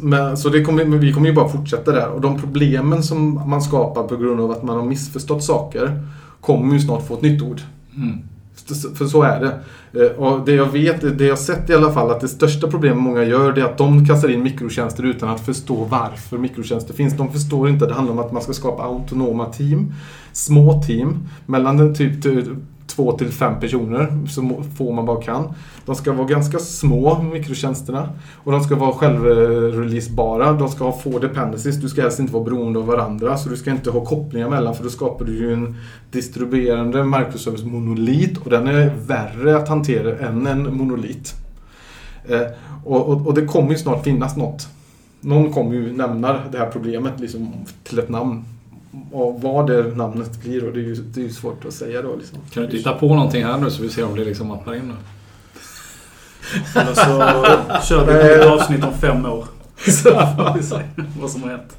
men, 0.01 0.37
så 0.37 0.49
det 0.49 0.63
kommer, 0.63 0.85
vi 0.85 1.13
kommer 1.13 1.27
ju 1.27 1.33
bara 1.33 1.49
fortsätta 1.49 1.91
där 1.91 2.09
och 2.09 2.21
de 2.21 2.41
problemen 2.41 3.03
som 3.03 3.49
man 3.49 3.61
skapar 3.61 4.03
på 4.03 4.17
grund 4.17 4.41
av 4.41 4.51
att 4.51 4.63
man 4.63 4.77
har 4.77 4.85
missförstått 4.85 5.43
saker 5.43 6.01
kommer 6.41 6.73
ju 6.73 6.79
snart 6.79 7.07
få 7.07 7.13
ett 7.13 7.21
nytt 7.21 7.41
ord. 7.41 7.61
Mm. 7.95 8.19
För 8.95 9.05
så 9.05 9.21
är 9.21 9.39
det. 9.39 9.59
Eh, 10.01 10.11
och 10.11 10.45
det 10.45 10.51
jag 10.53 10.71
vet, 10.71 11.17
det 11.17 11.25
jag 11.25 11.39
sett 11.39 11.69
i 11.69 11.73
alla 11.73 11.93
fall, 11.93 12.11
att 12.11 12.21
det 12.21 12.27
största 12.27 12.67
problemet 12.67 13.03
många 13.03 13.23
gör 13.23 13.53
det 13.53 13.61
är 13.61 13.65
att 13.65 13.77
de 13.77 14.05
kastar 14.05 14.29
in 14.29 14.43
mikrotjänster 14.43 15.03
utan 15.03 15.29
att 15.29 15.45
förstå 15.45 15.83
varför 15.83 16.37
mikrotjänster 16.37 16.93
finns. 16.93 17.17
De 17.17 17.31
förstår 17.31 17.69
inte 17.69 17.85
att 17.85 17.89
det 17.89 17.95
handlar 17.95 18.13
om 18.13 18.19
att 18.19 18.31
man 18.31 18.41
ska 18.41 18.53
skapa 18.53 18.83
autonoma 18.83 19.45
team, 19.45 19.93
små 20.33 20.83
team, 20.83 21.29
mellan 21.45 21.77
den 21.77 21.95
typ 21.95 22.23
två 22.95 23.17
till 23.17 23.31
fem 23.31 23.59
personer, 23.59 24.27
så 24.27 24.63
få 24.77 24.91
man 24.91 25.05
bara 25.05 25.21
kan. 25.21 25.53
De 25.85 25.95
ska 25.95 26.13
vara 26.13 26.27
ganska 26.27 26.59
små, 26.59 27.23
mikrotjänsterna. 27.23 28.09
Och 28.43 28.51
de 28.51 28.63
ska 28.63 28.75
vara 28.75 28.93
självreleasebara. 28.93 30.53
De 30.53 30.69
ska 30.69 30.83
ha 30.83 30.99
få 30.99 31.19
dependencies. 31.19 31.75
Du 31.75 31.89
ska 31.89 32.01
helst 32.01 32.19
inte 32.19 32.33
vara 32.33 32.43
beroende 32.43 32.79
av 32.79 32.85
varandra. 32.85 33.37
Så 33.37 33.49
du 33.49 33.57
ska 33.57 33.71
inte 33.71 33.89
ha 33.89 34.05
kopplingar 34.05 34.49
mellan 34.49 34.75
för 34.75 34.83
då 34.83 34.89
skapar 34.89 35.25
du 35.25 35.37
ju 35.37 35.53
en 35.53 35.75
distribuerande 36.11 37.03
microservice-monolit. 37.03 38.37
Och 38.37 38.49
den 38.49 38.67
är 38.67 38.95
värre 39.07 39.57
att 39.57 39.69
hantera 39.69 40.27
än 40.27 40.47
en 40.47 40.77
monolit. 40.77 41.33
Eh, 42.29 42.47
och, 42.85 43.09
och, 43.09 43.27
och 43.27 43.33
det 43.33 43.45
kommer 43.45 43.71
ju 43.71 43.77
snart 43.77 44.03
finnas 44.03 44.37
något. 44.37 44.67
Någon 45.21 45.53
kommer 45.53 45.73
ju 45.73 45.93
nämna 45.93 46.39
det 46.51 46.57
här 46.57 46.69
problemet 46.69 47.19
liksom, 47.19 47.53
till 47.83 47.99
ett 47.99 48.09
namn. 48.09 48.45
Och 49.11 49.41
vad 49.41 49.67
det 49.67 49.95
namnet 49.95 50.43
blir 50.43 50.61
då, 50.61 50.71
det 50.71 50.79
är 50.79 50.83
ju, 50.83 50.95
det 50.95 51.21
är 51.21 51.23
ju 51.23 51.29
svårt 51.29 51.65
att 51.65 51.73
säga 51.73 52.01
då. 52.01 52.15
Liksom. 52.15 52.37
Kan 52.37 52.61
du 52.61 52.63
inte 52.63 52.77
hitta 52.77 52.93
på 52.93 53.15
någonting 53.15 53.43
här 53.43 53.57
nu 53.57 53.71
så 53.71 53.81
vi 53.81 53.89
ser 53.89 54.05
om 54.05 54.15
det 54.15 54.25
liksom 54.25 54.47
mappar 54.47 54.75
in? 54.75 54.87
Då? 54.87 54.95
Eller 56.79 56.93
så 56.93 57.83
kör 57.87 58.05
vi 58.05 58.33
ett 58.33 58.45
avsnitt 58.45 58.83
om 58.83 58.93
fem 58.93 59.25
år. 59.25 59.45
Så 59.77 60.09
får 60.09 60.57
vi 60.57 60.63
se 60.63 60.75
vad 61.21 61.29
som 61.29 61.43
har 61.43 61.49
hänt. 61.49 61.77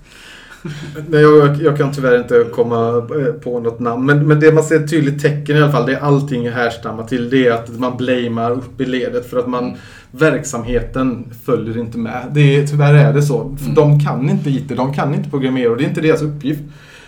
Nej, 1.08 1.20
jag, 1.20 1.62
jag, 1.62 1.76
kan 1.76 1.92
tyvärr 1.92 2.18
inte 2.18 2.44
komma 2.52 2.96
eh, 2.96 3.32
på 3.32 3.60
något 3.60 3.80
namn. 3.80 4.06
Men, 4.06 4.28
men 4.28 4.40
det 4.40 4.52
man 4.52 4.64
ser 4.64 4.80
ett 4.80 4.90
tydligt 4.90 5.22
tecken 5.22 5.56
i 5.56 5.62
alla 5.62 5.72
fall, 5.72 5.86
det 5.86 5.92
är 5.92 6.00
allting 6.00 6.50
härstammar 6.50 7.04
till, 7.04 7.30
det 7.30 7.46
är 7.46 7.52
att 7.52 7.78
man 7.78 7.96
blamear 7.96 8.50
upp 8.50 8.80
i 8.80 8.84
ledet 8.84 9.30
för 9.30 9.38
att 9.38 9.48
man 9.48 9.76
verksamheten 10.10 11.32
följer 11.44 11.78
inte 11.78 11.98
med. 11.98 12.26
Det 12.32 12.56
är, 12.56 12.66
tyvärr 12.66 12.94
är 12.94 13.12
det 13.12 13.22
så. 13.22 13.42
Mm. 13.42 13.74
De 13.74 14.00
kan 14.00 14.30
inte 14.30 14.50
IT, 14.50 14.68
de 14.68 14.94
kan 14.94 15.14
inte 15.14 15.30
programmera 15.30 15.70
och 15.70 15.76
det 15.76 15.84
är 15.84 15.88
inte 15.88 16.00
deras 16.00 16.22
uppgift. 16.22 16.62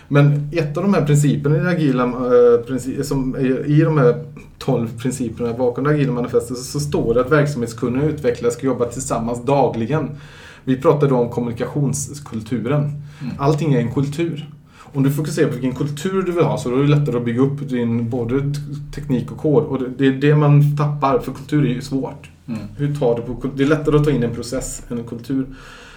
Men 0.07 0.49
ett 0.51 0.77
av 0.77 0.83
de 0.83 0.93
här 0.93 1.05
principerna 1.05 1.57
i 1.57 1.59
det 1.59 1.69
agila, 1.69 2.03
äh, 2.03 3.03
som 3.03 3.35
i 3.65 3.81
de 3.81 3.97
här 3.97 4.23
12 4.57 4.87
principerna 4.97 5.53
bakom 5.53 5.83
det 5.83 5.89
agila 5.89 6.11
manifestet 6.11 6.57
så 6.57 6.79
står 6.79 7.13
det 7.13 7.21
att 7.21 7.31
verksamhetskunniga 7.31 8.03
och 8.03 8.09
utvecklare 8.09 8.51
ska 8.51 8.65
jobba 8.65 8.85
tillsammans 8.85 9.45
dagligen. 9.45 10.09
Vi 10.63 10.81
pratade 10.81 11.13
om 11.13 11.29
kommunikationskulturen. 11.29 12.81
Mm. 12.81 13.33
Allting 13.37 13.73
är 13.73 13.79
en 13.79 13.93
kultur. 13.93 14.49
Om 14.93 15.03
du 15.03 15.11
fokuserar 15.11 15.47
på 15.47 15.53
vilken 15.53 15.75
kultur 15.75 16.21
du 16.21 16.31
vill 16.31 16.43
ha 16.43 16.57
så 16.57 16.75
är 16.75 16.81
det 16.81 16.87
lättare 16.87 17.17
att 17.17 17.25
bygga 17.25 17.41
upp 17.41 17.69
din 17.69 18.09
både 18.09 18.53
teknik 18.95 19.31
och 19.31 19.37
kod. 19.37 19.63
Och 19.63 19.79
det 19.97 20.07
är 20.07 20.11
det 20.11 20.35
man 20.35 20.77
tappar, 20.77 21.19
för 21.19 21.31
kultur 21.31 21.65
är 21.65 21.73
ju 21.73 21.81
svårt. 21.81 22.29
Mm. 22.47 22.59
Hur 22.77 22.95
tar 22.95 23.15
du 23.15 23.21
på, 23.21 23.47
det 23.55 23.63
är 23.63 23.67
lättare 23.67 23.95
att 23.95 24.03
ta 24.03 24.11
in 24.11 24.23
en 24.23 24.35
process 24.35 24.83
än 24.89 24.97
en 24.97 25.03
kultur. 25.03 25.45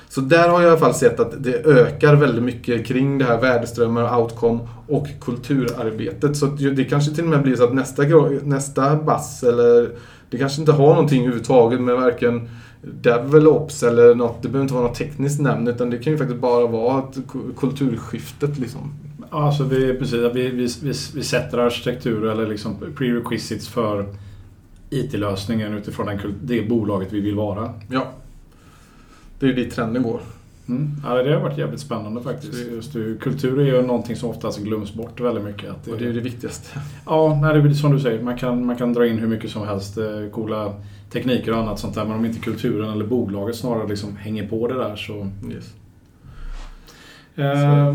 Så 0.08 0.20
där 0.20 0.48
har 0.48 0.60
jag 0.60 0.68
i 0.68 0.70
alla 0.70 0.80
fall 0.80 0.94
sett 0.94 1.20
att 1.20 1.42
det 1.44 1.66
ökar 1.66 2.14
väldigt 2.14 2.44
mycket 2.44 2.86
kring 2.86 3.18
det 3.18 3.24
här 3.24 3.40
värdeströmmar, 3.40 4.18
outcome 4.20 4.60
och 4.88 5.06
kulturarbetet. 5.20 6.36
Så 6.36 6.46
det 6.46 6.84
kanske 6.84 7.14
till 7.14 7.24
och 7.24 7.30
med 7.30 7.42
blir 7.42 7.56
så 7.56 7.64
att 7.64 7.74
nästa, 7.74 8.02
nästa 8.42 8.96
bass 8.96 9.42
eller 9.42 9.90
det 10.30 10.38
kanske 10.38 10.60
inte 10.60 10.72
har 10.72 10.88
någonting 10.88 11.22
överhuvudtaget 11.22 11.80
med 11.80 11.96
varken 11.96 12.48
DevOps 12.82 13.82
eller 13.82 14.14
något. 14.14 14.42
Det 14.42 14.48
behöver 14.48 14.62
inte 14.62 14.74
vara 14.74 14.86
något 14.86 14.98
tekniskt 14.98 15.40
namn 15.40 15.68
utan 15.68 15.90
det 15.90 15.98
kan 15.98 16.12
ju 16.12 16.18
faktiskt 16.18 16.40
bara 16.40 16.66
vara 16.66 17.02
kulturskiftet 17.56 18.58
liksom. 18.58 18.92
Alltså 19.30 19.64
vi, 19.64 19.94
precis, 19.94 20.20
vi, 20.34 20.48
vi, 20.48 20.66
vi, 20.82 20.92
vi 21.14 21.22
sätter 21.22 21.58
arkitektur 21.58 22.26
eller 22.26 22.46
liksom 22.46 22.76
prerequisites 22.96 23.68
för 23.68 24.06
IT-lösningen 24.90 25.74
utifrån 25.74 26.06
den, 26.06 26.18
det 26.42 26.68
bolaget 26.68 27.12
vi 27.12 27.20
vill 27.20 27.34
vara. 27.34 27.74
Ja. 27.88 28.06
Det 29.38 29.46
är 29.46 29.52
dit 29.52 29.74
trenden 29.74 30.02
går. 30.02 30.20
Mm. 30.68 30.90
Ja, 31.04 31.22
det 31.22 31.34
har 31.34 31.40
varit 31.40 31.58
jävligt 31.58 31.80
spännande 31.80 32.22
faktiskt. 32.22 32.70
Just 32.70 32.92
det, 32.92 33.20
kultur 33.20 33.60
är 33.60 33.64
ju 33.64 33.82
någonting 33.82 34.16
som 34.16 34.30
oftast 34.30 34.58
glöms 34.58 34.94
bort 34.94 35.20
väldigt 35.20 35.44
mycket. 35.44 35.70
Att 35.70 35.84
det, 35.84 35.92
och 35.92 35.98
det 35.98 36.08
är 36.08 36.12
det 36.12 36.20
viktigaste. 36.20 36.80
Ja, 37.06 37.38
nej, 37.42 37.62
det 37.62 37.68
är 37.68 37.74
som 37.74 37.92
du 37.92 38.00
säger. 38.00 38.22
Man 38.22 38.38
kan, 38.38 38.66
man 38.66 38.76
kan 38.76 38.92
dra 38.92 39.06
in 39.06 39.18
hur 39.18 39.26
mycket 39.26 39.50
som 39.50 39.68
helst. 39.68 39.98
Eh, 39.98 40.04
coola 40.32 40.74
tekniker 41.12 41.52
och 41.52 41.58
annat 41.58 41.78
sånt 41.78 41.94
där. 41.94 42.04
Men 42.04 42.16
om 42.16 42.24
inte 42.24 42.40
kulturen 42.40 42.90
eller 42.90 43.06
bolaget 43.06 43.56
snarare 43.56 43.88
liksom 43.88 44.16
hänger 44.16 44.48
på 44.48 44.68
det 44.68 44.74
där 44.74 44.96
så... 44.96 45.30
Yes. 45.50 45.74
Eh, 47.36 47.94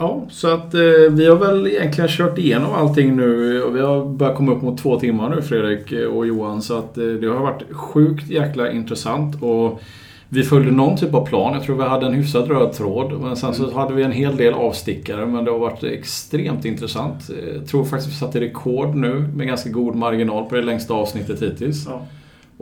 Ja, 0.00 0.26
så 0.30 0.48
att 0.48 0.74
eh, 0.74 0.80
vi 1.10 1.26
har 1.26 1.36
väl 1.36 1.66
egentligen 1.66 2.08
kört 2.10 2.38
igenom 2.38 2.72
allting 2.72 3.16
nu 3.16 3.62
och 3.62 3.76
vi 3.76 3.80
har 3.80 4.04
börjat 4.04 4.36
komma 4.36 4.52
upp 4.52 4.62
mot 4.62 4.78
två 4.78 5.00
timmar 5.00 5.28
nu 5.28 5.42
Fredrik 5.42 5.92
och 6.12 6.26
Johan. 6.26 6.62
Så 6.62 6.78
att 6.78 6.98
eh, 6.98 7.04
det 7.04 7.26
har 7.26 7.40
varit 7.40 7.62
sjukt 7.72 8.30
jäkla 8.30 8.72
intressant. 8.72 9.42
Och 9.42 9.82
vi 10.28 10.42
följde 10.42 10.70
någon 10.70 10.96
typ 10.96 11.14
av 11.14 11.26
plan. 11.26 11.54
Jag 11.54 11.62
tror 11.62 11.76
vi 11.76 11.82
hade 11.82 12.06
en 12.06 12.14
hyfsad 12.14 12.48
röd 12.48 12.72
tråd. 12.72 13.20
Men 13.20 13.36
sen 13.36 13.54
så 13.54 13.62
mm. 13.62 13.76
hade 13.76 13.94
vi 13.94 14.02
en 14.02 14.12
hel 14.12 14.36
del 14.36 14.54
avstickare. 14.54 15.26
Men 15.26 15.44
det 15.44 15.50
har 15.50 15.58
varit 15.58 15.84
extremt 15.84 16.64
intressant. 16.64 17.30
Jag 17.54 17.66
tror 17.66 17.84
faktiskt 17.84 18.12
vi 18.12 18.16
satte 18.16 18.40
rekord 18.40 18.94
nu 18.94 19.30
med 19.36 19.46
ganska 19.46 19.70
god 19.70 19.94
marginal 19.94 20.44
på 20.44 20.54
det 20.54 20.62
längsta 20.62 20.94
avsnittet 20.94 21.42
hittills. 21.42 21.86
Ja. 21.86 22.06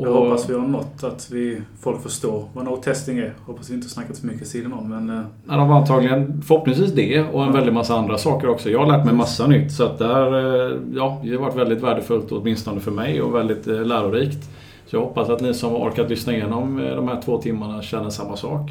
Jag 0.02 0.12
hoppas 0.12 0.50
vi 0.50 0.54
har 0.54 0.60
nått 0.66 1.04
att 1.04 1.28
vi, 1.32 1.62
folk 1.80 2.02
förstår 2.02 2.44
vad 2.52 2.64
no-testing 2.64 3.18
är. 3.18 3.34
Hoppas 3.46 3.70
vi 3.70 3.74
inte 3.74 3.88
snackat 3.88 4.18
för 4.18 4.26
mycket 4.26 4.48
sidan 4.48 4.72
om 4.72 4.88
men... 4.90 5.10
eh, 5.18 5.24
Ja, 5.48 5.56
de 5.56 5.68
var 5.68 5.76
antagligen 5.76 6.42
förhoppningsvis 6.46 6.92
det 6.92 7.20
och 7.22 7.44
en 7.44 7.52
väldig 7.52 7.72
massa 7.72 7.94
andra 7.98 8.18
saker 8.18 8.48
också. 8.48 8.70
Jag 8.70 8.78
har 8.78 8.86
lärt 8.86 9.04
mig 9.04 9.14
massa 9.14 9.46
nytt 9.46 9.72
så 9.72 9.84
att 9.84 9.98
det, 9.98 10.06
här, 10.06 10.32
eh, 10.66 10.76
ja, 10.94 11.20
det 11.24 11.30
har 11.30 11.42
varit 11.42 11.56
väldigt 11.56 11.82
värdefullt 11.82 12.32
åtminstone 12.32 12.80
för 12.80 12.90
mig 12.90 13.22
och 13.22 13.34
väldigt 13.34 13.66
eh, 13.66 13.84
lärorikt. 13.84 14.48
Så 14.86 14.96
jag 14.96 15.00
hoppas 15.00 15.28
att 15.28 15.40
ni 15.40 15.54
som 15.54 15.70
har 15.72 15.78
orkat 15.78 16.10
lyssna 16.10 16.32
igenom 16.32 16.76
de 16.96 17.08
här 17.08 17.20
två 17.24 17.38
timmarna 17.38 17.82
känner 17.82 18.10
samma 18.10 18.36
sak. 18.36 18.70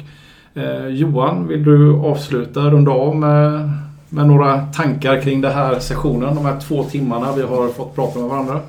Eh, 0.54 0.86
Johan, 0.86 1.46
vill 1.48 1.64
du 1.64 1.96
avsluta, 1.98 2.60
runda 2.60 2.90
av 2.90 3.16
med, 3.16 3.70
med 4.08 4.26
några 4.26 4.58
tankar 4.66 5.20
kring 5.20 5.40
den 5.40 5.52
här 5.52 5.78
sessionen? 5.78 6.34
De 6.34 6.44
här 6.44 6.60
två 6.60 6.84
timmarna 6.84 7.32
vi 7.36 7.42
har 7.42 7.68
fått 7.68 7.94
prata 7.94 8.18
med 8.18 8.28
varandra. 8.28 8.60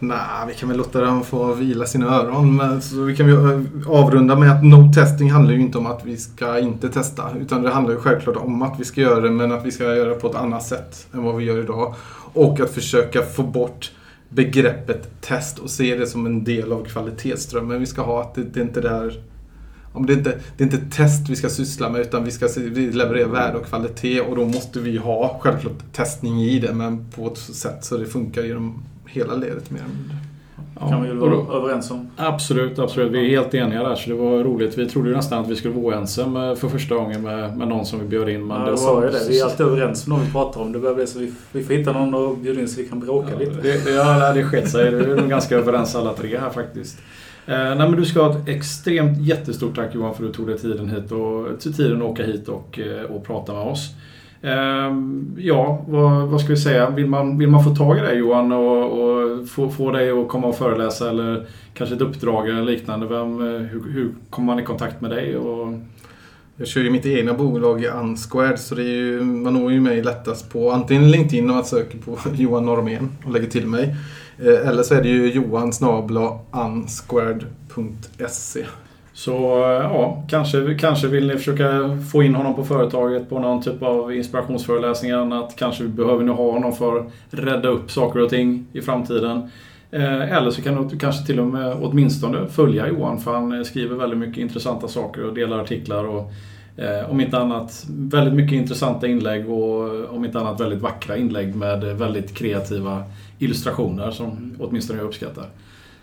Nej, 0.00 0.46
vi 0.48 0.54
kan 0.54 0.68
väl 0.68 0.78
låta 0.78 1.00
dem 1.00 1.24
få 1.24 1.54
vila 1.54 1.86
sina 1.86 2.06
öron. 2.06 2.56
Men 2.56 2.82
så 2.82 3.02
vi 3.02 3.16
kan 3.16 3.26
ju 3.26 3.34
eh, 3.34 3.60
avrunda 3.86 4.36
med 4.36 4.52
att 4.52 4.64
no 4.64 4.92
testing 4.94 5.30
handlar 5.30 5.54
ju 5.54 5.60
inte 5.60 5.78
om 5.78 5.86
att 5.86 6.04
vi 6.04 6.16
ska 6.16 6.58
inte 6.58 6.88
testa. 6.88 7.30
Utan 7.40 7.62
det 7.62 7.70
handlar 7.70 7.94
ju 7.94 8.00
självklart 8.00 8.36
om 8.36 8.62
att 8.62 8.80
vi 8.80 8.84
ska 8.84 9.00
göra 9.00 9.20
det 9.20 9.30
men 9.30 9.52
att 9.52 9.66
vi 9.66 9.70
ska 9.70 9.84
göra 9.84 10.08
det 10.08 10.14
på 10.14 10.26
ett 10.26 10.34
annat 10.34 10.62
sätt 10.62 11.06
än 11.14 11.22
vad 11.22 11.36
vi 11.36 11.44
gör 11.44 11.58
idag. 11.58 11.94
Och 12.32 12.60
att 12.60 12.70
försöka 12.70 13.22
få 13.22 13.42
bort 13.42 13.92
begreppet 14.28 15.20
test 15.20 15.58
och 15.58 15.70
se 15.70 15.96
det 15.96 16.06
som 16.06 16.26
en 16.26 16.44
del 16.44 16.72
av 16.72 16.84
kvalitetsströmmen 16.84 17.80
vi 17.80 17.86
ska 17.86 18.02
ha. 18.02 18.20
Att 18.20 18.34
det, 18.34 18.42
det 18.42 18.60
är 18.60 18.64
inte 18.64 18.80
där 18.80 19.20
om 19.92 20.06
det, 20.06 20.12
är 20.12 20.16
inte, 20.16 20.38
det 20.56 20.64
är 20.64 20.66
inte 20.66 20.96
test 20.96 21.28
vi 21.28 21.36
ska 21.36 21.48
syssla 21.48 21.88
med 21.88 22.00
utan 22.00 22.24
vi 22.24 22.30
ska 22.30 22.48
vi 22.56 22.92
leverera 22.92 23.28
värde 23.28 23.58
och 23.58 23.66
kvalitet 23.66 24.20
och 24.20 24.36
då 24.36 24.44
måste 24.44 24.80
vi 24.80 24.96
ha 24.96 25.40
självklart 25.42 25.92
testning 25.92 26.42
i 26.42 26.58
det 26.58 26.74
men 26.74 27.10
på 27.10 27.26
ett 27.26 27.38
sätt 27.38 27.84
så 27.84 27.96
det 27.96 28.06
funkar 28.06 28.42
genom 28.42 28.82
hela 29.08 29.34
ledet 29.34 29.70
mer 29.70 29.78
eller 29.80 29.88
mindre. 29.94 30.16
kan 30.78 31.02
vi 31.02 31.08
väl 31.08 31.18
vara 31.18 31.56
överens 31.58 31.90
om. 31.90 32.08
Absolut, 32.16 32.78
absolut. 32.78 33.12
Vi 33.12 33.24
är 33.26 33.28
helt 33.30 33.54
eniga 33.54 33.82
där 33.82 33.94
så 33.94 34.10
det 34.10 34.16
var 34.16 34.44
roligt. 34.44 34.78
Vi 34.78 34.88
trodde 34.88 35.08
ju 35.08 35.16
nästan 35.16 35.42
att 35.44 35.48
vi 35.50 35.56
skulle 35.56 35.74
vara 35.74 35.96
oense 35.96 36.26
med, 36.26 36.58
för 36.58 36.68
första 36.68 36.94
gången 36.94 37.22
med, 37.22 37.56
med 37.56 37.68
någon 37.68 37.86
som 37.86 38.00
vi 38.00 38.06
bjöd 38.06 38.28
in. 38.28 38.46
Men 38.46 38.56
Ja, 38.56 38.62
det 38.64 38.70
jag 38.70 38.76
var, 38.76 38.76
sa 38.76 39.04
ju 39.04 39.10
det. 39.10 39.20
Vi 39.28 39.40
är 39.40 39.44
alltid 39.44 39.66
överens 39.66 40.06
med 40.06 40.18
någon 40.18 40.26
vi 40.26 40.32
pratar 40.32 40.60
om. 40.60 40.72
Det 40.72 40.78
börjar 40.78 40.94
bli 40.94 41.06
så 41.06 41.18
vi, 41.18 41.32
vi 41.52 41.64
får 41.64 41.74
hitta 41.74 41.92
någon 41.92 42.32
att 42.32 42.38
bjuda 42.38 42.60
in 42.60 42.68
så 42.68 42.80
vi 42.80 42.88
kan 42.88 43.00
bråka 43.00 43.28
Ja, 43.32 43.38
lite. 43.38 43.52
det, 43.62 43.84
det, 43.84 43.90
ja, 43.90 44.32
det 44.32 44.44
skett 44.44 44.70
sig. 44.70 44.94
Vi 44.94 45.10
är 45.12 45.16
nog 45.16 45.28
ganska 45.28 45.56
överens 45.56 45.96
alla 45.96 46.12
tre 46.12 46.38
här 46.38 46.50
faktiskt. 46.50 46.98
Eh, 47.46 47.54
nej, 47.56 47.76
men 47.76 47.92
du 47.96 48.04
ska 48.04 48.22
ha 48.22 48.30
ett 48.30 48.48
extremt 48.48 49.18
jättestort 49.18 49.76
tack 49.76 49.94
Johan 49.94 50.14
för 50.14 50.24
att 50.24 50.30
du 50.32 50.36
tog 50.36 50.46
dig 50.46 50.58
tiden 50.58 50.88
hit 50.90 51.12
och 51.12 51.60
till 51.60 51.74
tiden 51.74 51.96
att 51.96 52.08
åka 52.08 52.22
hit 52.22 52.48
och, 52.48 52.78
eh, 52.78 53.02
och 53.04 53.24
prata 53.26 53.52
med 53.52 53.62
oss. 53.62 53.90
Ehm, 54.42 55.36
ja, 55.38 55.84
vad, 55.88 56.28
vad 56.28 56.40
ska 56.40 56.48
vi 56.48 56.56
säga? 56.56 56.90
Vill 56.90 57.06
man, 57.06 57.38
vill 57.38 57.48
man 57.48 57.64
få 57.64 57.74
tag 57.74 57.98
i 57.98 58.00
dig 58.00 58.18
Johan 58.18 58.52
och, 58.52 58.84
och 58.84 59.48
få, 59.48 59.70
få 59.70 59.90
dig 59.90 60.10
att 60.10 60.28
komma 60.28 60.46
och 60.46 60.56
föreläsa 60.56 61.10
eller 61.10 61.46
kanske 61.74 61.96
ett 61.96 62.02
uppdrag 62.02 62.48
eller 62.48 62.62
liknande. 62.62 63.06
Vem, 63.06 63.40
eh, 63.40 63.60
hur, 63.60 63.92
hur 63.92 64.12
kommer 64.30 64.46
man 64.46 64.58
i 64.62 64.64
kontakt 64.64 65.00
med 65.00 65.10
dig? 65.10 65.36
Och, 65.36 65.74
Jag 66.56 66.68
kör 66.68 66.80
ju 66.80 66.90
mitt 66.90 67.06
egna 67.06 67.34
bolag 67.34 67.84
i 67.84 67.88
Unsquared 67.88 68.58
så 68.58 68.74
det 68.74 68.82
är 68.82 68.96
ju, 68.96 69.22
man 69.22 69.54
når 69.54 69.72
ju 69.72 69.80
mig 69.80 70.02
lättast 70.02 70.52
på 70.52 70.70
antingen 70.70 71.10
LinkedIn 71.10 71.50
om 71.50 71.56
man 71.56 71.64
söker 71.64 71.98
på 71.98 72.18
Johan 72.34 72.66
Normén 72.66 73.10
och 73.24 73.32
lägger 73.32 73.46
till 73.46 73.66
mig. 73.66 73.96
Eh, 74.38 74.68
eller 74.68 74.82
så 74.82 74.94
är 74.94 75.02
det 75.02 75.08
ju 75.08 75.32
johan 75.32 75.72
unsquared.se. 76.52 78.64
Så 79.18 79.64
eh, 79.64 79.82
ja, 79.82 80.22
kanske, 80.28 80.74
kanske 80.74 81.08
vill 81.08 81.26
ni 81.26 81.36
försöka 81.36 81.98
få 82.12 82.22
in 82.22 82.34
honom 82.34 82.54
på 82.54 82.64
företaget 82.64 83.28
på 83.28 83.38
någon 83.38 83.62
typ 83.62 83.82
av 83.82 84.14
inspirationsföreläsning 84.14 85.10
eller 85.10 85.20
annat. 85.20 85.54
Kanske 85.56 85.84
behöver 85.84 86.24
ni 86.24 86.32
ha 86.32 86.52
honom 86.52 86.72
för 86.72 86.98
att 86.98 87.06
rädda 87.30 87.68
upp 87.68 87.90
saker 87.90 88.20
och 88.20 88.30
ting 88.30 88.66
i 88.72 88.80
framtiden. 88.80 89.50
Eh, 89.90 90.36
Eller 90.36 90.50
så 90.50 90.62
kan 90.62 90.88
du 90.88 90.98
kanske 90.98 91.26
till 91.26 91.40
och 91.40 91.46
med 91.46 91.76
åtminstone 91.82 92.48
följa 92.48 92.88
Johan 92.88 93.18
för 93.18 93.34
han 93.34 93.52
eh, 93.52 93.62
skriver 93.62 93.96
väldigt 93.96 94.18
mycket 94.18 94.38
intressanta 94.38 94.88
saker 94.88 95.24
och 95.24 95.34
delar 95.34 95.58
artiklar 95.58 96.04
och 96.04 96.32
om 97.08 97.20
inte 97.20 97.38
annat 97.38 97.86
väldigt 97.88 98.34
mycket 98.34 98.52
intressanta 98.52 99.06
inlägg 99.06 99.50
och 99.50 100.14
om 100.14 100.24
inte 100.24 100.40
annat 100.40 100.60
väldigt 100.60 100.80
vackra 100.80 101.16
inlägg 101.16 101.54
med 101.54 101.84
väldigt 101.84 102.34
kreativa 102.34 103.02
illustrationer 103.38 104.10
som 104.10 104.56
åtminstone 104.58 104.98
jag 104.98 105.06
uppskattar. 105.06 105.44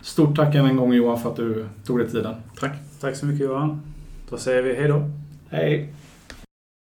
Stort 0.02 0.36
tack 0.36 0.56
än 0.56 0.66
en 0.66 0.78
gång 0.78 0.94
Johan 0.94 1.20
för 1.20 1.30
att 1.30 1.36
du 1.36 1.66
tog 1.86 2.00
dig 2.00 2.10
tiden. 2.10 2.36
Tack! 2.60 2.85
Tack 3.00 3.16
så 3.16 3.26
mycket 3.26 3.46
Johan. 3.46 3.82
Då 4.30 4.38
säger 4.38 4.62
vi 4.62 4.76
hej 4.76 4.88
då. 4.88 5.10
Hej! 5.50 5.94